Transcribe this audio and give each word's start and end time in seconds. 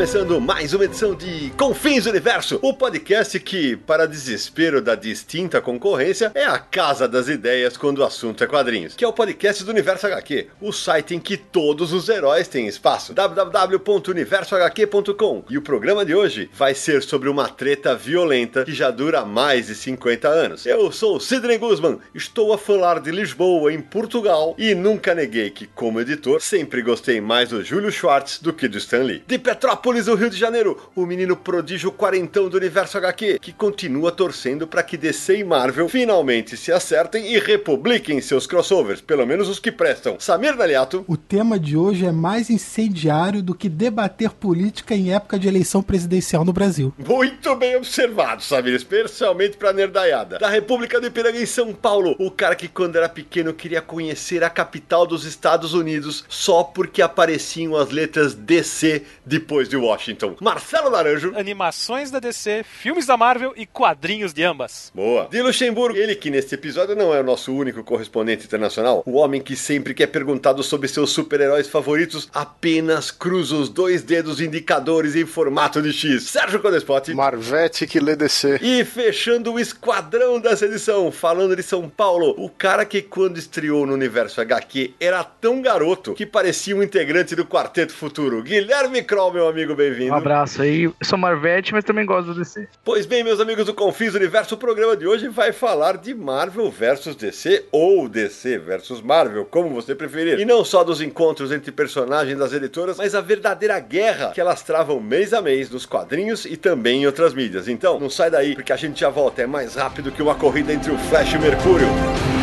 Começando 0.00 0.40
mais 0.40 0.72
uma 0.72 0.86
edição 0.86 1.14
de 1.14 1.52
Confins 1.58 2.06
Universo, 2.06 2.58
o 2.62 2.72
podcast 2.72 3.38
que, 3.38 3.76
para 3.76 4.08
desespero 4.08 4.80
da 4.80 4.94
distinta 4.94 5.60
concorrência, 5.60 6.32
é 6.34 6.46
a 6.46 6.58
casa 6.58 7.06
das 7.06 7.28
ideias 7.28 7.76
quando 7.76 7.98
o 7.98 8.04
assunto 8.04 8.42
é 8.42 8.46
quadrinhos, 8.46 8.96
que 8.96 9.04
é 9.04 9.08
o 9.08 9.12
podcast 9.12 9.62
do 9.62 9.70
Universo 9.70 10.06
HQ, 10.06 10.46
o 10.58 10.72
site 10.72 11.14
em 11.14 11.20
que 11.20 11.36
todos 11.36 11.92
os 11.92 12.08
heróis 12.08 12.48
têm 12.48 12.66
espaço. 12.66 13.12
www.universohq.com. 13.12 15.44
E 15.50 15.58
o 15.58 15.62
programa 15.62 16.02
de 16.02 16.14
hoje 16.14 16.48
vai 16.54 16.74
ser 16.74 17.02
sobre 17.02 17.28
uma 17.28 17.50
treta 17.50 17.94
violenta 17.94 18.64
que 18.64 18.72
já 18.72 18.90
dura 18.90 19.26
mais 19.26 19.66
de 19.66 19.74
50 19.74 20.26
anos. 20.26 20.64
Eu 20.64 20.90
sou 20.90 21.20
Sidney 21.20 21.58
Guzman, 21.58 21.98
estou 22.14 22.54
a 22.54 22.58
falar 22.58 23.00
de 23.00 23.10
Lisboa, 23.10 23.70
em 23.70 23.82
Portugal, 23.82 24.54
e 24.56 24.74
nunca 24.74 25.14
neguei 25.14 25.50
que, 25.50 25.66
como 25.66 26.00
editor, 26.00 26.40
sempre 26.40 26.80
gostei 26.80 27.20
mais 27.20 27.50
do 27.50 27.62
Júlio 27.62 27.92
Schwartz 27.92 28.38
do 28.38 28.54
que 28.54 28.66
do 28.66 28.78
Stan 28.78 29.02
Lee. 29.02 29.22
De 29.26 29.38
Petrópolis, 29.38 29.89
no 29.90 30.14
Rio 30.14 30.30
de 30.30 30.36
Janeiro, 30.36 30.78
o 30.94 31.04
menino 31.04 31.36
prodígio 31.36 31.90
quarentão 31.90 32.48
do 32.48 32.56
universo 32.56 32.96
HQ, 32.96 33.40
que 33.40 33.52
continua 33.52 34.12
torcendo 34.12 34.64
para 34.66 34.84
que 34.84 34.96
DC 34.96 35.38
e 35.38 35.44
Marvel 35.44 35.88
finalmente 35.88 36.56
se 36.56 36.70
acertem 36.70 37.32
e 37.32 37.38
republiquem 37.40 38.20
seus 38.20 38.46
crossovers, 38.46 39.00
pelo 39.00 39.26
menos 39.26 39.48
os 39.48 39.58
que 39.58 39.72
prestam. 39.72 40.16
Samir 40.20 40.56
Naliato. 40.56 41.04
O 41.08 41.16
tema 41.16 41.58
de 41.58 41.76
hoje 41.76 42.06
é 42.06 42.12
mais 42.12 42.50
incendiário 42.50 43.42
do 43.42 43.52
que 43.52 43.68
debater 43.68 44.30
política 44.30 44.94
em 44.94 45.12
época 45.12 45.38
de 45.38 45.48
eleição 45.48 45.82
presidencial 45.82 46.44
no 46.44 46.52
Brasil. 46.52 46.94
Muito 46.96 47.54
bem 47.56 47.76
observado, 47.76 48.44
Samir, 48.44 48.74
especialmente 48.74 49.56
pra 49.56 49.72
nerdaiada. 49.72 50.38
Da 50.38 50.48
República 50.48 51.00
do 51.00 51.08
Ipiranga 51.08 51.40
em 51.40 51.46
São 51.46 51.74
Paulo, 51.74 52.14
o 52.18 52.30
cara 52.30 52.54
que 52.54 52.68
quando 52.68 52.94
era 52.94 53.08
pequeno 53.08 53.52
queria 53.52 53.82
conhecer 53.82 54.44
a 54.44 54.50
capital 54.50 55.04
dos 55.04 55.24
Estados 55.24 55.74
Unidos 55.74 56.24
só 56.28 56.62
porque 56.62 57.02
apareciam 57.02 57.74
as 57.74 57.90
letras 57.90 58.34
DC 58.34 59.02
depois 59.26 59.68
de 59.68 59.79
Washington. 59.80 60.36
Marcelo 60.40 60.90
Naranjo. 60.90 61.32
Animações 61.36 62.10
da 62.10 62.18
DC, 62.18 62.64
filmes 62.64 63.06
da 63.06 63.16
Marvel 63.16 63.52
e 63.56 63.66
quadrinhos 63.66 64.32
de 64.32 64.42
ambas. 64.44 64.90
Boa. 64.94 65.28
De 65.30 65.42
Luxemburgo, 65.42 65.98
ele 65.98 66.14
que 66.14 66.30
neste 66.30 66.54
episódio 66.54 66.94
não 66.94 67.14
é 67.14 67.20
o 67.20 67.24
nosso 67.24 67.54
único 67.54 67.82
correspondente 67.82 68.44
internacional, 68.44 69.02
o 69.06 69.16
homem 69.16 69.40
que 69.40 69.56
sempre 69.56 69.94
que 69.94 70.02
é 70.02 70.06
perguntado 70.06 70.62
sobre 70.62 70.88
seus 70.88 71.10
super-heróis 71.10 71.68
favoritos, 71.68 72.28
apenas 72.32 73.10
cruza 73.10 73.56
os 73.56 73.68
dois 73.68 74.02
dedos 74.02 74.40
indicadores 74.40 75.16
em 75.16 75.26
formato 75.26 75.82
de 75.82 75.92
X. 75.92 76.24
Sérgio 76.24 76.60
Codespot. 76.60 77.12
Marvete 77.14 77.86
que 77.86 78.00
lê 78.00 78.16
DC. 78.16 78.58
E 78.62 78.84
fechando 78.84 79.52
o 79.52 79.60
esquadrão 79.60 80.40
dessa 80.40 80.66
edição, 80.66 81.10
falando 81.10 81.56
de 81.56 81.62
São 81.62 81.88
Paulo, 81.88 82.34
o 82.38 82.48
cara 82.48 82.84
que 82.84 83.02
quando 83.02 83.38
estreou 83.38 83.86
no 83.86 83.94
universo 83.94 84.40
HQ 84.40 84.94
era 85.00 85.22
tão 85.24 85.60
garoto 85.62 86.14
que 86.14 86.26
parecia 86.26 86.76
um 86.76 86.82
integrante 86.82 87.34
do 87.34 87.44
Quarteto 87.44 87.92
Futuro. 87.92 88.42
Guilherme 88.42 89.02
Kroll, 89.02 89.32
meu 89.32 89.48
amigo, 89.48 89.69
bem-vindo. 89.74 90.12
Um 90.12 90.16
abraço 90.16 90.62
aí. 90.62 90.84
Eu 90.84 90.94
sou 91.02 91.18
Marvete, 91.18 91.72
mas 91.72 91.84
também 91.84 92.04
gosto 92.04 92.32
do 92.32 92.34
DC. 92.34 92.68
Pois 92.84 93.06
bem, 93.06 93.24
meus 93.24 93.40
amigos 93.40 93.66
do 93.66 93.74
Confins 93.74 94.14
Universo, 94.14 94.54
o 94.54 94.58
programa 94.58 94.96
de 94.96 95.06
hoje 95.06 95.28
vai 95.28 95.52
falar 95.52 95.96
de 95.96 96.14
Marvel 96.14 96.70
versus 96.70 97.16
DC 97.16 97.66
ou 97.70 98.08
DC 98.08 98.58
versus 98.58 99.00
Marvel, 99.00 99.44
como 99.44 99.70
você 99.70 99.94
preferir. 99.94 100.38
E 100.38 100.44
não 100.44 100.64
só 100.64 100.82
dos 100.84 101.00
encontros 101.00 101.52
entre 101.52 101.72
personagens 101.72 102.38
das 102.38 102.52
editoras, 102.52 102.98
mas 102.98 103.14
a 103.14 103.20
verdadeira 103.20 103.78
guerra 103.78 104.30
que 104.32 104.40
elas 104.40 104.62
travam 104.62 105.00
mês 105.00 105.32
a 105.32 105.42
mês 105.42 105.70
nos 105.70 105.86
quadrinhos 105.86 106.44
e 106.44 106.56
também 106.56 107.02
em 107.02 107.06
outras 107.06 107.34
mídias. 107.34 107.68
Então, 107.68 107.98
não 107.98 108.10
sai 108.10 108.30
daí, 108.30 108.54
porque 108.54 108.72
a 108.72 108.76
gente 108.76 109.00
já 109.00 109.08
volta. 109.08 109.42
É 109.42 109.46
mais 109.46 109.74
rápido 109.74 110.12
que 110.12 110.22
uma 110.22 110.34
corrida 110.34 110.72
entre 110.72 110.92
o 110.92 110.98
Flash 110.98 111.32
e 111.32 111.36
o 111.36 111.40
Mercúrio. 111.40 112.39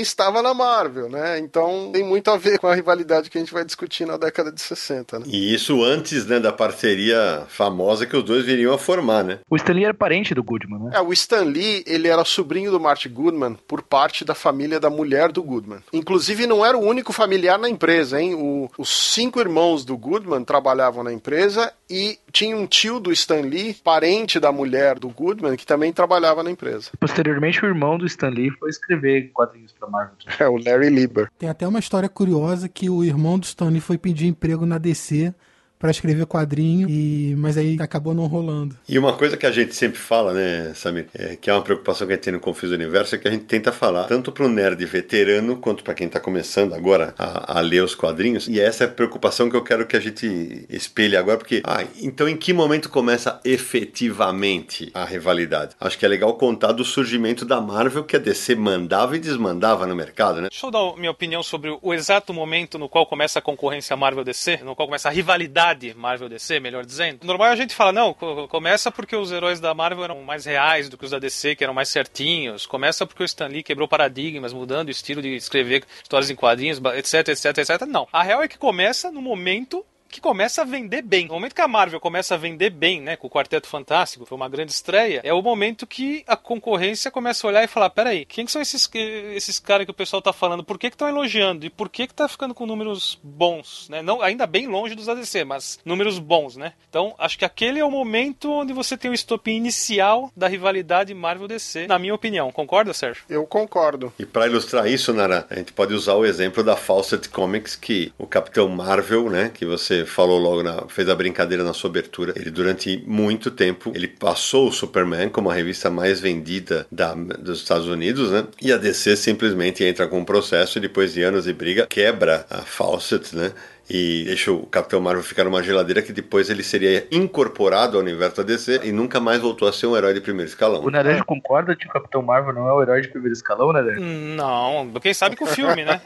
estava 0.00 0.42
na 0.42 0.54
Marvel, 0.54 1.08
né? 1.08 1.38
Então, 1.38 1.90
tem 1.92 2.04
muito 2.04 2.30
a 2.30 2.36
ver 2.36 2.58
com 2.58 2.68
a 2.68 2.74
rivalidade 2.74 3.28
que 3.28 3.38
a 3.38 3.40
gente 3.40 3.52
vai 3.52 3.64
discutir 3.64 4.06
na 4.06 4.16
década 4.16 4.52
de 4.52 4.60
60, 4.60 5.20
né? 5.20 5.24
E 5.26 5.54
isso 5.54 5.82
antes, 5.82 6.26
né, 6.26 6.38
da 6.38 6.52
parceria 6.52 7.44
famosa 7.48 8.06
que 8.06 8.16
os 8.16 8.22
dois 8.22 8.44
viriam 8.44 8.72
a 8.72 8.78
formar, 8.78 9.24
né? 9.24 9.38
O 9.48 9.56
Stan 9.56 9.72
Lee 9.72 9.84
era 9.84 9.94
parente 9.94 10.34
do 10.34 10.42
Goodman, 10.42 10.84
né? 10.84 10.90
É, 10.94 11.00
o 11.00 11.12
Stan 11.12 11.44
Lee, 11.44 11.82
ele 11.86 12.08
era 12.08 12.24
sobrinho 12.24 12.70
do 12.70 12.78
Marty 12.78 13.08
Goodman 13.08 13.56
por 13.66 13.82
parte 13.82 14.24
da 14.24 14.34
família 14.34 14.78
da 14.78 14.90
mulher 14.90 15.32
do 15.32 15.42
Goodman. 15.42 15.80
Inclusive, 15.92 16.46
não 16.46 16.64
era 16.64 16.76
o 16.76 16.84
único 16.90 17.12
familiar 17.12 17.58
na 17.58 17.68
empresa, 17.68 18.20
hein? 18.20 18.34
O, 18.34 18.70
os 18.78 18.88
cinco 18.88 19.40
irmãos 19.40 19.84
do 19.84 19.96
Goodman 19.96 20.44
trabalhavam 20.44 21.02
na 21.02 21.12
empresa 21.12 21.72
e 21.88 22.18
tinha 22.32 22.56
um 22.56 22.66
tio 22.66 23.00
do 23.00 23.12
Stan 23.12 23.40
Lee, 23.40 23.74
parente 23.74 24.38
da 24.38 24.52
mulher 24.52 24.98
do 24.98 25.08
Goodman, 25.08 25.56
que 25.56 25.66
também 25.66 25.92
trabalhava 25.92 26.42
na 26.42 26.50
empresa. 26.50 26.90
Posteriormente, 26.98 27.64
o 27.64 27.66
irmão 27.66 27.96
do 27.96 28.06
Stan 28.06 28.28
Lee 28.28 28.50
foi 28.58 28.70
escrever 28.70 29.30
quadrinhos 29.32 29.72
para 29.72 29.88
Marvel. 29.88 30.16
É, 30.38 30.48
o 30.48 30.56
Larry 30.56 30.90
Lieber. 30.90 31.28
Tem 31.38 31.48
até 31.48 31.66
uma 31.66 31.78
história 31.78 32.08
curiosa 32.08 32.68
que 32.68 32.88
o 32.88 33.04
irmão 33.04 33.38
do 33.38 33.44
Stan 33.44 33.68
Lee 33.68 33.80
foi 33.80 33.98
pedir 33.98 34.26
emprego 34.26 34.64
na 34.64 34.78
DC 34.78 35.34
para 35.80 35.90
escrever 35.90 36.26
quadrinho, 36.26 36.88
e 36.90 37.34
mas 37.38 37.56
aí 37.56 37.78
acabou 37.80 38.12
não 38.12 38.26
rolando. 38.26 38.76
E 38.86 38.98
uma 38.98 39.14
coisa 39.14 39.34
que 39.34 39.46
a 39.46 39.50
gente 39.50 39.74
sempre 39.74 39.98
fala, 39.98 40.34
né, 40.34 40.74
Samir, 40.74 41.06
é, 41.14 41.36
que 41.36 41.48
é 41.48 41.54
uma 41.54 41.62
preocupação 41.62 42.06
que 42.06 42.12
a 42.12 42.16
gente 42.16 42.24
tem 42.24 42.34
no 42.34 42.38
Confuso 42.38 42.74
Universo, 42.74 43.14
é 43.14 43.18
que 43.18 43.26
a 43.26 43.30
gente 43.30 43.46
tenta 43.46 43.72
falar 43.72 44.04
tanto 44.04 44.30
para 44.30 44.44
o 44.44 44.48
nerd 44.48 44.84
veterano 44.84 45.56
quanto 45.56 45.82
para 45.82 45.94
quem 45.94 46.06
está 46.06 46.20
começando 46.20 46.74
agora 46.74 47.14
a, 47.18 47.58
a, 47.58 47.60
ler 47.62 47.82
os 47.82 47.94
quadrinhos. 47.94 48.46
E 48.46 48.60
essa 48.60 48.84
é 48.84 48.86
a 48.86 48.90
preocupação 48.90 49.48
que 49.48 49.56
eu 49.56 49.64
quero 49.64 49.86
que 49.86 49.96
a 49.96 50.00
gente 50.00 50.66
espelhe 50.68 51.16
agora, 51.16 51.38
porque, 51.38 51.62
ah, 51.64 51.82
então 52.02 52.28
em 52.28 52.36
que 52.36 52.52
momento 52.52 52.90
começa 52.90 53.40
efetivamente 53.42 54.90
a 54.92 55.06
rivalidade? 55.06 55.74
Acho 55.80 55.98
que 55.98 56.04
é 56.04 56.08
legal 56.08 56.34
contar 56.34 56.72
do 56.72 56.84
surgimento 56.84 57.46
da 57.46 57.58
Marvel 57.58 58.04
que 58.04 58.16
a 58.16 58.18
DC 58.18 58.54
mandava 58.54 59.16
e 59.16 59.18
desmandava 59.18 59.86
no 59.86 59.96
mercado, 59.96 60.42
né? 60.42 60.48
Deixa 60.50 60.66
eu 60.66 60.70
dar 60.70 60.94
minha 60.98 61.10
opinião 61.10 61.42
sobre 61.42 61.74
o 61.80 61.94
exato 61.94 62.34
momento 62.34 62.78
no 62.78 62.86
qual 62.86 63.06
começa 63.06 63.38
a 63.38 63.42
concorrência 63.42 63.96
Marvel-DC, 63.96 64.58
no 64.62 64.76
qual 64.76 64.86
começa 64.86 65.08
a 65.08 65.12
rivalidade 65.12 65.69
Marvel 65.96 66.28
DC, 66.28 66.60
melhor 66.60 66.84
dizendo. 66.84 67.24
Normal 67.24 67.48
a 67.48 67.56
gente 67.56 67.74
fala, 67.74 67.92
não, 67.92 68.14
começa 68.14 68.90
porque 68.90 69.16
os 69.16 69.32
heróis 69.32 69.60
da 69.60 69.74
Marvel 69.74 70.04
eram 70.04 70.22
mais 70.22 70.44
reais 70.44 70.88
do 70.88 70.96
que 70.96 71.04
os 71.04 71.10
da 71.10 71.18
DC, 71.18 71.56
que 71.56 71.64
eram 71.64 71.74
mais 71.74 71.88
certinhos. 71.88 72.66
Começa 72.66 73.06
porque 73.06 73.22
o 73.22 73.24
Stan 73.24 73.48
Lee 73.48 73.62
quebrou 73.62 73.88
paradigmas, 73.88 74.52
mudando 74.52 74.88
o 74.88 74.90
estilo 74.90 75.22
de 75.22 75.34
escrever 75.34 75.84
histórias 76.02 76.30
em 76.30 76.36
quadrinhos, 76.36 76.80
etc, 76.96 77.28
etc, 77.28 77.58
etc. 77.58 77.86
Não. 77.86 78.08
A 78.12 78.22
real 78.22 78.42
é 78.42 78.48
que 78.48 78.58
começa 78.58 79.10
no 79.10 79.22
momento 79.22 79.84
que 80.10 80.20
começa 80.20 80.62
a 80.62 80.64
vender 80.64 81.02
bem. 81.02 81.26
No 81.26 81.34
momento 81.34 81.54
que 81.54 81.60
a 81.60 81.68
Marvel 81.68 82.00
começa 82.00 82.34
a 82.34 82.38
vender 82.38 82.70
bem, 82.70 83.00
né, 83.00 83.16
com 83.16 83.26
o 83.26 83.30
Quarteto 83.30 83.66
Fantástico, 83.66 84.26
foi 84.26 84.36
uma 84.36 84.48
grande 84.48 84.72
estreia, 84.72 85.20
é 85.24 85.32
o 85.32 85.42
momento 85.42 85.86
que 85.86 86.24
a 86.26 86.36
concorrência 86.36 87.10
começa 87.10 87.46
a 87.46 87.48
olhar 87.48 87.64
e 87.64 87.68
falar, 87.68 87.90
peraí, 87.90 88.24
quem 88.24 88.44
que 88.44 88.52
são 88.52 88.60
esses, 88.60 88.88
esses 88.94 89.58
caras 89.58 89.84
que 89.84 89.90
o 89.90 89.94
pessoal 89.94 90.20
tá 90.20 90.32
falando? 90.32 90.64
Por 90.64 90.78
que 90.78 90.88
estão 90.88 91.08
elogiando? 91.08 91.64
E 91.64 91.70
por 91.70 91.88
que 91.88 92.06
que 92.06 92.14
tá 92.14 92.28
ficando 92.28 92.54
com 92.54 92.66
números 92.66 93.18
bons, 93.22 93.88
né? 93.88 94.02
Não, 94.02 94.20
ainda 94.20 94.46
bem 94.46 94.66
longe 94.66 94.94
dos 94.94 95.08
ADC, 95.08 95.44
mas 95.44 95.78
números 95.84 96.18
bons, 96.18 96.56
né? 96.56 96.72
Então, 96.88 97.14
acho 97.18 97.38
que 97.38 97.44
aquele 97.44 97.78
é 97.78 97.84
o 97.84 97.90
momento 97.90 98.50
onde 98.50 98.72
você 98.72 98.96
tem 98.96 99.10
o 99.10 99.14
estopim 99.14 99.52
inicial 99.52 100.30
da 100.36 100.48
rivalidade 100.48 101.14
Marvel-DC, 101.14 101.86
na 101.86 101.98
minha 101.98 102.14
opinião. 102.14 102.50
Concorda, 102.50 102.92
Sérgio? 102.92 103.24
Eu 103.28 103.46
concordo. 103.46 104.12
E 104.18 104.26
para 104.26 104.46
ilustrar 104.46 104.86
isso, 104.86 105.12
Nara, 105.12 105.46
a 105.48 105.54
gente 105.54 105.72
pode 105.72 105.94
usar 105.94 106.14
o 106.14 106.24
exemplo 106.24 106.64
da 106.64 106.76
Fawcett 106.76 107.28
Comics, 107.28 107.76
que 107.76 108.12
o 108.18 108.26
Capitão 108.26 108.68
Marvel, 108.68 109.30
né, 109.30 109.50
que 109.52 109.64
você 109.64 109.99
falou 110.04 110.38
logo, 110.38 110.62
na, 110.62 110.86
fez 110.88 111.08
a 111.08 111.14
brincadeira 111.14 111.64
na 111.64 111.72
sua 111.72 111.90
abertura. 111.90 112.32
Ele, 112.36 112.50
durante 112.50 113.02
muito 113.06 113.50
tempo, 113.50 113.92
ele 113.94 114.08
passou 114.08 114.68
o 114.68 114.72
Superman 114.72 115.28
como 115.28 115.50
a 115.50 115.54
revista 115.54 115.90
mais 115.90 116.20
vendida 116.20 116.86
da, 116.90 117.14
dos 117.14 117.60
Estados 117.60 117.86
Unidos, 117.86 118.30
né? 118.30 118.46
E 118.60 118.72
a 118.72 118.76
DC 118.76 119.16
simplesmente 119.16 119.84
entra 119.84 120.06
com 120.06 120.18
um 120.18 120.24
processo 120.24 120.78
e 120.78 120.80
depois 120.80 121.12
de 121.12 121.22
anos 121.22 121.44
de 121.44 121.52
briga 121.52 121.86
quebra 121.86 122.46
a 122.50 122.58
Fawcett, 122.58 123.34
né? 123.34 123.52
E 123.90 124.22
deixa 124.24 124.52
o 124.52 124.64
Capitão 124.66 125.00
Marvel 125.00 125.24
ficar 125.24 125.42
numa 125.42 125.62
geladeira 125.62 126.00
que 126.00 126.12
depois 126.12 126.48
ele 126.48 126.62
seria 126.62 127.08
incorporado 127.10 127.96
ao 127.96 128.02
universo 128.02 128.36
da 128.36 128.42
DC 128.44 128.82
e 128.84 128.92
nunca 128.92 129.18
mais 129.18 129.40
voltou 129.40 129.66
a 129.66 129.72
ser 129.72 129.88
um 129.88 129.96
herói 129.96 130.14
de 130.14 130.20
primeiro 130.20 130.48
escalão. 130.48 130.84
O 130.84 130.90
Naranjo 130.90 131.24
concorda 131.24 131.74
que 131.74 131.86
o 131.86 131.90
Capitão 131.90 132.22
Marvel 132.22 132.54
não 132.54 132.68
é 132.68 132.72
o 132.72 132.80
herói 132.80 133.00
de 133.00 133.08
primeiro 133.08 133.32
escalão, 133.32 133.72
né? 133.72 133.82
Não, 133.98 134.92
quem 135.00 135.12
sabe 135.12 135.34
com 135.34 135.44
o 135.44 135.48
filme, 135.48 135.84
né? 135.84 136.00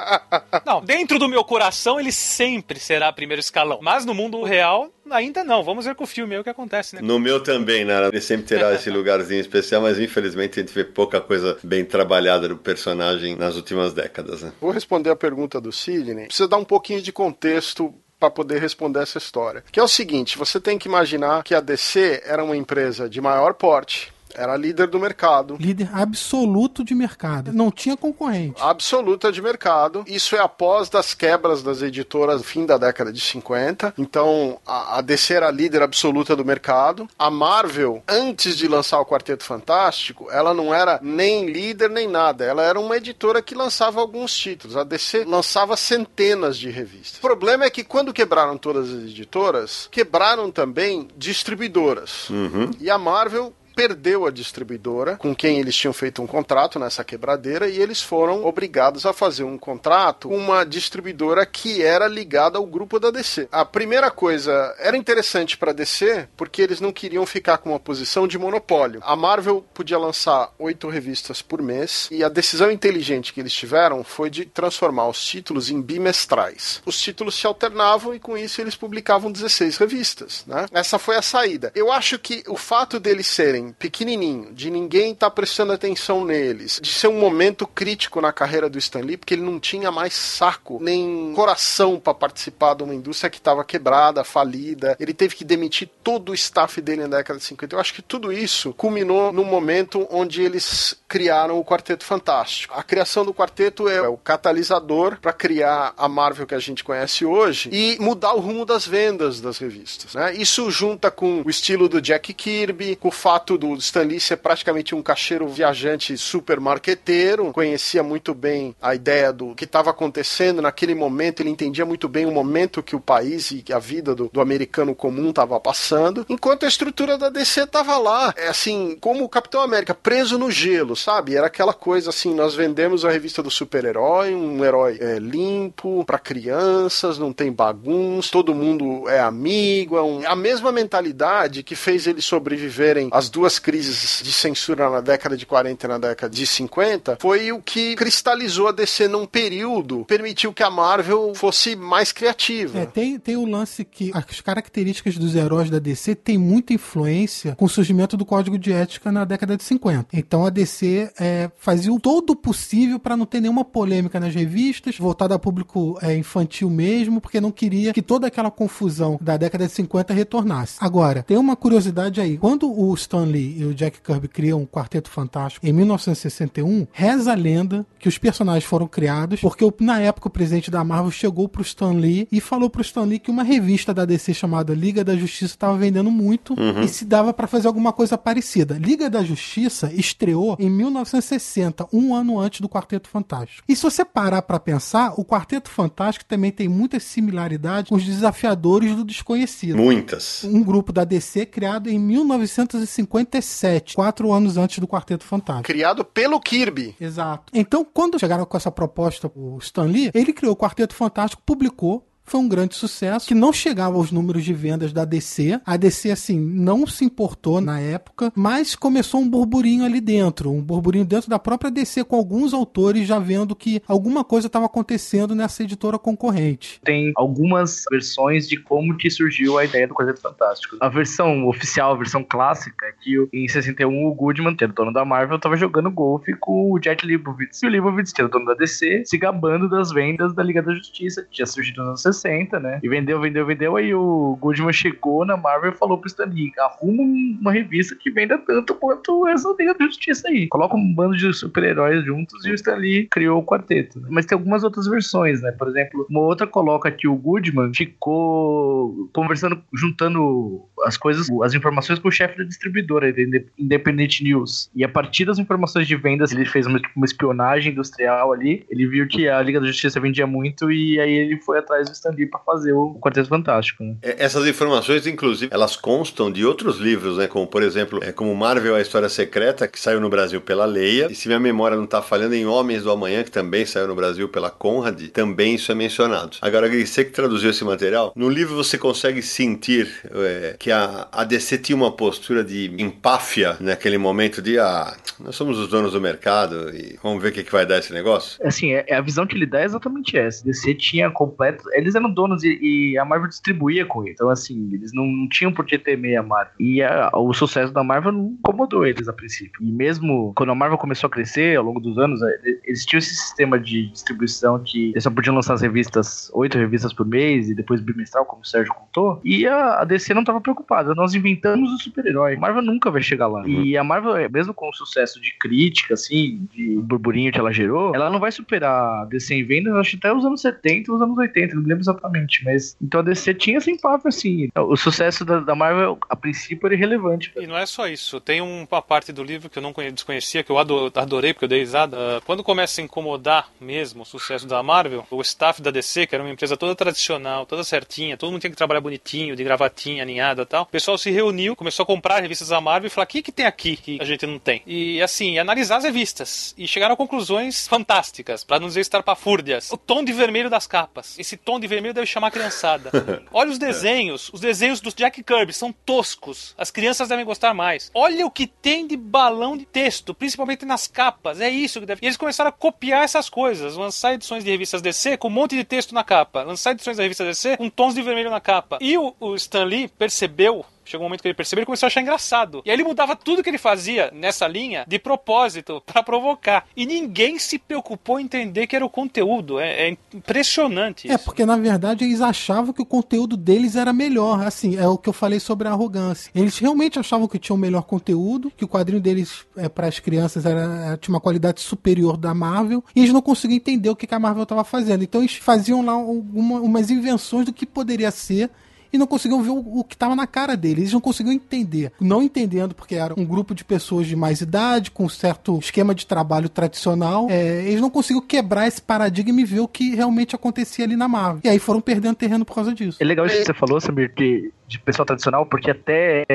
não, 0.64 0.80
dentro 0.80 1.18
do 1.18 1.28
meu 1.28 1.44
coração 1.44 2.00
ele 2.00 2.12
sempre 2.12 2.80
será 2.80 3.12
primeiro 3.12 3.40
escalão. 3.40 3.78
Mas 3.82 4.06
no 4.06 4.14
mundo 4.14 4.42
real, 4.42 4.90
ainda 5.10 5.44
não. 5.44 5.62
Vamos 5.62 5.84
ver 5.84 5.94
com 5.94 6.04
o 6.04 6.06
filme 6.06 6.34
aí 6.34 6.40
o 6.40 6.44
que 6.44 6.50
acontece, 6.50 6.96
né? 6.96 7.02
No 7.02 7.18
meu 7.18 7.42
também, 7.42 7.84
né? 7.84 8.06
Ele 8.08 8.20
sempre 8.20 8.46
terá 8.46 8.72
esse 8.74 8.90
lugarzinho 8.90 9.40
especial, 9.40 9.82
mas 9.82 9.98
infelizmente 9.98 10.58
a 10.58 10.62
gente 10.62 10.74
vê 10.74 10.84
pouca 10.84 11.20
coisa 11.20 11.58
bem 11.62 11.84
trabalhada 11.84 12.48
do 12.48 12.56
personagem 12.56 13.36
nas 13.36 13.56
últimas 13.56 13.92
décadas, 13.92 14.42
né? 14.42 14.52
Vou 14.60 14.70
responder 14.70 15.10
a 15.10 15.16
pergunta 15.16 15.60
do 15.60 15.72
Sidney. 15.72 16.26
Precisa 16.26 16.48
dar 16.48 16.56
um 16.56 16.64
pouquinho 16.64 17.00
de 17.00 17.12
contexto 17.12 17.94
para 18.18 18.30
poder 18.30 18.60
responder 18.60 19.00
essa 19.00 19.18
história. 19.18 19.62
Que 19.70 19.78
é 19.78 19.82
o 19.82 19.88
seguinte, 19.88 20.36
você 20.36 20.60
tem 20.60 20.78
que 20.78 20.88
imaginar 20.88 21.42
que 21.44 21.54
a 21.54 21.60
DC 21.60 22.22
era 22.26 22.42
uma 22.42 22.56
empresa 22.56 23.08
de 23.08 23.20
maior 23.20 23.54
porte, 23.54 24.12
era 24.34 24.56
líder 24.56 24.86
do 24.88 24.98
mercado. 24.98 25.56
Líder 25.58 25.88
absoluto 25.92 26.84
de 26.84 26.94
mercado. 26.94 27.52
Não 27.52 27.70
tinha 27.70 27.96
concorrente. 27.96 28.60
Absoluta 28.60 29.32
de 29.32 29.40
mercado. 29.42 30.04
Isso 30.06 30.36
é 30.36 30.40
após 30.40 30.88
das 30.88 31.14
quebras 31.14 31.62
das 31.62 31.82
editoras 31.82 32.38
no 32.38 32.44
fim 32.44 32.66
da 32.66 32.78
década 32.78 33.12
de 33.12 33.20
50. 33.20 33.94
Então, 33.98 34.58
a, 34.66 34.98
a 34.98 35.00
DC 35.00 35.34
era 35.34 35.48
a 35.48 35.50
líder 35.50 35.82
absoluta 35.82 36.34
do 36.34 36.44
mercado. 36.44 37.08
A 37.18 37.30
Marvel, 37.30 38.02
antes 38.08 38.56
de 38.56 38.68
lançar 38.68 39.00
o 39.00 39.06
Quarteto 39.06 39.44
Fantástico, 39.44 40.28
ela 40.30 40.54
não 40.54 40.74
era 40.74 40.98
nem 41.02 41.46
líder 41.46 41.90
nem 41.90 42.08
nada. 42.08 42.44
Ela 42.44 42.62
era 42.62 42.78
uma 42.78 42.96
editora 42.96 43.42
que 43.42 43.54
lançava 43.54 44.00
alguns 44.00 44.36
títulos. 44.36 44.76
A 44.76 44.84
DC 44.84 45.24
lançava 45.24 45.76
centenas 45.76 46.56
de 46.56 46.70
revistas. 46.70 47.18
O 47.18 47.22
problema 47.22 47.64
é 47.64 47.70
que 47.70 47.84
quando 47.84 48.12
quebraram 48.12 48.56
todas 48.56 48.90
as 48.90 49.02
editoras, 49.04 49.88
quebraram 49.90 50.50
também 50.50 51.08
distribuidoras. 51.16 52.28
Uhum. 52.30 52.70
E 52.80 52.90
a 52.90 52.98
Marvel 52.98 53.52
perdeu 53.78 54.26
a 54.26 54.32
distribuidora 54.32 55.16
com 55.18 55.32
quem 55.32 55.60
eles 55.60 55.76
tinham 55.76 55.92
feito 55.92 56.20
um 56.20 56.26
contrato 56.26 56.80
nessa 56.80 57.04
quebradeira 57.04 57.68
e 57.68 57.80
eles 57.80 58.02
foram 58.02 58.44
obrigados 58.44 59.06
a 59.06 59.12
fazer 59.12 59.44
um 59.44 59.56
contrato 59.56 60.28
com 60.28 60.36
uma 60.36 60.64
distribuidora 60.64 61.46
que 61.46 61.80
era 61.80 62.08
ligada 62.08 62.58
ao 62.58 62.66
grupo 62.66 62.98
da 62.98 63.12
DC. 63.12 63.46
A 63.52 63.64
primeira 63.64 64.10
coisa 64.10 64.74
era 64.80 64.96
interessante 64.96 65.56
para 65.56 65.70
a 65.70 65.74
DC 65.74 66.28
porque 66.36 66.60
eles 66.60 66.80
não 66.80 66.90
queriam 66.90 67.24
ficar 67.24 67.58
com 67.58 67.70
uma 67.70 67.78
posição 67.78 68.26
de 68.26 68.36
monopólio. 68.36 69.00
A 69.04 69.14
Marvel 69.14 69.64
podia 69.72 69.96
lançar 69.96 70.52
oito 70.58 70.88
revistas 70.88 71.40
por 71.40 71.62
mês 71.62 72.08
e 72.10 72.24
a 72.24 72.28
decisão 72.28 72.72
inteligente 72.72 73.32
que 73.32 73.38
eles 73.38 73.54
tiveram 73.54 74.02
foi 74.02 74.28
de 74.28 74.44
transformar 74.44 75.06
os 75.06 75.24
títulos 75.24 75.70
em 75.70 75.80
bimestrais. 75.80 76.82
Os 76.84 77.00
títulos 77.00 77.36
se 77.36 77.46
alternavam 77.46 78.12
e 78.12 78.18
com 78.18 78.36
isso 78.36 78.60
eles 78.60 78.74
publicavam 78.74 79.30
16 79.30 79.76
revistas. 79.76 80.42
Né? 80.48 80.66
Essa 80.72 80.98
foi 80.98 81.14
a 81.14 81.22
saída. 81.22 81.70
Eu 81.76 81.92
acho 81.92 82.18
que 82.18 82.42
o 82.48 82.56
fato 82.56 82.98
deles 82.98 83.28
serem 83.28 83.67
pequenininho, 83.72 84.52
de 84.52 84.70
ninguém 84.70 85.12
estar 85.12 85.28
tá 85.28 85.34
prestando 85.34 85.72
atenção 85.72 86.24
neles, 86.24 86.80
de 86.82 86.90
ser 86.90 87.08
um 87.08 87.18
momento 87.18 87.66
crítico 87.66 88.20
na 88.20 88.32
carreira 88.32 88.68
do 88.68 88.78
Stan 88.78 89.00
Lee, 89.00 89.16
porque 89.16 89.34
ele 89.34 89.42
não 89.42 89.60
tinha 89.60 89.90
mais 89.90 90.14
saco 90.14 90.78
nem 90.80 91.32
coração 91.34 91.98
para 91.98 92.14
participar 92.14 92.74
de 92.74 92.82
uma 92.82 92.94
indústria 92.94 93.30
que 93.30 93.38
estava 93.38 93.64
quebrada, 93.64 94.24
falida. 94.24 94.96
Ele 94.98 95.14
teve 95.14 95.34
que 95.34 95.44
demitir 95.44 95.88
todo 96.02 96.30
o 96.30 96.34
staff 96.34 96.80
dele 96.80 97.02
na 97.02 97.18
década 97.18 97.38
de 97.38 97.44
50. 97.44 97.74
Eu 97.74 97.80
acho 97.80 97.94
que 97.94 98.02
tudo 98.02 98.32
isso 98.32 98.72
culminou 98.74 99.32
no 99.32 99.44
momento 99.44 100.06
onde 100.10 100.42
eles 100.42 100.96
criaram 101.06 101.58
o 101.58 101.64
Quarteto 101.64 102.04
Fantástico. 102.04 102.74
A 102.76 102.82
criação 102.82 103.24
do 103.24 103.34
quarteto 103.34 103.88
é 103.88 104.06
o 104.08 104.16
catalisador 104.16 105.18
para 105.20 105.32
criar 105.32 105.94
a 105.96 106.08
Marvel 106.08 106.46
que 106.46 106.54
a 106.54 106.58
gente 106.58 106.84
conhece 106.84 107.24
hoje 107.24 107.70
e 107.72 107.96
mudar 108.00 108.34
o 108.34 108.40
rumo 108.40 108.64
das 108.64 108.86
vendas 108.86 109.40
das 109.40 109.58
revistas. 109.58 110.14
Né? 110.14 110.34
Isso 110.36 110.70
junta 110.70 111.10
com 111.10 111.42
o 111.44 111.50
estilo 111.50 111.88
do 111.88 112.00
Jack 112.00 112.32
Kirby, 112.32 112.96
com 112.96 113.08
o 113.08 113.12
fato 113.12 113.57
do 113.58 113.74
Stan 113.74 114.02
Lee 114.02 114.20
ser 114.20 114.36
praticamente 114.36 114.94
um 114.94 115.02
caixeiro 115.02 115.46
viajante 115.48 116.16
super 116.16 116.60
marqueteiro, 116.60 117.52
conhecia 117.52 118.02
muito 118.02 118.34
bem 118.34 118.74
a 118.80 118.94
ideia 118.94 119.32
do 119.32 119.54
que 119.54 119.64
estava 119.64 119.90
acontecendo. 119.90 120.62
Naquele 120.62 120.94
momento, 120.94 121.40
ele 121.40 121.50
entendia 121.50 121.84
muito 121.84 122.08
bem 122.08 122.24
o 122.24 122.30
momento 122.30 122.82
que 122.82 122.96
o 122.96 123.00
país 123.00 123.50
e 123.50 123.64
a 123.72 123.78
vida 123.78 124.14
do, 124.14 124.30
do 124.32 124.40
americano 124.40 124.94
comum 124.94 125.30
estava 125.30 125.58
passando, 125.60 126.24
enquanto 126.28 126.64
a 126.64 126.68
estrutura 126.68 127.18
da 127.18 127.28
DC 127.28 127.62
estava 127.62 127.98
lá, 127.98 128.32
é 128.36 128.48
assim, 128.48 128.96
como 129.00 129.24
o 129.24 129.28
Capitão 129.28 129.60
América, 129.60 129.94
preso 129.94 130.38
no 130.38 130.50
gelo, 130.50 130.94
sabe? 130.96 131.34
Era 131.34 131.46
aquela 131.46 131.74
coisa 131.74 132.10
assim, 132.10 132.34
nós 132.34 132.54
vendemos 132.54 133.04
a 133.04 133.10
revista 133.10 133.42
do 133.42 133.50
super-herói, 133.50 134.34
um 134.34 134.64
herói 134.64 134.98
é, 135.00 135.18
limpo, 135.18 136.04
para 136.04 136.18
crianças, 136.18 137.18
não 137.18 137.32
tem 137.32 137.52
bagunça, 137.52 138.30
todo 138.30 138.54
mundo 138.54 139.08
é 139.08 139.20
amigo, 139.20 139.96
é 139.96 140.02
um... 140.02 140.26
a 140.26 140.36
mesma 140.36 140.70
mentalidade 140.70 141.62
que 141.62 141.74
fez 141.74 142.06
eles 142.06 142.24
sobreviverem 142.24 143.08
às 143.12 143.28
duas 143.28 143.47
duas 143.48 143.58
crises 143.58 144.20
de 144.22 144.30
censura 144.30 144.90
na 144.90 145.00
década 145.00 145.34
de 145.34 145.46
40 145.46 145.86
e 145.86 145.88
na 145.88 145.96
década 145.96 146.34
de 146.34 146.46
50 146.46 147.16
foi 147.18 147.50
o 147.50 147.62
que 147.62 147.96
cristalizou 147.96 148.68
a 148.68 148.72
DC 148.72 149.08
num 149.08 149.24
período, 149.24 150.04
permitiu 150.04 150.52
que 150.52 150.62
a 150.62 150.68
Marvel 150.68 151.32
fosse 151.34 151.74
mais 151.74 152.12
criativa. 152.12 152.80
É, 152.80 152.84
tem, 152.84 153.18
tem 153.18 153.36
o 153.36 153.46
lance 153.46 153.86
que 153.86 154.10
as 154.12 154.42
características 154.42 155.16
dos 155.16 155.34
heróis 155.34 155.70
da 155.70 155.78
DC 155.78 156.14
têm 156.14 156.36
muita 156.36 156.74
influência 156.74 157.54
com 157.54 157.64
o 157.64 157.68
surgimento 157.68 158.18
do 158.18 158.24
código 158.26 158.58
de 158.58 158.70
ética 158.70 159.10
na 159.10 159.24
década 159.24 159.56
de 159.56 159.62
50. 159.62 160.08
Então 160.12 160.44
a 160.44 160.50
DC 160.50 161.10
é, 161.18 161.50
fazia 161.56 161.92
o 161.92 161.98
todo 161.98 162.36
possível 162.36 162.98
para 162.98 163.16
não 163.16 163.24
ter 163.24 163.40
nenhuma 163.40 163.64
polêmica 163.64 164.20
nas 164.20 164.34
revistas, 164.34 164.98
voltada 164.98 165.34
a 165.34 165.38
público 165.38 165.98
é, 166.02 166.14
infantil 166.14 166.68
mesmo, 166.68 167.18
porque 167.18 167.40
não 167.40 167.50
queria 167.50 167.94
que 167.94 168.02
toda 168.02 168.26
aquela 168.26 168.50
confusão 168.50 169.18
da 169.22 169.38
década 169.38 169.66
de 169.66 169.72
50 169.72 170.12
retornasse. 170.12 170.76
Agora, 170.80 171.22
tem 171.22 171.38
uma 171.38 171.56
curiosidade 171.56 172.20
aí. 172.20 172.36
Quando 172.36 172.70
o 172.70 172.92
Stan 172.94 173.24
Lee 173.38 173.60
e 173.60 173.64
o 173.64 173.74
Jack 173.74 174.00
Kirby 174.00 174.28
criam 174.28 174.60
um 174.60 174.66
quarteto 174.66 175.08
fantástico 175.08 175.66
em 175.66 175.72
1961, 175.72 176.86
reza 176.92 177.32
a 177.32 177.34
lenda 177.34 177.86
que 177.98 178.08
os 178.08 178.18
personagens 178.18 178.64
foram 178.64 178.86
criados 178.86 179.40
porque 179.40 179.64
na 179.80 180.00
época 180.00 180.28
o 180.28 180.30
presidente 180.30 180.70
da 180.70 180.82
Marvel 180.82 181.10
chegou 181.10 181.48
pro 181.48 181.62
Stan 181.62 181.92
Lee 181.92 182.26
e 182.30 182.40
falou 182.40 182.68
pro 182.68 182.82
Stan 182.82 183.04
Lee 183.04 183.18
que 183.18 183.30
uma 183.30 183.42
revista 183.42 183.94
da 183.94 184.04
DC 184.04 184.34
chamada 184.34 184.74
Liga 184.74 185.04
da 185.04 185.16
Justiça 185.16 185.54
estava 185.54 185.76
vendendo 185.76 186.10
muito 186.10 186.54
uhum. 186.58 186.82
e 186.82 186.88
se 186.88 187.04
dava 187.04 187.32
para 187.32 187.46
fazer 187.46 187.68
alguma 187.68 187.92
coisa 187.92 188.16
parecida. 188.18 188.78
Liga 188.78 189.08
da 189.08 189.22
Justiça 189.22 189.92
estreou 189.92 190.56
em 190.58 190.70
1960, 190.70 191.88
um 191.92 192.14
ano 192.14 192.38
antes 192.38 192.60
do 192.60 192.68
Quarteto 192.68 193.08
Fantástico. 193.08 193.64
E 193.68 193.76
se 193.76 193.82
você 193.82 194.04
parar 194.04 194.42
para 194.42 194.58
pensar, 194.58 195.14
o 195.16 195.24
Quarteto 195.24 195.70
Fantástico 195.70 196.24
também 196.24 196.50
tem 196.50 196.68
muitas 196.68 197.02
similaridades 197.04 197.88
com 197.88 197.96
os 197.96 198.04
Desafiadores 198.04 198.94
do 198.94 199.04
Desconhecido. 199.04 199.76
Muitas. 199.76 200.44
Um 200.44 200.62
grupo 200.62 200.92
da 200.92 201.04
DC 201.04 201.46
criado 201.46 201.88
em 201.88 201.98
1950 201.98 203.17
57, 203.18 203.94
quatro 203.94 204.32
anos 204.32 204.56
antes 204.56 204.78
do 204.78 204.86
Quarteto 204.86 205.24
Fantástico. 205.24 205.66
Criado 205.66 206.04
pelo 206.04 206.40
Kirby. 206.40 206.96
Exato. 207.00 207.52
Então, 207.54 207.84
quando 207.84 208.18
chegaram 208.18 208.44
com 208.44 208.56
essa 208.56 208.70
proposta, 208.70 209.30
o 209.34 209.58
Stan 209.58 209.84
Lee, 209.84 210.10
ele 210.14 210.32
criou 210.32 210.52
o 210.52 210.56
Quarteto 210.56 210.94
Fantástico, 210.94 211.42
publicou, 211.44 212.06
foi 212.28 212.40
um 212.40 212.48
grande 212.48 212.74
sucesso, 212.74 213.26
que 213.26 213.34
não 213.34 213.52
chegava 213.52 213.96
aos 213.96 214.12
números 214.12 214.44
de 214.44 214.52
vendas 214.52 214.92
da 214.92 215.04
DC. 215.04 215.60
A 215.64 215.76
DC, 215.76 216.10
assim, 216.10 216.38
não 216.38 216.86
se 216.86 217.04
importou 217.04 217.60
na 217.60 217.80
época, 217.80 218.32
mas 218.34 218.76
começou 218.76 219.20
um 219.20 219.28
burburinho 219.28 219.84
ali 219.84 220.00
dentro, 220.00 220.50
um 220.50 220.62
burburinho 220.62 221.04
dentro 221.04 221.30
da 221.30 221.38
própria 221.38 221.70
DC, 221.70 222.04
com 222.04 222.16
alguns 222.16 222.52
autores 222.52 223.06
já 223.06 223.18
vendo 223.18 223.56
que 223.56 223.82
alguma 223.86 224.24
coisa 224.24 224.46
estava 224.46 224.66
acontecendo 224.66 225.34
nessa 225.34 225.62
editora 225.62 225.98
concorrente. 225.98 226.80
Tem 226.84 227.12
algumas 227.16 227.84
versões 227.90 228.48
de 228.48 228.56
como 228.56 228.96
que 228.96 229.10
surgiu 229.10 229.58
a 229.58 229.64
ideia 229.64 229.88
do 229.88 229.94
Quarteto 229.94 230.20
Fantástico. 230.20 230.76
A 230.80 230.88
versão 230.88 231.46
oficial, 231.46 231.92
a 231.92 231.96
versão 231.96 232.22
clássica, 232.22 232.86
é 232.86 232.92
que 232.92 233.16
em 233.32 233.48
61 233.48 234.06
o 234.06 234.14
Goodman, 234.14 234.54
que 234.54 234.64
era 234.64 234.72
dono 234.72 234.92
da 234.92 235.04
Marvel, 235.04 235.36
estava 235.36 235.56
jogando 235.56 235.90
golfe 235.90 236.34
com 236.34 236.72
o 236.72 236.78
Jack 236.78 237.06
Leibowitz. 237.06 237.62
E 237.62 237.66
o 237.66 237.70
Leibowitz, 237.70 238.12
que 238.12 238.20
era 238.20 238.30
dono 238.30 238.46
da 238.46 238.54
DC, 238.54 239.04
se 239.06 239.16
gabando 239.16 239.68
das 239.68 239.90
vendas 239.90 240.34
da 240.34 240.42
Liga 240.42 240.62
da 240.62 240.74
Justiça, 240.74 241.22
que 241.22 241.30
tinha 241.30 241.46
surgido 241.46 241.82
nos 241.82 242.04
anos 242.04 242.17
60, 242.18 242.60
né? 242.60 242.80
E 242.82 242.88
vendeu, 242.88 243.20
vendeu, 243.20 243.46
vendeu. 243.46 243.76
Aí 243.76 243.94
o 243.94 244.36
Goodman 244.40 244.72
chegou 244.72 245.24
na 245.24 245.36
Marvel 245.36 245.72
e 245.72 245.76
falou 245.76 245.98
pro 245.98 246.08
Stan 246.08 246.26
Lee: 246.26 246.52
arruma 246.58 247.02
uma 247.02 247.52
revista 247.52 247.94
que 247.94 248.10
venda 248.10 248.38
tanto 248.38 248.74
quanto 248.74 249.26
essa 249.28 249.54
Liga 249.58 249.74
da 249.74 249.84
Justiça 249.84 250.28
aí. 250.28 250.46
Coloca 250.48 250.76
um 250.76 250.94
bando 250.94 251.16
de 251.16 251.32
super-heróis 251.32 252.04
juntos 252.04 252.44
e 252.44 252.50
o 252.50 252.54
Stan 252.54 252.76
Lee 252.76 253.08
criou 253.10 253.40
o 253.40 253.44
quarteto. 253.44 254.02
Mas 254.08 254.26
tem 254.26 254.36
algumas 254.36 254.64
outras 254.64 254.86
versões, 254.86 255.42
né? 255.42 255.52
Por 255.52 255.68
exemplo, 255.68 256.06
uma 256.10 256.20
outra 256.20 256.46
coloca 256.46 256.90
que 256.90 257.08
o 257.08 257.14
Goodman 257.14 257.72
ficou 257.74 259.08
conversando, 259.12 259.62
juntando 259.74 260.62
as 260.84 260.96
coisas, 260.96 261.28
as 261.42 261.54
informações 261.54 261.98
com 261.98 262.08
o 262.08 262.12
chefe 262.12 262.38
da 262.38 262.44
distribuidora, 262.44 263.12
Independent 263.58 264.20
News. 264.20 264.70
E 264.74 264.84
a 264.84 264.88
partir 264.88 265.24
das 265.24 265.38
informações 265.38 265.86
de 265.86 265.96
vendas, 265.96 266.32
ele 266.32 266.44
fez 266.44 266.66
uma, 266.66 266.80
uma 266.96 267.04
espionagem 267.04 267.72
industrial 267.72 268.32
ali. 268.32 268.64
Ele 268.70 268.86
viu 268.86 269.06
que 269.06 269.28
a 269.28 269.40
Liga 269.42 269.60
da 269.60 269.66
Justiça 269.66 270.00
vendia 270.00 270.26
muito 270.26 270.70
e 270.70 271.00
aí 271.00 271.12
ele 271.12 271.40
foi 271.40 271.58
atrás 271.58 271.88
do 271.88 271.92
Stan 271.92 272.07
Lee 272.10 272.26
pra 272.26 272.40
fazer 272.40 272.72
o 272.72 272.98
Quarteto 273.00 273.28
Fantástico. 273.28 273.82
Né? 273.82 273.96
É, 274.02 274.24
essas 274.24 274.46
informações, 274.46 275.06
inclusive, 275.06 275.52
elas 275.52 275.76
constam 275.76 276.30
de 276.30 276.44
outros 276.44 276.78
livros, 276.78 277.18
né? 277.18 277.26
Como, 277.26 277.46
por 277.46 277.62
exemplo, 277.62 278.00
é, 278.02 278.12
como 278.12 278.34
Marvel 278.34 278.74
A 278.74 278.80
História 278.80 279.08
Secreta, 279.08 279.68
que 279.68 279.80
saiu 279.80 280.00
no 280.00 280.08
Brasil 280.08 280.40
pela 280.40 280.64
Leia, 280.64 281.08
e 281.10 281.14
se 281.14 281.28
minha 281.28 281.40
memória 281.40 281.76
não 281.76 281.86
tá 281.86 282.02
falhando, 282.02 282.34
em 282.34 282.46
Homens 282.46 282.82
do 282.82 282.90
Amanhã, 282.90 283.22
que 283.22 283.30
também 283.30 283.64
saiu 283.64 283.88
no 283.88 283.94
Brasil 283.94 284.28
pela 284.28 284.50
Conrad, 284.50 285.00
também 285.08 285.54
isso 285.54 285.70
é 285.72 285.74
mencionado. 285.74 286.36
Agora, 286.40 286.68
você 286.68 287.04
que 287.04 287.10
traduziu 287.10 287.50
esse 287.50 287.64
material, 287.64 288.12
no 288.14 288.28
livro 288.28 288.54
você 288.54 288.78
consegue 288.78 289.22
sentir 289.22 289.88
é, 290.10 290.56
que 290.58 290.70
a, 290.70 291.08
a 291.10 291.24
DC 291.24 291.58
tinha 291.58 291.76
uma 291.76 291.92
postura 291.92 292.44
de 292.44 292.74
empáfia 292.78 293.56
naquele 293.60 293.98
momento 293.98 294.40
de, 294.40 294.58
ah, 294.58 294.96
nós 295.18 295.36
somos 295.36 295.58
os 295.58 295.68
donos 295.68 295.92
do 295.92 296.00
mercado 296.00 296.70
e 296.74 296.98
vamos 297.02 297.22
ver 297.22 297.30
o 297.30 297.32
que, 297.32 297.44
que 297.44 297.52
vai 297.52 297.66
dar 297.66 297.78
esse 297.78 297.92
negócio? 297.92 298.38
Assim, 298.44 298.72
é, 298.72 298.94
a 298.94 299.00
visão 299.00 299.26
que 299.26 299.34
ele 299.34 299.46
dá 299.46 299.60
é 299.60 299.64
exatamente 299.64 300.16
essa. 300.16 300.44
DC 300.44 300.74
tinha 300.74 301.10
completo. 301.10 301.64
Eles 301.72 301.94
eram 301.98 302.10
donos 302.10 302.42
e, 302.42 302.58
e 302.60 302.98
a 302.98 303.04
Marvel 303.04 303.28
distribuía 303.28 303.84
com 303.84 304.02
ele. 304.02 304.12
Então, 304.12 304.30
assim, 304.30 304.70
eles 304.72 304.92
não, 304.92 305.06
não 305.06 305.28
tinham 305.28 305.52
por 305.52 305.64
que 305.64 305.78
temer 305.78 306.18
a 306.18 306.22
Marvel. 306.22 306.54
E 306.58 306.82
a, 306.82 307.10
o 307.14 307.32
sucesso 307.32 307.72
da 307.72 307.84
Marvel 307.84 308.12
não 308.12 308.36
incomodou 308.38 308.86
eles 308.86 309.08
a 309.08 309.12
princípio. 309.12 309.62
E 309.62 309.70
mesmo 309.70 310.32
quando 310.34 310.50
a 310.50 310.54
Marvel 310.54 310.78
começou 310.78 311.08
a 311.08 311.10
crescer 311.10 311.56
ao 311.56 311.64
longo 311.64 311.80
dos 311.80 311.98
anos, 311.98 312.20
é, 312.22 312.40
eles 312.64 312.84
tinham 312.84 312.98
esse 312.98 313.14
sistema 313.14 313.58
de 313.58 313.88
distribuição 313.90 314.58
que 314.64 314.90
eles 314.90 315.02
só 315.02 315.10
podiam 315.10 315.34
lançar 315.34 315.54
as 315.54 315.62
revistas, 315.62 316.30
oito 316.34 316.58
revistas 316.58 316.92
por 316.92 317.06
mês 317.06 317.48
e 317.48 317.54
depois 317.54 317.80
bimestral, 317.80 318.24
como 318.24 318.42
o 318.42 318.46
Sérgio 318.46 318.72
contou. 318.74 319.20
E 319.24 319.46
a, 319.46 319.80
a 319.80 319.84
DC 319.84 320.14
não 320.14 320.22
estava 320.22 320.40
preocupada. 320.40 320.94
Nós 320.94 321.14
inventamos 321.14 321.70
o 321.72 321.78
super-herói. 321.78 322.34
A 322.34 322.38
Marvel 322.40 322.62
nunca 322.62 322.90
vai 322.90 323.02
chegar 323.02 323.26
lá. 323.26 323.42
Uhum. 323.42 323.62
E 323.62 323.76
a 323.76 323.84
Marvel, 323.84 324.28
mesmo 324.30 324.54
com 324.54 324.68
o 324.68 324.74
sucesso 324.74 325.20
de 325.20 325.36
crítica, 325.38 325.94
assim, 325.94 326.48
de 326.52 326.76
burburinho 326.76 327.32
que 327.32 327.38
ela 327.38 327.52
gerou, 327.52 327.94
ela 327.94 328.10
não 328.10 328.20
vai 328.20 328.32
superar 328.32 329.02
a 329.02 329.04
DC 329.04 329.34
em 329.34 329.44
vendas, 329.44 329.74
acho 329.74 329.96
até 329.96 330.12
os 330.12 330.24
anos 330.24 330.40
70 330.40 330.88
os 330.92 331.02
anos 331.02 331.16
80, 331.16 331.54
não 331.54 331.62
lembro 331.62 331.77
exatamente. 331.80 332.44
Mas 332.44 332.76
então 332.80 333.00
a 333.00 333.02
DC 333.04 333.34
tinha 333.34 333.58
esse 333.58 333.70
impacto, 333.70 334.08
assim. 334.08 334.48
O 334.56 334.76
sucesso 334.76 335.24
da, 335.24 335.40
da 335.40 335.54
Marvel, 335.54 335.98
a 336.08 336.16
princípio, 336.16 336.66
era 336.66 336.74
irrelevante. 336.74 337.32
E 337.36 337.46
não 337.46 337.56
é 337.56 337.66
só 337.66 337.86
isso. 337.86 338.20
Tem 338.20 338.40
uma 338.40 338.82
parte 338.82 339.12
do 339.12 339.22
livro 339.22 339.48
que 339.48 339.58
eu 339.58 339.62
não 339.62 339.72
desconhecia, 339.92 340.42
que 340.42 340.50
eu 340.50 340.58
adorei, 340.58 341.32
porque 341.32 341.44
eu 341.44 341.48
dei 341.48 341.60
risada. 341.60 341.96
Quando 342.24 342.42
começa 342.42 342.80
a 342.80 342.84
incomodar 342.84 343.50
mesmo 343.60 344.02
o 344.02 344.06
sucesso 344.06 344.46
da 344.46 344.62
Marvel, 344.62 345.06
o 345.10 345.20
staff 345.20 345.62
da 345.62 345.70
DC, 345.70 346.06
que 346.06 346.14
era 346.14 346.24
uma 346.24 346.32
empresa 346.32 346.56
toda 346.56 346.74
tradicional, 346.74 347.46
toda 347.46 347.64
certinha, 347.64 348.16
todo 348.16 348.30
mundo 348.30 348.40
tinha 348.40 348.50
que 348.50 348.56
trabalhar 348.56 348.80
bonitinho, 348.80 349.36
de 349.36 349.44
gravatinha, 349.44 350.02
aninhada 350.02 350.42
e 350.42 350.46
tal. 350.46 350.62
O 350.62 350.66
pessoal 350.66 350.98
se 350.98 351.10
reuniu, 351.10 351.54
começou 351.54 351.82
a 351.82 351.86
comprar 351.86 352.20
revistas 352.20 352.48
da 352.48 352.60
Marvel 352.60 352.88
e 352.88 352.90
falar: 352.90 353.04
o 353.04 353.08
que, 353.08 353.22
que 353.22 353.32
tem 353.32 353.46
aqui 353.46 353.76
que 353.76 353.98
a 354.00 354.04
gente 354.04 354.26
não 354.26 354.38
tem? 354.38 354.62
E 354.66 355.00
assim, 355.02 355.38
analisar 355.38 355.76
as 355.76 355.84
revistas. 355.84 356.54
E 356.56 356.66
chegaram 356.66 356.94
a 356.94 356.96
conclusões 356.96 357.66
fantásticas, 357.68 358.44
para 358.44 358.60
não 358.60 358.68
dizer 358.68 358.80
estarpafúrdias. 358.80 359.70
O 359.70 359.76
tom 359.76 360.04
de 360.04 360.12
vermelho 360.12 360.50
das 360.50 360.66
capas. 360.66 361.18
Esse 361.18 361.36
tom 361.36 361.60
de 361.60 361.66
vermelho 361.68 361.94
deve 361.94 362.06
chamar 362.06 362.28
a 362.28 362.30
criançada. 362.30 362.90
Olha 363.32 363.50
os 363.50 363.58
desenhos. 363.58 364.30
Os 364.32 364.40
desenhos 364.40 364.80
do 364.80 364.92
Jack 364.92 365.22
Kirby 365.22 365.52
são 365.52 365.72
toscos. 365.72 366.54
As 366.58 366.70
crianças 366.70 367.08
devem 367.08 367.24
gostar 367.24 367.54
mais. 367.54 367.90
Olha 367.94 368.26
o 368.26 368.30
que 368.30 368.46
tem 368.46 368.86
de 368.86 368.96
balão 368.96 369.56
de 369.56 369.64
texto, 369.64 370.14
principalmente 370.14 370.64
nas 370.64 370.86
capas. 370.86 371.40
É 371.40 371.48
isso 371.48 371.80
que 371.80 371.86
deve. 371.86 372.00
E 372.02 372.06
eles 372.06 372.16
começaram 372.16 372.48
a 372.48 372.52
copiar 372.52 373.04
essas 373.04 373.28
coisas. 373.28 373.76
Lançar 373.76 374.14
edições 374.14 374.44
de 374.44 374.50
revistas 374.50 374.82
DC 374.82 375.16
com 375.16 375.28
um 375.28 375.30
monte 375.30 375.56
de 375.56 375.64
texto 375.64 375.94
na 375.94 376.02
capa. 376.02 376.42
Lançar 376.42 376.72
edições 376.72 376.96
da 376.96 377.02
revista 377.02 377.24
DC 377.24 377.56
com 377.56 377.68
tons 377.68 377.94
de 377.94 378.02
vermelho 378.02 378.30
na 378.30 378.40
capa. 378.40 378.78
E 378.80 378.96
o, 378.96 379.14
o 379.20 379.34
Stan 379.34 379.64
Lee 379.64 379.88
percebeu 379.88 380.64
chegou 380.88 381.04
um 381.04 381.08
momento 381.08 381.22
que 381.22 381.28
ele 381.28 381.34
percebeu 381.34 381.62
e 381.62 381.66
começou 381.66 381.86
a 381.86 381.88
achar 381.88 382.00
engraçado. 382.00 382.62
E 382.64 382.70
aí 382.70 382.76
ele 382.76 382.84
mudava 382.84 383.14
tudo 383.14 383.42
que 383.42 383.50
ele 383.50 383.58
fazia 383.58 384.10
nessa 384.12 384.48
linha 384.48 384.84
de 384.86 384.98
propósito 384.98 385.82
para 385.86 386.02
provocar. 386.02 386.66
E 386.76 386.86
ninguém 386.86 387.38
se 387.38 387.58
preocupou 387.58 388.18
em 388.18 388.24
entender 388.24 388.66
que 388.66 388.76
era 388.76 388.84
o 388.84 388.90
conteúdo. 388.90 389.58
É, 389.58 389.88
é 389.88 389.96
impressionante 390.14 391.08
é, 391.08 391.14
isso. 391.14 391.22
É, 391.22 391.24
porque 391.24 391.44
na 391.44 391.56
verdade 391.56 392.04
eles 392.04 392.20
achavam 392.20 392.72
que 392.72 392.82
o 392.82 392.86
conteúdo 392.86 393.36
deles 393.36 393.76
era 393.76 393.92
melhor. 393.92 394.46
Assim, 394.46 394.76
é 394.76 394.86
o 394.86 394.98
que 394.98 395.08
eu 395.08 395.12
falei 395.12 395.40
sobre 395.40 395.68
a 395.68 395.72
arrogância. 395.72 396.30
Eles 396.34 396.58
realmente 396.58 396.98
achavam 396.98 397.28
que 397.28 397.38
tinham 397.38 397.56
o 397.56 397.60
melhor 397.60 397.82
conteúdo, 397.82 398.50
que 398.56 398.64
o 398.64 398.68
quadrinho 398.68 399.00
deles 399.00 399.46
é, 399.56 399.68
para 399.68 399.86
as 399.86 399.98
crianças 399.98 400.46
era, 400.46 400.96
tinha 400.98 401.14
uma 401.14 401.20
qualidade 401.20 401.60
superior 401.60 402.16
da 402.16 402.34
Marvel, 402.34 402.84
e 402.94 403.00
eles 403.00 403.12
não 403.12 403.22
conseguiam 403.22 403.56
entender 403.56 403.90
o 403.90 403.96
que, 403.96 404.06
que 404.06 404.14
a 404.14 404.18
Marvel 404.18 404.42
estava 404.42 404.64
fazendo. 404.64 405.02
Então 405.02 405.20
eles 405.20 405.34
faziam 405.34 405.84
lá 405.84 405.96
uma, 405.96 406.60
umas 406.60 406.90
invenções 406.90 407.46
do 407.46 407.52
que 407.52 407.66
poderia 407.66 408.10
ser 408.10 408.50
e 408.92 408.98
não 408.98 409.06
conseguiam 409.06 409.42
ver 409.42 409.50
o, 409.50 409.80
o 409.80 409.84
que 409.84 409.94
estava 409.94 410.14
na 410.14 410.26
cara 410.26 410.56
deles. 410.56 410.78
Eles 410.78 410.92
não 410.92 411.00
conseguiam 411.00 411.32
entender. 411.32 411.92
Não 412.00 412.22
entendendo 412.22 412.74
porque 412.74 412.94
era 412.94 413.14
um 413.18 413.24
grupo 413.24 413.54
de 413.54 413.64
pessoas 413.64 414.06
de 414.06 414.16
mais 414.16 414.40
idade, 414.40 414.90
com 414.90 415.04
um 415.04 415.08
certo 415.08 415.58
esquema 415.58 415.94
de 415.94 416.06
trabalho 416.06 416.48
tradicional. 416.48 417.26
É, 417.30 417.62
eles 417.66 417.80
não 417.80 417.90
conseguiam 417.90 418.24
quebrar 418.24 418.66
esse 418.66 418.80
paradigma 418.80 419.40
e 419.40 419.44
ver 419.44 419.60
o 419.60 419.68
que 419.68 419.94
realmente 419.94 420.34
acontecia 420.34 420.84
ali 420.84 420.96
na 420.96 421.08
Marvel. 421.08 421.40
E 421.44 421.48
aí 421.48 421.58
foram 421.58 421.80
perdendo 421.80 422.14
terreno 422.14 422.44
por 422.44 422.54
causa 422.54 422.74
disso. 422.74 422.98
É 423.00 423.04
legal 423.04 423.26
isso 423.26 423.38
que 423.38 423.44
você 423.44 423.54
falou, 423.54 423.80
Samir, 423.80 424.14
que 424.14 424.52
de 424.68 424.78
pessoal 424.78 425.06
tradicional, 425.06 425.46
porque 425.46 425.70
até 425.70 426.26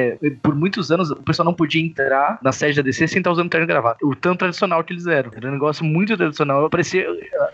por 0.41 0.55
muitos 0.55 0.91
anos 0.91 1.11
o 1.11 1.15
pessoal 1.17 1.45
não 1.45 1.53
podia 1.53 1.81
entrar 1.81 2.39
na 2.41 2.51
sede 2.51 2.77
da 2.77 2.81
DC 2.81 3.07
sem 3.07 3.19
estar 3.19 3.31
usando 3.31 3.49
terno 3.49 3.65
e 3.65 3.67
gravata. 3.67 3.99
O 4.03 4.15
tão 4.15 4.35
tradicional 4.35 4.83
que 4.83 4.91
eles 4.91 5.05
eram. 5.05 5.31
Era 5.35 5.47
um 5.47 5.51
negócio 5.51 5.85
muito 5.85 6.17
tradicional. 6.17 6.69
Parecia, 6.69 7.05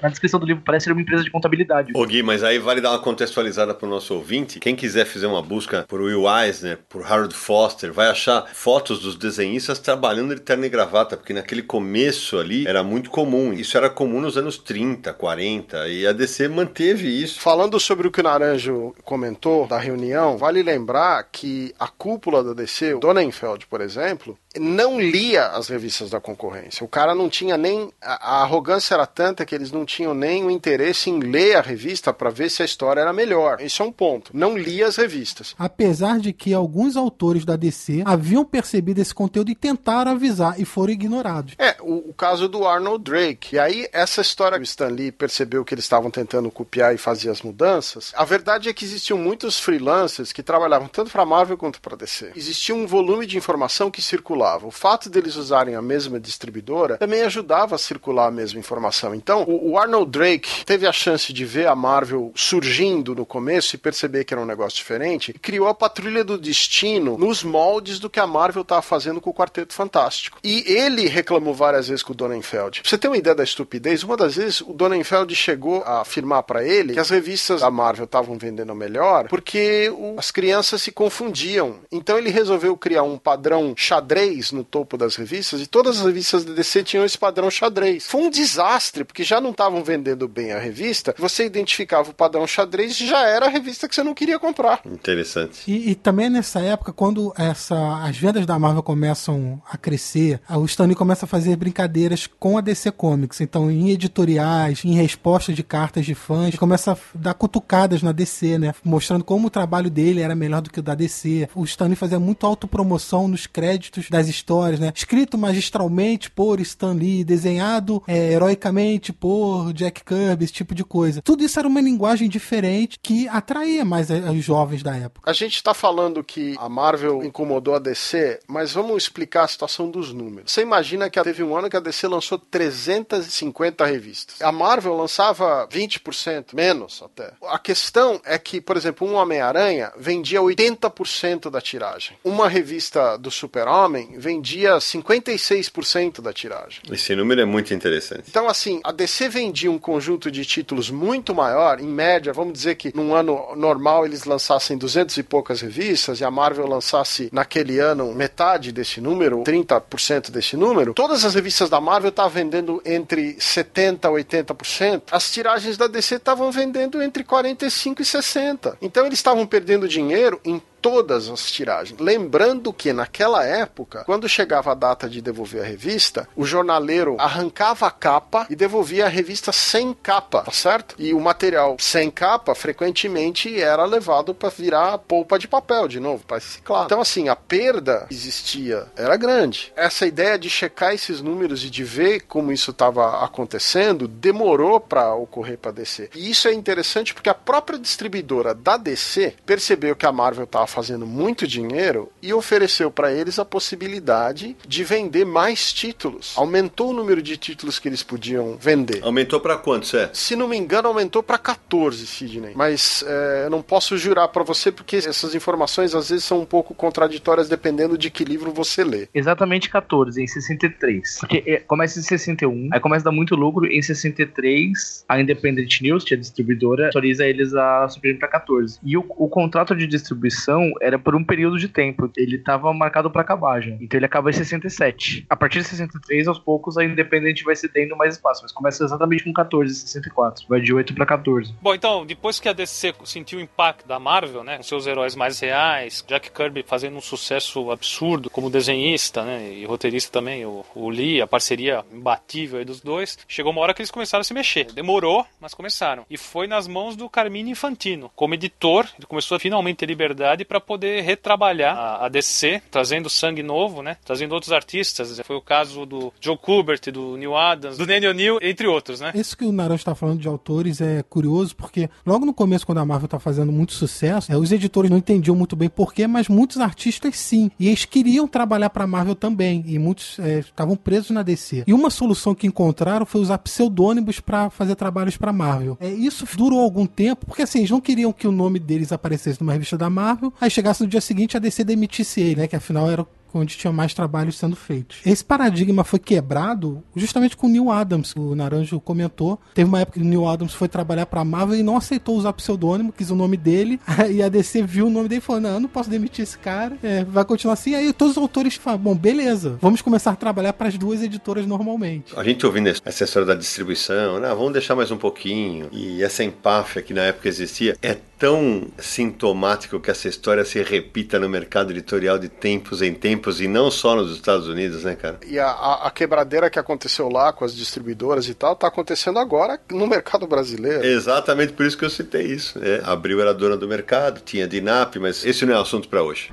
na 0.01 0.09
descrição 0.09 0.39
do 0.39 0.45
livro, 0.45 0.63
parece 0.65 0.85
ser 0.85 0.93
uma 0.93 1.01
empresa 1.01 1.23
de 1.23 1.29
contabilidade. 1.29 1.91
Ô 1.93 2.05
Gui, 2.05 2.23
mas 2.23 2.43
aí 2.43 2.57
vale 2.59 2.79
dar 2.79 2.91
uma 2.91 2.99
contextualizada 2.99 3.73
pro 3.73 3.87
nosso 3.87 4.13
ouvinte. 4.13 4.59
Quem 4.59 4.75
quiser 4.75 5.05
fazer 5.05 5.27
uma 5.27 5.41
busca 5.41 5.85
por 5.87 5.99
Will 5.99 6.23
Eisner, 6.29 6.79
por 6.87 7.05
Harold 7.05 7.33
Foster, 7.35 7.91
vai 7.91 8.07
achar 8.07 8.47
fotos 8.53 8.99
dos 8.99 9.15
desenhistas 9.15 9.79
trabalhando 9.79 10.33
de 10.33 10.41
terno 10.41 10.65
e 10.65 10.69
gravata, 10.69 11.17
porque 11.17 11.33
naquele 11.33 11.61
começo 11.61 12.39
ali 12.39 12.65
era 12.65 12.83
muito 12.83 13.09
comum. 13.09 13.51
Isso 13.51 13.77
era 13.77 13.89
comum 13.89 14.21
nos 14.21 14.37
anos 14.37 14.57
30, 14.57 15.11
40, 15.13 15.87
e 15.89 16.07
a 16.07 16.13
DC 16.13 16.47
manteve 16.47 17.07
isso. 17.07 17.41
Falando 17.41 17.79
sobre 17.79 18.07
o 18.07 18.11
que 18.11 18.21
o 18.21 18.23
Naranjo 18.23 18.95
comentou 19.03 19.67
da 19.67 19.77
reunião, 19.77 20.37
vale 20.37 20.63
lembrar 20.71 21.27
que 21.31 21.73
a 21.79 21.87
cúpula 21.87 22.43
da 22.43 22.53
DC, 22.53 22.93
o 22.93 22.99
Donenfeld, 22.99 23.65
por 23.67 23.81
exemplo, 23.81 24.37
não 24.57 24.99
lia 24.99 25.47
as 25.47 25.67
revistas 25.67 26.09
da 26.09 26.19
concorrência. 26.19 26.83
O 26.83 26.87
cara 26.87 27.13
não 27.13 27.29
tinha 27.29 27.57
nem. 27.57 27.91
A, 28.01 28.41
arrogância 28.41 28.95
era 28.95 29.05
tanta 29.05 29.45
que 29.45 29.53
eles 29.53 29.71
não 29.71 29.85
tinham 29.85 30.13
nem 30.13 30.43
o 30.43 30.49
interesse 30.49 31.09
em 31.09 31.19
ler 31.19 31.57
a 31.57 31.61
revista 31.61 32.11
para 32.11 32.29
ver 32.29 32.49
se 32.49 32.61
a 32.61 32.65
história 32.65 33.01
era 33.01 33.13
melhor. 33.13 33.61
Isso 33.61 33.83
é 33.83 33.85
um 33.85 33.91
ponto. 33.91 34.31
Não 34.33 34.57
lia 34.57 34.87
as 34.87 34.95
revistas. 34.95 35.55
Apesar 35.57 36.19
de 36.19 36.33
que 36.33 36.53
alguns 36.53 36.95
autores 36.95 37.45
da 37.45 37.55
DC 37.55 38.03
haviam 38.05 38.43
percebido 38.43 39.01
esse 39.01 39.13
conteúdo 39.13 39.51
e 39.51 39.55
tentaram 39.55 40.11
avisar 40.11 40.59
e 40.59 40.65
foram 40.65 40.93
ignorados. 40.93 41.53
É, 41.57 41.75
o, 41.81 42.09
o 42.09 42.13
caso 42.13 42.47
do 42.47 42.65
Arnold 42.65 43.03
Drake. 43.03 43.55
E 43.55 43.59
aí, 43.59 43.87
essa 43.91 44.21
história 44.21 44.57
que 44.57 44.63
o 44.63 44.65
Stan 44.65 44.87
Lee 44.87 45.11
percebeu 45.11 45.63
que 45.63 45.73
eles 45.73 45.85
estavam 45.85 46.09
tentando 46.09 46.49
copiar 46.49 46.93
e 46.93 46.97
fazer 46.97 47.29
as 47.29 47.41
mudanças. 47.41 48.11
A 48.15 48.25
verdade 48.25 48.69
é 48.69 48.73
que 48.73 48.85
existiam 48.85 49.17
muitos 49.17 49.59
freelancers 49.59 50.31
que 50.33 50.41
trabalhavam 50.41 50.58
tanto 50.91 51.11
para 51.11 51.25
Marvel 51.25 51.57
quanto 51.57 51.81
para 51.81 51.95
DC. 51.95 52.31
Existia 52.35 52.73
um 52.73 52.87
volume 52.87 53.25
de 53.25 53.37
informação 53.37 53.91
que 53.91 54.01
circulava. 54.01 54.67
O 54.67 54.71
fato 54.71 55.09
deles 55.09 55.35
usarem 55.35 55.75
a 55.75 55.81
mesma 55.81 56.19
distribuidora 56.19 56.97
também 56.97 57.21
ajudava 57.21 57.75
a 57.75 57.77
circular 57.77 58.27
a 58.27 58.31
mesma 58.31 58.59
informação. 58.59 59.13
Então, 59.13 59.43
o, 59.47 59.77
Arnold 59.77 60.11
Drake 60.11 60.65
teve 60.65 60.85
a 60.87 60.91
chance 60.91 61.31
de 61.31 61.45
ver 61.45 61.67
a 61.67 61.75
Marvel 61.75 62.31
surgindo 62.35 63.15
no 63.15 63.25
começo 63.25 63.75
e 63.75 63.77
perceber 63.77 64.23
que 64.23 64.33
era 64.33 64.41
um 64.41 64.45
negócio 64.45 64.77
diferente 64.77 65.31
e 65.31 65.39
criou 65.39 65.67
a 65.67 65.73
Patrulha 65.73 66.23
do 66.23 66.37
Destino 66.37 67.17
nos 67.17 67.43
moldes 67.43 67.99
do 67.99 68.09
que 68.09 68.19
a 68.19 68.27
Marvel 68.27 68.63
estava 68.63 68.81
fazendo 68.81 69.21
com 69.21 69.29
o 69.29 69.33
Quarteto 69.33 69.73
Fantástico. 69.73 70.39
E 70.43 70.63
ele 70.67 71.07
reclamou 71.07 71.53
várias 71.53 71.87
vezes 71.87 72.03
com 72.03 72.13
o 72.13 72.15
Donenfeld. 72.15 72.81
Pra 72.81 72.89
você 72.89 72.97
ter 72.97 73.07
uma 73.07 73.17
ideia 73.17 73.35
da 73.35 73.43
estupidez, 73.43 74.03
uma 74.03 74.17
das 74.17 74.35
vezes 74.35 74.61
o 74.61 74.73
Donenfeld 74.73 75.33
chegou 75.35 75.83
a 75.83 76.01
afirmar 76.01 76.43
para 76.43 76.63
ele 76.63 76.93
que 76.93 76.99
as 76.99 77.09
revistas 77.09 77.61
da 77.61 77.71
Marvel 77.71 78.05
estavam 78.05 78.37
vendendo 78.37 78.75
melhor 78.75 79.27
porque 79.27 79.91
as 80.17 80.31
crianças 80.31 80.48
se 80.77 80.91
confundiam. 80.91 81.77
Então 81.91 82.17
ele 82.17 82.29
resolveu 82.29 82.75
criar 82.75 83.03
um 83.03 83.17
padrão 83.17 83.73
xadrez 83.75 83.99
xadrez 83.99 84.51
no 84.51 84.63
topo 84.63 84.97
das 84.97 85.15
revistas 85.15 85.61
e 85.61 85.67
todas 85.67 85.99
as 85.99 86.05
revistas 86.05 86.43
da 86.43 86.53
DC 86.53 86.83
tinham 86.83 87.05
esse 87.05 87.17
padrão 87.17 87.49
xadrez. 87.49 88.07
Foi 88.07 88.21
um 88.21 88.29
desastre, 88.29 89.03
porque 89.03 89.23
já 89.23 89.39
não 89.39 89.51
estavam 89.51 89.83
vendendo 89.83 90.27
bem 90.27 90.51
a 90.51 90.59
revista, 90.59 91.13
você 91.17 91.45
identificava 91.45 92.09
o 92.09 92.13
padrão 92.13 92.47
xadrez 92.47 92.99
e 92.99 93.07
já 93.07 93.25
era 93.25 93.45
a 93.45 93.49
revista 93.49 93.87
que 93.87 93.95
você 93.95 94.03
não 94.03 94.13
queria 94.13 94.39
comprar. 94.39 94.81
Interessante. 94.85 95.69
E, 95.69 95.91
e 95.91 95.95
também 95.95 96.29
nessa 96.29 96.59
época, 96.59 96.91
quando 96.91 97.33
essa, 97.37 98.03
as 98.03 98.17
vendas 98.17 98.45
da 98.45 98.57
Marvel 98.57 98.83
começam 98.83 99.61
a 99.69 99.77
crescer, 99.77 100.41
o 100.49 100.65
Stanley 100.65 100.95
começa 100.95 101.25
a 101.25 101.27
fazer 101.27 101.55
brincadeiras 101.55 102.27
com 102.27 102.57
a 102.57 102.61
DC 102.61 102.91
Comics. 102.91 103.41
Então, 103.41 103.69
em 103.69 103.89
editoriais, 103.89 104.83
em 104.83 104.93
resposta 104.93 105.53
de 105.53 105.63
cartas 105.63 106.05
de 106.05 106.15
fãs, 106.15 106.55
começa 106.55 106.93
a 106.93 106.97
dar 107.13 107.33
cutucadas 107.33 108.01
na 108.01 108.11
DC, 108.11 108.57
né? 108.57 108.73
Mostrando 108.83 109.23
como 109.23 109.47
o 109.47 109.51
trabalho 109.51 109.89
dele 109.89 110.21
era 110.21 110.35
melhor 110.39 110.61
do 110.61 110.69
que 110.69 110.79
o 110.79 110.83
da 110.83 110.95
DC. 110.95 111.49
O 111.53 111.63
Stanley 111.63 111.95
fazia 111.95 112.19
muito 112.19 112.45
autopromoção 112.45 113.27
nos 113.27 113.45
créditos 113.45 114.09
das 114.09 114.27
histórias, 114.27 114.79
né? 114.79 114.91
Escrito 114.95 115.37
magistralmente 115.37 116.31
por 116.31 116.59
Stan 116.61 116.93
Lee, 116.93 117.23
desenhado 117.23 118.01
é, 118.07 118.31
heroicamente 118.31 119.13
por 119.13 119.73
Jack 119.73 120.03
Kirby, 120.03 120.45
esse 120.45 120.53
tipo 120.53 120.73
de 120.73 120.83
coisa. 120.83 121.21
Tudo 121.21 121.43
isso 121.43 121.59
era 121.59 121.67
uma 121.67 121.81
linguagem 121.81 122.29
diferente 122.29 122.99
que 123.01 123.27
atraía 123.27 123.83
mais 123.83 124.09
os 124.09 124.43
jovens 124.43 124.81
da 124.81 124.95
época. 124.95 125.29
A 125.29 125.33
gente 125.33 125.55
está 125.55 125.73
falando 125.73 126.23
que 126.23 126.55
a 126.57 126.69
Marvel 126.69 127.23
incomodou 127.23 127.75
a 127.75 127.79
DC, 127.79 128.39
mas 128.47 128.73
vamos 128.73 129.03
explicar 129.03 129.43
a 129.43 129.47
situação 129.47 129.89
dos 129.89 130.13
números. 130.13 130.51
Você 130.51 130.61
imagina 130.61 131.09
que 131.09 131.21
teve 131.21 131.43
um 131.43 131.55
ano 131.55 131.69
que 131.69 131.77
a 131.77 131.79
DC 131.79 132.07
lançou 132.07 132.37
350 132.39 133.85
revistas. 133.85 134.41
A 134.41 134.51
Marvel 134.51 134.95
lançava 134.95 135.67
20%, 135.67 136.53
menos 136.53 137.01
até. 137.03 137.33
A 137.43 137.59
questão 137.59 138.21
é 138.23 138.37
que, 138.37 138.61
por 138.61 138.77
exemplo, 138.77 139.07
um 139.07 139.15
Homem-Aranha 139.15 139.91
vendia 139.97 140.28
80% 140.37 141.49
da 141.49 141.61
tiragem. 141.61 142.17
Uma 142.23 142.47
revista 142.47 143.17
do 143.17 143.31
Super-Homem 143.31 144.15
vendia 144.17 144.77
56% 144.77 146.21
da 146.21 146.33
tiragem. 146.33 146.81
Esse 146.91 147.15
número 147.15 147.41
é 147.41 147.45
muito 147.45 147.73
interessante. 147.73 148.23
Então, 148.27 148.47
assim, 148.47 148.79
a 148.83 148.91
DC 148.91 149.29
vendia 149.29 149.71
um 149.71 149.79
conjunto 149.79 150.29
de 150.29 150.45
títulos 150.45 150.89
muito 150.89 151.33
maior, 151.33 151.79
em 151.79 151.87
média, 151.87 152.33
vamos 152.33 152.53
dizer 152.53 152.75
que 152.75 152.95
num 152.95 153.13
ano 153.13 153.55
normal 153.55 154.05
eles 154.05 154.25
lançassem 154.25 154.77
200 154.77 155.17
e 155.17 155.23
poucas 155.23 155.61
revistas 155.61 156.19
e 156.19 156.25
a 156.25 156.31
Marvel 156.31 156.67
lançasse 156.67 157.29
naquele 157.31 157.79
ano 157.79 158.13
metade 158.13 158.71
desse 158.71 158.99
número, 159.01 159.43
30% 159.43 160.31
desse 160.31 160.55
número, 160.55 160.93
todas 160.93 161.23
as 161.25 161.35
revistas 161.35 161.69
da 161.69 161.79
Marvel 161.79 162.09
estavam 162.09 162.31
vendendo 162.31 162.81
entre 162.85 163.35
70% 163.35 164.05
a 164.05 164.09
80%. 164.09 165.03
As 165.11 165.31
tiragens 165.31 165.77
da 165.77 165.87
DC 165.87 166.15
estavam 166.15 166.51
vendendo 166.51 167.01
entre 167.01 167.23
45% 167.23 167.99
e 167.99 168.03
60%. 168.03 168.77
Então 168.81 169.05
eles 169.05 169.19
estavam 169.19 169.45
perdendo 169.45 169.87
dinheiro 169.87 170.08
em 170.43 170.61
todas 170.81 171.29
as 171.29 171.51
tiragens. 171.51 171.99
Lembrando 171.99 172.71
que 172.73 172.93
naquela 172.93 173.45
época, 173.45 174.03
quando 174.05 174.29
chegava 174.29 174.71
a 174.71 174.75
data 174.75 175.09
de 175.09 175.21
devolver 175.21 175.61
a 175.61 175.65
revista, 175.65 176.27
o 176.35 176.45
jornaleiro 176.45 177.15
arrancava 177.19 177.87
a 177.87 177.91
capa 177.91 178.45
e 178.49 178.55
devolvia 178.55 179.05
a 179.05 179.09
revista 179.09 179.51
sem 179.51 179.93
capa, 179.93 180.41
tá 180.43 180.51
certo? 180.51 180.95
E 180.97 181.13
o 181.13 181.19
material 181.19 181.75
sem 181.79 182.09
capa 182.09 182.55
frequentemente 182.55 183.61
era 183.61 183.85
levado 183.85 184.33
para 184.33 184.49
virar 184.49 184.97
polpa 184.99 185.37
de 185.37 185.47
papel 185.47 185.87
de 185.87 185.99
novo, 185.99 186.23
para 186.25 186.37
reciclar. 186.37 186.85
Então 186.85 187.01
assim, 187.01 187.29
a 187.29 187.35
perda 187.35 188.07
existia, 188.09 188.87
era 188.95 189.15
grande. 189.17 189.71
Essa 189.75 190.05
ideia 190.05 190.37
de 190.37 190.49
checar 190.49 190.93
esses 190.93 191.21
números 191.21 191.63
e 191.63 191.69
de 191.69 191.83
ver 191.83 192.21
como 192.21 192.51
isso 192.51 192.71
estava 192.71 193.23
acontecendo 193.23 194.07
demorou 194.07 194.79
para 194.79 195.13
ocorrer 195.13 195.57
para 195.57 195.71
DC. 195.71 196.09
E 196.15 196.29
isso 196.29 196.47
é 196.47 196.53
interessante 196.53 197.13
porque 197.13 197.29
a 197.29 197.33
própria 197.33 197.77
distribuidora 197.77 198.53
da 198.53 198.77
DC 198.77 199.35
percebeu 199.45 199.95
que 199.95 200.05
a 200.05 200.11
Marvel 200.11 200.45
estava 200.45 200.67
fazendo 200.69 201.05
muito 201.05 201.47
dinheiro 201.47 202.09
e 202.21 202.33
ofereceu 202.33 202.89
para 202.91 203.11
eles 203.11 203.39
a 203.39 203.45
possibilidade 203.45 204.55
de 204.67 204.83
vender 204.83 205.25
mais 205.25 205.73
títulos. 205.73 206.33
Aumentou 206.37 206.91
o 206.91 206.93
número 206.93 207.21
de 207.21 207.35
títulos 207.37 207.79
que 207.79 207.87
eles 207.87 208.03
podiam 208.03 208.57
vender. 208.57 209.03
Aumentou 209.03 209.39
para 209.39 209.57
quantos, 209.57 209.93
é? 209.93 210.09
Se 210.13 210.35
não 210.35 210.47
me 210.47 210.57
engano, 210.57 210.87
aumentou 210.87 211.21
para 211.23 211.37
14, 211.37 212.05
Sidney. 212.05 212.53
Mas 212.55 213.03
é, 213.07 213.45
eu 213.45 213.49
não 213.49 213.61
posso 213.61 213.97
jurar 213.97 214.27
para 214.29 214.43
você 214.43 214.71
porque 214.71 214.97
essas 214.97 215.35
informações 215.35 215.93
às 215.95 216.09
vezes 216.09 216.25
são 216.25 216.41
um 216.41 216.45
pouco 216.45 216.73
contraditórias 216.73 217.49
dependendo 217.49 217.97
de 217.97 218.09
que 218.09 218.23
livro 218.23 218.51
você 218.51 218.83
lê. 218.83 219.07
Exatamente 219.13 219.69
14, 219.69 220.21
em 220.21 220.27
63. 220.27 221.17
Porque 221.19 221.43
é, 221.45 221.57
começa 221.59 221.99
em 221.99 222.03
61, 222.03 222.69
aí 222.71 222.79
começa 222.79 223.03
a 223.03 223.11
dar 223.11 223.15
muito 223.15 223.35
lucro. 223.35 223.65
Em 223.65 223.81
63, 223.81 225.05
a 225.07 225.19
Independent 225.19 225.81
News, 225.81 226.03
que 226.03 226.13
é 226.13 226.17
a 226.17 226.19
distribuidora, 226.19 226.87
autoriza 226.87 227.25
eles 227.25 227.53
a 227.53 227.87
subir 227.87 228.17
para 228.17 228.27
14. 228.27 228.79
E 228.83 228.97
o, 228.97 229.05
o 229.17 229.27
contrato 229.27 229.75
de 229.75 229.87
distribuição 229.87 230.58
era 230.81 230.97
por 230.97 231.15
um 231.15 231.23
período 231.23 231.57
de 231.57 231.67
tempo. 231.67 232.11
Ele 232.17 232.37
estava 232.37 232.73
marcado 232.73 233.09
para 233.09 233.21
acabar 233.21 233.61
já. 233.61 233.71
Então 233.79 233.97
ele 233.97 234.05
acaba 234.05 234.29
em 234.29 234.33
67. 234.33 235.25
A 235.29 235.35
partir 235.35 235.59
de 235.59 235.65
63, 235.65 236.27
aos 236.27 236.39
poucos, 236.39 236.77
a 236.77 236.83
Independente 236.83 237.43
vai 237.43 237.55
cedendo 237.55 237.95
mais 237.95 238.15
espaço. 238.15 238.41
Mas 238.43 238.51
começa 238.51 238.83
exatamente 238.83 239.23
com 239.23 239.33
14, 239.33 239.73
64. 239.73 240.45
Vai 240.47 240.61
de 240.61 240.73
8 240.73 240.93
para 240.93 241.05
14. 241.05 241.53
Bom, 241.61 241.73
então, 241.73 242.05
depois 242.05 242.39
que 242.39 242.49
a 242.49 242.53
DC 242.53 242.93
sentiu 243.05 243.39
o 243.39 243.41
impacto 243.41 243.87
da 243.87 243.99
Marvel, 243.99 244.43
né? 244.43 244.57
Com 244.57 244.63
seus 244.63 244.87
heróis 244.87 245.15
mais 245.15 245.39
reais, 245.39 246.03
Jack 246.07 246.31
Kirby 246.31 246.63
fazendo 246.63 246.97
um 246.97 247.01
sucesso 247.01 247.71
absurdo 247.71 248.29
como 248.29 248.49
desenhista, 248.49 249.23
né? 249.23 249.53
E 249.53 249.65
roteirista 249.65 250.11
também, 250.11 250.45
o, 250.45 250.65
o 250.75 250.89
Lee, 250.89 251.21
a 251.21 251.27
parceria 251.27 251.83
imbatível 251.91 252.59
aí 252.59 252.65
dos 252.65 252.81
dois. 252.81 253.17
Chegou 253.27 253.51
uma 253.51 253.61
hora 253.61 253.73
que 253.73 253.81
eles 253.81 253.91
começaram 253.91 254.21
a 254.21 254.23
se 254.23 254.33
mexer. 254.33 254.71
Demorou, 254.71 255.25
mas 255.39 255.53
começaram. 255.53 256.05
E 256.09 256.17
foi 256.17 256.47
nas 256.47 256.67
mãos 256.67 256.95
do 256.95 257.09
Carmine 257.09 257.51
Infantino. 257.51 258.11
Como 258.15 258.33
editor, 258.33 258.87
ele 258.97 259.07
começou 259.07 259.35
a 259.35 259.39
finalmente 259.39 259.77
ter 259.77 259.85
liberdade 259.85 260.45
para 260.49 260.59
poder 260.59 261.01
retrabalhar 261.03 261.77
a, 261.77 262.05
a, 262.07 262.09
DC, 262.09 262.59
trazendo 262.71 263.07
sangue 263.07 263.43
novo, 263.43 263.83
né? 263.83 263.97
Trazendo 264.03 264.33
outros 264.33 264.51
artistas. 264.51 265.21
Foi 265.23 265.35
o 265.35 265.41
caso 265.41 265.85
do 265.85 266.11
Joe 266.19 266.35
Kubert, 266.35 266.91
do 266.91 267.15
Neil 267.15 267.37
Adams, 267.37 267.77
do 267.77 267.85
Danny 267.85 268.07
O'Neill, 268.07 268.39
entre 268.41 268.65
outros, 268.65 268.99
né? 268.99 269.11
Isso 269.13 269.37
que 269.37 269.45
o 269.45 269.51
Naranjo 269.51 269.75
está 269.75 269.93
falando 269.93 270.19
de 270.19 270.27
autores 270.27 270.81
é 270.81 271.03
curioso, 271.03 271.55
porque 271.55 271.87
logo 272.03 272.25
no 272.25 272.33
começo, 272.33 272.65
quando 272.65 272.79
a 272.79 272.85
Marvel 272.85 273.05
está 273.05 273.19
fazendo 273.19 273.51
muito 273.51 273.73
sucesso, 273.73 274.31
é, 274.31 274.37
os 274.37 274.51
editores 274.51 274.89
não 274.89 274.97
entendiam 274.97 275.35
muito 275.35 275.55
bem 275.55 275.69
porquê, 275.69 276.07
mas 276.07 276.27
muitos 276.27 276.57
artistas 276.57 277.15
sim. 277.15 277.51
E 277.59 277.67
eles 277.67 277.85
queriam 277.85 278.27
trabalhar 278.27 278.71
para 278.71 278.85
a 278.85 278.87
Marvel 278.87 279.13
também. 279.13 279.63
E 279.67 279.77
muitos 279.77 280.17
é, 280.17 280.39
estavam 280.39 280.75
presos 280.75 281.11
na 281.11 281.21
DC. 281.21 281.63
E 281.67 281.73
uma 281.73 281.91
solução 281.91 282.33
que 282.33 282.47
encontraram 282.47 283.05
foi 283.05 283.21
usar 283.21 283.37
pseudônimos 283.37 284.19
para 284.19 284.49
fazer 284.49 284.75
trabalhos 284.75 285.15
para 285.15 285.31
Marvel. 285.31 285.77
É, 285.79 285.89
isso 285.89 286.25
durou 286.35 286.59
algum 286.59 286.87
tempo, 286.87 287.27
porque 287.27 287.43
assim, 287.43 287.59
eles 287.59 287.69
não 287.69 287.79
queriam 287.79 288.11
que 288.11 288.27
o 288.27 288.31
nome 288.31 288.57
deles 288.57 288.91
aparecesse 288.91 289.39
numa 289.39 289.53
revista 289.53 289.77
da 289.77 289.89
Marvel, 289.89 290.33
aí 290.39 290.49
chegasse 290.49 290.81
no 290.81 290.87
dia 290.87 291.01
seguinte 291.01 291.35
a 291.35 291.39
DC 291.39 291.63
demitisse 291.63 292.21
ele, 292.21 292.41
né? 292.41 292.47
Que 292.47 292.55
afinal 292.55 292.89
era 292.89 293.05
onde 293.33 293.57
tinha 293.57 293.71
mais 293.71 293.93
trabalhos 293.93 294.37
sendo 294.37 294.55
feitos. 294.55 294.99
Esse 295.05 295.23
paradigma 295.23 295.83
foi 295.83 295.99
quebrado 295.99 296.83
justamente 296.95 297.37
com 297.37 297.47
o 297.47 297.49
Neil 297.49 297.71
Adams, 297.71 298.15
o 298.15 298.35
Naranjo 298.35 298.79
comentou. 298.79 299.39
Teve 299.53 299.67
uma 299.67 299.81
época 299.81 299.99
que 299.99 300.05
o 300.05 300.09
Neil 300.09 300.27
Adams 300.27 300.53
foi 300.53 300.67
trabalhar 300.67 301.05
pra 301.05 301.23
Marvel 301.23 301.57
e 301.57 301.63
não 301.63 301.77
aceitou 301.77 302.15
usar 302.15 302.33
pseudônimo, 302.33 302.91
quis 302.91 303.11
o 303.11 303.15
nome 303.15 303.37
dele, 303.37 303.79
e 304.11 304.21
a 304.21 304.29
DC 304.29 304.63
viu 304.63 304.87
o 304.87 304.89
nome 304.89 305.07
dele 305.07 305.19
e 305.19 305.21
falou: 305.21 305.41
Não, 305.41 305.49
eu 305.51 305.59
não 305.59 305.69
posso 305.69 305.89
demitir 305.89 306.23
esse 306.23 306.37
cara, 306.37 306.77
é, 306.83 307.03
vai 307.03 307.25
continuar 307.25 307.53
assim. 307.53 307.75
Aí 307.75 307.91
todos 307.93 308.17
os 308.17 308.21
autores 308.21 308.55
falam: 308.55 308.79
Bom, 308.79 308.95
beleza, 308.95 309.57
vamos 309.61 309.81
começar 309.81 310.11
a 310.11 310.15
trabalhar 310.15 310.53
para 310.53 310.67
as 310.67 310.77
duas 310.77 311.01
editoras 311.01 311.45
normalmente. 311.45 312.13
A 312.17 312.23
gente 312.23 312.45
ouvindo 312.45 312.69
essa 312.69 313.03
história 313.03 313.25
da 313.25 313.35
distribuição, 313.35 314.19
né, 314.19 314.29
vamos 314.29 314.53
deixar 314.53 314.75
mais 314.75 314.91
um 314.91 314.97
pouquinho, 314.97 315.67
e 315.71 316.03
essa 316.03 316.23
empáfia 316.23 316.81
que 316.81 316.93
na 316.93 317.03
época 317.03 317.27
existia, 317.27 317.77
é 317.81 317.97
tão 318.17 318.67
sintomático 318.77 319.79
que 319.79 319.89
essa 319.89 320.07
história 320.07 320.43
se 320.43 320.61
repita 320.61 321.17
no 321.17 321.29
mercado 321.29 321.71
editorial 321.71 322.19
de 322.19 322.27
tempos 322.27 322.81
em 322.81 322.93
tempos 322.93 323.18
e 323.39 323.47
não 323.47 323.69
só 323.69 323.95
nos 323.95 324.11
Estados 324.11 324.47
Unidos, 324.47 324.83
né, 324.83 324.95
cara? 324.95 325.19
E 325.25 325.37
a, 325.39 325.49
a 325.83 325.91
quebradeira 325.91 326.49
que 326.49 326.59
aconteceu 326.59 327.09
lá 327.09 327.31
com 327.31 327.45
as 327.45 327.55
distribuidoras 327.55 328.27
e 328.27 328.33
tal, 328.33 328.55
tá 328.55 328.67
acontecendo 328.67 329.19
agora 329.19 329.59
no 329.71 329.87
mercado 329.87 330.25
brasileiro. 330.27 330.85
Exatamente 330.85 331.53
por 331.53 331.65
isso 331.65 331.77
que 331.77 331.85
eu 331.85 331.89
citei 331.89 332.27
isso. 332.27 332.59
É, 332.63 332.81
a 332.83 332.91
Abril 332.91 333.21
era 333.21 333.33
dona 333.33 333.57
do 333.57 333.67
mercado, 333.67 334.21
tinha 334.21 334.47
DINAP, 334.47 334.97
mas 334.97 335.25
esse 335.25 335.45
não 335.45 335.55
é 335.55 335.61
assunto 335.61 335.87
para 335.87 336.01
hoje. 336.01 336.31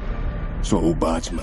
Sou 0.62 0.84
o 0.84 0.94
Batman. 0.94 1.42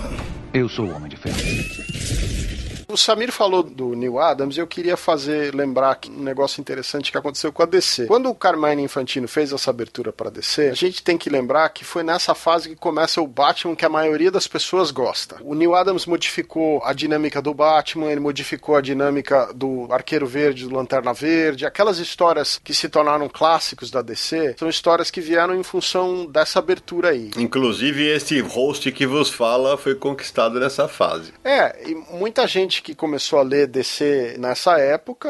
Eu 0.52 0.68
sou 0.68 0.86
o 0.86 0.94
Homem 0.94 1.08
de 1.08 1.16
Ferro. 1.16 2.63
O 2.94 2.96
Samir 2.96 3.32
falou 3.32 3.64
do 3.64 3.96
Neil 3.96 4.20
Adams 4.20 4.56
e 4.56 4.60
eu 4.60 4.68
queria 4.68 4.96
fazer 4.96 5.52
lembrar 5.52 5.98
um 6.08 6.22
negócio 6.22 6.60
interessante 6.60 7.10
que 7.10 7.18
aconteceu 7.18 7.52
com 7.52 7.60
a 7.60 7.66
DC. 7.66 8.06
Quando 8.06 8.30
o 8.30 8.34
Carmine 8.36 8.84
Infantino 8.84 9.26
fez 9.26 9.52
essa 9.52 9.70
abertura 9.70 10.12
para 10.12 10.28
a 10.28 10.30
DC, 10.30 10.68
a 10.68 10.74
gente 10.74 11.02
tem 11.02 11.18
que 11.18 11.28
lembrar 11.28 11.68
que 11.70 11.84
foi 11.84 12.04
nessa 12.04 12.36
fase 12.36 12.68
que 12.68 12.76
começa 12.76 13.20
o 13.20 13.26
Batman 13.26 13.74
que 13.74 13.84
a 13.84 13.88
maioria 13.88 14.30
das 14.30 14.46
pessoas 14.46 14.92
gosta. 14.92 15.38
O 15.42 15.56
Neil 15.56 15.74
Adams 15.74 16.06
modificou 16.06 16.80
a 16.84 16.92
dinâmica 16.92 17.42
do 17.42 17.52
Batman, 17.52 18.12
ele 18.12 18.20
modificou 18.20 18.76
a 18.76 18.80
dinâmica 18.80 19.52
do 19.52 19.88
Arqueiro 19.90 20.28
Verde, 20.28 20.68
do 20.68 20.76
Lanterna 20.76 21.12
Verde, 21.12 21.66
aquelas 21.66 21.98
histórias 21.98 22.60
que 22.62 22.72
se 22.72 22.88
tornaram 22.88 23.28
clássicos 23.28 23.90
da 23.90 24.02
DC, 24.02 24.54
são 24.56 24.68
histórias 24.68 25.10
que 25.10 25.20
vieram 25.20 25.56
em 25.56 25.64
função 25.64 26.26
dessa 26.26 26.60
abertura 26.60 27.08
aí. 27.08 27.32
Inclusive 27.36 28.06
esse 28.06 28.38
host 28.38 28.92
que 28.92 29.04
vos 29.04 29.30
fala 29.30 29.76
foi 29.76 29.96
conquistado 29.96 30.60
nessa 30.60 30.86
fase. 30.86 31.32
É, 31.42 31.90
e 31.90 31.96
muita 32.16 32.46
gente 32.46 32.74
gente 32.74 32.82
que 32.84 32.94
começou 32.94 33.38
a 33.38 33.42
ler 33.42 33.66
DC 33.66 34.36
nessa 34.38 34.78
época, 34.78 35.28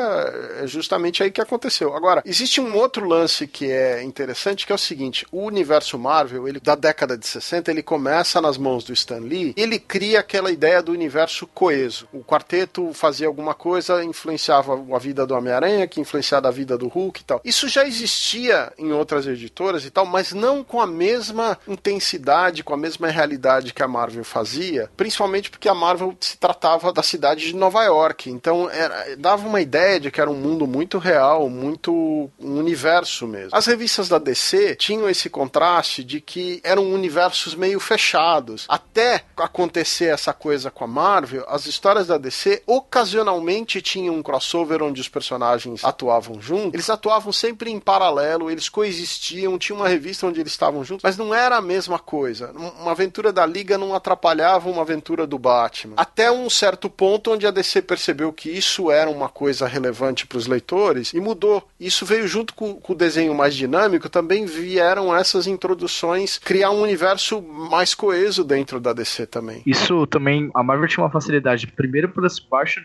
é 0.60 0.66
justamente 0.66 1.22
aí 1.22 1.30
que 1.30 1.40
aconteceu. 1.40 1.94
Agora, 1.94 2.20
existe 2.26 2.60
um 2.60 2.76
outro 2.76 3.06
lance 3.06 3.46
que 3.46 3.70
é 3.70 4.02
interessante, 4.02 4.66
que 4.66 4.72
é 4.72 4.74
o 4.74 4.78
seguinte: 4.78 5.24
o 5.30 5.42
universo 5.42 5.96
Marvel, 5.98 6.48
ele 6.48 6.58
da 6.58 6.74
década 6.74 7.16
de 7.16 7.26
60, 7.26 7.70
ele 7.70 7.82
começa 7.82 8.40
nas 8.40 8.58
mãos 8.58 8.82
do 8.84 8.92
Stan 8.92 9.20
Lee, 9.20 9.54
ele 9.56 9.78
cria 9.78 10.20
aquela 10.20 10.50
ideia 10.50 10.82
do 10.82 10.92
universo 10.92 11.46
coeso. 11.46 12.08
O 12.12 12.24
quarteto 12.24 12.92
fazia 12.92 13.28
alguma 13.28 13.54
coisa, 13.54 14.02
influenciava 14.02 14.74
a 14.94 14.98
vida 14.98 15.24
do 15.24 15.34
Homem-Aranha, 15.34 15.86
que 15.86 16.00
influenciava 16.00 16.48
a 16.48 16.50
vida 16.50 16.76
do 16.76 16.88
Hulk 16.88 17.20
e 17.20 17.24
tal. 17.24 17.40
Isso 17.44 17.68
já 17.68 17.86
existia 17.86 18.72
em 18.76 18.92
outras 18.92 19.26
editoras 19.26 19.84
e 19.84 19.90
tal, 19.90 20.04
mas 20.04 20.32
não 20.32 20.64
com 20.64 20.80
a 20.80 20.86
mesma 20.86 21.56
intensidade, 21.68 22.64
com 22.64 22.74
a 22.74 22.76
mesma 22.76 23.08
realidade 23.08 23.72
que 23.72 23.82
a 23.82 23.88
Marvel 23.88 24.24
fazia, 24.24 24.90
principalmente 24.96 25.50
porque 25.50 25.68
a 25.68 25.74
Marvel 25.74 26.16
se 26.18 26.36
tratava 26.36 26.92
da 26.92 27.02
cidade 27.02 27.33
cidade 27.34 27.46
de 27.46 27.56
Nova 27.56 27.82
York. 27.84 28.30
Então 28.30 28.70
era, 28.70 29.16
dava 29.16 29.46
uma 29.46 29.60
ideia 29.60 30.00
de 30.00 30.10
que 30.10 30.20
era 30.20 30.30
um 30.30 30.34
mundo 30.34 30.66
muito 30.66 30.98
real, 30.98 31.48
muito 31.48 31.92
um 32.40 32.58
universo 32.58 33.26
mesmo. 33.26 33.50
As 33.52 33.66
revistas 33.66 34.08
da 34.08 34.18
DC 34.18 34.76
tinham 34.76 35.08
esse 35.08 35.28
contraste 35.28 36.02
de 36.02 36.20
que 36.20 36.60
eram 36.64 36.92
universos 36.92 37.54
meio 37.54 37.80
fechados. 37.80 38.64
Até 38.68 39.24
acontecer 39.36 40.06
essa 40.06 40.32
coisa 40.32 40.70
com 40.70 40.84
a 40.84 40.86
Marvel, 40.86 41.44
as 41.48 41.66
histórias 41.66 42.06
da 42.06 42.16
DC 42.16 42.62
ocasionalmente 42.66 43.82
tinham 43.82 44.14
um 44.14 44.22
crossover 44.22 44.82
onde 44.82 45.00
os 45.00 45.08
personagens 45.08 45.84
atuavam 45.84 46.40
juntos. 46.40 46.74
Eles 46.74 46.90
atuavam 46.90 47.32
sempre 47.32 47.70
em 47.70 47.80
paralelo, 47.80 48.50
eles 48.50 48.68
coexistiam, 48.68 49.58
tinha 49.58 49.76
uma 49.76 49.88
revista 49.88 50.26
onde 50.26 50.40
eles 50.40 50.52
estavam 50.52 50.84
juntos, 50.84 51.02
mas 51.02 51.16
não 51.16 51.34
era 51.34 51.56
a 51.56 51.60
mesma 51.60 51.98
coisa. 51.98 52.52
Uma 52.52 52.92
aventura 52.92 53.32
da 53.32 53.44
Liga 53.44 53.76
não 53.76 53.94
atrapalhava 53.94 54.70
uma 54.70 54.82
aventura 54.82 55.26
do 55.26 55.38
Batman. 55.38 55.94
Até 55.96 56.30
um 56.30 56.48
certo 56.48 56.88
ponto 56.88 57.23
onde 57.30 57.46
a 57.46 57.50
DC 57.50 57.82
percebeu 57.82 58.32
que 58.32 58.50
isso 58.50 58.90
era 58.90 59.10
uma 59.10 59.28
coisa 59.28 59.66
relevante 59.66 60.26
para 60.26 60.38
os 60.38 60.46
leitores 60.46 61.12
e 61.12 61.20
mudou. 61.20 61.66
Isso 61.78 62.04
veio 62.04 62.26
junto 62.26 62.54
com, 62.54 62.74
com, 62.74 62.92
o 62.92 62.96
desenho 62.96 63.34
mais 63.34 63.54
dinâmico, 63.54 64.08
também 64.08 64.46
vieram 64.46 65.14
essas 65.14 65.46
introduções 65.46 66.38
criar 66.38 66.70
um 66.70 66.82
universo 66.82 67.42
mais 67.42 67.94
coeso 67.94 68.44
dentro 68.44 68.80
da 68.80 68.92
DC 68.92 69.26
também. 69.26 69.62
Isso 69.66 70.06
também, 70.06 70.50
a 70.54 70.62
Marvel 70.62 70.88
tinha 70.88 71.04
uma 71.04 71.10
facilidade, 71.10 71.66
primeiro 71.66 72.08
por 72.08 72.24
esse 72.24 72.40
baixo 72.48 72.82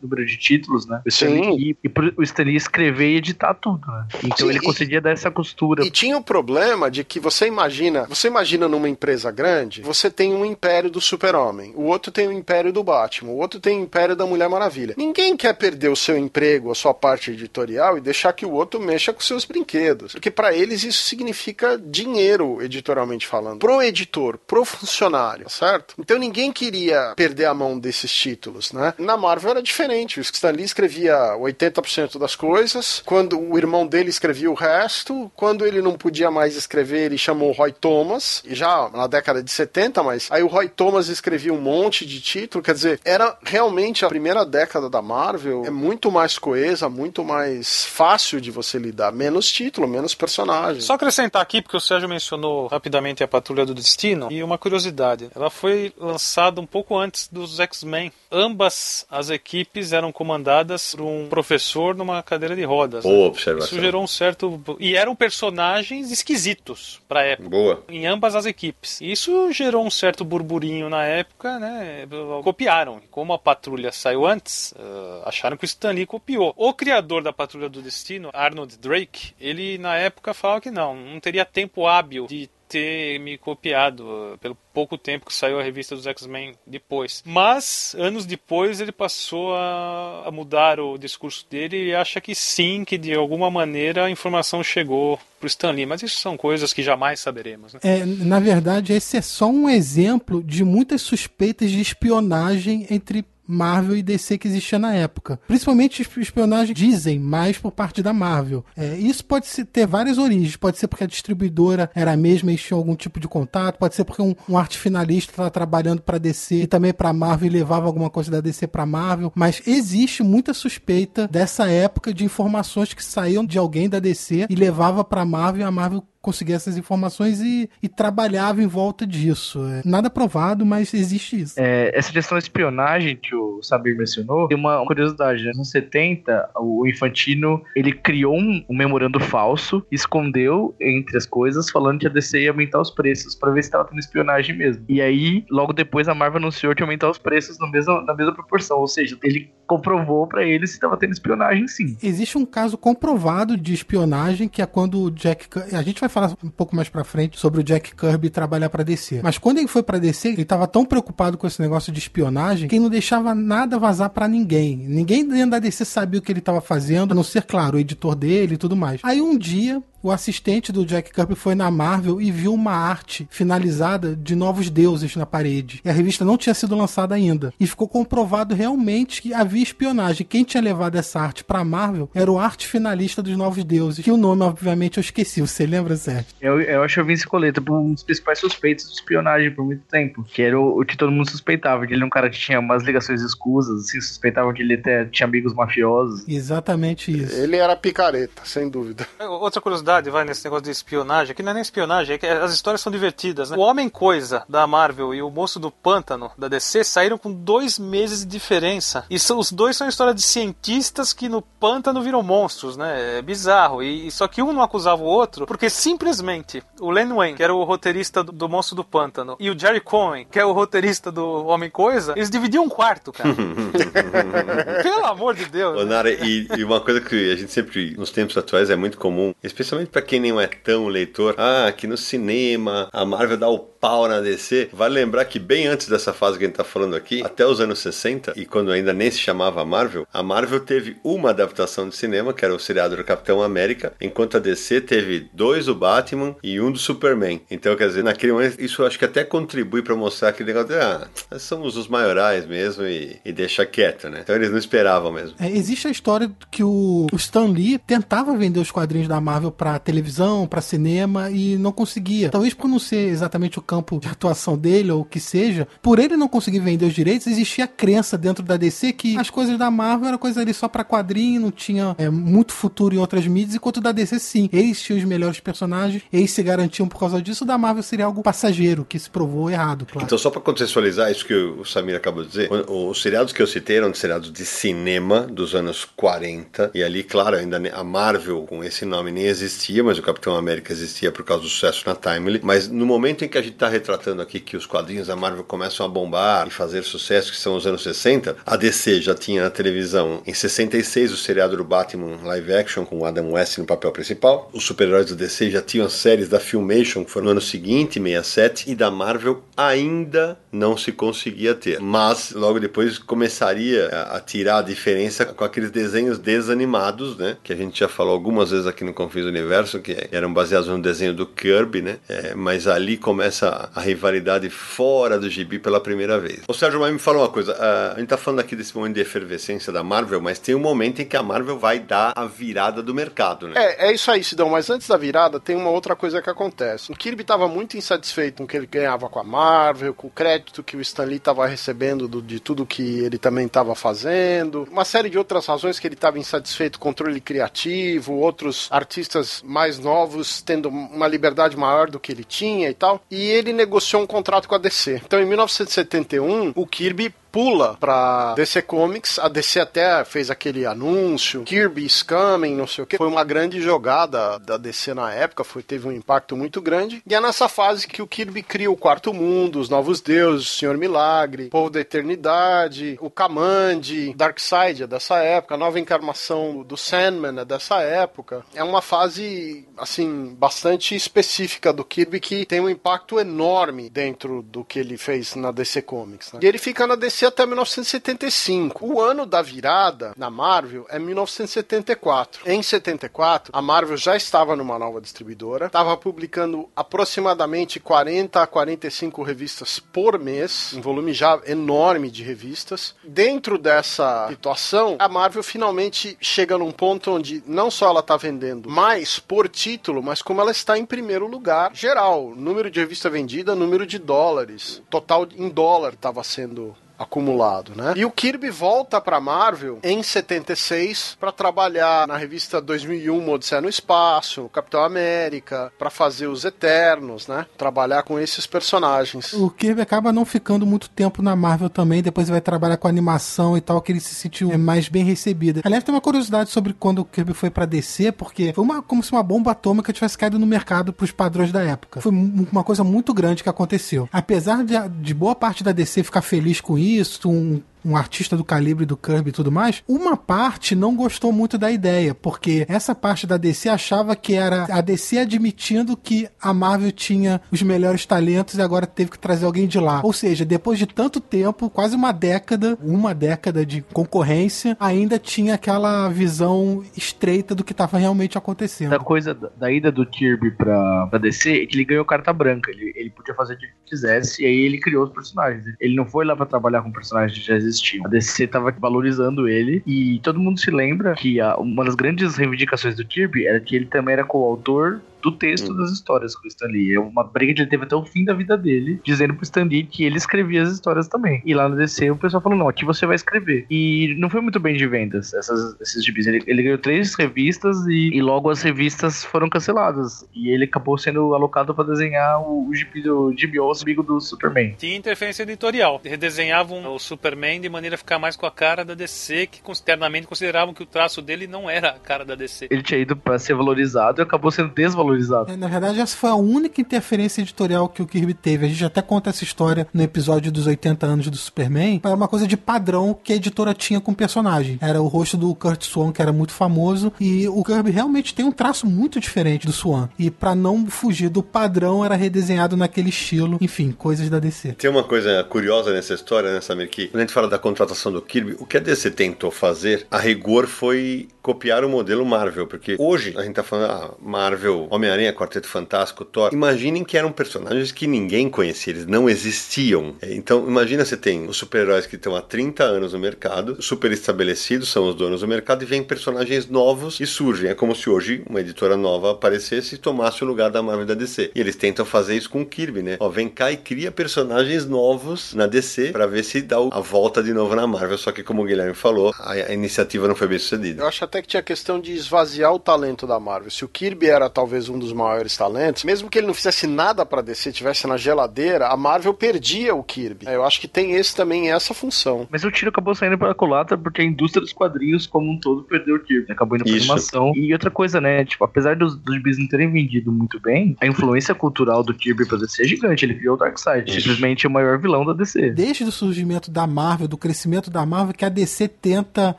número 0.00 0.24
de 0.24 0.36
títulos, 0.36 0.86
né? 0.86 1.00
O 1.04 1.08
Stanley, 1.08 1.76
e, 1.82 1.88
por 1.88 2.12
o 2.16 2.22
Stanley 2.22 2.56
escrever 2.56 3.12
e 3.12 3.16
editar 3.16 3.54
tudo, 3.54 3.86
né? 3.86 4.06
Então 4.24 4.46
Sim, 4.46 4.50
ele 4.50 4.60
conseguia 4.60 4.98
e, 4.98 5.00
dar 5.00 5.10
essa 5.10 5.30
costura. 5.30 5.84
E 5.84 5.90
tinha 5.90 6.16
o 6.16 6.22
problema 6.22 6.90
de 6.90 7.04
que 7.04 7.20
você 7.20 7.46
imagina, 7.46 8.06
você 8.06 8.28
imagina 8.28 8.68
numa 8.68 8.88
empresa 8.88 9.30
grande, 9.30 9.82
você 9.82 10.10
tem 10.10 10.32
um 10.32 10.44
império 10.44 10.90
do 10.90 11.00
super-homem, 11.00 11.72
o 11.74 11.84
outro 11.84 12.10
tem 12.10 12.28
o 12.28 12.32
império 12.32 12.72
do 12.72 12.82
Batman, 12.82 13.30
o 13.30 13.38
outro 13.38 13.60
tem 13.60 13.81
império 13.82 14.16
da 14.16 14.26
Mulher 14.26 14.48
Maravilha. 14.48 14.94
Ninguém 14.96 15.36
quer 15.36 15.54
perder 15.54 15.88
o 15.88 15.96
seu 15.96 16.16
emprego, 16.16 16.70
a 16.70 16.74
sua 16.74 16.94
parte 16.94 17.30
editorial 17.30 17.98
e 17.98 18.00
deixar 18.00 18.32
que 18.32 18.46
o 18.46 18.52
outro 18.52 18.80
mexa 18.80 19.12
com 19.12 19.20
seus 19.20 19.44
brinquedos, 19.44 20.12
porque 20.12 20.30
para 20.30 20.54
eles 20.54 20.84
isso 20.84 21.04
significa 21.04 21.78
dinheiro, 21.78 22.62
editorialmente 22.62 23.26
falando. 23.26 23.58
Pro 23.58 23.82
editor, 23.82 24.38
pro 24.38 24.64
funcionário, 24.64 25.48
certo? 25.48 25.94
Então 25.98 26.18
ninguém 26.18 26.52
queria 26.52 27.12
perder 27.16 27.46
a 27.46 27.54
mão 27.54 27.78
desses 27.78 28.12
títulos, 28.12 28.72
né? 28.72 28.94
Na 28.98 29.16
Marvel 29.16 29.52
era 29.52 29.62
diferente. 29.62 30.18
O 30.18 30.22
Stan 30.22 30.50
Lee 30.50 30.64
escrevia 30.64 31.36
80% 31.38 32.18
das 32.18 32.36
coisas, 32.36 33.02
quando 33.04 33.38
o 33.38 33.58
irmão 33.58 33.86
dele 33.86 34.10
escrevia 34.10 34.50
o 34.50 34.54
resto, 34.54 35.30
quando 35.34 35.66
ele 35.66 35.82
não 35.82 35.94
podia 35.94 36.30
mais 36.30 36.56
escrever, 36.56 37.06
ele 37.06 37.18
chamou 37.18 37.50
o 37.50 37.52
Roy 37.52 37.72
Thomas, 37.72 38.42
já 38.46 38.88
na 38.90 39.06
década 39.06 39.42
de 39.42 39.50
70, 39.50 40.02
mas 40.02 40.28
aí 40.30 40.42
o 40.42 40.46
Roy 40.46 40.68
Thomas 40.68 41.08
escrevia 41.08 41.52
um 41.52 41.60
monte 41.60 42.06
de 42.06 42.20
título, 42.20 42.62
quer 42.62 42.74
dizer, 42.74 43.00
era 43.04 43.36
realmente 43.42 43.71
a 44.04 44.08
primeira 44.08 44.44
década 44.44 44.88
da 44.88 45.02
Marvel, 45.02 45.64
é 45.64 45.70
muito 45.70 46.10
mais 46.10 46.38
coesa, 46.38 46.88
muito 46.88 47.24
mais 47.24 47.84
fácil 47.84 48.40
de 48.40 48.50
você 48.50 48.78
lidar, 48.78 49.12
menos 49.12 49.50
título, 49.50 49.86
menos 49.88 50.14
personagem. 50.14 50.80
Só 50.80 50.94
acrescentar 50.94 51.42
aqui, 51.42 51.62
porque 51.62 51.76
o 51.76 51.80
Sérgio 51.80 52.08
mencionou 52.08 52.66
rapidamente 52.66 53.22
a 53.22 53.28
Patrulha 53.28 53.64
do 53.64 53.74
Destino, 53.74 54.28
e 54.30 54.42
uma 54.42 54.58
curiosidade, 54.58 55.30
ela 55.34 55.50
foi 55.50 55.92
lançada 55.98 56.60
um 56.60 56.66
pouco 56.66 56.96
antes 56.96 57.28
dos 57.28 57.60
X-Men. 57.60 58.12
Ambas 58.30 59.06
as 59.10 59.30
equipes 59.30 59.92
eram 59.92 60.10
comandadas 60.10 60.94
por 60.94 61.04
um 61.04 61.28
professor 61.28 61.94
numa 61.94 62.22
cadeira 62.22 62.56
de 62.56 62.64
rodas. 62.64 63.04
Boa 63.04 63.14
né? 63.16 63.26
observação. 63.26 63.66
Isso 63.66 63.80
gerou 63.80 64.02
um 64.02 64.06
certo... 64.06 64.60
E 64.78 64.96
eram 64.96 65.14
personagens 65.14 66.10
esquisitos 66.10 67.00
pra 67.08 67.22
época. 67.22 67.48
Boa. 67.48 67.82
Em 67.88 68.06
ambas 68.06 68.34
as 68.34 68.46
equipes. 68.46 68.98
Isso 69.00 69.52
gerou 69.52 69.84
um 69.84 69.90
certo 69.90 70.24
burburinho 70.24 70.88
na 70.88 71.04
época, 71.04 71.58
né? 71.58 72.06
Copiaram. 72.42 73.00
Como 73.10 73.32
a 73.32 73.38
Patrulha 73.38 73.61
saiu 73.92 74.26
antes, 74.26 74.72
uh, 74.72 75.22
acharam 75.26 75.56
que 75.56 75.64
o 75.64 75.66
Stan 75.66 75.92
Lee 75.92 76.06
copiou. 76.06 76.52
O 76.56 76.72
criador 76.72 77.22
da 77.22 77.32
Patrulha 77.32 77.68
do 77.68 77.82
Destino, 77.82 78.30
Arnold 78.32 78.78
Drake, 78.78 79.34
ele 79.40 79.78
na 79.78 79.96
época 79.96 80.34
falava 80.34 80.60
que 80.60 80.70
não, 80.70 80.96
não 80.96 81.20
teria 81.20 81.44
tempo 81.44 81.86
hábil 81.86 82.26
de 82.26 82.48
ter 82.72 83.20
me 83.20 83.36
copiado 83.36 84.02
uh, 84.02 84.38
pelo 84.38 84.56
pouco 84.72 84.96
tempo 84.96 85.26
que 85.26 85.34
saiu 85.34 85.60
a 85.60 85.62
revista 85.62 85.94
dos 85.94 86.06
X-Men 86.06 86.54
depois. 86.66 87.22
Mas, 87.26 87.94
anos 87.98 88.24
depois, 88.24 88.80
ele 88.80 88.90
passou 88.90 89.54
a, 89.54 90.22
a, 90.24 90.30
mudar 90.30 90.80
o 90.80 90.96
discurso 90.96 91.46
dele 91.50 91.88
e 91.88 91.94
acha 91.94 92.18
que 92.18 92.34
sim, 92.34 92.82
que 92.82 92.96
de 92.96 93.12
alguma 93.12 93.50
maneira 93.50 94.06
a 94.06 94.10
informação 94.10 94.64
chegou 94.64 95.20
pro 95.38 95.46
Stan 95.46 95.70
Lee. 95.70 95.84
Mas 95.84 96.02
isso 96.02 96.18
são 96.18 96.34
coisas 96.38 96.72
que 96.72 96.82
jamais 96.82 97.20
saberemos. 97.20 97.74
Né? 97.74 97.80
É, 97.84 98.06
na 98.06 98.40
verdade, 98.40 98.94
esse 98.94 99.18
é 99.18 99.22
só 99.22 99.50
um 99.50 99.68
exemplo 99.68 100.42
de 100.42 100.64
muitas 100.64 101.02
suspeitas 101.02 101.70
de 101.70 101.80
espionagem 101.80 102.86
entre 102.88 103.22
Marvel 103.46 103.96
e 103.96 104.02
DC 104.02 104.38
que 104.38 104.48
existia 104.48 104.78
na 104.78 104.94
época. 104.94 105.38
Principalmente 105.46 106.06
espionagem, 106.18 106.74
dizem, 106.74 107.18
mais 107.18 107.58
por 107.58 107.72
parte 107.72 108.02
da 108.02 108.12
Marvel. 108.12 108.64
É, 108.76 108.96
isso 108.96 109.24
pode 109.24 109.46
ter 109.64 109.86
várias 109.86 110.18
origens. 110.18 110.56
Pode 110.56 110.78
ser 110.78 110.88
porque 110.88 111.04
a 111.04 111.08
distribuidora 111.08 111.90
era 111.94 112.12
a 112.12 112.16
mesma 112.16 112.52
e 112.52 112.56
tinha 112.56 112.76
algum 112.76 112.94
tipo 112.94 113.18
de 113.18 113.28
contato. 113.28 113.78
Pode 113.78 113.94
ser 113.94 114.04
porque 114.04 114.22
um, 114.22 114.34
um 114.48 114.56
arte 114.56 114.78
finalista 114.78 115.32
estava 115.32 115.50
trabalhando 115.50 116.02
para 116.02 116.18
DC 116.18 116.62
e 116.62 116.66
também 116.66 116.92
para 116.92 117.12
Marvel 117.12 117.48
e 117.48 117.52
levava 117.52 117.86
alguma 117.86 118.10
coisa 118.10 118.30
da 118.30 118.40
DC 118.40 118.66
para 118.66 118.86
Marvel. 118.86 119.32
Mas 119.34 119.62
existe 119.66 120.22
muita 120.22 120.54
suspeita 120.54 121.28
dessa 121.28 121.68
época 121.68 122.12
de 122.12 122.24
informações 122.24 122.94
que 122.94 123.04
saíam 123.04 123.44
de 123.44 123.58
alguém 123.58 123.88
da 123.88 123.98
DC 123.98 124.46
e 124.48 124.54
levava 124.54 125.04
para 125.04 125.24
Marvel 125.24 125.62
e 125.62 125.64
a 125.64 125.70
Marvel 125.70 126.02
conseguir 126.22 126.52
essas 126.52 126.78
informações 126.78 127.40
e, 127.40 127.68
e 127.82 127.88
trabalhava 127.88 128.62
em 128.62 128.66
volta 128.66 129.06
disso. 129.06 129.66
É, 129.66 129.82
nada 129.84 130.08
provado, 130.08 130.64
mas 130.64 130.94
existe 130.94 131.40
isso. 131.40 131.54
É, 131.58 131.90
essa 131.94 132.12
questão 132.12 132.36
da 132.36 132.38
espionagem 132.38 133.16
que 133.16 133.34
o 133.34 133.60
Sabir 133.62 133.96
mencionou, 133.96 134.48
tem 134.48 134.56
uma 134.56 134.84
curiosidade. 134.86 135.44
Nos 135.44 135.56
anos 135.56 135.70
70, 135.70 136.50
o 136.56 136.86
Infantino 136.86 137.62
ele 137.74 137.92
criou 137.92 138.36
um, 138.36 138.64
um 138.68 138.76
memorando 138.76 139.18
falso, 139.20 139.84
escondeu 139.90 140.74
entre 140.80 141.16
as 141.16 141.26
coisas, 141.26 141.68
falando 141.70 141.98
que 141.98 142.06
a 142.06 142.10
DC 142.10 142.42
ia 142.42 142.50
aumentar 142.50 142.80
os 142.80 142.90
preços 142.90 143.34
para 143.34 143.50
ver 143.50 143.62
se 143.62 143.68
estava 143.68 143.84
tendo 143.84 143.98
espionagem 143.98 144.56
mesmo. 144.56 144.84
E 144.88 145.02
aí, 145.02 145.44
logo 145.50 145.72
depois, 145.72 146.08
a 146.08 146.14
Marvel 146.14 146.38
anunciou 146.38 146.74
que 146.74 146.82
ia 146.82 146.86
aumentar 146.86 147.10
os 147.10 147.18
preços 147.18 147.58
no 147.58 147.68
mesmo, 147.68 148.00
na 148.02 148.14
mesma 148.14 148.32
proporção. 148.32 148.78
Ou 148.78 148.86
seja, 148.86 149.18
ele 149.22 149.50
comprovou 149.66 150.26
para 150.26 150.44
eles 150.44 150.70
se 150.70 150.76
estava 150.76 150.96
tendo 150.96 151.12
espionagem 151.12 151.66
sim. 151.66 151.96
Existe 152.02 152.36
um 152.36 152.44
caso 152.44 152.76
comprovado 152.76 153.56
de 153.56 153.72
espionagem 153.72 154.48
que 154.48 154.60
é 154.60 154.66
quando 154.66 155.02
o 155.02 155.10
Jack. 155.10 155.48
A 155.72 155.82
gente 155.82 156.00
vai 156.00 156.08
falar 156.12 156.36
um 156.42 156.50
pouco 156.50 156.76
mais 156.76 156.88
para 156.88 157.02
frente 157.02 157.38
sobre 157.38 157.60
o 157.60 157.64
Jack 157.64 157.94
Kirby 157.94 158.30
trabalhar 158.30 158.68
para 158.68 158.82
DC. 158.84 159.20
Mas 159.22 159.38
quando 159.38 159.58
ele 159.58 159.68
foi 159.68 159.82
para 159.82 159.98
DC, 159.98 160.28
ele 160.28 160.42
estava 160.42 160.66
tão 160.66 160.84
preocupado 160.84 161.36
com 161.36 161.46
esse 161.46 161.60
negócio 161.60 161.92
de 161.92 161.98
espionagem 161.98 162.68
que 162.68 162.76
ele 162.76 162.82
não 162.82 162.90
deixava 162.90 163.34
nada 163.34 163.78
vazar 163.78 164.10
para 164.10 164.28
ninguém. 164.28 164.76
Ninguém 164.76 165.26
dentro 165.26 165.50
da 165.50 165.58
DC 165.58 165.84
sabia 165.84 166.20
o 166.20 166.22
que 166.22 166.30
ele 166.30 166.38
estava 166.38 166.60
fazendo, 166.60 167.12
a 167.12 167.14
não 167.14 167.24
ser, 167.24 167.42
claro, 167.44 167.76
o 167.76 167.80
editor 167.80 168.14
dele 168.14 168.54
e 168.54 168.58
tudo 168.58 168.76
mais. 168.76 169.00
Aí 169.02 169.20
um 169.20 169.36
dia, 169.36 169.82
o 170.02 170.10
assistente 170.10 170.72
do 170.72 170.84
Jack 170.84 171.12
Kirby 171.12 171.34
foi 171.34 171.54
na 171.54 171.70
Marvel 171.70 172.20
e 172.20 172.30
viu 172.30 172.52
uma 172.52 172.72
arte 172.72 173.26
finalizada 173.30 174.16
de 174.16 174.34
novos 174.34 174.68
deuses 174.68 175.14
na 175.14 175.24
parede. 175.24 175.80
E 175.84 175.88
a 175.88 175.92
revista 175.92 176.24
não 176.24 176.36
tinha 176.36 176.54
sido 176.54 176.76
lançada 176.76 177.14
ainda. 177.14 177.54
E 177.60 177.66
ficou 177.66 177.86
comprovado 177.86 178.54
realmente 178.54 179.22
que 179.22 179.32
havia 179.32 179.62
espionagem. 179.62 180.26
Quem 180.26 180.44
tinha 180.44 180.62
levado 180.62 180.96
essa 180.96 181.20
arte 181.20 181.44
pra 181.44 181.64
Marvel 181.64 182.10
era 182.14 182.30
o 182.30 182.38
arte 182.38 182.66
finalista 182.66 183.22
dos 183.22 183.36
novos 183.36 183.62
deuses. 183.64 184.04
Que 184.04 184.10
o 184.10 184.16
nome, 184.16 184.42
obviamente, 184.42 184.98
eu 184.98 185.00
esqueci. 185.00 185.40
Você 185.40 185.66
lembra, 185.66 185.96
Sérgio? 185.96 186.26
Eu, 186.40 186.60
eu 186.60 186.82
acho 186.82 186.94
que 186.94 187.00
eu 187.00 187.04
vi 187.04 187.12
esse 187.12 187.26
coleta 187.26 187.62
um 187.70 187.92
dos 187.92 188.02
principais 188.02 188.38
suspeitos 188.38 188.86
de 188.86 188.94
espionagem 188.94 189.54
por 189.54 189.64
muito 189.64 189.82
tempo. 189.88 190.24
Que 190.24 190.42
era 190.42 190.58
o, 190.58 190.80
o 190.80 190.84
que 190.84 190.96
todo 190.96 191.12
mundo 191.12 191.30
suspeitava. 191.30 191.86
Que 191.86 191.92
ele 191.92 192.00
era 192.00 192.06
um 192.06 192.10
cara 192.10 192.28
que 192.28 192.38
tinha 192.38 192.58
umas 192.58 192.82
ligações 192.82 193.22
escusas, 193.22 193.82
assim, 193.82 194.00
suspeitavam 194.00 194.52
que 194.52 194.62
ele 194.62 194.74
até 194.74 195.04
tinha 195.04 195.26
amigos 195.26 195.54
mafiosos. 195.54 196.26
Exatamente 196.26 197.12
isso. 197.12 197.34
Ele 197.34 197.56
era 197.56 197.76
picareta, 197.76 198.42
sem 198.44 198.68
dúvida. 198.68 199.06
Outra 199.20 199.60
curiosidade 199.60 199.91
curiosidade, 199.92 200.10
vai, 200.10 200.24
nesse 200.24 200.44
negócio 200.44 200.64
de 200.64 200.70
espionagem, 200.70 201.34
que 201.34 201.42
não 201.42 201.50
é 201.50 201.54
nem 201.54 201.62
espionagem, 201.62 202.14
é 202.14 202.18
que 202.18 202.26
as 202.26 202.52
histórias 202.52 202.80
são 202.80 202.90
divertidas, 202.90 203.50
né? 203.50 203.56
O 203.56 203.60
Homem-Coisa 203.60 204.44
da 204.48 204.66
Marvel 204.66 205.14
e 205.14 205.20
o 205.20 205.30
Moço 205.30 205.58
do 205.58 205.70
Pântano 205.70 206.30
da 206.38 206.48
DC 206.48 206.84
saíram 206.84 207.18
com 207.18 207.32
dois 207.32 207.78
meses 207.78 208.20
de 208.20 208.26
diferença. 208.26 209.04
E 209.10 209.18
são, 209.18 209.38
os 209.38 209.52
dois 209.52 209.76
são 209.76 209.88
história 209.88 210.14
de 210.14 210.22
cientistas 210.22 211.12
que 211.12 211.28
no 211.28 211.42
pântano 211.42 212.02
viram 212.02 212.22
monstros, 212.22 212.76
né? 212.76 213.18
É 213.18 213.22
bizarro. 213.22 213.82
E, 213.82 214.10
só 214.10 214.26
que 214.26 214.42
um 214.42 214.52
não 214.52 214.62
acusava 214.62 215.02
o 215.02 215.06
outro, 215.06 215.46
porque 215.46 215.68
simplesmente 215.68 216.62
o 216.80 216.90
Len 216.90 217.08
Wayne, 217.08 217.36
que 217.36 217.42
era 217.42 217.54
o 217.54 217.64
roteirista 217.64 218.22
do, 218.22 218.32
do 218.32 218.48
Monstro 218.48 218.76
do 218.76 218.84
Pântano, 218.84 219.36
e 219.38 219.50
o 219.50 219.58
Jerry 219.58 219.80
Cohen, 219.80 220.26
que 220.30 220.38
é 220.38 220.44
o 220.44 220.52
roteirista 220.52 221.10
do 221.10 221.46
Homem-Coisa, 221.46 222.14
eles 222.16 222.30
dividiam 222.30 222.64
um 222.64 222.68
quarto, 222.68 223.12
cara. 223.12 223.34
Pelo 224.82 225.04
amor 225.04 225.34
de 225.34 225.46
Deus. 225.46 225.80
Ô, 225.80 225.84
Nara, 225.84 226.10
e, 226.10 226.46
e 226.56 226.64
uma 226.64 226.80
coisa 226.80 227.00
que 227.00 227.32
a 227.32 227.36
gente 227.36 227.52
sempre, 227.52 227.94
nos 227.96 228.10
tempos 228.10 228.36
atuais, 228.36 228.70
é 228.70 228.76
muito 228.76 228.98
comum, 228.98 229.34
especialmente 229.42 229.81
principalmente 229.82 229.90
para 229.90 230.02
quem 230.02 230.20
não 230.20 230.40
é 230.40 230.46
tão 230.46 230.86
leitor, 230.88 231.34
ah, 231.38 231.66
aqui 231.66 231.86
no 231.86 231.96
cinema, 231.96 232.88
a 232.92 233.04
Marvel 233.04 233.36
dá 233.36 233.48
o 233.48 233.58
pau 233.58 234.06
na 234.06 234.20
DC. 234.20 234.68
Vale 234.72 234.94
lembrar 234.94 235.24
que 235.24 235.38
bem 235.38 235.66
antes 235.66 235.88
dessa 235.88 236.12
fase 236.12 236.38
que 236.38 236.44
a 236.44 236.46
gente 236.46 236.56
tá 236.56 236.64
falando 236.64 236.94
aqui, 236.94 237.22
até 237.22 237.44
os 237.44 237.60
anos 237.60 237.80
60, 237.80 238.34
e 238.36 238.46
quando 238.46 238.70
ainda 238.70 238.92
nem 238.92 239.10
se 239.10 239.18
chamava 239.18 239.64
Marvel, 239.64 240.06
a 240.12 240.22
Marvel 240.22 240.60
teve 240.60 240.96
uma 241.02 241.30
adaptação 241.30 241.88
de 241.88 241.96
cinema, 241.96 242.32
que 242.32 242.44
era 242.44 242.54
o 242.54 242.60
seriado 242.60 242.96
do 242.96 243.02
Capitão 243.02 243.42
América, 243.42 243.92
enquanto 244.00 244.36
a 244.36 244.40
DC 244.40 244.82
teve 244.82 245.28
dois 245.32 245.66
do 245.66 245.74
Batman 245.74 246.36
e 246.42 246.60
um 246.60 246.70
do 246.70 246.78
Superman. 246.78 247.40
Então, 247.50 247.74
quer 247.74 247.88
dizer, 247.88 248.04
naquele 248.04 248.32
momento, 248.32 248.60
isso 248.60 248.84
acho 248.84 248.98
que 248.98 249.04
até 249.04 249.24
contribui 249.24 249.82
para 249.82 249.96
mostrar 249.96 250.28
aquele 250.28 250.52
negócio 250.52 250.68
de, 250.68 250.80
ah, 250.80 251.08
nós 251.30 251.42
somos 251.42 251.76
os 251.76 251.88
maiorais 251.88 252.46
mesmo 252.46 252.84
e, 252.84 253.18
e 253.24 253.32
deixa 253.32 253.66
quieto, 253.66 254.08
né? 254.08 254.20
Então 254.22 254.36
eles 254.36 254.50
não 254.50 254.58
esperavam 254.58 255.10
mesmo. 255.10 255.34
É, 255.40 255.50
existe 255.50 255.88
a 255.88 255.90
história 255.90 256.30
que 256.50 256.62
o, 256.62 257.08
o 257.12 257.16
Stan 257.16 257.46
Lee 257.46 257.78
tentava 257.78 258.36
vender 258.36 258.60
os 258.60 258.70
quadrinhos 258.70 259.08
da 259.08 259.20
Marvel 259.20 259.50
para 259.50 259.71
televisão, 259.78 260.46
para 260.46 260.60
cinema 260.60 261.30
e 261.30 261.56
não 261.56 261.72
conseguia. 261.72 262.30
Talvez 262.30 262.54
por 262.54 262.68
não 262.68 262.78
ser 262.78 263.08
exatamente 263.08 263.58
o 263.58 263.62
campo 263.62 263.98
de 263.98 264.08
atuação 264.08 264.56
dele 264.56 264.90
ou 264.90 265.02
o 265.02 265.04
que 265.04 265.20
seja, 265.20 265.66
por 265.80 265.98
ele 265.98 266.16
não 266.16 266.28
conseguir 266.28 266.60
vender 266.60 266.86
os 266.86 266.94
direitos, 266.94 267.26
existia 267.26 267.64
a 267.64 267.68
crença 267.68 268.16
dentro 268.16 268.42
da 268.42 268.56
DC 268.56 268.92
que 268.92 269.16
as 269.16 269.30
coisas 269.30 269.58
da 269.58 269.70
Marvel 269.70 270.08
era 270.08 270.18
coisa 270.18 270.40
ali 270.40 270.54
só 270.54 270.68
para 270.68 270.84
quadrinho, 270.84 271.40
não 271.40 271.50
tinha 271.50 271.94
é, 271.98 272.08
muito 272.08 272.52
futuro 272.52 272.94
em 272.94 272.98
outras 272.98 273.26
mídias, 273.26 273.54
enquanto 273.54 273.80
da 273.80 273.92
DC 273.92 274.18
sim. 274.18 274.48
Eles 274.52 274.80
tinham 274.80 274.98
os 274.98 275.04
melhores 275.04 275.40
personagens, 275.40 276.02
eles 276.12 276.30
se 276.30 276.42
garantiam 276.42 276.88
por 276.88 276.98
causa 276.98 277.20
disso, 277.20 277.44
da 277.44 277.56
Marvel 277.58 277.82
seria 277.82 278.04
algo 278.04 278.22
passageiro, 278.22 278.84
que 278.84 278.98
se 278.98 279.10
provou 279.10 279.50
errado, 279.50 279.86
claro. 279.86 280.06
Então, 280.06 280.18
só 280.18 280.30
para 280.30 280.40
contextualizar 280.40 281.10
isso 281.10 281.26
que 281.26 281.34
o 281.34 281.64
Samir 281.64 281.96
acabou 281.96 282.22
de 282.22 282.28
dizer, 282.28 282.50
os 282.68 283.00
seriados 283.00 283.32
que 283.32 283.42
eu 283.42 283.46
citei 283.46 283.78
eram 283.78 283.92
seriados 283.94 284.32
de 284.32 284.44
cinema 284.44 285.20
dos 285.20 285.54
anos 285.54 285.84
40, 285.84 286.70
e 286.74 286.82
ali, 286.82 287.02
claro, 287.02 287.36
ainda 287.36 287.60
a 287.72 287.84
Marvel 287.84 288.42
com 288.42 288.62
esse 288.64 288.84
nome 288.84 289.10
nem 289.10 289.24
existia, 289.24 289.61
mas 289.84 289.98
o 289.98 290.02
Capitão 290.02 290.36
América 290.36 290.72
existia 290.72 291.12
por 291.12 291.24
causa 291.24 291.42
do 291.42 291.48
sucesso 291.48 291.84
na 291.86 291.94
Timely. 291.94 292.40
Mas 292.42 292.68
no 292.68 292.86
momento 292.86 293.24
em 293.24 293.28
que 293.28 293.38
a 293.38 293.42
gente 293.42 293.54
está 293.54 293.68
retratando 293.68 294.22
aqui 294.22 294.40
que 294.40 294.56
os 294.56 294.66
quadrinhos 294.66 295.06
da 295.06 295.16
Marvel 295.16 295.44
começam 295.44 295.86
a 295.86 295.88
bombar 295.88 296.48
e 296.48 296.50
fazer 296.50 296.82
sucesso, 296.82 297.30
que 297.30 297.38
são 297.38 297.54
os 297.54 297.66
anos 297.66 297.82
60, 297.82 298.36
a 298.44 298.56
DC 298.56 299.00
já 299.00 299.14
tinha 299.14 299.42
na 299.42 299.50
televisão 299.50 300.22
em 300.26 300.34
66 300.34 301.12
o 301.12 301.16
seriado 301.16 301.56
do 301.56 301.64
Batman 301.64 302.18
live 302.24 302.54
action 302.54 302.84
com 302.84 303.04
Adam 303.04 303.32
West 303.32 303.58
no 303.58 303.64
papel 303.64 303.92
principal. 303.92 304.50
Os 304.52 304.64
super-heróis 304.64 305.06
do 305.06 305.16
DC 305.16 305.50
já 305.50 305.62
tinham 305.62 305.86
as 305.86 305.92
séries 305.92 306.28
da 306.28 306.40
Filmation, 306.40 307.04
que 307.04 307.10
foram 307.10 307.26
no 307.26 307.30
ano 307.32 307.40
seguinte, 307.40 308.00
67, 308.00 308.70
e 308.70 308.74
da 308.74 308.90
Marvel 308.90 309.42
ainda 309.56 310.38
não 310.50 310.76
se 310.76 310.92
conseguia 310.92 311.54
ter. 311.54 311.80
Mas 311.80 312.32
logo 312.32 312.58
depois 312.58 312.98
começaria 312.98 313.88
a, 313.88 314.20
tirar 314.20 314.58
a 314.58 314.62
diferença 314.62 315.24
com 315.24 315.44
aqueles 315.44 315.70
desenhos 315.70 316.18
desanimados, 316.18 317.16
né? 317.16 317.36
Que 317.42 317.52
a 317.52 317.56
gente 317.56 317.78
já 317.80 317.88
falou 317.88 318.12
algumas 318.12 318.50
vezes 318.50 318.66
aqui 318.66 318.84
no 318.84 318.94
Confins 318.94 319.26
Universo, 319.26 319.51
que 319.80 320.08
eram 320.10 320.32
baseados 320.32 320.68
no 320.68 320.80
desenho 320.80 321.14
do 321.14 321.26
Kirby, 321.26 321.82
né? 321.82 321.98
É, 322.08 322.34
mas 322.34 322.66
ali 322.66 322.96
começa 322.96 323.70
a 323.74 323.80
rivalidade 323.80 324.48
fora 324.50 325.18
do 325.18 325.28
gibi 325.28 325.58
pela 325.58 325.80
primeira 325.80 326.18
vez. 326.18 326.40
O 326.48 326.54
Sérgio 326.54 326.80
mas 326.80 326.92
me 326.92 326.98
falou 326.98 327.22
uma 327.22 327.28
coisa, 327.28 327.56
a 327.94 327.98
gente 327.98 328.08
tá 328.08 328.16
falando 328.16 328.40
aqui 328.40 328.56
desse 328.56 328.76
momento 328.76 328.94
de 328.94 329.00
efervescência 329.00 329.72
da 329.72 329.82
Marvel, 329.82 330.20
mas 330.20 330.38
tem 330.38 330.54
um 330.54 330.58
momento 330.58 331.00
em 331.00 331.04
que 331.04 331.16
a 331.16 331.22
Marvel 331.22 331.58
vai 331.58 331.78
dar 331.78 332.12
a 332.16 332.26
virada 332.26 332.82
do 332.82 332.94
mercado, 332.94 333.48
né? 333.48 333.54
É, 333.56 333.88
é 333.88 333.92
isso 333.92 334.10
aí, 334.10 334.24
Sidão, 334.24 334.48
mas 334.48 334.68
antes 334.68 334.88
da 334.88 334.96
virada 334.96 335.38
tem 335.38 335.56
uma 335.56 335.70
outra 335.70 335.94
coisa 335.94 336.20
que 336.20 336.28
acontece. 336.28 336.90
O 336.90 336.96
Kirby 336.96 337.22
estava 337.22 337.46
muito 337.46 337.76
insatisfeito 337.76 338.38
com 338.38 338.44
o 338.44 338.46
que 338.46 338.56
ele 338.56 338.66
ganhava 338.66 339.08
com 339.08 339.20
a 339.20 339.24
Marvel, 339.24 339.94
com 339.94 340.08
o 340.08 340.10
crédito 340.10 340.62
que 340.62 340.76
o 340.76 340.80
Stan 340.80 341.04
Lee 341.04 341.16
estava 341.16 341.46
recebendo 341.46 342.08
do, 342.08 342.20
de 342.20 342.40
tudo 342.40 342.66
que 342.66 343.00
ele 343.00 343.18
também 343.18 343.46
estava 343.46 343.74
fazendo, 343.74 344.66
uma 344.70 344.84
série 344.84 345.08
de 345.08 345.18
outras 345.18 345.46
razões 345.46 345.78
que 345.78 345.86
ele 345.86 345.94
estava 345.94 346.18
insatisfeito, 346.18 346.78
controle 346.78 347.20
criativo, 347.20 348.14
outros 348.14 348.68
artistas 348.70 349.31
mais 349.44 349.78
novos 349.78 350.42
tendo 350.42 350.68
uma 350.68 351.06
liberdade 351.06 351.56
maior 351.56 351.88
do 351.88 352.00
que 352.00 352.12
ele 352.12 352.24
tinha 352.24 352.68
e 352.68 352.74
tal, 352.74 353.02
e 353.10 353.22
ele 353.30 353.52
negociou 353.52 354.02
um 354.02 354.06
contrato 354.06 354.48
com 354.48 354.54
a 354.54 354.58
DC. 354.58 355.00
Então, 355.04 355.20
em 355.20 355.26
1971, 355.26 356.52
o 356.54 356.66
Kirby 356.66 357.14
pula 357.32 357.76
pra 357.80 358.34
DC 358.34 358.62
Comics. 358.62 359.18
A 359.18 359.28
DC 359.28 359.58
até 359.58 360.04
fez 360.04 360.30
aquele 360.30 360.66
anúncio, 360.66 361.42
Kirby 361.44 361.86
is 361.86 362.02
coming, 362.02 362.54
não 362.54 362.66
sei 362.66 362.84
o 362.84 362.86
que. 362.86 362.98
Foi 362.98 363.08
uma 363.08 363.24
grande 363.24 363.60
jogada 363.60 364.38
da 364.38 364.58
DC 364.58 364.92
na 364.92 365.12
época, 365.12 365.42
foi, 365.42 365.62
teve 365.62 365.88
um 365.88 365.92
impacto 365.92 366.36
muito 366.36 366.60
grande. 366.60 367.02
E 367.06 367.14
é 367.14 367.20
nessa 367.20 367.48
fase 367.48 367.88
que 367.88 368.02
o 368.02 368.06
Kirby 368.06 368.42
cria 368.42 368.70
o 368.70 368.76
Quarto 368.76 369.14
Mundo, 369.14 369.58
os 369.58 369.70
Novos 369.70 370.00
Deuses, 370.00 370.46
o 370.46 370.58
Senhor 370.58 370.76
Milagre, 370.76 371.48
Povo 371.48 371.70
da 371.70 371.80
Eternidade, 371.80 372.98
o 373.00 373.08
Kamandi, 373.08 374.12
Darkseid 374.14 374.82
é 374.82 374.86
dessa 374.86 375.18
época, 375.18 375.54
a 375.54 375.58
nova 375.58 375.80
encarnação 375.80 376.62
do 376.62 376.76
Sandman 376.76 377.40
é 377.40 377.44
dessa 377.44 377.80
época. 377.80 378.44
É 378.54 378.62
uma 378.62 378.82
fase, 378.82 379.66
assim, 379.78 380.34
bastante 380.38 380.94
específica 380.94 381.72
do 381.72 381.84
Kirby 381.84 382.20
que 382.20 382.44
tem 382.44 382.60
um 382.60 382.68
impacto 382.68 383.18
enorme 383.18 383.88
dentro 383.88 384.42
do 384.42 384.64
que 384.64 384.78
ele 384.78 384.98
fez 384.98 385.34
na 385.34 385.50
DC 385.50 385.82
Comics. 385.82 386.32
Né? 386.32 386.40
E 386.42 386.46
ele 386.46 386.58
fica 386.58 386.86
na 386.86 386.94
DC 386.94 387.21
até 387.26 387.46
1975. 387.46 388.86
O 388.86 389.00
ano 389.00 389.26
da 389.26 389.42
virada 389.42 390.12
na 390.16 390.30
Marvel 390.30 390.86
é 390.88 390.98
1974. 390.98 392.42
Em 392.46 392.62
74, 392.62 393.52
a 393.54 393.62
Marvel 393.62 393.96
já 393.96 394.16
estava 394.16 394.56
numa 394.56 394.78
nova 394.78 395.00
distribuidora, 395.00 395.66
estava 395.66 395.96
publicando 395.96 396.68
aproximadamente 396.74 397.80
40 397.80 398.42
a 398.42 398.46
45 398.46 399.22
revistas 399.22 399.78
por 399.78 400.18
mês, 400.18 400.72
um 400.74 400.80
volume 400.80 401.12
já 401.12 401.40
enorme 401.46 402.10
de 402.10 402.22
revistas. 402.22 402.94
Dentro 403.04 403.58
dessa 403.58 404.28
situação, 404.28 404.96
a 404.98 405.08
Marvel 405.08 405.42
finalmente 405.42 406.16
chega 406.20 406.58
num 406.58 406.72
ponto 406.72 407.10
onde 407.10 407.42
não 407.46 407.70
só 407.70 407.88
ela 407.88 408.00
está 408.00 408.16
vendendo 408.16 408.68
mais 408.68 409.18
por 409.18 409.48
título, 409.48 410.02
mas 410.02 410.22
como 410.22 410.40
ela 410.40 410.50
está 410.50 410.78
em 410.78 410.86
primeiro 410.86 411.26
lugar 411.26 411.70
geral, 411.74 412.32
número 412.34 412.70
de 412.70 412.80
revista 412.80 413.10
vendida, 413.10 413.54
número 413.54 413.86
de 413.86 413.98
dólares, 413.98 414.82
total 414.90 415.26
em 415.36 415.48
dólar 415.48 415.94
estava 415.94 416.22
sendo 416.24 416.74
acumulado, 417.02 417.72
né? 417.74 417.94
E 417.96 418.04
o 418.04 418.10
Kirby 418.10 418.50
volta 418.50 419.00
para 419.00 419.20
Marvel 419.20 419.78
em 419.82 420.02
76 420.02 421.16
para 421.18 421.32
trabalhar 421.32 422.06
na 422.06 422.16
revista 422.16 422.60
2001 422.60 423.30
Odisseia 423.30 423.60
no 423.60 423.68
Espaço, 423.68 424.48
Capitão 424.52 424.82
América, 424.82 425.72
para 425.78 425.90
fazer 425.90 426.26
os 426.26 426.44
Eternos, 426.44 427.26
né? 427.26 427.46
Trabalhar 427.56 428.02
com 428.02 428.18
esses 428.18 428.46
personagens. 428.46 429.32
O 429.32 429.50
Kirby 429.50 429.80
acaba 429.80 430.12
não 430.12 430.24
ficando 430.24 430.66
muito 430.66 430.88
tempo 430.90 431.22
na 431.22 431.34
Marvel 431.36 431.68
também, 431.68 432.02
depois 432.02 432.28
vai 432.28 432.40
trabalhar 432.40 432.76
com 432.76 432.88
animação 432.88 433.56
e 433.56 433.60
tal, 433.60 433.80
que 433.80 433.92
ele 433.92 434.00
se 434.00 434.14
sentiu 434.14 434.56
mais 434.58 434.88
bem 434.88 435.04
recebido. 435.04 435.60
Aliás, 435.64 435.84
tem 435.84 435.94
uma 435.94 436.00
curiosidade 436.00 436.50
sobre 436.50 436.72
quando 436.72 437.00
o 437.00 437.04
Kirby 437.04 437.34
foi 437.34 437.50
para 437.50 437.66
DC, 437.66 438.12
porque 438.12 438.52
foi 438.52 438.64
uma, 438.64 438.82
como 438.82 439.02
se 439.02 439.12
uma 439.12 439.22
bomba 439.22 439.52
atômica 439.52 439.92
tivesse 439.92 440.16
caído 440.16 440.38
no 440.38 440.46
mercado 440.46 440.92
pros 440.92 441.10
padrões 441.10 441.52
da 441.52 441.62
época. 441.62 442.00
Foi 442.00 442.12
uma 442.12 442.64
coisa 442.64 442.84
muito 442.84 443.12
grande 443.12 443.42
que 443.42 443.48
aconteceu. 443.48 444.08
Apesar 444.12 444.64
de, 444.64 444.74
de 445.00 445.14
boa 445.14 445.34
parte 445.34 445.64
da 445.64 445.72
DC 445.72 446.02
ficar 446.02 446.22
feliz 446.22 446.60
com 446.60 446.78
isso, 446.78 446.91
isso, 446.98 447.28
um 447.30 447.62
um 447.84 447.96
artista 447.96 448.36
do 448.36 448.44
calibre 448.44 448.86
do 448.86 448.96
Kirby 448.96 449.30
e 449.30 449.32
tudo 449.32 449.50
mais, 449.50 449.82
uma 449.88 450.16
parte 450.16 450.74
não 450.74 450.94
gostou 450.94 451.32
muito 451.32 451.58
da 451.58 451.70
ideia, 451.70 452.14
porque 452.14 452.66
essa 452.68 452.94
parte 452.94 453.26
da 453.26 453.36
DC 453.36 453.68
achava 453.68 454.14
que 454.14 454.34
era 454.34 454.66
a 454.70 454.80
DC 454.80 455.18
admitindo 455.18 455.96
que 455.96 456.28
a 456.40 456.52
Marvel 456.52 456.92
tinha 456.92 457.40
os 457.50 457.62
melhores 457.62 458.06
talentos 458.06 458.54
e 458.54 458.62
agora 458.62 458.86
teve 458.86 459.10
que 459.10 459.18
trazer 459.18 459.46
alguém 459.46 459.66
de 459.66 459.78
lá. 459.78 460.00
Ou 460.02 460.12
seja, 460.12 460.44
depois 460.44 460.78
de 460.78 460.86
tanto 460.86 461.20
tempo, 461.20 461.70
quase 461.70 461.96
uma 461.96 462.12
década, 462.12 462.78
uma 462.82 463.14
década 463.14 463.64
de 463.64 463.82
concorrência, 463.92 464.76
ainda 464.78 465.18
tinha 465.18 465.54
aquela 465.54 466.08
visão 466.08 466.82
estreita 466.96 467.54
do 467.54 467.64
que 467.64 467.72
estava 467.72 467.98
realmente 467.98 468.38
acontecendo. 468.38 468.90
Da 468.90 468.98
coisa 468.98 469.34
da 469.34 469.70
ida 469.70 469.90
do 469.90 470.06
Kirby 470.06 470.50
pra, 470.52 471.06
pra 471.08 471.18
DC, 471.18 471.62
é 471.62 471.66
que 471.66 471.76
ele 471.76 471.84
ganhou 471.84 472.04
carta 472.04 472.32
branca. 472.32 472.70
Ele, 472.70 472.92
ele 472.96 473.10
podia 473.10 473.34
fazer 473.34 473.54
o 473.54 473.58
que 473.58 473.66
quisesse 473.86 474.42
e 474.42 474.46
aí 474.46 474.56
ele 474.60 474.78
criou 474.78 475.04
os 475.04 475.12
personagens. 475.12 475.64
Ele 475.80 475.94
não 475.94 476.06
foi 476.06 476.24
lá 476.24 476.36
para 476.36 476.46
trabalhar 476.46 476.82
com 476.82 476.92
personagens 476.92 477.48
existiam 477.48 477.71
existiam. 477.72 478.06
A 478.06 478.08
DC 478.08 478.46
tava 478.46 478.74
valorizando 478.78 479.48
ele 479.48 479.82
e 479.86 480.20
todo 480.22 480.38
mundo 480.38 480.60
se 480.60 480.70
lembra 480.70 481.14
que 481.14 481.40
a, 481.40 481.56
uma 481.56 481.84
das 481.84 481.94
grandes 481.94 482.36
reivindicações 482.36 482.94
do 482.94 483.04
Kirby 483.04 483.46
era 483.46 483.58
que 483.58 483.74
ele 483.74 483.86
também 483.86 484.12
era 484.12 484.24
coautor 484.24 485.00
do 485.22 485.32
texto 485.32 485.72
hum. 485.72 485.76
das 485.76 485.90
histórias 485.90 486.34
com 486.34 486.44
o 486.44 486.48
Stan 486.48 486.66
Lee. 486.66 486.94
É 486.94 487.00
uma 487.00 487.24
briga 487.24 487.54
que 487.54 487.60
ele 487.62 487.70
teve 487.70 487.84
até 487.84 487.94
o 487.94 488.04
fim 488.04 488.24
da 488.24 488.34
vida 488.34 488.56
dele, 488.56 489.00
dizendo 489.04 489.34
pro 489.34 489.44
Stan 489.44 489.64
Lee 489.64 489.84
que 489.84 490.04
ele 490.04 490.16
escrevia 490.16 490.62
as 490.62 490.70
histórias 490.70 491.08
também. 491.08 491.40
E 491.44 491.54
lá 491.54 491.68
no 491.68 491.76
DC 491.76 492.10
o 492.10 492.16
pessoal 492.16 492.42
falou: 492.42 492.58
não, 492.58 492.68
aqui 492.68 492.84
você 492.84 493.06
vai 493.06 493.14
escrever. 493.14 493.66
E 493.70 494.14
não 494.18 494.28
foi 494.28 494.40
muito 494.40 494.58
bem 494.58 494.76
de 494.76 494.86
vendas 494.86 495.32
essas, 495.32 495.80
esses 495.80 496.04
gibis. 496.04 496.26
Ele, 496.26 496.42
ele 496.46 496.62
ganhou 496.62 496.78
três 496.78 497.14
revistas 497.14 497.86
e, 497.86 498.10
e, 498.14 498.20
logo 498.20 498.50
as 498.50 498.62
revistas 498.62 499.24
foram 499.24 499.48
canceladas. 499.48 500.26
E 500.34 500.50
ele 500.50 500.64
acabou 500.64 500.98
sendo 500.98 501.34
alocado 501.34 501.74
para 501.74 501.84
desenhar 501.84 502.40
o, 502.40 502.68
o 502.68 502.74
gibi 502.74 503.02
do 503.02 503.32
gibi 503.36 503.58
amigo 503.82 504.02
do 504.02 504.20
Superman. 504.20 504.74
Tinha 504.76 504.96
interferência 504.96 505.42
editorial. 505.44 506.00
Redesenhavam 506.04 506.94
o 506.94 506.98
Superman 506.98 507.60
de 507.60 507.68
maneira 507.68 507.94
a 507.94 507.98
ficar 507.98 508.18
mais 508.18 508.36
com 508.36 508.46
a 508.46 508.50
cara 508.50 508.84
da 508.84 508.94
DC, 508.94 509.46
que 509.46 509.72
externamente 509.72 510.26
consideravam 510.26 510.74
que 510.74 510.82
o 510.82 510.86
traço 510.86 511.22
dele 511.22 511.46
não 511.46 511.70
era 511.70 511.90
a 511.90 511.98
cara 511.98 512.24
da 512.24 512.34
DC. 512.34 512.68
Ele 512.70 512.82
tinha 512.82 513.00
ido 513.00 513.16
para 513.16 513.38
ser 513.38 513.54
valorizado 513.54 514.20
e 514.20 514.22
acabou 514.22 514.50
sendo 514.50 514.72
desvalorizado 514.74 515.11
É, 515.52 515.56
na 515.56 515.68
verdade, 515.68 516.00
essa 516.00 516.16
foi 516.16 516.30
a 516.30 516.34
única 516.34 516.80
interferência 516.80 517.40
editorial 517.40 517.88
que 517.88 518.02
o 518.02 518.06
Kirby 518.06 518.34
teve. 518.34 518.66
A 518.66 518.68
gente 518.68 518.84
até 518.84 519.02
conta 519.02 519.30
essa 519.30 519.44
história 519.44 519.86
no 519.92 520.02
episódio 520.02 520.50
dos 520.50 520.66
80 520.66 521.06
anos 521.06 521.28
do 521.28 521.36
Superman. 521.36 522.00
Era 522.04 522.14
uma 522.14 522.28
coisa 522.28 522.46
de 522.46 522.56
padrão 522.56 523.16
que 523.22 523.32
a 523.32 523.36
editora 523.36 523.74
tinha 523.74 524.00
com 524.00 524.12
o 524.12 524.14
personagem. 524.14 524.78
Era 524.80 525.00
o 525.00 525.06
rosto 525.06 525.36
do 525.36 525.54
Kurt 525.54 525.84
Swan, 525.84 526.12
que 526.12 526.22
era 526.22 526.32
muito 526.32 526.52
famoso, 526.52 527.12
e 527.20 527.48
o 527.48 527.62
Kirby 527.62 527.90
realmente 527.90 528.34
tem 528.34 528.44
um 528.44 528.52
traço 528.52 528.86
muito 528.86 529.20
diferente 529.20 529.66
do 529.66 529.72
Swan. 529.72 530.08
E 530.18 530.30
para 530.30 530.54
não 530.54 530.86
fugir 530.86 531.28
do 531.28 531.42
padrão, 531.42 532.04
era 532.04 532.14
redesenhado 532.14 532.76
naquele 532.76 533.08
estilo. 533.08 533.58
Enfim, 533.60 533.92
coisas 533.92 534.28
da 534.28 534.38
DC. 534.38 534.72
Tem 534.72 534.90
uma 534.90 535.04
coisa 535.04 535.44
curiosa 535.44 535.92
nessa 535.92 536.14
história, 536.14 536.52
né, 536.52 536.60
Samir? 536.60 536.88
Que 536.88 537.08
quando 537.08 537.16
a 537.16 537.20
gente 537.20 537.32
fala 537.32 537.48
da 537.48 537.58
contratação 537.58 538.12
do 538.12 538.22
Kirby, 538.22 538.56
o 538.58 538.66
que 538.66 538.76
a 538.76 538.80
DC 538.80 539.10
tentou 539.10 539.50
fazer, 539.50 540.06
a 540.10 540.18
rigor, 540.18 540.66
foi 540.66 541.28
copiar 541.42 541.84
o 541.84 541.88
modelo 541.88 542.24
Marvel. 542.24 542.66
Porque 542.66 542.96
hoje 542.98 543.34
a 543.36 543.42
gente 543.42 543.54
tá 543.54 543.62
falando, 543.62 543.90
ah, 543.90 544.14
Marvel, 544.20 544.86
Homem-Aranha, 545.02 545.32
Quarteto 545.32 545.66
Fantástico, 545.66 546.24
Thor. 546.24 546.50
Imaginem 546.52 547.02
que 547.02 547.18
eram 547.18 547.32
personagens 547.32 547.90
que 547.90 548.06
ninguém 548.06 548.48
conhecia, 548.48 548.92
eles 548.92 549.06
não 549.06 549.28
existiam. 549.28 550.14
É, 550.22 550.32
Então, 550.32 550.64
imagina 550.66 551.04
você 551.04 551.16
tem 551.16 551.48
os 551.48 551.56
super-heróis 551.56 552.06
que 552.06 552.14
estão 552.14 552.36
há 552.36 552.40
30 552.40 552.84
anos 552.84 553.12
no 553.12 553.18
mercado, 553.18 553.82
super 553.82 554.12
estabelecidos, 554.12 554.90
são 554.90 555.08
os 555.08 555.14
donos 555.16 555.40
do 555.40 555.48
mercado, 555.48 555.82
e 555.82 555.86
vem 555.86 556.04
personagens 556.04 556.68
novos 556.68 557.18
e 557.18 557.26
surgem. 557.26 557.70
É 557.70 557.74
como 557.74 557.94
se 557.96 558.08
hoje 558.08 558.44
uma 558.48 558.60
editora 558.60 558.96
nova 558.96 559.32
aparecesse 559.32 559.96
e 559.96 559.98
tomasse 559.98 560.44
o 560.44 560.46
lugar 560.46 560.70
da 560.70 560.82
Marvel 560.82 561.06
da 561.06 561.14
DC. 561.14 561.50
E 561.54 561.60
eles 561.60 561.74
tentam 561.74 562.04
fazer 562.04 562.36
isso 562.36 562.48
com 562.48 562.62
o 562.62 562.66
Kirby, 562.66 563.02
né? 563.02 563.16
Ó, 563.18 563.28
vem 563.28 563.48
cá 563.48 563.72
e 563.72 563.76
cria 563.76 564.12
personagens 564.12 564.86
novos 564.86 565.52
na 565.54 565.66
DC 565.66 566.12
pra 566.12 566.26
ver 566.26 566.44
se 566.44 566.62
dá 566.62 566.76
a 566.90 567.00
volta 567.00 567.42
de 567.42 567.52
novo 567.52 567.74
na 567.74 567.86
Marvel. 567.86 568.18
Só 568.18 568.30
que, 568.30 568.42
como 568.44 568.62
o 568.62 568.64
Guilherme 568.64 568.94
falou, 568.94 569.34
a, 569.38 569.52
a 569.52 569.72
iniciativa 569.72 570.28
não 570.28 570.36
foi 570.36 570.46
bem 570.46 570.58
sucedida. 570.58 571.02
Eu 571.02 571.08
acho 571.08 571.24
até 571.24 571.42
que 571.42 571.48
tinha 571.48 571.62
questão 571.62 572.00
de 572.00 572.12
esvaziar 572.12 572.72
o 572.72 572.78
talento 572.78 573.26
da 573.26 573.40
Marvel. 573.40 573.70
Se 573.70 573.84
o 573.84 573.88
Kirby 573.88 574.28
era 574.28 574.48
talvez 574.48 574.88
um 574.92 574.98
dos 574.98 575.12
maiores 575.12 575.56
talentos, 575.56 576.04
mesmo 576.04 576.28
que 576.28 576.38
ele 576.38 576.46
não 576.46 576.54
fizesse 576.54 576.86
nada 576.86 577.24
pra 577.24 577.40
descer, 577.42 577.72
tivesse 577.72 578.06
na 578.06 578.16
geladeira, 578.16 578.88
a 578.88 578.96
Marvel 578.96 579.34
perdia 579.34 579.94
o 579.94 580.02
Kirby. 580.02 580.46
Eu 580.46 580.64
acho 580.64 580.80
que 580.80 580.88
tem 580.88 581.12
esse 581.12 581.34
também 581.34 581.70
essa 581.70 581.94
função. 581.94 582.46
Mas 582.50 582.64
o 582.64 582.70
tiro 582.70 582.90
acabou 582.90 583.14
saindo 583.14 583.38
pela 583.38 583.54
culatra 583.54 583.96
porque 583.96 584.20
a 584.22 584.24
indústria 584.24 584.60
dos 584.60 584.72
quadrinhos 584.72 585.26
como 585.26 585.50
um 585.50 585.58
todo 585.58 585.82
perdeu 585.84 586.16
o 586.16 586.20
Kirby. 586.20 586.52
Acabou 586.52 586.76
indo 586.76 586.84
pra 586.84 586.92
Isso. 586.92 587.10
animação. 587.10 587.52
E 587.56 587.72
outra 587.72 587.90
coisa, 587.90 588.20
né? 588.20 588.44
Tipo, 588.44 588.64
apesar 588.64 588.96
dos, 588.96 589.16
dos 589.16 589.34
gibis 589.36 589.58
não 589.58 589.66
terem 589.68 589.90
vendido 589.90 590.30
muito 590.32 590.60
bem, 590.60 590.96
a 591.00 591.06
influência 591.06 591.54
cultural 591.54 592.02
do 592.02 592.12
Kirby 592.14 592.46
pra 592.46 592.58
DC 592.58 592.82
é 592.82 592.86
gigante. 592.86 593.24
Ele 593.24 593.34
criou 593.34 593.54
o 593.54 593.58
Darkseid. 593.58 594.08
Isso. 594.10 594.20
Simplesmente 594.20 594.66
o 594.66 594.70
maior 594.70 594.98
vilão 594.98 595.24
da 595.24 595.32
DC. 595.32 595.70
Desde 595.70 596.04
o 596.04 596.12
surgimento 596.12 596.70
da 596.70 596.86
Marvel, 596.86 597.28
do 597.28 597.36
crescimento 597.38 597.90
da 597.90 598.04
Marvel, 598.04 598.34
que 598.34 598.44
a 598.44 598.48
DC 598.48 598.88
tenta 598.88 599.56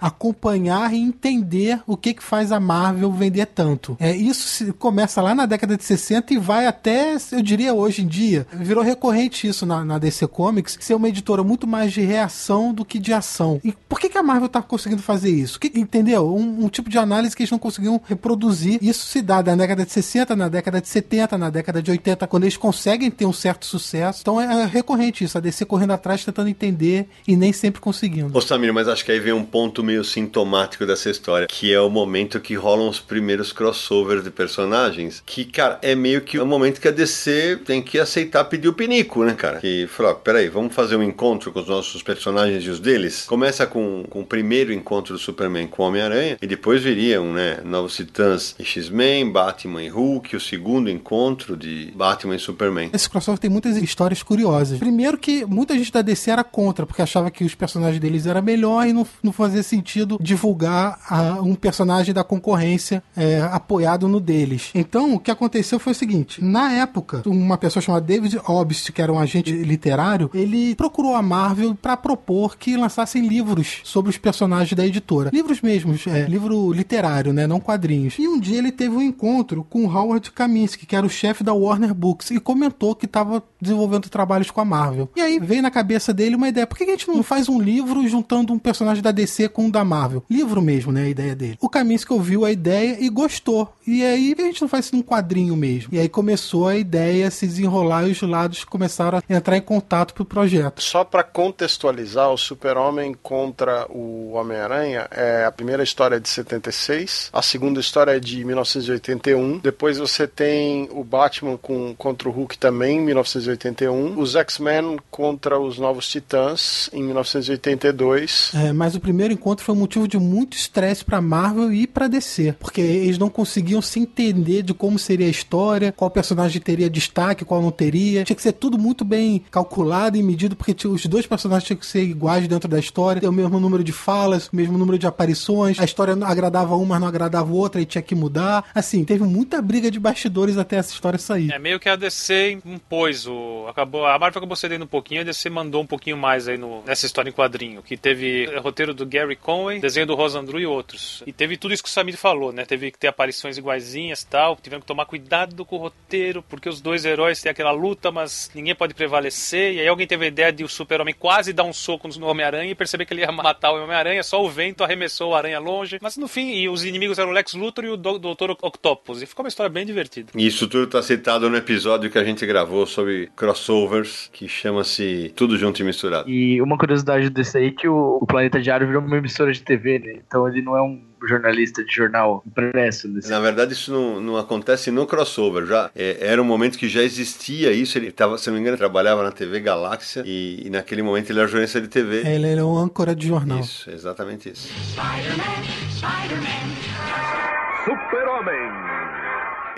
acompanhar 0.00 0.92
e 0.92 0.98
entender 0.98 1.80
o 1.86 1.96
que 1.96 2.14
que 2.14 2.22
faz 2.22 2.52
a 2.52 2.60
Marvel 2.60 3.10
vender 3.12 3.46
tanto. 3.46 3.96
É, 4.00 4.14
isso 4.14 4.46
se- 4.48 4.72
começa 4.72 5.21
lá 5.22 5.34
na 5.34 5.46
década 5.46 5.76
de 5.76 5.84
60 5.84 6.34
e 6.34 6.38
vai 6.38 6.66
até, 6.66 7.16
eu 7.32 7.42
diria, 7.42 7.72
hoje 7.74 8.02
em 8.02 8.06
dia. 8.06 8.46
Virou 8.52 8.82
recorrente 8.84 9.46
isso 9.46 9.64
na, 9.64 9.84
na 9.84 9.98
DC 9.98 10.26
Comics, 10.26 10.76
ser 10.80 10.94
uma 10.94 11.08
editora 11.08 11.42
muito 11.42 11.66
mais 11.66 11.92
de 11.92 12.00
reação 12.00 12.72
do 12.74 12.84
que 12.84 12.98
de 12.98 13.12
ação. 13.12 13.60
E 13.64 13.72
por 13.88 13.98
que, 14.00 14.08
que 14.08 14.18
a 14.18 14.22
Marvel 14.22 14.48
tá 14.48 14.60
conseguindo 14.62 15.02
fazer 15.02 15.30
isso? 15.30 15.58
Que- 15.60 15.72
entendeu? 15.74 16.34
Um, 16.34 16.64
um 16.64 16.68
tipo 16.68 16.88
de 16.90 16.98
análise 16.98 17.34
que 17.36 17.42
eles 17.42 17.50
não 17.50 17.58
conseguiam 17.58 18.00
reproduzir. 18.04 18.78
Isso 18.82 19.06
se 19.06 19.20
dá 19.22 19.42
na 19.42 19.54
década 19.56 19.84
de 19.84 19.92
60, 19.92 20.34
na 20.36 20.48
década 20.48 20.80
de 20.80 20.88
70, 20.88 21.38
na 21.38 21.50
década 21.50 21.82
de 21.82 21.90
80, 21.90 22.26
quando 22.26 22.44
eles 22.44 22.56
conseguem 22.56 23.10
ter 23.10 23.26
um 23.26 23.32
certo 23.32 23.66
sucesso. 23.66 24.20
Então 24.22 24.40
é 24.40 24.64
recorrente 24.66 25.24
isso, 25.24 25.36
a 25.38 25.40
DC 25.40 25.64
correndo 25.64 25.92
atrás, 25.92 26.24
tentando 26.24 26.48
entender 26.48 27.08
e 27.26 27.36
nem 27.36 27.52
sempre 27.52 27.80
conseguindo. 27.80 28.36
Ô 28.36 28.40
Samir, 28.40 28.72
mas 28.72 28.88
acho 28.88 29.04
que 29.04 29.12
aí 29.12 29.20
vem 29.20 29.32
um 29.32 29.44
ponto 29.44 29.82
meio 29.82 30.04
sintomático 30.04 30.86
dessa 30.86 31.10
história, 31.10 31.46
que 31.46 31.72
é 31.72 31.80
o 31.80 31.90
momento 31.90 32.40
que 32.40 32.54
rolam 32.54 32.88
os 32.88 33.00
primeiros 33.00 33.52
crossovers 33.52 34.24
de 34.24 34.30
personagens, 34.30 35.11
que, 35.24 35.44
cara, 35.44 35.78
é 35.82 35.94
meio 35.94 36.20
que 36.20 36.38
o 36.38 36.46
momento 36.46 36.80
que 36.80 36.88
a 36.88 36.92
DC 36.92 37.60
tem 37.64 37.82
que 37.82 37.98
aceitar 37.98 38.44
pedir 38.44 38.68
o 38.68 38.72
pinico, 38.72 39.24
né, 39.24 39.34
cara? 39.34 39.60
Que 39.60 39.86
falou, 39.88 40.12
ó, 40.12 40.14
peraí, 40.14 40.48
vamos 40.48 40.74
fazer 40.74 40.96
um 40.96 41.02
encontro 41.02 41.52
com 41.52 41.60
os 41.60 41.68
nossos 41.68 42.02
personagens 42.02 42.64
e 42.64 42.70
os 42.70 42.80
deles? 42.80 43.24
Começa 43.24 43.66
com, 43.66 44.04
com 44.08 44.20
o 44.20 44.26
primeiro 44.26 44.72
encontro 44.72 45.14
do 45.14 45.18
Superman 45.18 45.66
com 45.66 45.82
o 45.82 45.86
Homem-Aranha, 45.86 46.38
e 46.40 46.46
depois 46.46 46.82
viriam, 46.82 47.32
né, 47.32 47.58
Novos 47.64 47.96
Titãs 47.96 48.54
e 48.58 48.64
X-Men, 48.64 49.30
Batman 49.30 49.82
e 49.82 49.88
Hulk, 49.88 50.36
o 50.36 50.40
segundo 50.40 50.90
encontro 50.90 51.56
de 51.56 51.92
Batman 51.94 52.36
e 52.36 52.38
Superman. 52.38 52.90
Esse 52.92 53.08
crossover 53.08 53.38
tem 53.38 53.50
muitas 53.50 53.76
histórias 53.76 54.22
curiosas. 54.22 54.78
Primeiro 54.78 55.18
que 55.18 55.44
muita 55.44 55.76
gente 55.76 55.92
da 55.92 56.02
DC 56.02 56.30
era 56.30 56.44
contra, 56.44 56.86
porque 56.86 57.02
achava 57.02 57.30
que 57.30 57.44
os 57.44 57.54
personagens 57.54 58.00
deles 58.00 58.26
eram 58.26 58.42
melhor 58.42 58.86
e 58.86 58.92
não, 58.92 59.06
não 59.22 59.32
fazia 59.32 59.62
sentido 59.62 60.18
divulgar 60.20 60.98
ah, 61.08 61.38
um 61.42 61.54
personagem 61.54 62.14
da 62.14 62.24
concorrência 62.24 63.02
é, 63.16 63.40
apoiado 63.52 64.08
no 64.08 64.20
deles. 64.20 64.70
Então, 64.92 65.14
o 65.14 65.18
que 65.18 65.30
aconteceu 65.30 65.78
foi 65.78 65.94
o 65.94 65.96
seguinte: 65.96 66.44
na 66.44 66.70
época, 66.74 67.22
uma 67.24 67.56
pessoa 67.56 67.82
chamada 67.82 68.04
David 68.04 68.38
Obst, 68.44 68.92
que 68.92 69.00
era 69.00 69.10
um 69.10 69.18
agente 69.18 69.50
literário, 69.50 70.30
ele 70.34 70.74
procurou 70.74 71.14
a 71.14 71.22
Marvel 71.22 71.74
para 71.74 71.96
propor 71.96 72.58
que 72.58 72.76
lançassem 72.76 73.26
livros 73.26 73.80
sobre 73.84 74.10
os 74.10 74.18
personagens 74.18 74.74
da 74.74 74.86
editora. 74.86 75.30
Livros 75.32 75.62
mesmos, 75.62 76.06
é, 76.06 76.26
livro 76.26 76.70
literário, 76.74 77.32
né, 77.32 77.46
não 77.46 77.58
quadrinhos. 77.58 78.18
E 78.18 78.28
um 78.28 78.38
dia 78.38 78.58
ele 78.58 78.70
teve 78.70 78.94
um 78.94 79.00
encontro 79.00 79.64
com 79.64 79.86
Howard 79.86 80.30
Kaminsky, 80.30 80.84
que 80.84 80.94
era 80.94 81.06
o 81.06 81.08
chefe 81.08 81.42
da 81.42 81.54
Warner 81.54 81.94
Books, 81.94 82.30
e 82.30 82.38
comentou 82.38 82.94
que 82.94 83.06
estava 83.06 83.42
desenvolvendo 83.58 84.10
trabalhos 84.10 84.50
com 84.50 84.60
a 84.60 84.64
Marvel. 84.64 85.08
E 85.16 85.22
aí 85.22 85.38
veio 85.38 85.62
na 85.62 85.70
cabeça 85.70 86.12
dele 86.12 86.36
uma 86.36 86.50
ideia: 86.50 86.66
por 86.66 86.76
que 86.76 86.84
a 86.84 86.88
gente 86.88 87.08
não 87.08 87.22
faz 87.22 87.48
um 87.48 87.58
livro 87.58 88.06
juntando 88.06 88.52
um 88.52 88.58
personagem 88.58 89.02
da 89.02 89.10
DC 89.10 89.48
com 89.48 89.64
um 89.64 89.70
da 89.70 89.86
Marvel? 89.86 90.22
Livro 90.28 90.60
mesmo, 90.60 90.92
né? 90.92 91.04
A 91.04 91.08
ideia 91.08 91.34
dele. 91.34 91.56
O 91.62 91.68
Kaminsky 91.70 92.12
ouviu 92.12 92.44
a 92.44 92.52
ideia 92.52 92.98
e 93.00 93.08
gostou. 93.08 93.72
E 93.86 94.04
aí 94.04 94.34
a 94.38 94.42
gente 94.42 94.60
não 94.60 94.68
faz 94.68 94.81
isso 94.82 94.94
num 94.94 95.02
quadrinho 95.02 95.56
mesmo? 95.56 95.88
E 95.92 95.98
aí 95.98 96.08
começou 96.08 96.68
a 96.68 96.76
ideia 96.76 97.28
a 97.28 97.30
se 97.30 97.46
desenrolar 97.46 98.06
e 98.06 98.12
os 98.12 98.22
lados 98.22 98.64
começaram 98.64 99.18
a 99.18 99.32
entrar 99.32 99.56
em 99.56 99.62
contato 99.62 100.14
pro 100.14 100.24
projeto. 100.24 100.82
Só 100.82 101.04
pra 101.04 101.22
contextualizar, 101.22 102.30
o 102.30 102.36
Super-Homem 102.36 103.14
contra 103.22 103.86
o 103.88 104.32
Homem-Aranha 104.32 105.08
é 105.10 105.44
a 105.44 105.52
primeira 105.52 105.82
história 105.82 106.16
é 106.16 106.20
de 106.20 106.28
76, 106.28 107.30
a 107.32 107.42
segunda 107.42 107.80
história 107.80 108.16
é 108.16 108.20
de 108.20 108.44
1981, 108.44 109.58
depois 109.58 109.98
você 109.98 110.26
tem 110.26 110.88
o 110.90 111.04
Batman 111.04 111.56
com, 111.56 111.94
contra 111.96 112.28
o 112.28 112.32
Hulk 112.32 112.58
também 112.58 112.98
em 112.98 113.00
1981, 113.00 114.18
os 114.18 114.34
X-Men 114.34 114.98
contra 115.10 115.58
os 115.58 115.78
Novos 115.78 116.08
Titãs 116.08 116.90
em 116.92 117.02
1982. 117.02 118.52
É, 118.54 118.72
mas 118.72 118.94
o 118.94 119.00
primeiro 119.00 119.32
encontro 119.32 119.64
foi 119.64 119.74
um 119.74 119.78
motivo 119.78 120.08
de 120.08 120.18
muito 120.18 120.56
estresse 120.56 121.04
pra 121.04 121.20
Marvel 121.20 121.72
e 121.72 121.86
pra 121.86 122.08
DC, 122.08 122.56
porque 122.58 122.80
eles 122.80 123.18
não 123.18 123.30
conseguiam 123.30 123.80
se 123.80 124.00
entender 124.00 124.62
de 124.62 124.71
como 124.74 124.98
seria 124.98 125.26
a 125.26 125.30
história, 125.30 125.92
qual 125.92 126.10
personagem 126.10 126.60
teria 126.60 126.88
destaque, 126.88 127.44
qual 127.44 127.60
não 127.60 127.70
teria. 127.70 128.24
Tinha 128.24 128.36
que 128.36 128.42
ser 128.42 128.52
tudo 128.52 128.78
muito 128.78 129.04
bem 129.04 129.42
calculado 129.50 130.16
e 130.16 130.22
medido, 130.22 130.54
porque 130.54 130.76
os 130.86 131.06
dois 131.06 131.26
personagens 131.26 131.66
tinham 131.66 131.78
que 131.78 131.86
ser 131.86 132.02
iguais 132.02 132.46
dentro 132.46 132.68
da 132.68 132.78
história, 132.78 133.20
ter 133.20 133.28
o 133.28 133.32
mesmo 133.32 133.58
número 133.58 133.82
de 133.82 133.92
falas, 133.92 134.48
o 134.48 134.56
mesmo 134.56 134.78
número 134.78 134.98
de 134.98 135.06
aparições. 135.06 135.78
A 135.80 135.84
história 135.84 136.14
agradava 136.24 136.76
uma, 136.76 136.92
mas 136.92 137.00
não 137.00 137.08
agradava 137.08 137.50
outra 137.50 137.80
e 137.80 137.86
tinha 137.86 138.02
que 138.02 138.14
mudar. 138.14 138.70
Assim, 138.74 139.02
teve 139.04 139.24
muita 139.24 139.62
briga 139.62 139.90
de 139.90 139.98
bastidores 139.98 140.58
até 140.58 140.76
essa 140.76 140.92
história 140.92 141.18
sair. 141.18 141.50
É 141.50 141.58
meio 141.58 141.80
que 141.80 141.88
a 141.88 141.96
DC 141.96 142.58
impôs 142.64 143.26
o. 143.26 143.66
Acabou, 143.68 144.04
a 144.04 144.18
Marvel 144.18 144.40
acabou 144.40 144.56
cedendo 144.56 144.84
um 144.84 144.88
pouquinho, 144.88 145.22
a 145.22 145.24
DC 145.24 145.48
mandou 145.48 145.82
um 145.82 145.86
pouquinho 145.86 146.16
mais 146.16 146.48
aí 146.48 146.58
no, 146.58 146.82
nessa 146.84 147.06
história 147.06 147.30
em 147.30 147.32
quadrinho. 147.32 147.82
Que 147.82 147.96
teve 147.96 148.44
é, 148.44 148.58
roteiro 148.58 148.92
do 148.92 149.06
Gary 149.06 149.36
Conway, 149.36 149.80
desenho 149.80 150.06
do 150.06 150.14
Rosandru 150.14 150.60
e 150.60 150.66
outros. 150.66 151.22
E 151.26 151.32
teve 151.32 151.56
tudo 151.56 151.72
isso 151.72 151.82
que 151.82 151.88
o 151.88 151.92
Samir 151.92 152.16
falou, 152.16 152.52
né? 152.52 152.66
Teve 152.66 152.90
que 152.90 152.98
ter 152.98 153.08
aparições 153.08 153.56
iguaizinhas 153.56 154.22
tal. 154.24 154.56
Tiveram 154.62 154.80
que 154.80 154.86
tomar 154.86 155.06
cuidado 155.06 155.64
com 155.64 155.76
o 155.76 155.78
roteiro, 155.80 156.42
porque 156.42 156.68
os 156.68 156.80
dois 156.80 157.04
heróis 157.04 157.40
têm 157.40 157.50
aquela 157.50 157.72
luta, 157.72 158.10
mas 158.10 158.50
ninguém 158.54 158.74
pode 158.74 158.94
prevalecer. 158.94 159.74
E 159.74 159.80
aí 159.80 159.88
alguém 159.88 160.06
teve 160.06 160.24
a 160.24 160.28
ideia 160.28 160.52
de 160.52 160.64
o 160.64 160.68
Super-Homem 160.68 161.14
quase 161.18 161.52
dar 161.52 161.64
um 161.64 161.72
soco 161.72 162.08
no 162.18 162.26
Homem-Aranha 162.26 162.70
e 162.70 162.74
perceber 162.74 163.06
que 163.06 163.14
ele 163.14 163.22
ia 163.22 163.30
matar 163.32 163.72
o 163.72 163.82
Homem-Aranha, 163.82 164.22
só 164.22 164.42
o 164.42 164.48
vento 164.48 164.84
arremessou 164.84 165.30
o 165.30 165.34
Aranha 165.34 165.58
longe. 165.58 165.98
Mas 166.00 166.16
no 166.16 166.28
fim, 166.28 166.52
e 166.52 166.68
os 166.68 166.84
inimigos 166.84 167.18
eram 167.18 167.30
o 167.30 167.32
Lex 167.32 167.54
Luthor 167.54 167.84
e 167.84 167.88
o 167.88 167.96
Dr. 167.96 168.52
Octopus. 168.62 169.22
E 169.22 169.26
ficou 169.26 169.44
uma 169.44 169.48
história 169.48 169.70
bem 169.70 169.84
divertida. 169.84 170.32
E 170.36 170.46
Isso 170.46 170.68
tudo 170.68 170.84
está 170.84 171.02
citado 171.02 171.48
no 171.50 171.56
episódio 171.56 172.10
que 172.10 172.18
a 172.18 172.24
gente 172.24 172.44
gravou 172.46 172.86
sobre 172.86 173.30
crossovers, 173.36 174.30
que 174.32 174.48
chama-se 174.48 175.32
Tudo 175.34 175.56
Junto 175.56 175.80
e 175.80 175.84
Misturado. 175.84 176.28
E 176.30 176.60
uma 176.60 176.78
curiosidade 176.78 177.30
desse 177.30 177.58
aí 177.58 177.68
é 177.68 177.70
que 177.70 177.88
o, 177.88 178.18
o 178.20 178.26
Planeta 178.26 178.60
Diário 178.60 178.86
virou 178.86 179.02
uma 179.02 179.16
emissora 179.16 179.52
de 179.52 179.62
TV, 179.62 179.98
né? 179.98 180.20
Então 180.26 180.46
ele 180.48 180.62
não 180.62 180.76
é 180.76 180.82
um 180.82 181.11
jornalista 181.28 181.84
de 181.84 181.92
jornal 181.92 182.42
impresso. 182.46 183.08
Nesse... 183.08 183.30
Na 183.30 183.40
verdade, 183.40 183.72
isso 183.72 183.92
não, 183.92 184.20
não 184.20 184.36
acontece 184.36 184.90
no 184.90 185.06
crossover. 185.06 185.66
Já 185.66 185.90
é, 185.94 186.18
era 186.20 186.40
um 186.40 186.44
momento 186.44 186.78
que 186.78 186.88
já 186.88 187.02
existia 187.02 187.72
isso. 187.72 187.98
Ele 187.98 188.08
estava, 188.08 188.38
se 188.38 188.48
não 188.48 188.54
me 188.54 188.60
engano, 188.60 188.76
trabalhava 188.76 189.22
na 189.22 189.30
TV 189.32 189.60
Galáxia 189.60 190.22
e, 190.26 190.66
e 190.66 190.70
naquele 190.70 191.02
momento 191.02 191.30
ele 191.30 191.38
era 191.38 191.48
jornalista 191.48 191.80
de 191.80 191.88
TV. 191.88 192.26
Ele 192.26 192.48
era 192.48 192.64
um 192.64 192.76
âncora 192.76 193.14
de 193.14 193.26
jornal. 193.26 193.60
Isso, 193.60 193.90
exatamente 193.90 194.50
isso. 194.50 194.68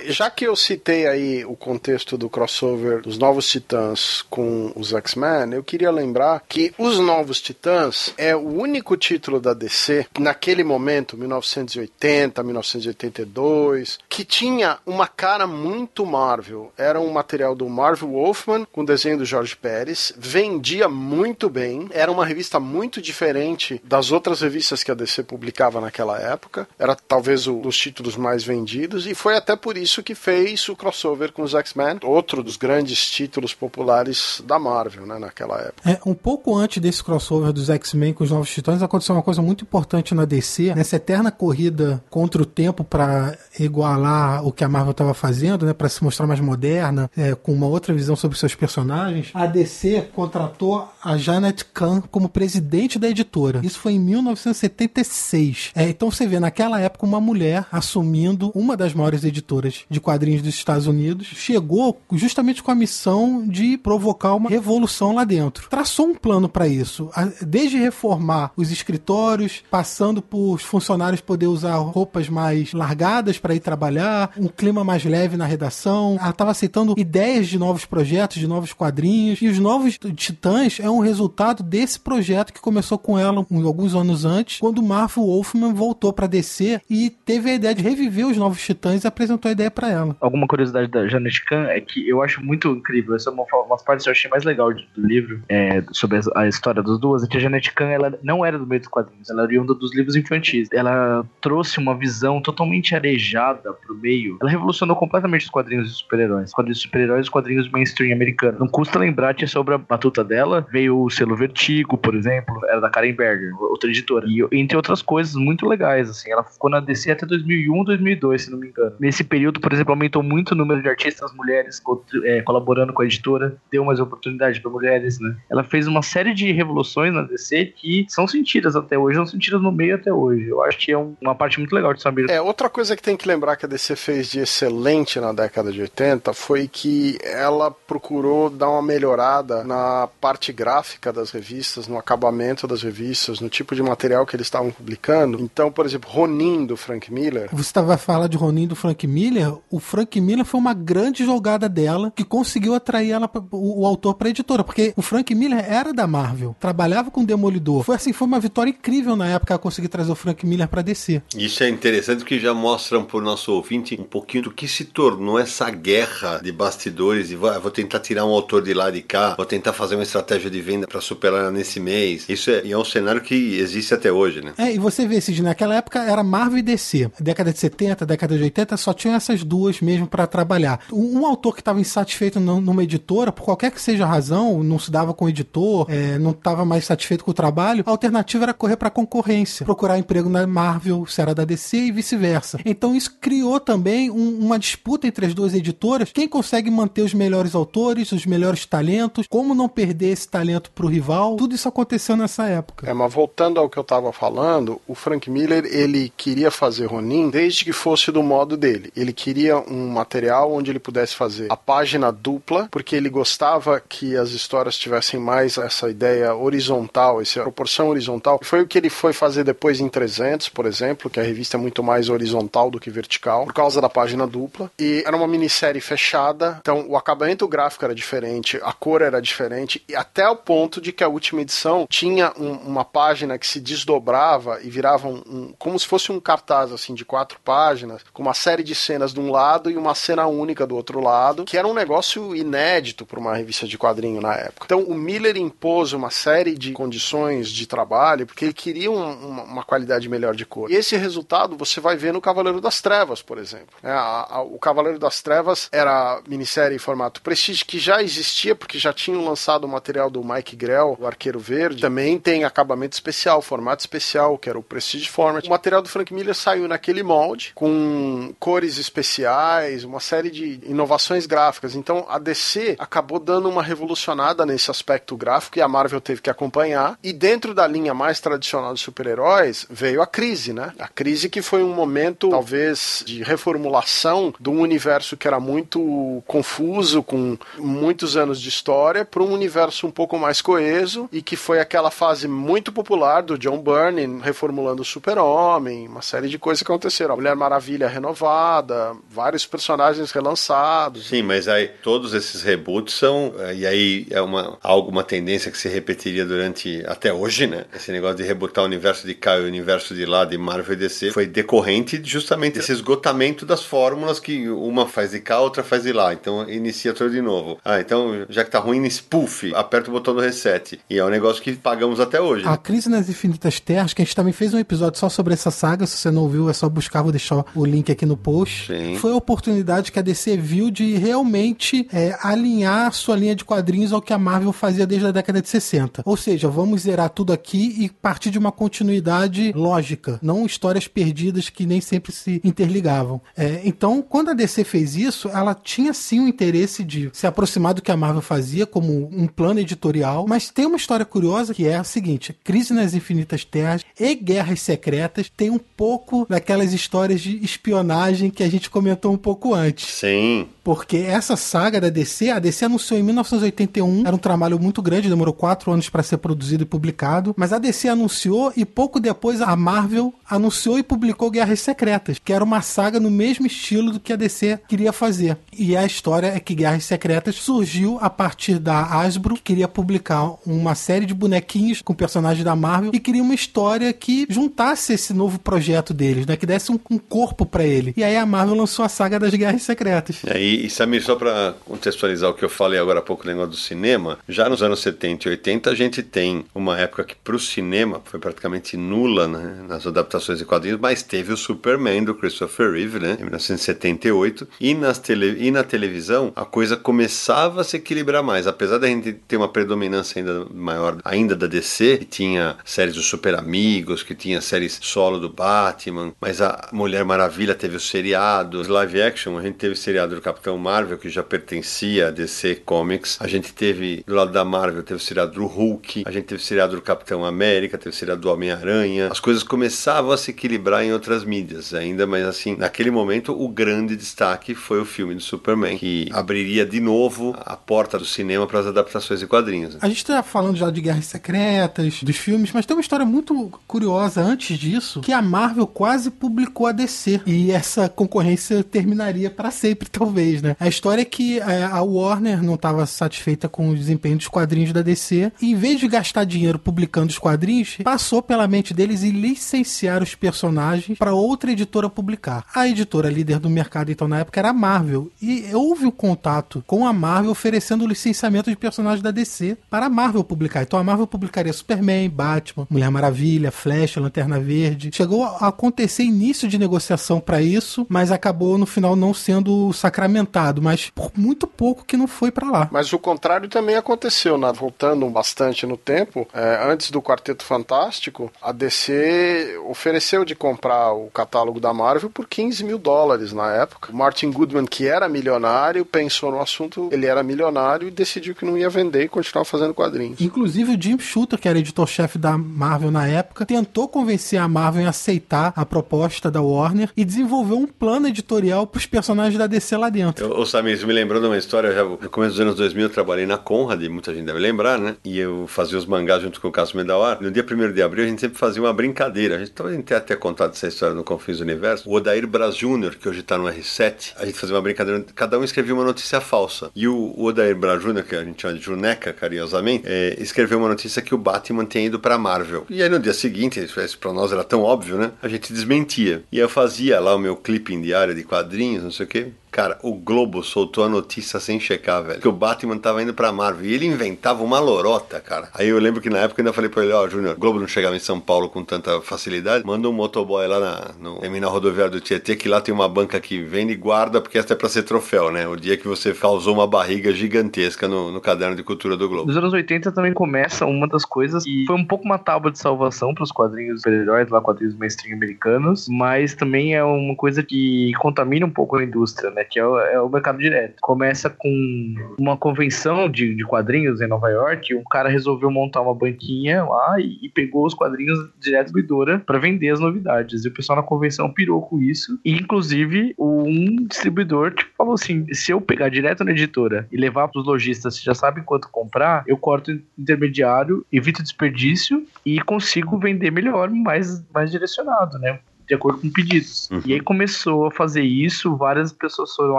Já 0.03 0.31
que 0.31 0.47
eu 0.47 0.57
citei 0.57 1.07
aí 1.07 1.45
o 1.45 1.57
contexto 1.57 2.17
do 2.19 2.29
crossover 2.29 3.01
dos 3.03 3.19
Novos 3.19 3.49
Titãs 3.49 4.23
com 4.29 4.73
os 4.75 4.93
X-Men, 4.93 5.55
eu 5.55 5.65
queria 5.65 5.91
lembrar 5.91 6.43
que 6.49 6.75
os 6.79 6.99
Novos 6.99 7.41
Titãs 7.41 8.13
é 8.17 8.35
o 8.35 8.41
único 8.41 8.97
título 8.97 9.41
da 9.41 9.55
DC 9.55 10.07
naquele 10.19 10.65
momento, 10.65 11.17
1980, 11.17 12.43
1982, 12.43 13.99
que 14.09 14.25
tinha 14.25 14.79
uma 14.85 15.07
cara 15.07 15.47
muito 15.47 16.05
Marvel. 16.05 16.73
Era 16.77 17.01
um 17.01 17.11
material 17.11 17.55
do 17.55 17.69
Marvel 17.69 18.11
Wolfman 18.11 18.67
com 18.73 18.85
desenho 18.85 19.19
do 19.19 19.25
Jorge 19.25 19.57
Pérez, 19.57 20.13
vendia 20.17 20.89
muito 20.89 21.49
bem, 21.49 21.89
era 21.91 22.11
uma 22.11 22.27
revista 22.27 22.59
muito 22.59 23.01
diferente 23.01 23.81
das 23.85 24.11
outras 24.11 24.41
revistas 24.41 24.83
que 24.83 24.91
a 24.91 24.95
DC 24.95 25.23
publicava 25.25 25.81
naquela 25.81 26.19
época. 26.21 26.69
Era 26.79 26.95
talvez 26.95 27.47
um 27.47 27.61
dos 27.61 27.77
títulos 27.77 28.17
mais 28.17 28.45
vendidos 28.45 29.07
e 29.07 29.15
foi 29.15 29.37
até 29.37 29.57
por 29.57 29.77
isso 29.77 29.84
que 30.03 30.15
fez 30.15 30.69
o 30.69 30.77
crossover 30.77 31.33
com 31.33 31.43
os 31.43 31.55
X-Men, 31.55 31.99
outro 32.03 32.43
dos 32.43 32.57
grandes 32.57 33.11
títulos 33.11 33.55
populares 33.55 34.43
da 34.47 34.59
Marvel, 34.59 35.07
né, 35.07 35.19
naquela 35.19 35.61
época. 35.61 35.91
É, 35.91 35.99
um 36.07 36.15
pouco 36.15 36.57
antes 36.57 36.81
desse 36.81 37.03
crossover 37.03 37.53
dos 37.53 37.71
X-Men 37.71 38.13
com 38.13 38.25
os 38.25 38.31
Novos 38.31 38.51
Titãs, 38.51 38.83
aconteceu 38.83 39.15
uma 39.15 39.23
coisa 39.23 39.43
muito 39.43 39.63
importante 39.63 40.15
na 40.15 40.25
DC, 40.25 40.75
nessa 40.75 40.97
eterna 40.97 41.31
corrida 41.31 42.03
contra 42.11 42.43
o 42.43 42.47
tempo 42.47 42.85
para 42.85 43.37
igualar 43.59 44.47
o 44.47 44.53
que 44.53 44.65
a 44.65 44.69
Marvel 44.69 44.93
estava 44.93 45.15
fazendo, 45.15 45.67
né, 45.67 45.73
para 45.73 45.89
se 45.89 46.03
mostrar 46.03 46.27
mais 46.27 46.41
moderna, 46.41 47.11
é, 47.17 47.35
com 47.35 47.53
uma 47.53 47.67
outra 47.67 47.93
visão 47.93 48.17
sobre 48.17 48.39
seus 48.39 48.55
personagens. 48.55 49.31
A 49.35 49.47
DC 49.47 50.09
contratou 50.15 50.89
a 51.03 51.17
Janet 51.17 51.65
Kahn 51.67 52.01
como 52.11 52.29
presidente 52.29 52.99
da 52.99 53.09
editora. 53.09 53.61
Isso 53.63 53.79
foi 53.79 53.93
em 53.93 53.99
1976. 53.99 55.73
É, 55.75 55.89
então 55.89 56.11
você 56.11 56.27
vê 56.27 56.41
naquela 56.41 56.81
época 56.81 57.07
uma 57.07 57.21
mulher 57.21 57.67
assumindo 57.71 58.51
uma 58.55 58.77
das 58.77 58.95
maiores 58.95 59.25
editoras 59.25 59.74
de 59.89 60.01
quadrinhos 60.01 60.43
dos 60.43 60.55
Estados 60.55 60.87
Unidos, 60.87 61.27
chegou 61.27 62.01
justamente 62.13 62.63
com 62.63 62.71
a 62.71 62.75
missão 62.75 63.47
de 63.47 63.77
provocar 63.79 64.35
uma 64.35 64.51
revolução 64.51 65.15
lá 65.15 65.25
dentro. 65.25 65.69
Traçou 65.69 66.07
um 66.07 66.15
plano 66.15 66.49
para 66.49 66.67
isso, 66.69 67.11
desde 67.41 67.77
reformar 67.79 68.53
os 68.57 68.71
escritórios, 68.71 69.63
passando 69.71 70.23
por 70.23 70.55
os 70.55 70.63
funcionários 70.63 71.21
poder 71.21 71.47
usar 71.47 71.77
roupas 71.77 72.29
mais 72.29 72.73
largadas 72.73 73.39
para 73.39 73.55
ir 73.55 73.61
trabalhar, 73.61 74.33
um 74.39 74.49
clima 74.49 74.85
mais 74.85 75.05
leve 75.05 75.37
na 75.37 75.47
redação. 75.47 76.17
Ela 76.21 76.31
estava 76.31 76.51
aceitando 76.51 76.95
ideias 76.97 77.49
de 77.49 77.59
novos 77.59 77.85
projetos, 77.85 78.39
de 78.39 78.47
novos 78.47 78.73
quadrinhos, 78.73 79.41
e 79.41 79.49
os 79.49 79.59
novos 79.59 79.99
Titãs 80.15 80.79
é 80.81 80.89
um 80.89 81.01
resultado 81.01 81.63
desse 81.63 81.99
projeto 81.99 82.53
que 82.53 82.61
começou 82.61 82.99
com 82.99 83.19
ela 83.19 83.45
alguns 83.65 83.95
anos 83.95 84.25
antes, 84.25 84.61
quando 84.61 84.83
Marvel 84.83 85.25
Wolfman 85.25 85.73
voltou 85.73 86.13
para 86.13 86.27
DC 86.27 86.81
e 86.89 87.11
teve 87.11 87.51
a 87.51 87.55
ideia 87.55 87.75
de 87.75 87.83
reviver 87.83 88.27
os 88.27 88.37
novos 88.37 88.63
Titãs 88.63 89.05
e 89.05 89.07
apresentou 89.07 89.49
a 89.49 89.53
ideia 89.53 89.64
para 89.71 89.89
ela. 89.89 90.17
Alguma 90.21 90.47
curiosidade 90.47 90.89
da 90.89 91.07
Janet 91.07 91.45
Kahn 91.45 91.67
é 91.67 91.81
que 91.81 92.09
eu 92.09 92.23
acho 92.23 92.45
muito 92.45 92.69
incrível, 92.71 93.15
essa 93.15 93.31
é 93.31 93.33
uma, 93.33 93.45
uma 93.67 93.77
parte 93.77 94.03
que 94.03 94.09
eu 94.09 94.13
achei 94.13 94.31
mais 94.31 94.45
legal 94.45 94.73
do 94.73 94.83
livro, 94.97 95.43
é, 95.49 95.83
sobre 95.93 96.19
a, 96.19 96.41
a, 96.41 96.49
história 96.49 96.83
das 96.83 96.99
duas, 96.99 97.23
é 97.23 97.27
que 97.27 97.37
a 97.37 97.41
Janet 97.41 97.73
Kahn 97.73 97.89
ela 97.89 98.19
não 98.23 98.45
era 98.45 98.59
do 98.59 98.67
meio 98.67 98.81
dos 98.81 98.89
quadrinhos, 98.89 99.31
ela 99.31 99.43
era 99.43 99.55
oriunda 99.55 99.75
dos 99.75 99.95
livros 99.95 100.17
infantis. 100.17 100.69
Ela 100.73 101.25
trouxe 101.41 101.79
uma 101.79 101.97
visão 101.97 102.41
totalmente 102.41 102.95
arejada 102.95 103.73
pro 103.73 103.95
meio. 103.95 104.37
Ela 104.41 104.51
revolucionou 104.51 104.97
completamente 104.97 105.45
os 105.45 105.51
quadrinhos 105.51 105.89
de 105.89 105.95
super-heróis. 105.97 106.53
Quadrinhos 106.53 106.79
de 106.79 106.85
super-heróis 106.85 107.27
e 107.27 107.31
quadrinhos 107.31 107.71
mainstream 107.71 108.13
americanos. 108.15 108.59
Não 108.59 108.69
custa 108.69 108.99
lembrar 108.99 109.35
que 109.35 109.47
sobre 109.47 109.75
a 109.75 109.79
batuta 109.79 110.25
dela 110.25 110.67
veio 110.73 111.01
o 111.01 111.11
selo 111.11 111.37
Vertigo, 111.37 111.97
por 111.97 112.15
exemplo, 112.15 112.55
era 112.67 112.81
da 112.81 112.91
Karen 112.91 113.13
Berger, 113.13 113.55
outra 113.61 113.89
editora. 113.91 114.27
E 114.29 114.47
entre 114.53 114.77
outras 114.77 115.03
coisas 115.03 115.35
muito 115.35 115.67
legais, 115.67 116.11
assim. 116.11 116.31
Ela 116.31 116.43
ficou 116.43 116.71
na 116.71 116.81
DC 116.81 117.11
até 117.11 117.27
2001, 117.27 117.85
2002, 117.85 118.43
se 118.43 118.51
não 118.51 118.59
me 118.59 118.69
engano. 118.69 118.93
Nesse 118.99 119.23
período, 119.25 119.54
por 119.61 119.73
exemplo, 119.73 119.93
aumentou 119.93 120.23
muito 120.23 120.53
o 120.53 120.55
número 120.55 120.83
de 120.83 120.89
artistas 120.89 121.33
mulheres 121.35 121.83
é, 122.25 122.43
colaborando 122.43 122.93
com 122.93 123.03
a 123.03 123.05
editora, 123.05 123.57
deu 123.71 123.85
mais 123.85 124.01
oportunidade 124.01 124.61
para 124.61 124.71
mulheres, 124.71 125.19
né? 125.21 125.37
Ela 125.51 125.65
fez 125.65 125.87
uma 125.87 126.03
série 126.03 126.35
de 126.35 126.53
revoluções 126.53 127.13
na 127.13 127.23
DC 127.23 127.75
que 127.77 128.07
são 128.09 128.27
sentidas 128.27 128.77
até 128.77 128.99
hoje, 128.99 129.17
são 129.17 129.27
sentidas 129.27 129.61
no 129.61 129.73
meio 129.73 129.97
até 129.97 130.13
hoje. 130.13 130.49
Eu 130.49 130.63
acho 130.63 130.79
que 130.79 130.93
é 130.93 130.99
um, 130.99 131.17
uma 131.21 131.35
parte 131.35 131.59
muito 131.59 131.75
legal 131.75 131.95
de 131.95 132.03
saber. 132.03 132.31
É, 132.31 132.41
outra 132.41 132.69
coisa 132.69 132.97
que 132.97 133.03
tem 133.03 133.17
que 133.17 133.27
lembrar 133.27 133.57
que 133.57 133.67
a 133.67 133.69
DC 133.69 133.97
fez 133.97 134.31
de 134.31 134.41
excelente 134.41 135.19
na 135.21 135.33
década 135.33 135.73
de 135.73 135.81
80 135.81 136.33
foi 136.33 136.69
que 136.69 137.19
ela 137.23 137.71
procurou 137.71 138.51
dar 138.51 138.71
uma 138.71 138.83
melhorada 138.83 139.65
na 139.65 140.09
parte 140.21 140.53
gráfica 140.53 141.13
das 141.13 141.31
revistas, 141.31 141.89
no 141.89 141.99
acabamento 141.99 142.67
das 142.67 142.83
revistas, 142.83 143.41
no 143.41 143.49
tipo 143.49 143.75
de 143.75 143.83
material 143.83 144.27
que 144.27 144.37
eles 144.37 144.47
estavam 144.47 144.71
publicando. 144.71 145.41
Então, 145.41 145.71
por 145.71 145.87
exemplo, 145.87 146.11
Ronin 146.11 146.67
do 146.67 146.77
Frank 146.77 147.13
Miller. 147.13 147.49
Você 147.53 147.61
estava 147.61 147.97
falando 147.97 148.31
de 148.31 148.37
Ronin 148.37 148.67
do 148.67 148.77
Frank 148.77 149.07
Miller? 149.07 149.44
O 149.71 149.79
Frank 149.79 150.21
Miller 150.21 150.45
foi 150.45 150.61
uma 150.61 150.75
grande 150.75 151.25
jogada 151.25 151.69
dela 151.69 152.13
que 152.15 152.25
conseguiu 152.25 152.75
atrair 152.75 153.11
ela, 153.11 153.31
o, 153.51 153.83
o 153.83 153.87
autor 153.87 154.15
para 154.15 154.29
a 154.29 154.31
editora, 154.31 154.65
porque 154.65 154.93
o 154.97 155.03
Frank 155.03 155.35
Miller 155.35 155.65
era 155.67 155.93
da 155.93 156.07
Marvel, 156.07 156.55
trabalhava 156.59 157.11
com 157.11 157.25
Demolidor. 157.25 157.83
Foi 157.83 157.97
assim, 157.97 158.13
foi 158.13 158.27
uma 158.27 158.41
vitória 158.41 158.71
incrível 158.71 159.17
na 159.17 159.29
época 159.29 159.59
conseguir 159.59 159.89
trazer 159.89 160.13
o 160.13 160.15
Frank 160.15 160.47
Miller 160.47 160.69
para 160.69 160.83
DC. 160.83 161.23
Isso 161.37 161.63
é 161.63 161.69
interessante 161.69 162.19
porque 162.19 162.39
já 162.39 162.55
mostram 162.55 163.05
para 163.05 163.19
o 163.19 163.21
nosso 163.21 163.53
ouvinte 163.53 163.97
um 164.01 164.05
pouquinho 164.05 164.45
do 164.45 164.51
que 164.51 164.69
se 164.69 164.85
tornou 164.85 165.39
essa 165.39 165.71
guerra 165.71 166.41
de 166.43 166.53
bastidores 166.53 167.31
e 167.31 167.37
vou, 167.37 167.53
vou 167.61 167.71
tentar 167.71 168.01
tirar 168.01 168.25
um 168.25 168.31
autor 168.31 168.63
de 168.63 168.75
lá 168.75 168.91
de 168.91 169.03
cá, 169.03 169.35
vou 169.37 169.47
tentar 169.47 169.73
fazer 169.73 169.95
uma 169.95 170.03
estratégia 170.03 170.51
de 170.51 170.61
venda 170.61 170.87
para 170.87 171.01
superar 171.01 171.51
nesse 171.51 171.81
mês. 171.81 172.27
Isso 172.29 172.51
é, 172.51 172.69
é 172.69 172.77
um 172.77 172.85
cenário 172.85 173.21
que 173.21 173.59
existe 173.59 173.95
até 173.95 174.11
hoje, 174.11 174.41
né? 174.41 174.53
É, 174.59 174.75
e 174.75 174.79
você 174.79 175.07
vê, 175.07 175.21
Cid, 175.21 175.43
naquela 175.43 175.75
época 175.75 176.03
era 176.03 176.23
Marvel 176.23 176.59
e 176.59 176.63
DC. 176.63 177.11
Década 177.21 177.53
de 177.53 177.59
70, 177.59 178.07
década 178.07 178.37
de 178.37 178.43
80, 178.43 178.77
só 178.77 178.93
tinham 178.93 179.15
essas 179.15 179.34
duas 179.43 179.81
mesmo 179.81 180.07
para 180.07 180.27
trabalhar. 180.27 180.81
Um, 180.93 181.27
autor 181.27 181.55
que 181.55 181.61
estava 181.61 181.81
insatisfeito 181.81 182.39
numa 182.39 182.83
editora, 182.83 183.33
por 183.33 183.45
qualquer 183.45 183.71
que 183.71 183.81
seja 183.81 184.05
a 184.05 184.07
razão, 184.07 184.63
não 184.63 184.79
se 184.79 184.91
dava 184.91 185.15
com 185.15 185.25
o 185.25 185.29
editor, 185.29 185.87
é, 185.89 186.19
não 186.19 186.31
estava 186.31 186.65
mais 186.65 186.85
satisfeito 186.85 187.25
com 187.25 187.31
o 187.31 187.35
trabalho, 187.35 187.83
a 187.87 187.91
alternativa 187.91 188.45
era 188.45 188.55
correr 188.55 188.77
para 188.77 188.91
concorrência, 188.91 189.65
procurar 189.65 189.99
emprego 189.99 190.29
na 190.29 190.47
Marvel, 190.47 191.07
se 191.07 191.21
era 191.21 191.35
da 191.35 191.45
DC 191.45 191.77
e 191.77 191.93
vice-versa. 191.93 192.59
Então 192.65 192.95
isso 192.95 193.17
criou 193.21 193.59
também 193.59 194.11
um, 194.11 194.39
uma 194.39 194.59
disputa 194.59 195.07
entre 195.07 195.27
as 195.27 195.35
duas 195.35 195.55
editoras, 195.55 196.13
quem 196.13 196.29
consegue 196.29 196.71
manter 196.71 197.03
os 197.03 197.15
melhores 197.15 197.55
autores, 197.55 198.13
os 198.13 198.27
melhores 198.27 198.67
talentos, 198.67 199.27
como 199.29 199.55
não 199.55 199.69
perder 199.69 200.13
esse 200.13 200.29
talento 200.29 200.71
pro 200.71 200.89
rival, 200.89 201.37
tudo 201.37 201.55
isso 201.55 201.69
aconteceu 201.69 202.17
nessa 202.17 202.47
época. 202.47 202.89
É, 202.89 202.93
mas 202.93 203.13
voltando 203.13 203.59
ao 203.59 203.69
que 203.69 203.79
eu 203.79 203.83
estava 203.83 204.13
falando, 204.13 204.81
o 204.87 204.95
Frank 204.95 205.31
Miller, 205.31 205.65
ele 205.65 206.13
queria 206.17 206.51
fazer 206.51 206.87
Ronin 206.87 207.31
desde 207.31 207.65
que 207.65 207.73
fosse 207.73 208.11
do 208.11 208.23
modo 208.23 208.57
dele. 208.57 208.93
Ele 208.97 209.13
queria 209.15 209.57
um 209.59 209.89
material 209.89 210.53
onde 210.53 210.71
ele 210.71 210.79
pudesse 210.79 211.15
fazer 211.15 211.51
a 211.51 211.57
página 211.57 212.13
dupla, 212.13 212.69
porque 212.71 212.97
ele 212.97 213.09
gostava 213.09 213.81
que 213.81 214.17
as 214.17 214.31
histórias 214.31 214.77
tivessem 214.77 215.19
mais 215.19 215.57
essa 215.57 215.89
ideia 215.89 216.35
horizontal, 216.35 217.21
essa 217.21 217.43
proporção 217.43 217.89
horizontal. 217.89 218.41
Foi 218.43 218.63
o 218.63 218.67
que 218.67 218.79
ele 218.79 218.91
foi 218.91 219.13
fazer 219.13 219.45
depois 219.45 219.81
em 219.81 219.89
300, 219.89 220.49
por 220.49 220.67
exemplo, 220.67 221.11
que 221.11 221.21
a 221.21 221.23
revista 221.23 221.57
é 221.57 221.61
muito 221.61 221.83
mais 221.83 222.09
horizontal 222.09 222.71
do 222.71 222.81
que 222.81 222.91
vertical, 222.91 223.45
por 223.45 223.55
causa 223.55 223.81
da 223.81 223.89
página 223.89 224.27
dupla. 224.27 224.71
E 224.79 225.03
era 225.07 225.17
uma 225.17 225.29
minissérie 225.29 225.81
fechada, 225.81 226.59
então 226.61 226.87
o 226.89 226.97
acabamento 226.97 227.47
gráfico 227.47 227.85
era 227.85 227.95
diferente, 227.95 228.59
a 228.63 228.73
cor 228.73 229.03
era 229.03 229.21
diferente, 229.21 229.83
e 229.89 229.95
até 229.95 230.29
o 230.29 230.37
ponto 230.37 230.81
de 230.81 230.93
que 230.93 231.05
a 231.05 231.09
última 231.09 231.41
edição 231.41 231.87
tinha 231.89 232.33
um, 232.39 232.53
uma 232.53 232.85
página 232.85 233.39
que 233.39 233.47
se 233.47 233.61
desdobrava 233.61 234.61
e 234.63 234.71
virava 234.71 235.09
um, 235.09 235.23
um, 235.27 235.55
como 235.59 235.79
se 235.79 235.87
fosse 235.87 236.11
um 236.11 236.21
cartaz 236.21 236.73
assim 236.73 236.95
de 236.95 237.05
quatro 237.05 237.39
páginas, 237.45 238.03
com 238.13 238.23
uma 238.23 238.35
série 238.35 238.63
de 238.63 238.75
cenas 238.75 239.04
de 239.13 239.21
um 239.21 239.31
lado 239.31 239.71
e 239.71 239.77
uma 239.77 239.95
cena 239.95 240.27
única 240.27 240.67
do 240.67 240.77
outro 240.77 241.01
lado, 241.01 241.45
que 241.45 241.57
era 241.57 241.67
um 241.67 241.75
negócio 241.75 242.35
inédito 242.35 243.05
para 243.05 243.21
uma 243.21 243.35
revista 243.35 243.67
de 243.67 243.79
quadrinho 243.79 244.21
na 244.21 244.35
época. 244.35 244.65
Então 244.65 244.83
o 244.83 244.95
Miller 244.95 245.37
impôs 245.37 245.93
uma 245.93 246.11
série 246.11 246.55
de 246.57 246.73
condições 246.73 247.49
de 247.49 247.67
trabalho 247.67 248.27
porque 248.27 248.45
ele 248.45 248.55
queria 248.55 248.91
uma, 248.91 249.43
uma 249.43 249.65
qualidade 249.65 250.09
melhor 250.09 250.35
de 250.35 250.47
cor. 250.47 250.71
E 250.71 250.75
esse 250.75 250.97
resultado 250.97 251.57
você 251.57 251.81
vai 251.81 251.97
ver 251.97 252.13
no 252.13 252.21
Cavaleiro 252.21 252.61
das 252.61 252.81
Trevas, 252.81 253.23
por 253.23 253.39
exemplo. 253.39 253.77
É, 253.83 253.91
a, 253.91 254.27
a, 254.31 254.43
o 254.43 254.59
Cavaleiro 254.59 254.99
das 254.99 255.23
Trevas 255.23 255.69
era 255.73 256.21
minissérie 256.29 256.77
em 256.77 256.79
formato 256.79 257.21
Prestige 257.23 257.65
que 257.65 257.79
já 257.79 258.03
existia 258.03 258.55
porque 258.55 258.79
já 258.79 258.93
tinham 258.93 259.25
lançado 259.25 259.65
o 259.65 259.69
material 259.69 260.11
do 260.11 260.23
Mike 260.23 260.57
Grell, 260.57 260.97
o 261.01 261.07
Arqueiro 261.07 261.39
Verde. 261.39 261.81
Também 261.81 262.19
tem 262.19 262.45
acabamento 262.45 262.95
especial, 262.95 263.43
formato 263.43 263.83
especial, 263.83 264.39
que 264.39 264.49
era 264.49 264.59
o 264.59 264.63
Prestige 264.63 265.09
Format. 265.09 265.47
O 265.47 265.51
material 265.51 265.83
do 265.83 265.89
Frank 265.89 266.13
Miller 266.13 266.35
saiu 266.35 266.69
naquele 266.69 267.03
molde, 267.03 267.53
com 267.55 268.35
cores 268.39 268.79
especiais, 268.95 269.83
uma 269.83 269.99
série 269.99 270.31
de 270.31 270.61
inovações 270.65 271.27
gráficas. 271.27 271.75
Então 271.75 272.07
a 272.09 272.19
DC 272.19 272.77
acabou 272.79 273.19
dando 273.19 273.49
uma 273.49 273.63
revolucionada 273.63 274.47
nesse 274.47 274.71
aspecto 274.71 275.17
gráfico 275.17 275.59
e 275.59 275.63
a 275.63 275.67
Marvel 275.67 276.01
teve 276.01 276.23
que 276.23 276.31
acompanhar. 276.31 276.97
E 277.03 277.13
dentro 277.13 277.53
da 277.53 277.67
linha 277.67 277.93
mais 277.93 278.21
tradicional 278.21 278.73
de 278.73 278.81
super-heróis 278.81 279.67
veio 279.69 280.01
a 280.01 280.07
crise, 280.07 280.53
né? 280.53 280.73
A 280.79 280.87
crise 280.87 281.29
que 281.29 281.43
foi 281.43 281.63
um 281.63 281.75
momento, 281.75 282.31
talvez, 282.31 283.03
de 283.05 283.23
reformulação 283.23 284.33
de 284.39 284.49
um 284.49 284.61
universo 284.61 285.17
que 285.17 285.27
era 285.27 285.41
muito 285.41 286.23
confuso, 286.27 287.03
com 287.03 287.37
muitos 287.59 288.17
anos 288.17 288.41
de 288.41 288.49
história, 288.49 289.05
para 289.05 289.23
um 289.23 289.33
universo 289.33 289.87
um 289.87 289.91
pouco 289.91 290.19
mais 290.19 290.41
coeso 290.41 291.09
e 291.11 291.21
que 291.21 291.37
foi 291.37 291.59
aquela 291.59 291.91
fase 291.91 292.29
muito 292.29 292.71
popular 292.71 293.23
do 293.23 293.37
John 293.37 293.59
Byrne 293.59 294.21
reformulando 294.23 294.83
o 294.83 294.85
Super-Homem, 294.85 295.89
uma 295.89 296.03
série 296.03 296.29
de 296.29 296.39
coisas 296.39 296.63
que 296.63 296.71
aconteceram. 296.71 297.15
A 297.15 297.17
Mulher 297.17 297.35
Maravilha 297.35 297.89
renovada, 297.89 298.84
vários 299.09 299.47
personagens 299.47 300.11
relançados. 300.11 301.09
Sim, 301.09 301.23
mas 301.23 301.49
aí 301.49 301.69
todos 301.83 302.15
esses 302.15 302.43
reboots 302.43 302.95
são. 302.95 303.33
E 303.55 303.67
aí 303.67 304.07
é 304.11 304.21
uma, 304.21 304.59
alguma 304.63 305.03
tendência 305.03 305.51
que 305.51 305.59
se 305.59 305.69
repetiria 305.69 306.25
durante. 306.25 306.83
até 306.87 307.13
hoje, 307.13 307.47
né? 307.47 307.65
Esse 307.75 307.93
negócio 307.93 308.17
de 308.17 308.23
rebootar 308.23 308.65
o 308.65 308.67
universo 308.67 309.07
de 309.07 309.15
cá 309.15 309.39
e 309.39 309.43
o 309.43 309.47
universo 309.47 309.95
de 309.95 310.05
lá, 310.05 310.25
de 310.25 310.37
Marvel 310.37 310.75
e 310.75 310.77
DC, 310.77 311.13
foi 311.13 311.27
decorrente 311.27 312.01
justamente 312.05 312.55
desse 312.55 312.73
esgotamento 312.73 313.47
das 313.47 313.63
fórmulas 313.63 314.21
que 314.21 314.49
uma 314.49 314.87
faz 314.87 315.13
de 315.13 315.21
cá, 315.21 315.41
outra 315.41 315.63
faz 315.63 315.85
de 315.85 315.93
lá. 315.93 316.13
Então 316.13 316.49
inicia 316.49 316.93
tudo 316.93 317.11
de 317.11 317.21
novo. 317.21 317.59
Ah, 317.65 317.81
então 317.81 318.27
já 318.29 318.45
que 318.45 318.51
tá 318.51 318.59
ruim, 318.59 318.85
spoof, 318.89 319.53
aperta 319.55 319.91
o 319.91 319.93
botão 319.93 320.15
do 320.15 320.21
reset. 320.21 320.81
E 320.89 320.99
é 320.99 321.05
um 321.05 321.09
negócio 321.09 321.43
que 321.43 321.53
pagamos 321.55 322.01
até 322.01 322.21
hoje. 322.21 322.47
A 322.47 322.53
né? 322.53 322.59
Crise 322.63 322.89
nas 322.89 323.09
Infinitas 323.09 323.61
Terras, 323.61 323.93
que 323.93 324.03
a 324.03 324.05
gente 324.05 324.17
também 324.17 324.33
fez 324.33 324.53
um 324.55 324.59
episódio 324.59 324.99
só 324.99 325.09
sobre 325.09 325.35
essa 325.35 325.51
saga. 325.51 325.87
Se 325.87 325.97
você 325.97 326.11
não 326.11 326.23
ouviu, 326.23 326.49
é 326.49 326.53
só 326.53 326.69
buscar, 326.69 327.03
vou 327.03 327.13
deixar 327.13 327.45
o 327.55 327.65
link 327.65 327.91
aqui 327.91 328.07
no 328.07 328.17
post. 328.17 328.73
Sim. 328.77 328.97
Foi 328.97 329.13
a 329.13 329.17
oportunidade 329.17 329.93
que 329.93 329.99
a 329.99 330.03
DC 330.03 330.37
viu 330.37 330.71
de 330.71 330.97
realmente 330.97 331.89
é, 331.93 332.17
alinhar 332.23 332.93
sua 332.93 333.17
linha 333.17 333.35
de 333.35 333.45
quadrinhos 333.45 333.93
ao 333.93 334.03
que 334.03 334.13
a 334.13 334.19
Marvel 334.19 334.53
fazia 334.53 334.87
desde 334.87 335.07
a 335.07 335.13
década 335.13 335.41
de 335.41 335.49
60. 335.49 336.03
Ou 336.05 336.17
seja, 336.17 336.49
vamos 336.49 336.83
zerar 336.83 337.11
tudo 337.11 337.33
aqui 337.33 337.75
e 337.79 337.89
partir 337.89 338.31
de 338.31 338.39
uma 338.39 338.53
continuidade 338.53 339.53
lógica, 339.55 340.19
não 340.23 340.47
histórias 340.47 340.89
perdidas 340.89 341.49
que 341.49 341.67
nem 341.67 341.81
sempre 341.81 342.13
se 342.13 342.41
interligavam. 342.45 343.21
É, 343.37 343.63
então, 343.65 344.03
quando 344.03 344.31
a 344.31 344.35
DC 344.35 344.65
fez 344.65 344.97
isso, 344.97 345.29
ela 345.29 345.55
tinha 345.55 345.93
sim 345.93 346.21
o 346.21 346.29
interesse 346.29 346.85
de 346.85 347.11
se 347.13 347.27
aproximar 347.27 347.75
do 347.75 347.83
que 347.83 347.91
a 347.91 347.97
Marvel 347.97 348.23
fazia 348.23 348.67
como 348.67 349.09
um 349.13 349.27
plano 349.27 349.61
editorial, 349.61 350.27
mas 350.29 350.51
tem 350.51 350.67
uma 350.67 350.77
história 350.77 351.05
curiosa 351.05 351.55
que 351.55 351.67
é 351.67 351.77
a 351.77 351.85
seguinte: 351.85 352.37
Crise 352.45 352.73
nas 352.73 352.95
Infinitas 352.95 353.45
Terras 353.45 353.85
e 353.99 354.15
Guerras 354.15 354.61
Secretas 354.61 355.31
tem 355.35 355.51
um 355.51 355.59
pouco 355.59 356.27
daquelas 356.29 356.73
histórias 356.73 357.21
de 357.21 357.45
espionagem 357.45 358.31
que 358.31 358.43
a 358.43 358.49
gente 358.49 358.64
comentou 358.71 359.13
um 359.13 359.17
pouco 359.17 359.55
antes. 359.55 359.87
Sim. 359.95 360.49
Porque 360.65 360.97
essa 360.97 361.37
saga 361.37 361.81
da 361.81 361.91
DC, 361.91 362.31
a 362.31 362.39
DC 362.39 362.65
anunciou 362.65 362.99
em 362.99 363.03
1981, 363.03 364.07
era 364.07 364.17
um 364.17 364.19
trabalho 364.19 364.59
muito 364.59 364.81
grande, 364.81 365.09
demorou 365.11 365.35
quatro 365.35 365.71
anos 365.71 365.91
para 365.91 366.03
ser 366.03 366.17
produzido 366.17 366.63
e 366.63 366.67
publicado, 366.67 367.35
mas 367.37 367.53
a 367.53 367.59
DC 367.59 367.89
anunciou 367.89 368.53
e 368.57 368.65
pouco 368.65 368.99
depois 368.99 369.43
a 369.43 369.55
Marvel 369.55 370.15
anunciou 370.29 370.79
e 370.79 370.83
publicou 370.83 371.31
Guerras 371.31 371.61
Secretas, 371.61 372.19
que 372.19 372.33
era 372.33 372.43
uma 372.43 372.63
saga 372.63 372.99
no 372.99 373.11
mesmo 373.11 373.47
estilo 373.47 373.93
do 373.93 374.01
que 374.01 374.13
a 374.13 374.17
DC 374.17 374.61
queria 374.67 374.93
fazer. 374.93 375.37
E 375.53 375.77
a 375.77 375.85
história 375.85 376.29
é 376.29 376.41
que 376.41 376.55
Guerras 376.55 376.85
Secretas 376.85 377.37
surgiu 377.37 377.99
a 378.01 378.09
partir 378.09 378.59
da 378.59 378.81
Hasbro, 378.81 379.35
que 379.37 379.55
queria 379.55 379.69
publicar 379.69 380.33
uma 380.47 380.75
série 380.75 381.07
de 381.07 381.15
bonequinhos 381.15 381.83
com 381.83 381.95
personagens 381.95 382.45
da 382.45 382.57
Marvel 382.57 382.91
e 382.95 382.99
queria 382.99 383.23
uma 383.23 383.35
história 383.35 383.93
que 383.93 384.27
juntasse 384.31 384.95
esse 384.95 385.13
novo 385.13 385.39
projeto 385.39 385.93
deles, 385.93 386.27
né, 386.27 386.37
que 386.37 386.47
desse 386.47 386.73
um, 386.73 386.79
um 386.91 386.99
corpo 386.99 387.45
para 387.45 387.65
ele. 387.65 387.93
E 387.97 388.03
aí 388.03 388.17
a 388.17 388.25
Marvel 388.25 388.57
lançou 388.57 388.85
a 388.85 388.89
saga 388.89 389.21
das 389.21 389.35
Guerras 389.35 389.63
Secretas. 389.63 390.23
É, 390.27 390.54
e, 390.57 390.71
Samir, 390.71 391.03
só 391.03 391.17
para 391.17 391.55
contextualizar 391.65 392.31
o 392.31 392.35
que 392.35 392.45
eu 392.45 392.49
falei 392.49 392.79
agora 392.79 392.99
há 392.99 393.03
pouco, 393.03 393.25
o 393.25 393.27
negócio 393.27 393.51
do 393.51 393.57
cinema, 393.57 394.19
já 394.29 394.49
nos 394.49 394.63
anos 394.63 394.81
70 394.81 395.29
e 395.29 395.31
80 395.33 395.71
a 395.71 395.75
gente 395.75 396.03
tem 396.03 396.45
uma 396.55 396.79
época 396.79 397.05
que 397.05 397.15
para 397.15 397.37
o 397.37 397.39
cinema 397.39 398.01
foi 398.05 398.21
praticamente 398.21 398.77
nula 398.77 399.27
né, 399.27 399.65
nas 399.69 399.87
adaptações 399.87 400.39
de 400.39 400.45
quadrinhos, 400.45 400.81
mas 400.81 401.03
teve 401.03 401.33
o 401.33 401.37
Superman 401.37 402.05
do 402.05 402.15
Christopher 402.15 402.73
Reeve, 402.73 402.99
né, 402.99 403.17
em 403.19 403.25
1978, 403.25 404.49
e, 404.61 404.75
nas 404.75 404.99
tele, 404.99 405.37
e 405.47 405.51
na 405.51 405.65
televisão 405.65 406.33
a 406.37 406.45
coisa 406.45 406.77
começava 406.77 407.61
a 407.61 407.65
se 407.65 407.77
equilibrar 407.77 408.23
mais, 408.23 408.47
apesar 408.47 408.79
da 408.79 408.87
gente 408.87 409.13
ter 409.13 409.37
uma 409.37 409.49
predominância 409.49 410.21
ainda 410.21 410.47
maior 410.53 410.99
ainda 411.05 411.35
da 411.35 411.47
DC, 411.47 411.99
que 411.99 412.05
tinha 412.05 412.57
séries 412.65 412.95
dos 412.95 413.07
Super 413.07 413.35
Amigos, 413.35 414.03
que 414.03 414.15
tinha 414.15 414.41
séries 414.41 414.79
solo 414.83 415.19
do 415.19 415.29
Batman, 415.29 416.13
mas 416.21 416.41
a 416.41 416.69
Mulher 416.73 417.05
Maravilha 417.05 417.55
teve 417.55 417.77
o 417.77 417.81
seriado, 417.81 418.63
live 418.71 419.03
action, 419.03 419.39
a 419.39 419.43
gente 419.43 419.57
teve 419.57 419.75
o 419.75 419.77
seriado 419.77 420.15
do 420.15 420.21
Capitão 420.21 420.44
Capitão 420.45 420.59
Marvel, 420.59 420.99
que 420.99 421.09
já 421.09 421.23
pertencia 421.23 422.09
a 422.09 422.11
DC 422.11 422.57
Comics. 422.67 423.17
A 423.19 423.27
gente 423.27 423.55
teve, 423.55 424.05
do 424.07 424.15
lado 424.15 424.31
da 424.31 424.45
Marvel, 424.45 424.83
teve 424.83 424.99
o 424.99 425.03
seriado 425.03 425.33
do 425.33 425.47
Hulk, 425.47 426.03
a 426.05 426.11
gente 426.11 426.25
teve 426.25 426.43
o 426.43 426.45
seriado 426.45 426.77
do 426.77 426.83
Capitão 426.83 427.25
América, 427.25 427.79
teve 427.79 427.89
o 427.89 427.99
seriado 427.99 428.21
do 428.21 428.31
Homem-Aranha. 428.31 429.09
As 429.11 429.21
coisas 429.21 429.43
começavam 429.43 430.11
a 430.11 430.19
se 430.19 430.33
equilibrar 430.33 430.85
em 430.85 430.93
outras 430.93 431.25
mídias 431.25 431.73
ainda, 431.73 432.07
mas 432.07 432.27
assim, 432.27 432.57
naquele 432.57 432.91
momento, 432.91 433.33
o 433.33 433.49
grande 433.49 433.97
destaque 433.97 434.55
foi 434.55 434.83
o 434.83 434.85
filme 434.85 435.15
do 435.15 435.23
Superman, 435.23 435.79
que 435.79 436.11
abriria 436.13 436.67
de 436.67 436.79
novo 436.79 437.35
a 437.41 437.57
porta 437.57 437.99
do 437.99 438.05
cinema 438.05 438.47
para 438.47 438.61
as 438.61 438.67
adaptações 438.67 439.21
de 439.21 439.27
quadrinhos. 439.27 439.79
A 439.81 439.89
gente 439.89 439.99
está 439.99 440.23
falando 440.23 440.59
já 440.59 440.71
de 440.71 440.83
Guerras 440.83 441.07
Secretas, 441.07 442.03
dos 442.03 442.19
filmes, 442.19 442.53
mas 442.53 442.67
tem 442.67 442.77
uma 442.77 442.83
história 442.83 443.07
muito 443.07 443.51
curiosa 443.67 444.21
antes 444.21 444.59
disso, 444.59 445.01
que 445.01 445.13
a 445.13 445.23
Marvel 445.23 445.67
quase 445.67 446.11
publicou 446.11 446.67
a 446.67 446.73
DC. 446.73 447.23
E 447.25 447.51
essa 447.51 447.89
concorrência 447.89 448.63
terminaria 448.63 449.31
para 449.31 449.51
sempre, 449.51 449.89
talvez 449.95 450.34
né? 450.43 450.57
A 450.59 450.69
história 450.69 451.03
é 451.03 451.05
que 451.05 451.39
é, 451.41 451.65
a 451.65 451.83
Warner 451.83 452.43
não 452.43 452.55
estava 452.55 452.85
satisfeita 452.87 453.49
com 453.49 453.71
o 453.71 453.77
desempenho 453.77 454.17
dos 454.17 454.29
quadrinhos 454.29 454.73
da 454.73 454.83
DC 454.83 455.33
e, 455.41 455.51
em 455.51 455.55
vez 455.55 455.81
de 455.81 455.89
gastar 455.89 456.25
dinheiro 456.25 456.59
publicando 456.59 457.11
os 457.11 457.19
quadrinhos, 457.19 457.79
passou 457.83 458.23
pela 458.23 458.47
mente 458.47 458.73
deles 458.73 459.03
e 459.03 459.11
licenciar 459.11 460.03
os 460.03 460.15
personagens 460.15 460.99
para 460.99 461.15
outra 461.15 461.53
editora 461.53 461.89
publicar. 461.89 462.45
A 462.55 462.69
editora 462.69 463.11
líder 463.11 463.39
do 463.39 463.51
mercado, 463.51 463.91
então, 463.91 464.09
na 464.09 464.21
época, 464.21 464.41
era 464.41 464.51
a 464.51 464.53
Marvel. 464.53 465.11
E 465.21 465.55
houve 465.55 465.85
o 465.85 465.89
um 465.89 465.91
contato 465.91 466.63
com 466.67 466.87
a 466.87 466.93
Marvel 466.93 467.31
oferecendo 467.31 467.85
o 467.85 467.89
licenciamento 467.89 468.51
de 468.51 468.57
personagens 468.57 469.03
da 469.03 469.11
DC 469.11 469.57
para 469.71 469.87
a 469.87 469.91
Marvel 469.91 470.25
publicar. 470.25 470.63
Então 470.63 470.79
a 470.79 470.85
Marvel 470.85 471.07
publicaria 471.07 471.53
Superman, 471.53 472.09
Batman, 472.09 472.67
Mulher 472.71 472.91
Maravilha, 472.91 473.51
Flash, 473.51 473.97
Lanterna 473.97 474.41
Verde. 474.41 474.91
Chegou 474.93 475.25
a 475.25 475.49
acontecer 475.49 476.03
início 476.03 476.49
de 476.49 476.59
negociação 476.59 477.21
para 477.21 477.43
isso, 477.43 477.87
mas 477.89 478.11
acabou 478.11 478.59
no 478.59 478.67
final 478.67 478.97
não 478.97 479.13
sendo 479.15 479.73
sacramentado 479.73 480.24
mas 480.63 480.91
por 480.91 481.11
muito 481.17 481.47
pouco 481.47 481.85
que 481.85 481.97
não 481.97 482.07
foi 482.07 482.31
para 482.31 482.51
lá. 482.51 482.69
Mas 482.71 482.93
o 482.93 482.99
contrário 482.99 483.49
também 483.49 483.77
aconteceu, 483.77 484.39
né? 484.39 484.53
voltando 484.53 485.09
bastante 485.11 485.67
no 485.67 485.77
tempo, 485.77 486.27
é, 486.33 486.61
antes 486.65 486.91
do 486.91 487.03
Quarteto 487.03 487.45
Fantástico, 487.45 488.31
a 488.41 488.53
DC 488.53 489.59
ofereceu 489.69 490.25
de 490.25 490.35
comprar 490.35 490.93
o 490.93 491.11
catálogo 491.11 491.61
da 491.61 491.73
Marvel 491.73 492.11
por 492.11 492.27
15 492.27 492.65
mil 492.65 492.79
dólares 492.79 493.33
na 493.33 493.53
época. 493.53 493.93
O 493.93 493.97
Martin 493.97 494.31
Goodman, 494.31 494.67
que 494.67 494.87
era 494.87 495.09
milionário, 495.09 495.85
pensou 495.85 496.31
no 496.31 496.41
assunto, 496.41 496.89
ele 496.93 497.07
era 497.07 497.23
milionário 497.23 497.89
e 497.89 497.91
decidiu 497.91 498.35
que 498.35 498.45
não 498.45 498.57
ia 498.57 498.71
vender 498.71 499.05
e 499.05 499.09
continuar 499.09 499.45
fazendo 499.45 499.75
quadrinhos. 499.75 500.21
Inclusive 500.21 500.75
o 500.75 500.81
Jim 500.81 500.99
Shooter, 500.99 501.39
que 501.39 501.49
era 501.49 501.59
editor-chefe 501.59 502.19
da 502.19 502.37
Marvel 502.39 502.91
na 502.91 503.07
época, 503.07 503.47
tentou 503.47 503.89
convencer 503.89 504.39
a 504.39 504.49
Marvel 504.49 504.87
a 504.87 504.91
aceitar 504.91 505.53
a 505.57 505.67
proposta 505.67 506.31
da 506.31 506.41
Warner 506.41 506.91
e 506.97 507.05
desenvolveu 507.05 507.59
um 507.59 507.67
plano 507.67 508.09
editorial 508.09 508.67
para 508.67 508.79
os 508.79 508.87
personagens 508.87 509.39
da 509.39 509.47
DC 509.47 509.77
lá 509.77 509.89
dentro. 509.89 510.14
Ô, 510.23 510.47
Samir, 510.47 510.75
isso 510.75 510.87
me 510.87 510.93
lembrou 510.93 511.21
de 511.21 511.27
uma 511.27 511.37
história. 511.37 511.73
Já, 511.73 511.83
no 511.83 511.99
começo 512.09 512.33
dos 512.33 512.41
anos 512.41 512.55
2000 512.55 512.85
eu 512.85 512.91
trabalhei 512.91 513.27
na 513.27 513.37
Conrad, 513.37 513.83
muita 513.89 514.15
gente 514.15 514.25
deve 514.25 514.39
lembrar, 514.39 514.79
né? 514.79 514.97
E 515.05 515.19
eu 515.19 515.47
fazia 515.49 515.77
os 515.77 515.87
mangás 515.87 516.23
junto 516.23 516.41
com 516.41 516.49
o 516.49 516.53
Cássio 516.53 516.77
Mendawar. 516.77 517.21
No 517.21 517.31
dia 517.33 517.45
1 517.45 517.73
de 517.73 517.83
abril 517.83 518.05
a 518.05 518.09
gente 518.09 518.21
sempre 518.21 518.39
fazia 518.39 518.63
uma 518.63 518.73
brincadeira. 518.73 519.35
A 519.35 519.39
gente 519.39 519.51
talvez 519.51 519.83
tem 519.85 519.97
até 519.97 520.15
contado 520.15 520.53
essa 520.53 520.69
história 520.69 520.95
no 520.95 521.03
Confins 521.03 521.39
do 521.39 521.43
Universo. 521.43 521.89
O 521.89 521.95
Odair 521.95 522.27
Braz 522.29 522.55
Jr., 522.55 522.97
que 522.97 523.09
hoje 523.09 523.21
está 523.21 523.37
no 523.37 523.45
R7, 523.45 524.13
a 524.17 524.25
gente 524.25 524.39
fazia 524.39 524.55
uma 524.55 524.63
brincadeira. 524.63 525.05
Cada 525.15 525.39
um 525.39 525.43
escrevia 525.43 525.75
uma 525.75 525.85
notícia 525.85 526.21
falsa. 526.21 526.71
E 526.77 526.87
o, 526.87 527.15
Odair 527.19 527.57
Braz 527.57 527.83
Jr., 527.83 528.05
que 528.05 528.15
a 528.15 528.23
gente 528.23 528.41
chama 528.41 528.55
de 528.55 528.65
Juneca 528.65 529.13
carinhosamente, 529.13 529.85
é, 529.85 530.17
escreveu 530.21 530.59
uma 530.59 530.69
notícia 530.69 531.03
que 531.03 531.15
o 531.15 531.19
Batman 531.19 531.65
tinha 531.65 531.87
ido 531.87 531.99
para 531.99 532.17
Marvel. 532.17 532.65
E 532.71 532.83
aí 532.83 532.89
no 532.89 533.01
dia 533.01 533.13
seguinte, 533.13 533.59
isso 533.59 533.99
para 533.99 534.13
nós 534.13 534.31
era 534.31 534.45
tão 534.45 534.63
óbvio, 534.63 534.97
né? 534.97 535.11
A 535.21 535.27
gente 535.27 535.53
desmentia. 535.53 536.23
E 536.31 536.39
eu 536.39 536.49
fazia 536.49 537.01
lá 537.01 537.17
o 537.17 537.19
meu 537.19 537.35
clipping 537.35 537.83
diário 537.83 538.15
de 538.15 538.23
quadrinhos, 538.23 538.85
não 538.85 538.93
sei 538.93 539.07
o 539.07 539.09
quê. 539.09 539.33
Cara, 539.55 539.79
o 539.85 539.95
Globo 539.95 540.43
soltou 540.43 540.83
a 540.83 540.89
notícia 540.89 541.39
sem 541.39 541.61
checar, 541.61 542.03
velho. 542.03 542.21
Que 542.21 542.27
o 542.27 542.33
Batman 542.33 542.77
tava 542.77 543.01
indo 543.01 543.15
pra 543.15 543.31
Marvel. 543.31 543.65
E 543.65 543.73
ele 543.73 543.87
inventava 543.87 544.43
uma 544.43 544.59
lorota, 544.59 545.21
cara. 545.21 545.49
Aí 545.55 545.69
eu 545.69 545.79
lembro 545.79 546.01
que 546.01 546.11
na 546.11 546.19
época 546.19 546.41
eu 546.41 546.45
ainda 546.45 546.53
falei 546.53 546.69
pra 546.69 546.83
ele, 546.83 546.93
ó, 546.93 547.05
oh, 547.05 547.09
Júnior, 547.09 547.37
o 547.37 547.39
Globo 547.39 547.61
não 547.61 547.69
chegava 547.69 547.95
em 547.95 548.01
São 548.01 548.19
Paulo 548.19 548.49
com 548.49 548.65
tanta 548.65 549.01
facilidade. 549.01 549.65
Manda 549.65 549.89
um 549.89 549.93
motoboy 549.93 550.49
lá 550.49 550.59
na, 550.59 550.91
no 550.99 551.21
terminal 551.21 551.53
rodoviário 551.53 551.93
do 551.93 552.01
Tietê, 552.01 552.35
que 552.35 552.49
lá 552.49 552.61
tem 552.61 552.75
uma 552.75 552.89
banca 552.89 553.21
que 553.21 553.45
vende 553.45 553.75
e 553.75 553.77
guarda, 553.77 554.21
porque 554.21 554.39
essa 554.39 554.55
é 554.55 554.57
pra 554.57 554.69
ser 554.69 554.83
troféu, 554.83 555.31
né? 555.31 555.47
O 555.47 555.55
dia 555.55 555.77
que 555.77 555.87
você 555.87 556.13
causou 556.13 556.53
uma 556.53 556.67
barriga 556.67 557.13
gigantesca 557.13 557.87
no, 557.87 558.11
no 558.11 558.21
caderno 558.21 558.57
de 558.57 558.65
cultura 558.65 558.97
do 558.97 559.09
Globo. 559.09 559.29
Nos 559.29 559.37
anos 559.37 559.53
80 559.53 559.93
também 559.93 560.13
começa 560.13 560.67
uma 560.67 560.89
das 560.89 561.05
coisas 561.05 561.45
que 561.45 561.63
foi 561.65 561.77
um 561.77 561.85
pouco 561.85 562.05
uma 562.05 562.19
tábua 562.19 562.51
de 562.51 562.59
salvação 562.59 563.15
pros 563.15 563.31
quadrinhos 563.31 563.83
super-heróis, 563.83 564.29
lá 564.31 564.41
quadrinhos 564.41 564.75
mainstream 564.75 565.17
americanos, 565.17 565.87
mas 565.89 566.35
também 566.35 566.75
é 566.75 566.83
uma 566.83 567.15
coisa 567.15 567.41
que 567.41 567.93
contamina 568.01 568.45
um 568.45 568.51
pouco 568.51 568.79
a 568.79 568.83
indústria, 568.83 569.31
né? 569.31 569.44
Que 569.51 569.61
é, 569.61 569.63
é 569.63 570.01
o 570.01 570.09
mercado 570.09 570.39
direto. 570.39 570.77
Começa 570.81 571.31
com 571.31 571.95
uma 572.19 572.37
convenção 572.37 573.09
de, 573.09 573.35
de 573.35 573.45
quadrinhos 573.45 574.01
em 574.01 574.07
Nova 574.07 574.29
York, 574.29 574.75
um 574.75 574.85
cara 574.85 575.09
resolveu 575.09 575.51
montar 575.51 575.81
uma 575.81 575.95
banquinha 575.95 576.65
lá 576.65 576.99
e, 576.99 577.19
e 577.23 577.29
pegou 577.29 577.67
os 577.67 577.75
quadrinhos 577.75 578.19
direto 578.41 578.73
do 578.73 578.79
Idora 578.79 579.19
para 579.21 579.39
vender 579.39 579.71
as 579.71 579.81
novidades. 579.81 580.45
E 580.45 580.49
o 580.49 580.53
pessoal 580.53 580.77
na 580.77 580.83
convenção 580.83 581.33
pirou 581.33 581.63
com 581.63 581.81
isso. 581.81 582.19
E, 582.25 582.33
inclusive, 582.33 583.15
um 583.19 583.87
distribuidor 583.87 584.53
tipo, 584.53 584.71
falou 584.77 584.95
assim: 584.95 585.27
se 585.33 585.51
eu 585.53 585.61
pegar 585.61 585.89
direto 585.89 586.25
na 586.25 586.31
editora 586.31 586.87
e 586.91 586.97
levar 586.97 587.29
para 587.29 587.41
os 587.41 587.47
lojistas 587.47 588.01
já 588.01 588.15
sabem 588.15 588.43
quanto 588.45 588.69
comprar, 588.71 589.25
eu 589.27 589.37
corto 589.37 589.79
intermediário, 589.99 590.85
evito 590.93 591.23
desperdício 591.23 592.07
e 592.25 592.41
consigo 592.41 592.99
vender 592.99 593.31
melhor, 593.31 593.71
mais, 593.71 594.25
mais 594.33 594.51
direcionado, 594.51 595.19
né? 595.19 595.39
De 595.67 595.75
acordo 595.75 596.01
com 596.01 596.11
pedidos. 596.11 596.69
Uhum. 596.71 596.83
E 596.87 596.95
aí 596.95 597.01
começou 597.01 597.67
a 597.67 597.71
fazer 597.71 598.03
isso, 598.03 598.57
várias 598.57 598.93
pessoas 598.93 599.35
foram 599.35 599.59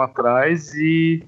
atrás 0.00 0.74
e 0.74 1.22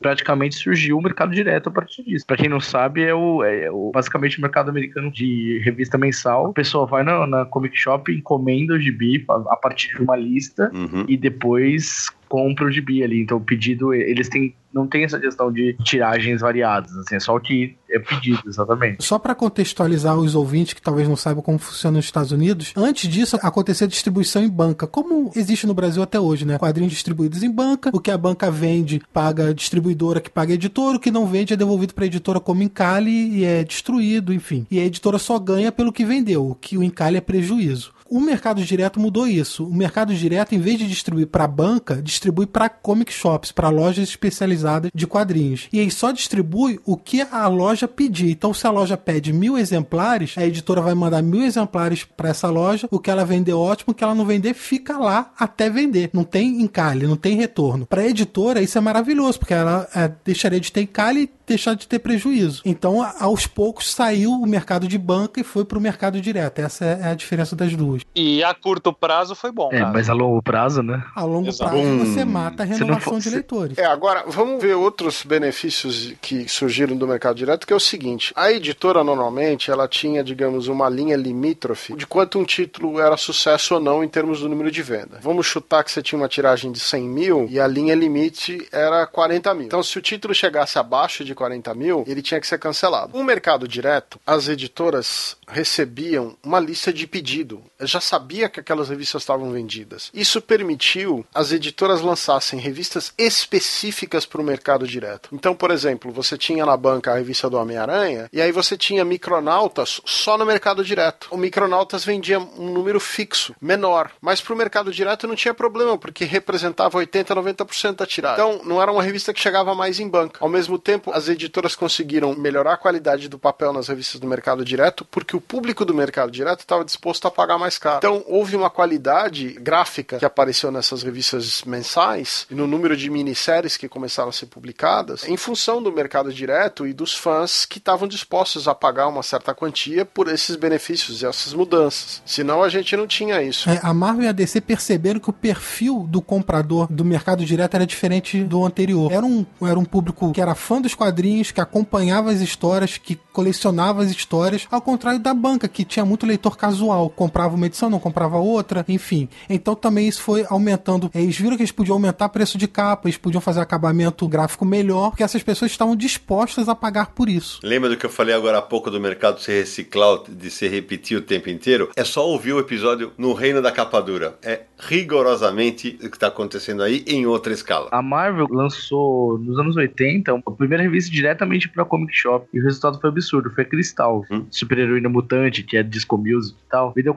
praticamente 0.00 0.54
surgiu 0.54 0.96
o 0.96 1.02
mercado 1.02 1.32
direto 1.32 1.68
a 1.68 1.72
partir 1.72 2.02
disso. 2.02 2.26
Para 2.26 2.36
quem 2.36 2.48
não 2.48 2.60
sabe, 2.60 3.02
é 3.02 3.14
o, 3.14 3.44
é 3.44 3.70
o, 3.70 3.90
basicamente 3.92 4.38
o 4.38 4.42
mercado 4.42 4.70
americano 4.70 5.10
de 5.12 5.60
revista 5.62 5.98
mensal. 5.98 6.46
A 6.46 6.52
pessoa 6.52 6.86
vai 6.86 7.02
na, 7.02 7.26
na 7.26 7.44
Comic 7.44 7.76
Shop, 7.76 8.10
encomenda 8.10 8.74
o 8.74 8.78
gibi 8.78 9.24
a, 9.28 9.34
a 9.52 9.56
partir 9.56 9.94
de 9.94 10.02
uma 10.02 10.16
lista 10.16 10.70
uhum. 10.72 11.04
e 11.06 11.16
depois 11.16 12.08
compra 12.30 12.64
o 12.64 12.70
gibi 12.70 13.02
ali. 13.02 13.20
Então 13.20 13.38
o 13.38 13.44
pedido, 13.44 13.92
eles 13.92 14.28
têm 14.28 14.54
não 14.72 14.86
tem 14.86 15.04
essa 15.04 15.18
questão 15.18 15.52
de 15.52 15.76
tiragens 15.82 16.40
variadas, 16.40 16.96
assim, 16.96 17.16
é 17.16 17.20
só 17.20 17.34
o 17.34 17.40
que 17.40 17.76
é 17.90 17.98
pedido, 17.98 18.42
exatamente. 18.46 19.04
Só 19.04 19.18
para 19.18 19.34
contextualizar 19.34 20.16
os 20.16 20.36
ouvintes 20.36 20.74
que 20.74 20.82
talvez 20.82 21.08
não 21.08 21.16
saibam 21.16 21.42
como 21.42 21.58
funciona 21.58 21.96
nos 21.96 22.04
Estados 22.04 22.30
Unidos, 22.30 22.72
antes 22.76 23.10
disso 23.10 23.36
acontecia 23.42 23.88
distribuição 23.88 24.42
em 24.42 24.48
banca, 24.48 24.86
como 24.86 25.32
existe 25.34 25.66
no 25.66 25.74
Brasil 25.74 26.02
até 26.02 26.20
hoje, 26.20 26.44
né? 26.44 26.56
Quadrinhos 26.56 26.92
distribuídos 26.92 27.42
em 27.42 27.50
banca, 27.50 27.90
o 27.92 28.00
que 28.00 28.10
a 28.10 28.18
banca 28.18 28.50
vende 28.50 29.02
paga 29.12 29.48
a 29.48 29.52
distribuidora 29.52 30.20
que 30.20 30.30
paga 30.30 30.52
a 30.52 30.54
editora, 30.54 30.96
o 30.96 31.00
que 31.00 31.10
não 31.10 31.26
vende 31.26 31.52
é 31.52 31.56
devolvido 31.56 31.92
para 31.92 32.04
a 32.04 32.06
editora 32.06 32.38
como 32.38 32.62
encalhe 32.62 33.10
e 33.10 33.44
é 33.44 33.64
destruído, 33.64 34.32
enfim. 34.32 34.66
E 34.70 34.78
a 34.78 34.84
editora 34.84 35.18
só 35.18 35.36
ganha 35.38 35.72
pelo 35.72 35.92
que 35.92 36.04
vendeu, 36.04 36.50
o 36.50 36.54
que 36.54 36.78
o 36.78 36.82
encalhe 36.82 37.16
é 37.16 37.20
prejuízo. 37.20 37.92
O 38.10 38.18
mercado 38.18 38.60
direto 38.64 38.98
mudou 38.98 39.24
isso. 39.28 39.64
O 39.64 39.72
mercado 39.72 40.12
direto, 40.12 40.52
em 40.52 40.58
vez 40.58 40.80
de 40.80 40.88
distribuir 40.88 41.28
para 41.28 41.46
banca, 41.46 42.02
distribui 42.02 42.44
para 42.44 42.68
comic 42.68 43.12
shops, 43.12 43.52
para 43.52 43.68
lojas 43.68 44.08
especializadas 44.08 44.90
de 44.92 45.06
quadrinhos. 45.06 45.68
E 45.72 45.78
aí 45.78 45.88
só 45.92 46.10
distribui 46.10 46.80
o 46.84 46.96
que 46.96 47.20
a 47.22 47.46
loja 47.46 47.86
pedir. 47.86 48.32
Então, 48.32 48.52
se 48.52 48.66
a 48.66 48.70
loja 48.72 48.96
pede 48.96 49.32
mil 49.32 49.56
exemplares, 49.56 50.36
a 50.36 50.44
editora 50.44 50.80
vai 50.80 50.92
mandar 50.92 51.22
mil 51.22 51.44
exemplares 51.44 52.02
para 52.02 52.30
essa 52.30 52.50
loja. 52.50 52.88
O 52.90 52.98
que 52.98 53.12
ela 53.12 53.24
vender 53.24 53.52
ótimo, 53.52 53.92
o 53.92 53.94
que 53.94 54.02
ela 54.02 54.14
não 54.14 54.26
vender 54.26 54.54
fica 54.54 54.98
lá 54.98 55.32
até 55.38 55.70
vender. 55.70 56.10
Não 56.12 56.24
tem 56.24 56.62
encalhe, 56.62 57.06
não 57.06 57.16
tem 57.16 57.36
retorno. 57.36 57.86
Para 57.86 58.02
a 58.02 58.08
editora 58.08 58.60
isso 58.60 58.76
é 58.76 58.80
maravilhoso, 58.80 59.38
porque 59.38 59.54
ela 59.54 59.88
é, 59.94 60.10
deixaria 60.24 60.58
de 60.58 60.72
ter 60.72 60.82
encalhe 60.82 61.22
e 61.22 61.30
deixar 61.46 61.74
de 61.74 61.86
ter 61.86 62.00
prejuízo. 62.00 62.62
Então, 62.64 63.02
aos 63.20 63.46
poucos 63.46 63.92
saiu 63.92 64.32
o 64.32 64.46
mercado 64.46 64.88
de 64.88 64.98
banca 64.98 65.40
e 65.40 65.44
foi 65.44 65.64
para 65.64 65.78
o 65.78 65.80
mercado 65.80 66.20
direto. 66.20 66.60
Essa 66.60 66.84
é 66.84 67.10
a 67.10 67.14
diferença 67.14 67.54
das 67.54 67.74
duas. 67.76 67.99
E 68.14 68.42
a 68.42 68.54
curto 68.54 68.92
prazo 68.92 69.34
foi 69.34 69.50
bom. 69.52 69.70
É, 69.72 69.78
cara. 69.78 69.92
mas 69.92 70.08
a 70.08 70.12
longo 70.12 70.42
prazo, 70.42 70.82
né? 70.82 71.02
A 71.14 71.24
longo 71.24 71.48
Exato. 71.48 71.70
prazo 71.70 71.98
você 71.98 72.24
mata 72.24 72.62
a 72.62 72.66
renovação 72.66 73.18
de 73.18 73.30
leitores. 73.30 73.78
É, 73.78 73.84
agora 73.84 74.24
vamos 74.26 74.62
ver 74.62 74.74
outros 74.74 75.22
benefícios 75.24 76.14
que 76.20 76.48
surgiram 76.48 76.96
do 76.96 77.06
mercado 77.06 77.36
direto, 77.36 77.66
que 77.66 77.72
é 77.72 77.76
o 77.76 77.80
seguinte: 77.80 78.32
a 78.36 78.50
editora 78.50 79.04
normalmente 79.04 79.70
ela 79.70 79.86
tinha, 79.88 80.22
digamos, 80.22 80.68
uma 80.68 80.88
linha 80.88 81.16
limítrofe 81.16 81.94
de 81.94 82.06
quanto 82.06 82.38
um 82.38 82.44
título 82.44 83.00
era 83.00 83.16
sucesso 83.16 83.74
ou 83.74 83.80
não 83.80 84.02
em 84.02 84.08
termos 84.08 84.40
do 84.40 84.48
número 84.48 84.70
de 84.70 84.82
venda. 84.82 85.18
Vamos 85.22 85.46
chutar 85.46 85.84
que 85.84 85.90
você 85.90 86.02
tinha 86.02 86.18
uma 86.18 86.28
tiragem 86.28 86.72
de 86.72 86.80
100 86.80 87.02
mil 87.02 87.46
e 87.50 87.60
a 87.60 87.66
linha 87.66 87.94
limite 87.94 88.66
era 88.72 89.06
40 89.06 89.54
mil. 89.54 89.66
Então, 89.66 89.82
se 89.82 89.98
o 89.98 90.02
título 90.02 90.34
chegasse 90.34 90.78
abaixo 90.78 91.24
de 91.24 91.34
40 91.34 91.74
mil, 91.74 92.04
ele 92.06 92.22
tinha 92.22 92.40
que 92.40 92.46
ser 92.46 92.58
cancelado. 92.58 93.16
No 93.16 93.24
mercado 93.24 93.66
direto, 93.66 94.18
as 94.26 94.48
editoras 94.48 95.36
recebiam 95.46 96.36
uma 96.44 96.60
lista 96.60 96.92
de 96.92 97.06
pedido. 97.06 97.62
Já 97.90 98.00
sabia 98.00 98.48
que 98.48 98.60
aquelas 98.60 98.88
revistas 98.88 99.22
estavam 99.22 99.50
vendidas. 99.50 100.12
Isso 100.14 100.40
permitiu 100.40 101.26
as 101.34 101.50
editoras 101.50 102.00
lançassem 102.00 102.60
revistas 102.60 103.12
específicas 103.18 104.24
para 104.24 104.40
o 104.40 104.44
mercado 104.44 104.86
direto. 104.86 105.28
Então, 105.32 105.56
por 105.56 105.72
exemplo, 105.72 106.12
você 106.12 106.38
tinha 106.38 106.64
na 106.64 106.76
banca 106.76 107.10
a 107.10 107.16
revista 107.16 107.50
do 107.50 107.56
Homem-Aranha 107.56 108.30
e 108.32 108.40
aí 108.40 108.52
você 108.52 108.76
tinha 108.76 109.04
Micronautas 109.04 110.00
só 110.04 110.38
no 110.38 110.46
mercado 110.46 110.84
direto. 110.84 111.26
O 111.32 111.36
Micronautas 111.36 112.04
vendia 112.04 112.38
um 112.38 112.72
número 112.72 113.00
fixo, 113.00 113.56
menor, 113.60 114.12
mas 114.20 114.40
para 114.40 114.54
o 114.54 114.56
mercado 114.56 114.92
direto 114.92 115.26
não 115.26 115.34
tinha 115.34 115.52
problema, 115.52 115.98
porque 115.98 116.24
representava 116.24 116.96
80, 116.98 117.34
90% 117.34 117.96
da 117.96 118.06
tiragem. 118.06 118.44
Então, 118.44 118.64
não 118.64 118.80
era 118.80 118.92
uma 118.92 119.02
revista 119.02 119.34
que 119.34 119.40
chegava 119.40 119.74
mais 119.74 119.98
em 119.98 120.08
banca. 120.08 120.38
Ao 120.40 120.48
mesmo 120.48 120.78
tempo, 120.78 121.10
as 121.10 121.28
editoras 121.28 121.74
conseguiram 121.74 122.36
melhorar 122.36 122.74
a 122.74 122.76
qualidade 122.76 123.28
do 123.28 123.36
papel 123.36 123.72
nas 123.72 123.88
revistas 123.88 124.20
do 124.20 124.28
mercado 124.28 124.64
direto, 124.64 125.04
porque 125.10 125.34
o 125.34 125.40
público 125.40 125.84
do 125.84 125.92
mercado 125.92 126.30
direto 126.30 126.60
estava 126.60 126.84
disposto 126.84 127.26
a 127.26 127.32
pagar 127.32 127.58
mais 127.58 127.79
caro. 127.80 127.98
Então, 127.98 128.22
houve 128.26 128.54
uma 128.54 128.70
qualidade 128.70 129.54
gráfica 129.60 130.18
que 130.18 130.24
apareceu 130.24 130.70
nessas 130.70 131.02
revistas 131.02 131.62
mensais 131.64 132.46
e 132.50 132.54
no 132.54 132.66
número 132.66 132.96
de 132.96 133.10
minisséries 133.10 133.76
que 133.76 133.88
começaram 133.88 134.28
a 134.28 134.32
ser 134.32 134.46
publicadas, 134.46 135.26
em 135.28 135.36
função 135.36 135.82
do 135.82 135.92
mercado 135.92 136.32
direto 136.32 136.86
e 136.86 136.92
dos 136.92 137.14
fãs 137.14 137.64
que 137.64 137.78
estavam 137.78 138.06
dispostos 138.06 138.68
a 138.68 138.74
pagar 138.74 139.08
uma 139.08 139.22
certa 139.22 139.54
quantia 139.54 140.04
por 140.04 140.28
esses 140.28 140.56
benefícios 140.56 141.22
e 141.22 141.26
essas 141.26 141.54
mudanças. 141.54 142.22
Senão 142.24 142.62
a 142.62 142.68
gente 142.68 142.96
não 142.96 143.06
tinha 143.06 143.42
isso. 143.42 143.68
É, 143.68 143.80
a 143.82 143.94
Marvel 143.94 144.24
e 144.24 144.28
a 144.28 144.32
DC 144.32 144.60
perceberam 144.60 145.18
que 145.18 145.30
o 145.30 145.32
perfil 145.32 146.06
do 146.08 146.20
comprador 146.20 146.86
do 146.90 147.04
mercado 147.04 147.44
direto 147.44 147.74
era 147.74 147.86
diferente 147.86 148.42
do 148.44 148.64
anterior. 148.64 149.10
Era 149.10 149.24
um, 149.24 149.46
era 149.62 149.78
um 149.78 149.84
público 149.84 150.32
que 150.32 150.40
era 150.40 150.54
fã 150.54 150.80
dos 150.80 150.94
quadrinhos, 150.94 151.50
que 151.50 151.60
acompanhava 151.60 152.30
as 152.30 152.40
histórias, 152.40 152.98
que 152.98 153.18
colecionava 153.32 154.02
as 154.02 154.10
histórias, 154.10 154.66
ao 154.70 154.82
contrário 154.82 155.18
da 155.18 155.32
banca, 155.32 155.68
que 155.68 155.84
tinha 155.84 156.04
muito 156.04 156.26
leitor 156.26 156.56
casual, 156.56 157.08
comprava 157.08 157.54
uma 157.54 157.66
edição, 157.70 157.88
não 157.88 157.98
comprava 157.98 158.38
outra, 158.38 158.84
enfim. 158.88 159.28
Então 159.48 159.74
também 159.74 160.06
isso 160.06 160.22
foi 160.22 160.44
aumentando. 160.48 161.10
Eles 161.14 161.38
viram 161.38 161.56
que 161.56 161.62
eles 161.62 161.72
podiam 161.72 161.94
aumentar 161.94 162.26
o 162.26 162.30
preço 162.30 162.58
de 162.58 162.68
capa, 162.68 163.08
eles 163.08 163.16
podiam 163.16 163.40
fazer 163.40 163.60
acabamento 163.60 164.28
gráfico 164.28 164.64
melhor, 164.64 165.10
porque 165.10 165.22
essas 165.22 165.42
pessoas 165.42 165.70
estavam 165.70 165.96
dispostas 165.96 166.68
a 166.68 166.74
pagar 166.74 167.14
por 167.14 167.28
isso. 167.28 167.60
Lembra 167.62 167.88
do 167.88 167.96
que 167.96 168.06
eu 168.06 168.10
falei 168.10 168.34
agora 168.34 168.58
há 168.58 168.62
pouco 168.62 168.90
do 168.90 169.00
mercado 169.00 169.40
se 169.40 169.52
reciclar, 169.52 170.20
de 170.28 170.50
se 170.50 170.68
repetir 170.68 171.16
o 171.16 171.22
tempo 171.22 171.48
inteiro? 171.48 171.90
É 171.96 172.04
só 172.04 172.26
ouvir 172.26 172.52
o 172.52 172.58
episódio 172.58 173.12
no 173.16 173.32
Reino 173.32 173.62
da 173.62 173.72
Capa 173.72 174.00
Dura. 174.00 174.36
É 174.42 174.62
rigorosamente 174.78 175.98
o 176.02 176.10
que 176.10 176.16
está 176.16 176.28
acontecendo 176.28 176.82
aí 176.82 177.04
em 177.06 177.26
outra 177.26 177.52
escala. 177.52 177.88
A 177.92 178.02
Marvel 178.02 178.46
lançou 178.50 179.38
nos 179.38 179.58
anos 179.58 179.76
80 179.76 180.42
a 180.44 180.50
primeira 180.50 180.82
revista 180.82 181.10
diretamente 181.10 181.68
para 181.68 181.84
Comic 181.84 182.16
Shop 182.16 182.46
e 182.52 182.60
o 182.60 182.64
resultado 182.64 183.00
foi 183.00 183.10
absurdo. 183.10 183.50
Foi 183.50 183.64
Cristal, 183.64 184.24
hum? 184.30 184.46
super-heroína 184.50 185.08
mutante, 185.08 185.62
que 185.62 185.76
é 185.76 185.82
disco 185.82 186.16
music 186.16 186.56
e 186.58 186.70
tal. 186.70 186.92
Vendeu 186.94 187.14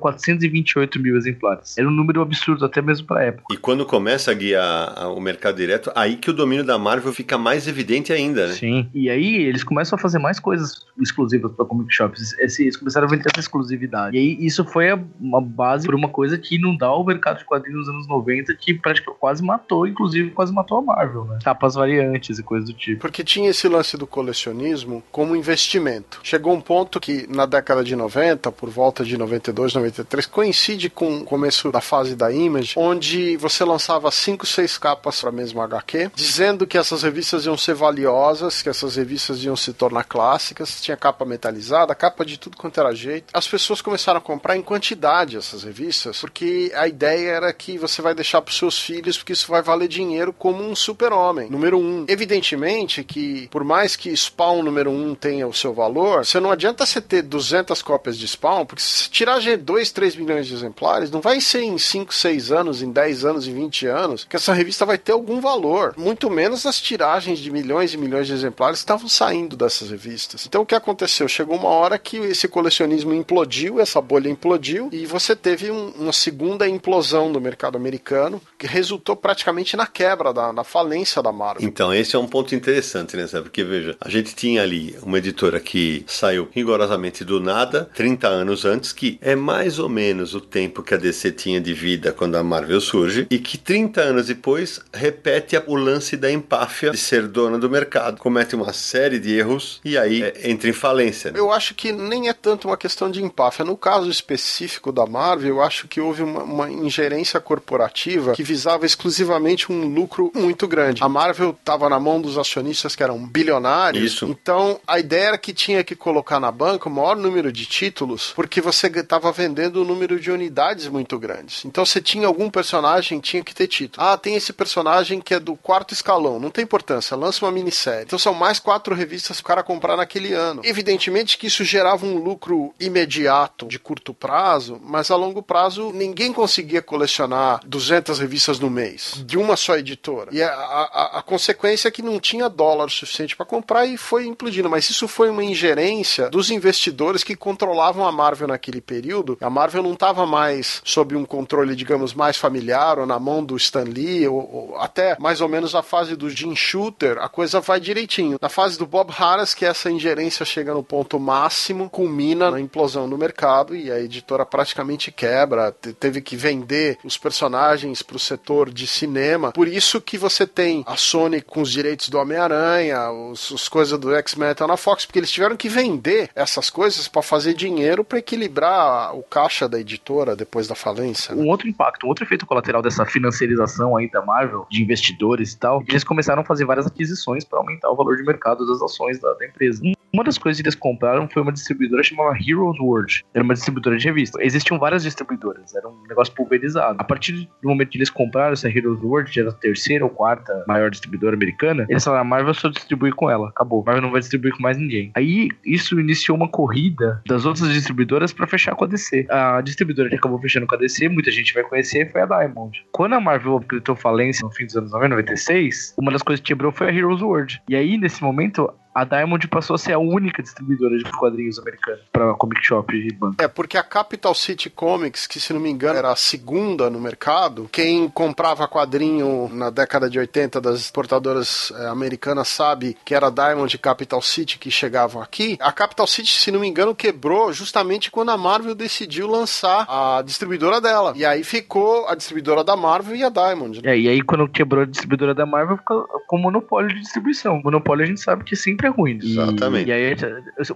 428 0.50 1.00
mil 1.00 1.18
exemplares. 1.18 1.78
Era 1.78 1.88
um 1.88 1.92
número 1.92 2.22
absurdo 2.22 2.66
até 2.66 2.82
mesmo 2.82 3.08
pra 3.08 3.24
época. 3.24 3.54
E 3.54 3.58
quando 3.58 3.86
começa 3.86 4.32
a 4.32 4.34
guiar 4.34 5.12
o 5.16 5.20
mercado 5.20 5.56
direto, 5.56 5.92
aí 5.96 6.16
que 6.16 6.30
o 6.30 6.34
domínio 6.34 6.64
da 6.64 6.78
Marvel 6.78 7.14
fica 7.14 7.38
mais 7.38 7.68
evidente 7.68 8.12
ainda, 8.12 8.48
né? 8.48 8.54
Sim. 8.54 8.90
E 8.94 9.10
aí 9.10 9.36
eles 9.36 9.64
começam 9.64 9.98
a 9.98 10.02
fazer 10.02 10.20
mais 10.20 10.40
coisas 10.40 10.86
exclusivas 11.02 11.52
para 11.52 11.66
comic 11.66 11.94
shops. 11.94 12.34
Eles 12.38 12.78
começaram 12.78 13.08
a 13.08 13.10
vender 13.10 13.26
essa 13.32 13.40
exclusividade. 13.40 14.16
E 14.16 14.20
aí 14.20 14.46
isso 14.46 14.66
foi 14.66 14.88
uma 15.20 15.42
base 15.42 15.86
por 15.86 15.96
uma 15.96 16.10
coisa 16.10 16.38
que 16.38 16.60
não 16.60 16.76
dá 16.76 16.94
o 16.94 17.04
mercado 17.04 17.40
de 17.40 17.46
quadrinhos 17.46 17.88
nos 17.88 17.90
anos 17.90 18.08
90 18.08 18.54
que 18.56 18.74
praticamente 18.74 19.20
quase 19.20 19.44
matou, 19.44 19.88
inclusive 19.88 20.32
quase 20.32 20.54
matou 20.54 20.78
a 20.78 20.82
Marvel, 20.82 21.26
né? 21.26 21.40
Capas 21.44 21.76
variantes 21.76 22.40
e 22.40 22.44
coisas 22.44 22.70
do 22.70 22.76
tipo. 22.76 23.02
Porque 23.02 23.24
tinha 23.24 23.50
esse 23.50 23.68
lance 23.68 23.98
do 23.98 24.08
colecionismo 24.08 25.04
como 25.12 25.36
investimento. 25.36 26.20
Chegou 26.24 26.54
um 26.54 26.62
ponto 26.62 27.00
que 27.00 27.28
na 27.28 27.46
década 27.46 27.84
de 27.84 27.96
90, 27.96 28.52
por 28.52 28.70
volta 28.70 29.04
de 29.04 29.18
92, 29.18 29.74
93, 29.74 30.23
coincide 30.28 30.90
com 30.90 31.18
o 31.18 31.24
começo 31.24 31.72
da 31.72 31.82
fase 31.82 32.16
da 32.16 32.32
Image, 32.32 32.74
onde 32.78 33.38
você 33.38 33.64
lançava 33.64 34.10
5, 34.10 34.46
6 34.46 34.78
capas 34.78 35.20
para 35.20 35.30
a 35.30 35.34
mesma 35.34 35.64
HQ, 35.66 36.12
dizendo 36.16 36.66
que 36.66 36.78
essas 36.78 37.04
revistas 37.04 37.46
iam 37.46 37.58
ser 37.58 37.74
valiosas, 37.74 38.62
que 38.62 38.70
essas 38.70 38.96
revistas 38.96 39.44
iam 39.44 39.56
se 39.56 39.74
tornar 39.74 40.04
clássicas, 40.06 40.82
tinha 40.82 40.98
capa 40.98 41.26
metalizada, 41.26 41.94
capa 41.94 42.26
de 42.26 42.38
tudo 42.38 42.58
quanto 42.58 42.80
era 42.80 42.94
jeito. 42.96 43.26
As 43.34 43.48
pessoas 43.48 43.82
começaram 43.82 44.18
a 44.18 44.22
comprar 44.22 44.58
em 44.58 44.62
quantidade 44.62 45.38
essas 45.38 45.64
revistas, 45.64 46.20
porque 46.20 46.72
a 46.76 46.88
ideia 46.88 47.30
era 47.32 47.54
que 47.54 47.78
você 47.78 48.02
vai 48.02 48.16
deixar 48.16 48.42
para 48.42 48.54
seus 48.54 48.80
filhos, 48.80 49.18
porque 49.18 49.34
isso 49.34 49.48
vai 49.50 49.62
valer 49.62 49.88
dinheiro 49.88 50.34
como 50.34 50.64
um 50.64 50.76
super-homem. 50.76 51.50
Número 51.50 51.78
um. 51.78 52.06
Evidentemente 52.08 53.04
que, 53.04 53.48
por 53.50 53.64
mais 53.64 53.96
que 53.96 54.16
Spawn 54.16 54.64
número 54.64 54.90
um 54.90 55.14
tenha 55.16 55.48
o 55.48 55.54
seu 55.54 55.74
valor, 55.74 56.26
você 56.26 56.40
não 56.40 56.52
adianta 56.52 56.86
você 56.86 57.02
ter 57.02 57.22
200 57.22 57.82
cópias 57.82 58.18
de 58.18 58.28
Spawn, 58.28 58.66
porque 58.66 58.82
se 58.82 59.10
tirar 59.10 59.34
2, 59.40 59.92
3 59.92 60.13
milhões 60.16 60.48
de 60.48 60.54
exemplares, 60.54 61.12
não 61.12 61.22
vai 61.22 61.40
ser 61.40 61.64
em 61.64 61.78
5, 61.78 62.14
6 62.14 62.52
anos, 62.52 62.82
em 62.82 62.92
10 62.92 63.26
anos, 63.26 63.48
em 63.48 63.54
20 63.54 63.88
anos, 63.88 64.26
que 64.28 64.36
essa 64.36 64.54
revista 64.54 64.86
vai 64.86 64.98
ter 64.98 65.12
algum 65.12 65.40
valor. 65.40 65.94
Muito 65.98 66.30
menos 66.30 66.66
as 66.66 66.80
tiragens 66.80 67.40
de 67.40 67.52
milhões 67.52 67.94
e 67.94 67.98
milhões 67.98 68.28
de 68.28 68.34
exemplares 68.34 68.80
que 68.80 68.84
estavam 68.84 69.08
saindo 69.08 69.56
dessas 69.56 69.90
revistas. 69.90 70.46
Então 70.46 70.62
o 70.62 70.66
que 70.66 70.76
aconteceu? 70.76 71.28
Chegou 71.28 71.58
uma 71.58 71.70
hora 71.70 71.98
que 71.98 72.18
esse 72.18 72.48
colecionismo 72.48 73.14
implodiu, 73.14 73.80
essa 73.80 74.02
bolha 74.02 74.30
implodiu, 74.30 74.90
e 74.92 75.06
você 75.06 75.36
teve 75.36 75.72
um, 75.72 75.90
uma 75.98 76.14
segunda 76.14 76.68
implosão 76.68 77.32
do 77.32 77.40
mercado 77.42 77.78
americano, 77.78 78.42
que 78.58 78.68
resultou 78.68 79.16
praticamente 79.16 79.76
na 79.76 79.86
quebra, 79.88 80.34
da, 80.34 80.54
na 80.54 80.64
falência 80.64 81.22
da 81.22 81.32
Marvel. 81.32 81.68
Então, 81.68 81.94
esse 81.94 82.16
é 82.16 82.20
um 82.20 82.28
ponto 82.28 82.56
interessante, 82.56 83.16
né? 83.16 83.28
Porque, 83.42 83.64
veja, 83.64 83.96
a 84.00 84.10
gente 84.10 84.36
tinha 84.36 84.62
ali 84.62 84.96
uma 85.02 85.18
editora 85.18 85.60
que 85.60 86.04
saiu 86.08 86.48
rigorosamente 86.52 87.24
do 87.24 87.40
nada, 87.40 87.90
30 87.96 88.28
anos 88.28 88.66
antes, 88.66 88.92
que 88.92 89.18
é 89.22 89.36
mais 89.36 89.80
ou 89.80 89.90
menos 89.90 90.03
menos 90.04 90.36
o 90.36 90.42
tempo 90.42 90.84
que 90.84 90.94
a 90.94 90.98
DC 90.98 91.32
tinha 91.32 91.62
de 91.62 91.74
vida 91.74 92.12
quando 92.12 92.36
a 92.36 92.44
Marvel 92.44 92.82
surge 92.82 93.26
e 93.30 93.40
que 93.40 93.58
30 93.58 94.02
anos 94.02 94.28
depois 94.28 94.82
repete 94.94 95.56
o 95.66 95.76
lance 95.76 96.18
da 96.18 96.30
empáfia 96.30 96.92
de 96.92 96.98
ser 96.98 97.26
dona 97.28 97.58
do 97.58 97.70
mercado, 97.70 98.20
comete 98.20 98.54
uma 98.54 98.74
série 98.74 99.18
de 99.18 99.34
erros 99.34 99.80
e 99.84 99.98
aí 99.98 100.22
é, 100.22 100.50
entra 100.50 100.70
em 100.70 100.74
falência. 100.74 101.32
Né? 101.32 101.40
Eu 101.40 101.52
acho 101.52 101.74
que 101.74 101.94
nem 101.94 102.28
é 102.28 102.34
tanto 102.34 102.68
uma 102.68 102.76
questão 102.76 103.10
de 103.10 103.24
empáfia. 103.24 103.64
No 103.64 103.78
caso 103.78 104.10
específico 104.10 104.92
da 104.92 105.06
Marvel, 105.06 105.56
eu 105.56 105.62
acho 105.62 105.88
que 105.88 106.02
houve 106.02 106.22
uma, 106.22 106.44
uma 106.44 106.70
ingerência 106.70 107.40
corporativa 107.40 108.34
que 108.34 108.44
visava 108.44 108.86
exclusivamente 108.86 109.72
um 109.72 109.88
lucro 109.88 110.32
muito 110.36 110.68
grande. 110.68 111.02
A 111.02 111.08
Marvel 111.08 111.56
estava 111.58 111.88
na 111.88 112.00
mão 112.00 112.20
dos 112.20 112.38
acionistas 112.38 112.94
que 112.94 113.04
eram 113.04 113.26
bilionários. 113.26 114.04
Isso. 114.04 114.26
Então 114.26 114.82
a 114.86 115.00
ideia 115.00 115.28
era 115.28 115.38
que 115.38 115.54
tinha 115.54 115.82
que 115.82 115.96
colocar 115.96 116.42
na 116.42 116.52
banca 116.52 116.90
o 116.90 116.92
maior 116.92 117.16
número 117.16 117.54
de 117.54 117.66
títulos, 117.66 118.34
porque 118.36 118.60
você 118.60 118.88
estava 118.88 119.32
vendendo 119.32 119.82
um 119.82 119.93
número 119.94 120.20
de 120.20 120.32
unidades 120.32 120.88
muito 120.88 121.20
grandes. 121.20 121.64
Então 121.66 121.86
você 121.86 122.02
tinha 122.02 122.28
algum 122.28 122.50
personagem, 122.50 123.20
tinha 123.20 123.44
que 123.44 123.54
ter 123.54 123.68
título. 123.68 124.06
Ah, 124.06 124.18
tem 124.18 124.36
esse 124.36 124.52
personagem 124.52 125.22
que 125.22 125.34
é 125.34 125.40
do 125.40 125.56
quarto 125.56 125.94
escalão. 125.94 126.40
Não 126.40 126.50
tem 126.50 126.64
importância, 126.64 127.16
lança 127.16 127.46
uma 127.46 127.52
minissérie. 127.52 128.04
Então 128.04 128.18
são 128.18 128.34
mais 128.34 128.60
quatro 128.60 128.96
revistas 128.96 129.40
para 129.40 129.44
o 129.44 129.48
cara 129.48 129.64
comprar 129.64 129.96
naquele 129.96 130.34
ano. 130.34 130.62
Evidentemente 130.64 131.38
que 131.38 131.48
isso 131.48 131.64
gerava 131.64 132.06
um 132.06 132.18
lucro 132.18 132.74
imediato 132.80 133.68
de 133.68 133.78
curto 133.78 134.14
prazo, 134.14 134.82
mas 134.84 135.12
a 135.12 135.16
longo 135.16 135.44
prazo 135.44 135.92
ninguém 135.94 136.34
conseguia 136.34 136.82
colecionar 136.82 137.62
200 137.66 138.20
revistas 138.20 138.60
no 138.60 138.70
mês 138.70 139.24
de 139.26 139.38
uma 139.38 139.56
só 139.56 139.78
editora. 139.78 140.30
E 140.34 140.42
a, 140.42 140.50
a, 140.50 141.20
a 141.20 141.22
consequência 141.22 141.88
é 141.88 141.92
que 141.92 142.02
não 142.02 142.20
tinha 142.20 142.50
dólar 142.50 142.90
suficiente 142.90 143.36
para 143.36 143.46
comprar 143.46 143.86
e 143.86 143.98
foi 143.98 144.26
implodindo. 144.26 144.70
Mas 144.70 144.90
isso 144.90 145.08
foi 145.08 145.30
uma 145.30 145.44
ingerência 145.44 146.30
dos 146.30 146.50
investidores 146.50 147.24
que 147.24 147.36
controlavam 147.36 148.08
a 148.08 148.12
Marvel 148.12 148.48
naquele 148.48 148.82
período. 148.82 149.38
A 149.40 149.50
Marvel 149.50 149.83
não 149.84 149.94
estava 149.94 150.26
mais 150.26 150.82
sob 150.84 151.16
um 151.16 151.26
controle, 151.26 151.76
digamos, 151.76 152.14
mais 152.14 152.38
familiar 152.38 152.98
ou 153.00 153.06
na 153.06 153.20
mão 153.20 153.44
do 153.44 153.56
Stan 153.58 153.84
Lee, 153.84 154.28
ou, 154.28 154.38
ou 154.38 154.78
até 154.78 155.16
mais 155.20 155.42
ou 155.42 155.50
menos 155.50 155.76
a 155.76 155.84
fase 155.84 156.16
do 156.16 156.30
Jim 156.30 156.56
Shooter, 156.56 157.18
a 157.20 157.30
coisa 157.30 157.60
vai 157.60 157.80
direitinho. 157.80 158.38
Na 158.42 158.50
fase 158.50 158.78
do 158.78 158.86
Bob 158.86 159.12
Harris, 159.12 159.54
que 159.54 159.66
essa 159.66 159.92
ingerência 159.92 160.46
chega 160.46 160.74
no 160.74 160.84
ponto 160.84 161.20
máximo, 161.20 161.90
culmina 161.90 162.50
na 162.50 162.60
implosão 162.60 163.10
do 163.10 163.18
mercado 163.18 163.76
e 163.76 163.92
a 163.92 164.00
editora 164.00 164.46
praticamente 164.46 165.12
quebra, 165.12 165.72
teve 165.72 166.22
que 166.22 166.36
vender 166.36 166.98
os 167.04 167.18
personagens 167.18 168.02
para 168.02 168.18
o 168.18 168.20
setor 168.20 168.70
de 168.72 168.88
cinema. 168.88 169.52
Por 169.52 169.68
isso 169.68 170.02
que 170.02 170.18
você 170.18 170.48
tem 170.48 170.84
a 170.88 170.96
Sony 170.96 171.42
com 171.42 171.62
os 171.62 171.72
direitos 171.72 172.10
do 172.10 172.18
Homem-Aranha, 172.18 173.12
os, 173.12 173.52
os 173.52 173.68
coisas 173.68 174.00
do 174.00 174.14
X-Metal 174.16 174.68
na 174.68 174.78
Fox, 174.78 175.06
porque 175.06 175.20
eles 175.20 175.32
tiveram 175.32 175.56
que 175.56 175.70
vender 175.70 176.30
essas 176.36 176.70
coisas 176.70 177.08
para 177.08 177.22
fazer 177.22 177.54
dinheiro 177.54 178.04
para 178.04 178.20
equilibrar 178.20 179.16
o 179.16 179.24
caixa 179.24 179.68
da 179.74 179.80
editora 179.80 180.36
depois 180.36 180.68
da 180.68 180.76
falência. 180.76 181.36
Né? 181.36 181.44
Um 181.44 181.48
outro 181.48 181.68
impacto, 181.68 182.06
um 182.06 182.10
outro 182.10 182.24
efeito 182.24 182.46
colateral 182.46 182.82
dessa 182.82 183.06
financiarização 183.06 183.98
aí 183.98 184.10
da 184.10 184.24
Marvel, 184.24 184.66
de 184.70 184.82
investidores 184.82 185.54
e 185.54 185.58
tal, 185.58 185.84
eles 185.88 186.04
começaram 186.04 186.42
a 186.42 186.46
fazer 186.46 186.66
várias 186.66 186.86
aquisições 186.86 187.44
para 187.44 187.60
aumentar 187.60 187.90
o 187.90 187.96
valor 187.96 188.16
de 188.16 188.24
mercado 188.24 188.66
das 188.66 188.82
ações 188.82 189.20
da, 189.20 189.34
da 189.34 189.46
empresa. 189.46 189.82
Uma 190.14 190.24
das 190.24 190.38
coisas 190.38 190.62
que 190.62 190.68
eles 190.68 190.76
compraram 190.76 191.28
foi 191.28 191.42
uma 191.42 191.52
distribuidora 191.52 192.04
chamada 192.04 192.38
Heroes 192.38 192.80
World. 192.80 193.26
Era 193.34 193.44
uma 193.44 193.56
distribuidora 193.56 193.98
de 193.98 194.06
revista. 194.06 194.38
Existiam 194.44 194.78
várias 194.78 195.02
distribuidoras, 195.02 195.74
era 195.74 195.90
um 195.90 196.04
negócio 196.08 196.32
pulverizado. 196.36 196.98
A 197.00 197.04
partir 197.04 197.50
do 197.62 197.70
momento 197.70 197.90
que 197.90 197.98
eles 197.98 198.12
compraram 198.12 198.54
essa 198.54 198.70
Heroes 198.70 199.02
World, 199.02 199.32
que 199.32 199.40
era 199.40 199.50
a 199.50 199.54
terceira 199.54 200.04
ou 200.04 200.12
quarta 200.12 200.64
maior 200.68 200.92
distribuidora 200.92 201.36
americana, 201.36 201.88
eles 201.90 202.04
falaram: 202.04 202.22
a 202.22 202.26
Marvel 202.26 202.54
só 202.54 202.70
distribui 202.70 203.12
com 203.12 203.28
ela. 203.28 203.50
Acabou. 203.50 203.82
A 203.82 203.86
Marvel 203.86 204.04
não 204.04 204.12
vai 204.12 204.20
distribuir 204.20 204.56
com 204.56 204.62
mais 204.62 204.78
ninguém. 204.78 205.12
Aí 205.16 205.50
isso 205.66 206.00
iniciou 206.00 206.38
uma 206.38 206.48
corrida 206.48 207.20
das 207.26 207.44
outras 207.44 207.74
distribuidoras 207.74 208.32
para 208.32 208.46
fechar 208.46 208.76
com 208.76 208.84
a 208.84 208.88
DC. 208.88 209.26
A 209.32 209.62
distribuidora 209.62 210.10
que 210.10 210.16
acabou 210.16 210.40
fechando 210.40 210.68
com 210.68 210.76
a 210.76 210.78
DC, 210.78 211.10
muita 211.10 211.32
gente 211.32 211.52
vai 211.56 211.64
conhecer, 211.64 212.12
foi 212.12 212.22
a 212.22 212.28
Diamond. 212.28 212.86
Quando 212.92 213.14
a 213.14 213.20
Marvel 213.20 213.60
gritou 213.68 213.96
falência 213.96 214.46
no 214.46 214.54
fim 214.54 214.68
dos 214.68 214.78
anos 214.78 214.92
90, 214.92 215.10
96, 215.10 215.96
uma 215.98 216.12
das 216.12 216.22
coisas 216.22 216.40
que 216.40 216.50
quebrou 216.50 216.72
foi 216.72 216.90
a 216.90 216.94
Heroes 216.94 217.24
World. 217.24 217.60
E 217.68 217.76
aí, 217.76 217.98
nesse 217.98 218.22
momento, 218.22 218.72
a 218.94 219.04
Diamond 219.04 219.48
passou 219.48 219.76
a 219.76 219.80
ser 219.80 219.94
a 219.94 220.00
única 220.00 220.44
distribuidora 220.44 220.98
de 220.98 221.04
quadrinhos 221.12 221.58
americana 221.58 222.00
para 222.12 222.34
comic 222.36 222.64
shop 222.64 222.96
e 222.96 223.12
banca. 223.14 223.44
É, 223.44 223.48
porque 223.48 223.78
a 223.78 223.84
Capital 223.84 224.34
City 224.36 224.70
Comics, 224.70 225.26
que 225.26 225.40
se 225.40 225.54
não 225.54 225.60
me 225.60 225.70
engano 225.70 225.98
era 225.98 226.12
a 226.12 226.16
segunda 226.16 226.90
no 226.90 227.00
mercado, 227.00 227.68
quem 227.72 228.08
comprava 228.08 228.68
quadrinho 228.68 229.50
na 229.52 229.70
década 229.70 230.10
de 230.10 230.20
80 230.20 230.62
das 230.62 230.92
portadoras 230.92 231.72
é, 231.76 231.88
americanas 231.88 232.48
sabe 232.48 232.96
que 233.04 233.16
era 233.16 233.28
a 233.28 233.30
Diamond 233.30 233.76
e 233.76 233.80
Capital 233.80 234.22
City 234.22 234.60
que 234.60 234.70
chegavam 234.70 235.22
aqui. 235.22 235.58
A 235.60 235.72
Capital 235.72 236.06
City, 236.06 236.32
se 236.32 236.52
não 236.52 236.60
me 236.60 236.68
engano, 236.68 236.94
quebrou 236.94 237.52
justamente 237.52 238.12
quando 238.12 238.30
a 238.30 238.38
Marvel 238.38 238.76
decidiu 238.76 239.28
lançar 239.28 239.86
a 239.90 240.22
distribuidora 240.22 240.80
dela. 240.80 241.14
E 241.16 241.26
aí 241.26 241.44
ficou 241.44 242.08
a 242.08 242.16
distribuidora 242.16 242.64
da 242.64 242.76
Marvel 242.76 243.16
e 243.16 243.24
a 243.24 243.30
Diamond. 243.30 243.82
Né? 243.82 243.94
É, 243.94 244.00
e 244.00 244.08
aí 244.08 244.22
quando 244.22 244.48
quebrou 244.48 244.84
a 244.84 244.86
distribuidora 244.86 245.34
da 245.34 245.46
Marvel, 245.46 245.78
ficou 245.78 246.06
com 246.28 246.38
monopólio 246.38 246.90
de 246.90 247.02
distribuição. 247.02 247.62
Monopólio 247.64 248.04
a 248.04 248.08
gente 248.08 248.22
sabe 248.22 248.44
que 248.44 248.56
sempre 248.56 248.83
sempre 248.84 248.88
é 248.88 248.90
ruim. 248.90 249.20
Exatamente. 249.22 249.88
E, 249.88 249.90
e 249.90 249.94
aí, 249.94 250.16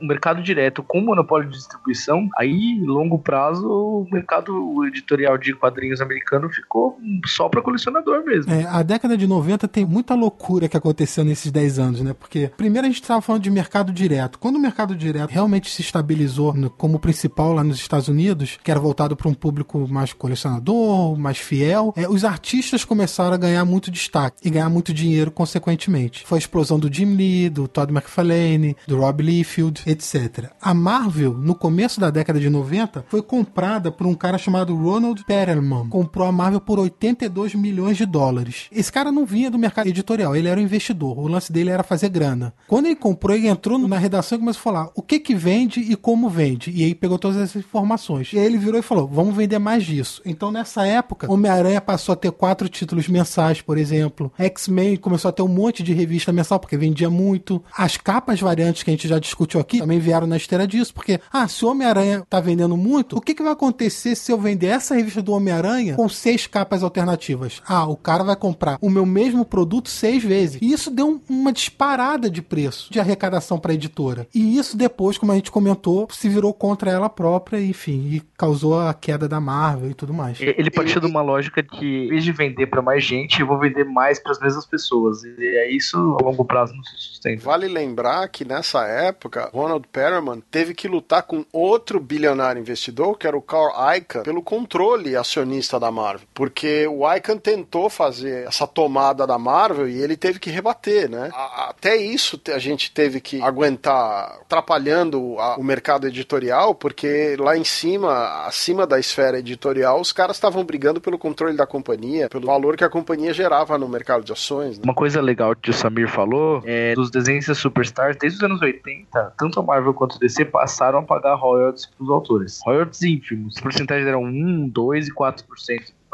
o 0.02 0.06
mercado 0.06 0.42
direto 0.42 0.82
com 0.82 1.02
monopólio 1.02 1.50
de 1.50 1.58
distribuição, 1.58 2.30
aí, 2.38 2.80
longo 2.86 3.20
prazo, 3.20 3.68
o 3.68 4.08
mercado 4.12 4.86
editorial 4.86 5.38
de 5.38 5.54
quadrinhos 5.54 6.02
americano 6.02 6.50
ficou 6.50 6.98
só 7.26 7.50
para 7.50 7.62
colecionador 7.62 8.24
mesmo. 8.24 8.52
É, 8.52 8.66
a 8.66 8.82
década 8.82 9.18
de 9.18 9.28
90 9.28 9.68
tem 9.68 9.86
muita 9.86 10.16
loucura 10.16 10.70
que 10.70 10.78
aconteceu 10.78 11.24
nesses 11.24 11.52
10 11.52 11.80
anos, 11.80 12.02
né? 12.02 12.14
Porque, 12.14 12.52
primeiro, 12.56 12.86
a 12.88 12.90
gente 12.90 13.02
estava 13.02 13.22
falando 13.22 13.44
de 13.44 13.52
mercado 13.52 13.92
direto. 13.92 14.40
Quando 14.40 14.56
o 14.56 14.60
mercado 14.60 14.96
direto 14.96 15.32
realmente 15.32 15.70
se 15.70 15.82
estabilizou 15.82 16.54
no, 16.54 16.70
como 16.70 17.00
principal 17.00 17.54
lá 17.54 17.64
nos 17.64 17.78
Estados 17.78 18.08
Unidos, 18.08 18.58
que 18.64 18.72
era 18.72 18.80
voltado 18.80 19.16
para 19.16 19.28
um 19.28 19.34
público 19.34 19.88
mais 19.88 20.14
colecionador, 20.14 21.18
mais 21.18 21.38
fiel, 21.38 21.94
é, 21.96 22.08
os 22.08 22.24
artistas 22.24 22.86
começaram 22.86 23.34
a 23.34 23.38
ganhar 23.38 23.66
muito 23.66 23.92
destaque 23.92 24.38
e 24.48 24.50
ganhar 24.50 24.70
muito 24.70 24.94
dinheiro, 24.94 25.32
consequentemente. 25.32 26.24
Foi 26.26 26.38
a 26.38 26.40
explosão 26.40 26.80
do 26.80 26.92
Jim 26.92 27.16
Lee, 27.16 27.50
do 27.50 27.68
Todd 27.68 27.92
McFarlane, 27.98 28.76
do 28.88 29.00
Rob 29.00 29.24
Liefeld, 29.24 29.84
etc. 29.86 30.52
A 30.62 30.74
Marvel, 30.74 31.34
no 31.34 31.56
começo 31.56 32.00
da 32.00 32.10
década 32.10 32.40
de 32.40 32.50
90, 32.50 33.06
foi 33.10 33.22
comprada 33.22 33.92
por 33.92 34.08
um 34.08 34.14
cara 34.14 34.38
chamado 34.38 34.76
Ronald 34.76 35.24
Perelman. 35.26 35.90
Comprou 35.90 36.28
a 36.28 36.32
Marvel 36.32 36.62
por 36.62 36.80
82 36.80 37.56
milhões 37.56 37.98
de 37.98 38.06
dólares. 38.06 38.68
Esse 38.72 38.92
cara 38.92 39.12
não 39.12 39.26
vinha 39.26 39.52
do 39.52 39.58
mercado 39.58 39.88
editorial, 39.88 40.36
ele 40.36 40.48
era 40.48 40.60
um 40.60 40.64
investidor. 40.64 41.18
O 41.18 41.28
lance 41.28 41.52
dele 41.52 41.70
era 41.70 41.84
fazer 41.84 42.10
grana. 42.10 42.54
Quando 42.68 42.86
ele 42.86 42.96
comprou, 42.96 43.36
ele 43.36 43.48
entrou 43.48 43.78
na 43.80 43.98
redação 43.98 44.38
e 44.38 44.40
começou 44.40 44.60
a 44.60 44.64
falar 44.64 44.90
o 44.96 45.02
que 45.02 45.20
que 45.20 45.36
vende 45.36 45.80
e 45.80 45.96
como 45.96 46.30
vende. 46.30 46.72
E 46.72 46.84
aí 46.84 46.96
pegou 46.96 47.18
todas 47.18 47.38
essas 47.38 47.58
informações. 47.58 48.32
E 48.34 48.40
aí 48.40 48.46
ele 48.46 48.58
virou 48.58 48.80
e 48.80 48.84
falou: 48.84 49.08
vamos 49.08 49.36
vender 49.36 49.60
mais 49.60 49.86
disso. 49.86 50.22
Então 50.26 50.52
nessa 50.52 50.86
época, 50.86 51.32
Homem-Aranha 51.32 51.82
passou 51.82 52.14
a 52.14 52.16
ter 52.16 52.32
quatro 52.32 52.70
títulos 52.70 53.08
mensais, 53.08 53.62
por 53.62 53.78
exemplo. 53.78 54.32
X-Men 54.38 54.98
começou 54.98 55.30
a 55.30 55.32
ter 55.32 55.42
um 55.42 55.48
monte 55.48 55.84
de 55.84 55.94
revista 55.94 56.32
mensal, 56.32 56.60
porque 56.60 56.78
vendia 56.78 57.10
muito. 57.10 57.64
A 57.76 57.87
as 57.88 57.96
capas 57.96 58.42
variantes 58.42 58.84
que 58.84 58.90
a 58.90 58.94
gente 58.94 59.08
já 59.08 59.18
discutiu 59.18 59.62
aqui 59.62 59.80
também 59.80 59.98
vieram 59.98 60.28
na 60.28 60.36
esteira 60.36 60.68
disso, 60.68 60.94
porque, 60.94 61.22
ah, 61.32 61.48
se 61.48 61.64
o 61.64 61.70
Homem-Aranha 61.70 62.26
tá 62.30 62.42
vendendo 62.42 62.76
muito, 62.76 63.18
o 63.18 63.22
que, 63.22 63.34
que 63.34 63.42
vai 63.42 63.54
acontecer 63.54 64.14
se 64.14 64.30
eu 64.30 64.38
vender 64.38 64.68
essa 64.68 64.94
revista 64.94 65.22
do 65.22 65.32
Homem-Aranha 65.32 65.96
com 65.96 66.10
seis 66.10 66.46
capas 66.46 66.84
alternativas? 66.84 67.62
Ah, 67.66 67.88
o 67.88 67.96
cara 67.96 68.26
vai 68.26 68.36
comprar 68.36 68.78
o 68.82 68.90
meu 68.90 69.06
mesmo 69.06 69.46
produto 69.46 69.90
seis 69.90 70.22
vezes. 70.22 70.60
E 70.62 70.72
isso 70.72 70.92
deu 70.92 71.22
uma 71.30 71.54
disparada 71.54 72.30
de 72.30 72.42
preço, 72.42 72.92
de 72.92 73.00
arrecadação 73.00 73.58
para 73.58 73.72
a 73.72 73.76
editora. 73.76 74.28
E 74.36 74.58
isso 74.58 74.76
depois, 74.76 75.18
como 75.18 75.32
a 75.32 75.36
gente 75.36 75.50
comentou, 75.50 76.10
se 76.12 76.28
virou 76.28 76.54
contra 76.54 76.92
ela 76.92 77.08
própria, 77.08 77.62
enfim, 77.62 78.10
e 78.12 78.22
causou 78.38 78.82
a 78.82 78.94
queda 78.94 79.30
da 79.30 79.40
Marvel 79.40 79.92
e 79.92 79.94
tudo 79.94 80.14
mais. 80.14 80.42
Ele 80.42 80.70
partiu 80.70 81.00
de 81.00 81.08
uma 81.08 81.22
lógica 81.22 81.64
de, 81.64 81.86
em 81.86 82.10
vez 82.10 82.24
de 82.26 82.34
vender 82.34 82.68
para 82.68 82.82
mais 82.82 83.02
gente, 83.02 83.40
eu 83.40 83.48
vou 83.48 83.58
vender 83.58 83.86
mais 83.86 84.20
para 84.20 84.34
as 84.34 84.40
mesmas 84.42 84.66
pessoas. 84.66 85.24
E 85.24 85.36
é 85.40 85.72
isso 85.72 85.98
a 86.20 86.24
longo 86.26 86.44
prazo 86.44 86.76
não 86.76 86.84
se 86.84 86.98
sustenta. 86.98 87.44
Vale 87.44 87.77
lembrar 87.78 88.28
que 88.30 88.44
nessa 88.44 88.86
época, 88.86 89.50
Ronald 89.54 89.88
Perelman 89.92 90.42
teve 90.50 90.74
que 90.74 90.88
lutar 90.88 91.24
com 91.24 91.46
outro 91.54 92.00
bilionário 92.00 92.60
investidor, 92.60 93.18
que 93.18 93.28
era 93.28 93.38
o 93.38 93.42
Carl 93.42 93.72
Icahn, 93.96 94.24
pelo 94.24 94.42
controle 94.42 95.16
acionista 95.16 95.80
da 95.80 95.92
Marvel. 95.92 96.28
Porque 96.34 96.88
o 96.88 97.12
Icahn 97.14 97.38
tentou 97.38 97.90
fazer 97.90 98.48
essa 98.48 98.66
tomada 98.66 99.28
da 99.28 99.38
Marvel 99.38 99.88
e 99.88 100.02
ele 100.02 100.18
teve 100.18 100.40
que 100.40 100.50
rebater, 100.50 101.10
né? 101.10 101.30
Até 101.34 101.96
isso 101.96 102.40
a 102.54 102.60
gente 102.60 102.92
teve 102.92 103.22
que 103.22 103.42
aguentar 103.42 104.40
atrapalhando 104.42 105.36
o 105.58 105.64
mercado 105.64 106.08
editorial, 106.08 106.74
porque 106.74 107.36
lá 107.40 107.58
em 107.58 107.64
cima, 107.64 108.46
acima 108.46 108.88
da 108.88 109.00
esfera 109.00 109.40
editorial, 109.40 110.00
os 110.00 110.12
caras 110.12 110.38
estavam 110.38 110.64
brigando 110.64 111.00
pelo 111.00 111.18
controle 111.18 111.56
da 111.56 111.68
companhia, 111.68 112.30
pelo 112.30 112.48
valor 112.48 112.76
que 112.76 112.84
a 112.84 112.90
companhia 112.90 113.34
gerava 113.34 113.78
no 113.78 113.88
mercado 113.88 114.24
de 114.24 114.32
ações. 114.32 114.78
Né? 114.78 114.84
Uma 114.84 114.96
coisa 114.96 115.22
legal 115.22 115.56
que 115.56 115.70
o 115.70 115.74
Samir 115.74 116.10
falou 116.10 116.62
é 116.66 116.94
dos 116.96 117.12
desenhos 117.12 117.48
Superstars, 117.68 118.18
desde 118.18 118.38
os 118.38 118.44
anos 118.44 118.62
80, 118.62 119.34
tanto 119.38 119.60
a 119.60 119.64
Marvel 119.64 119.94
quanto 119.94 120.16
a 120.16 120.20
DC 120.20 120.46
passaram 120.46 121.00
a 121.00 121.04
pagar 121.04 121.36
royalties 121.36 121.86
para 121.86 122.04
os 122.04 122.10
autores. 122.10 122.60
Royalties 122.66 123.02
ínfimos. 123.02 123.56
Os 123.56 123.62
porcentagens 123.62 124.08
eram 124.08 124.24
1, 124.24 124.70
2 124.70 125.08
e 125.08 125.14
4% 125.14 125.44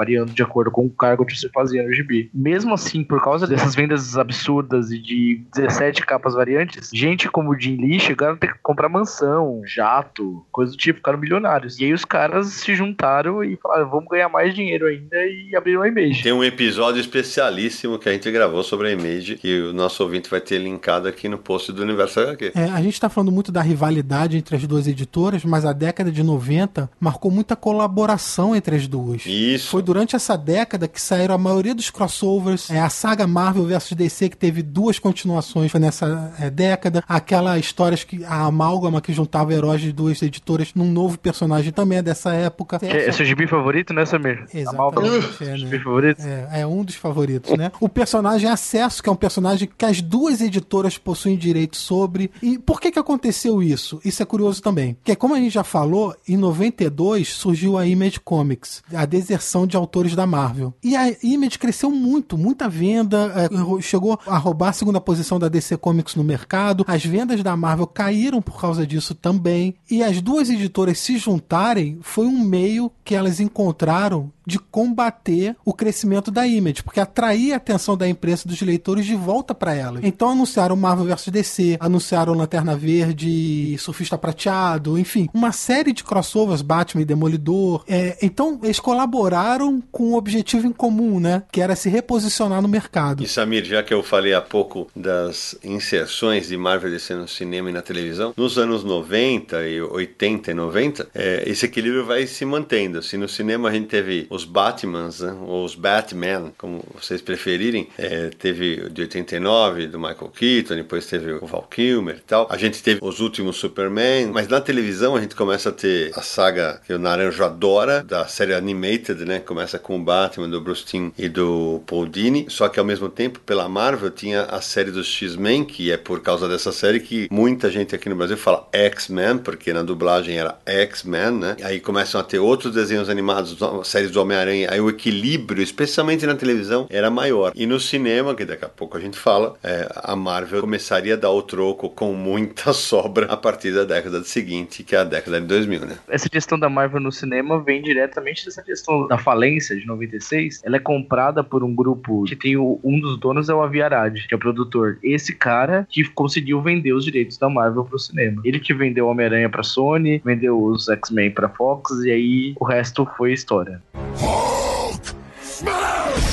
variando 0.03 0.33
de 0.33 0.43
acordo 0.43 0.69
com 0.69 0.85
o 0.85 0.89
cargo 0.89 1.25
que 1.25 1.35
você 1.35 1.49
fazia 1.49 1.81
no 1.81 1.93
gibi. 1.93 2.29
Mesmo 2.33 2.73
assim, 2.73 3.03
por 3.03 3.23
causa 3.23 3.47
dessas 3.47 3.73
vendas 3.73 4.17
absurdas 4.17 4.91
e 4.91 4.99
de 4.99 5.41
17 5.55 6.05
capas 6.05 6.33
variantes, 6.33 6.89
gente 6.93 7.29
como 7.29 7.51
o 7.51 7.59
Jim 7.59 7.77
Lee 7.77 7.99
chegaram 7.99 8.33
a 8.33 8.37
ter 8.37 8.53
que 8.53 8.59
comprar 8.61 8.89
mansão, 8.89 9.61
jato, 9.65 10.45
coisa 10.51 10.71
do 10.71 10.77
tipo, 10.77 10.97
ficaram 10.97 11.17
milionários. 11.17 11.79
E 11.79 11.85
aí 11.85 11.93
os 11.93 12.03
caras 12.03 12.47
se 12.47 12.75
juntaram 12.75 13.43
e 13.43 13.55
falaram, 13.55 13.89
vamos 13.89 14.09
ganhar 14.09 14.27
mais 14.27 14.53
dinheiro 14.53 14.87
ainda 14.87 15.25
e 15.25 15.55
abriram 15.55 15.81
a 15.81 15.87
Image. 15.87 16.23
Tem 16.23 16.33
um 16.33 16.43
episódio 16.43 16.99
especialíssimo 16.99 17.97
que 17.97 18.09
a 18.09 18.11
gente 18.11 18.29
gravou 18.29 18.61
sobre 18.61 18.89
a 18.89 18.91
Image, 18.91 19.35
que 19.37 19.61
o 19.61 19.73
nosso 19.73 20.03
ouvinte 20.03 20.29
vai 20.29 20.41
ter 20.41 20.57
linkado 20.57 21.07
aqui 21.07 21.29
no 21.29 21.37
post 21.37 21.71
do 21.71 21.81
Universo 21.81 22.19
HQ. 22.19 22.51
É, 22.55 22.65
a 22.65 22.81
gente 22.81 22.99
tá 22.99 23.07
falando 23.07 23.31
muito 23.31 23.51
da 23.51 23.61
rivalidade 23.61 24.37
entre 24.37 24.55
as 24.55 24.67
duas 24.67 24.85
editoras, 24.85 25.45
mas 25.45 25.65
a 25.65 25.71
década 25.71 26.11
de 26.11 26.23
90 26.23 26.89
marcou 26.99 27.31
muita 27.31 27.55
colaboração 27.55 28.55
entre 28.55 28.75
as 28.75 28.87
duas. 28.87 29.25
Isso. 29.25 29.69
Foi 29.69 29.81
durante 29.93 30.15
essa 30.15 30.35
década 30.35 30.87
que 30.87 30.99
saíram 30.99 31.35
a 31.35 31.37
maioria 31.37 31.75
dos 31.75 31.91
crossovers. 31.91 32.71
É, 32.71 32.79
a 32.79 32.89
saga 32.89 33.27
Marvel 33.27 33.65
vs 33.65 33.91
DC, 33.91 34.29
que 34.29 34.37
teve 34.37 34.63
duas 34.63 34.97
continuações, 34.97 35.71
nessa 35.75 36.33
é, 36.39 36.49
década. 36.49 37.03
Aquela 37.07 37.59
história 37.59 37.95
que 37.95 38.25
a 38.25 38.45
amálgama 38.45 38.99
que 38.99 39.13
juntava 39.13 39.53
heróis 39.53 39.81
de 39.81 39.91
duas 39.91 40.19
editoras 40.23 40.73
num 40.73 40.91
novo 40.91 41.19
personagem 41.19 41.71
também 41.71 41.99
é 41.99 42.01
dessa 42.01 42.33
época. 42.33 42.79
É, 42.81 43.07
é 43.07 43.11
seu 43.11 43.23
gibi 43.23 43.45
favorito, 43.45 43.93
né, 43.93 44.03
Samir? 44.03 44.43
Exatamente. 44.51 45.43
É, 45.43 45.57
né? 45.57 45.79
favorito? 45.79 46.21
É, 46.23 46.61
é 46.61 46.67
um 46.67 46.83
dos 46.83 46.95
favoritos, 46.95 47.55
né? 47.55 47.71
O 47.79 47.87
personagem 47.87 48.49
Acesso, 48.49 49.03
que 49.03 49.09
é 49.09 49.11
um 49.11 49.15
personagem 49.15 49.69
que 49.77 49.85
as 49.85 50.01
duas 50.01 50.41
editoras 50.41 50.97
possuem 50.97 51.37
direito 51.37 51.77
sobre. 51.77 52.31
E 52.41 52.57
por 52.57 52.81
que 52.81 52.91
que 52.91 52.97
aconteceu 52.97 53.61
isso? 53.61 54.01
Isso 54.03 54.23
é 54.23 54.25
curioso 54.25 54.59
também. 54.59 54.95
Porque, 54.95 55.15
como 55.15 55.35
a 55.35 55.39
gente 55.39 55.53
já 55.53 55.63
falou, 55.63 56.15
em 56.27 56.35
92 56.35 57.27
surgiu 57.29 57.77
a 57.77 57.85
Image 57.85 58.19
Comics, 58.19 58.81
a 58.91 59.05
deserção 59.05 59.67
de 59.67 59.72
autores 59.75 60.15
da 60.15 60.25
Marvel. 60.25 60.73
E 60.83 60.95
a 60.95 61.15
Image 61.23 61.59
cresceu 61.59 61.91
muito, 61.91 62.37
muita 62.37 62.67
venda, 62.67 63.31
é, 63.35 63.81
chegou 63.81 64.19
a 64.25 64.37
roubar 64.37 64.69
a 64.69 64.73
segunda 64.73 64.99
posição 64.99 65.39
da 65.39 65.47
DC 65.47 65.77
Comics 65.77 66.15
no 66.15 66.23
mercado. 66.23 66.83
As 66.87 67.05
vendas 67.05 67.41
da 67.43 67.55
Marvel 67.55 67.87
caíram 67.87 68.41
por 68.41 68.59
causa 68.59 68.85
disso 68.85 69.13
também. 69.13 69.75
E 69.89 70.03
as 70.03 70.21
duas 70.21 70.49
editoras 70.49 70.99
se 70.99 71.17
juntarem 71.17 71.99
foi 72.01 72.25
um 72.25 72.43
meio 72.43 72.91
que 73.03 73.15
elas 73.15 73.39
encontraram 73.39 74.31
de 74.45 74.59
combater 74.59 75.55
o 75.65 75.73
crescimento 75.73 76.31
da 76.31 76.45
Image, 76.45 76.83
porque 76.83 76.99
atrair 76.99 77.53
a 77.53 77.57
atenção 77.57 77.97
da 77.97 78.07
imprensa 78.07 78.47
dos 78.47 78.61
leitores 78.61 79.05
de 79.05 79.15
volta 79.15 79.53
para 79.55 79.73
elas. 79.73 80.03
Então 80.03 80.29
anunciaram 80.29 80.75
Marvel 80.75 81.05
vs 81.05 81.27
DC, 81.29 81.77
anunciaram 81.79 82.33
Lanterna 82.33 82.75
Verde, 82.75 83.77
Surfista 83.77 84.17
Prateado, 84.17 84.97
enfim, 84.97 85.29
uma 85.33 85.51
série 85.51 85.93
de 85.93 86.03
crossovers, 86.03 86.61
Batman 86.61 87.01
e 87.01 87.05
Demolidor. 87.05 87.83
É, 87.87 88.17
então 88.21 88.59
eles 88.63 88.79
colaboraram 88.79 89.81
com 89.91 90.11
um 90.11 90.15
objetivo 90.15 90.67
em 90.67 90.71
comum, 90.71 91.19
né? 91.19 91.43
Que 91.51 91.61
era 91.61 91.75
se 91.75 91.89
reposicionar 91.89 92.61
no 92.61 92.67
mercado. 92.67 93.23
E 93.23 93.27
Samir, 93.27 93.63
já 93.65 93.83
que 93.83 93.93
eu 93.93 94.03
falei 94.03 94.33
há 94.33 94.41
pouco 94.41 94.89
das 94.95 95.55
inserções 95.63 96.47
de 96.47 96.57
Marvel 96.57 96.91
DC 96.91 97.15
no 97.15 97.27
cinema 97.27 97.69
e 97.69 97.73
na 97.73 97.81
televisão, 97.81 98.33
nos 98.35 98.57
anos 98.57 98.83
90 98.83 99.67
e 99.67 99.81
80 99.81 100.51
e 100.51 100.53
90, 100.53 101.09
é, 101.13 101.43
esse 101.47 101.65
equilíbrio 101.65 102.05
vai 102.05 102.27
se 102.27 102.45
mantendo. 102.45 103.01
Se 103.01 103.17
no 103.17 103.27
cinema 103.27 103.69
a 103.69 103.71
gente 103.71 103.87
teve 103.87 104.27
os 104.33 104.45
Batmans, 104.45 105.19
né, 105.19 105.35
ou 105.45 105.63
os 105.63 105.75
Batman, 105.75 106.51
como 106.57 106.83
vocês 106.99 107.21
preferirem. 107.21 107.87
É, 107.97 108.29
teve 108.29 108.89
de 108.89 109.01
89 109.03 109.87
do 109.87 109.99
Michael 109.99 110.31
Keaton, 110.35 110.75
depois 110.75 111.05
teve 111.05 111.33
o 111.33 111.45
Val 111.45 111.67
Kilmer 111.69 112.15
e 112.17 112.21
tal. 112.21 112.47
A 112.49 112.57
gente 112.57 112.81
teve 112.81 112.99
os 113.03 113.19
últimos 113.19 113.57
Superman, 113.57 114.27
mas 114.27 114.47
na 114.47 114.59
televisão 114.59 115.15
a 115.15 115.21
gente 115.21 115.35
começa 115.35 115.69
a 115.69 115.71
ter 115.71 116.11
a 116.15 116.21
saga 116.21 116.81
que 116.85 116.93
o 116.93 116.97
Naranjo 116.97 117.43
adora, 117.43 118.03
da 118.03 118.25
série 118.25 118.55
Animated, 118.55 119.23
né? 119.23 119.39
Começa 119.39 119.77
com 119.77 119.97
o 119.97 120.03
Batman 120.03 120.49
do 120.49 120.59
Bruce 120.59 120.83
Timm 120.83 121.11
e 121.17 121.29
do 121.29 121.81
Paul 121.85 122.07
Dini, 122.07 122.47
só 122.49 122.67
que 122.67 122.79
ao 122.79 122.85
mesmo 122.85 123.09
tempo, 123.09 123.39
pela 123.39 123.69
Marvel, 123.69 124.09
tinha 124.09 124.43
a 124.43 124.61
série 124.61 124.89
dos 124.89 125.07
X-Men, 125.07 125.63
que 125.63 125.91
é 125.91 125.97
por 125.97 126.21
causa 126.21 126.47
dessa 126.47 126.71
série 126.71 126.99
que 126.99 127.27
muita 127.29 127.69
gente 127.69 127.93
aqui 127.93 128.09
no 128.09 128.15
Brasil 128.15 128.37
fala 128.37 128.67
X-Men, 128.71 129.37
porque 129.37 129.71
na 129.71 129.83
dublagem 129.83 130.37
era 130.37 130.57
X-Men, 130.65 131.31
né? 131.31 131.55
Aí 131.61 131.79
começam 131.79 132.19
a 132.19 132.23
ter 132.23 132.39
outros 132.39 132.73
desenhos 132.73 133.09
animados, 133.09 133.57
séries 133.83 134.09
do 134.09 134.22
Homem-Aranha, 134.23 134.69
aí 134.71 134.81
o 134.81 134.89
equilíbrio, 134.89 135.61
especialmente 135.61 136.25
na 136.25 136.35
televisão, 136.35 136.87
era 136.89 137.09
maior. 137.09 137.51
E 137.55 137.65
no 137.65 137.79
cinema, 137.79 138.35
que 138.35 138.45
daqui 138.45 138.65
a 138.65 138.69
pouco 138.69 138.97
a 138.97 138.99
gente 138.99 139.17
fala, 139.17 139.55
é, 139.63 139.87
a 139.95 140.15
Marvel 140.15 140.61
começaria 140.61 141.13
a 141.13 141.17
dar 141.17 141.31
o 141.31 141.41
troco 141.41 141.89
com 141.89 142.13
muita 142.13 142.71
sobra 142.73 143.27
a 143.27 143.37
partir 143.37 143.71
da 143.71 143.83
década 143.83 144.23
seguinte, 144.23 144.83
que 144.83 144.95
é 144.95 144.99
a 144.99 145.03
década 145.03 145.39
de 145.39 145.47
2000, 145.47 145.81
né? 145.81 145.97
Essa 146.07 146.29
questão 146.29 146.57
da 146.57 146.69
Marvel 146.69 146.99
no 146.99 147.11
cinema 147.11 147.61
vem 147.61 147.81
diretamente 147.81 148.45
dessa 148.45 148.61
questão 148.61 149.07
da 149.07 149.17
falência 149.17 149.75
de 149.75 149.85
96. 149.85 150.61
Ela 150.63 150.77
é 150.77 150.79
comprada 150.79 151.43
por 151.43 151.63
um 151.63 151.73
grupo 151.73 152.23
que 152.25 152.35
tem 152.35 152.57
o, 152.57 152.79
um 152.83 152.99
dos 152.99 153.19
donos 153.19 153.49
é 153.49 153.53
o 153.53 153.61
Aviarad, 153.61 154.27
que 154.27 154.33
é 154.33 154.37
o 154.37 154.39
produtor. 154.39 154.97
Esse 155.03 155.33
cara 155.33 155.87
que 155.89 156.03
conseguiu 156.09 156.61
vender 156.61 156.93
os 156.93 157.05
direitos 157.05 157.37
da 157.37 157.49
Marvel 157.49 157.85
pro 157.85 157.99
cinema. 157.99 158.41
Ele 158.45 158.59
que 158.59 158.73
vendeu 158.73 159.07
Homem-Aranha 159.07 159.49
pra 159.49 159.63
Sony, 159.63 160.21
vendeu 160.23 160.61
os 160.61 160.87
X-Men 160.89 161.31
pra 161.31 161.49
Fox, 161.49 161.91
e 162.03 162.11
aí 162.11 162.55
o 162.59 162.65
resto 162.65 163.07
foi 163.17 163.33
história. 163.33 163.81
Hulk 164.17 165.15
smash! 165.41 166.32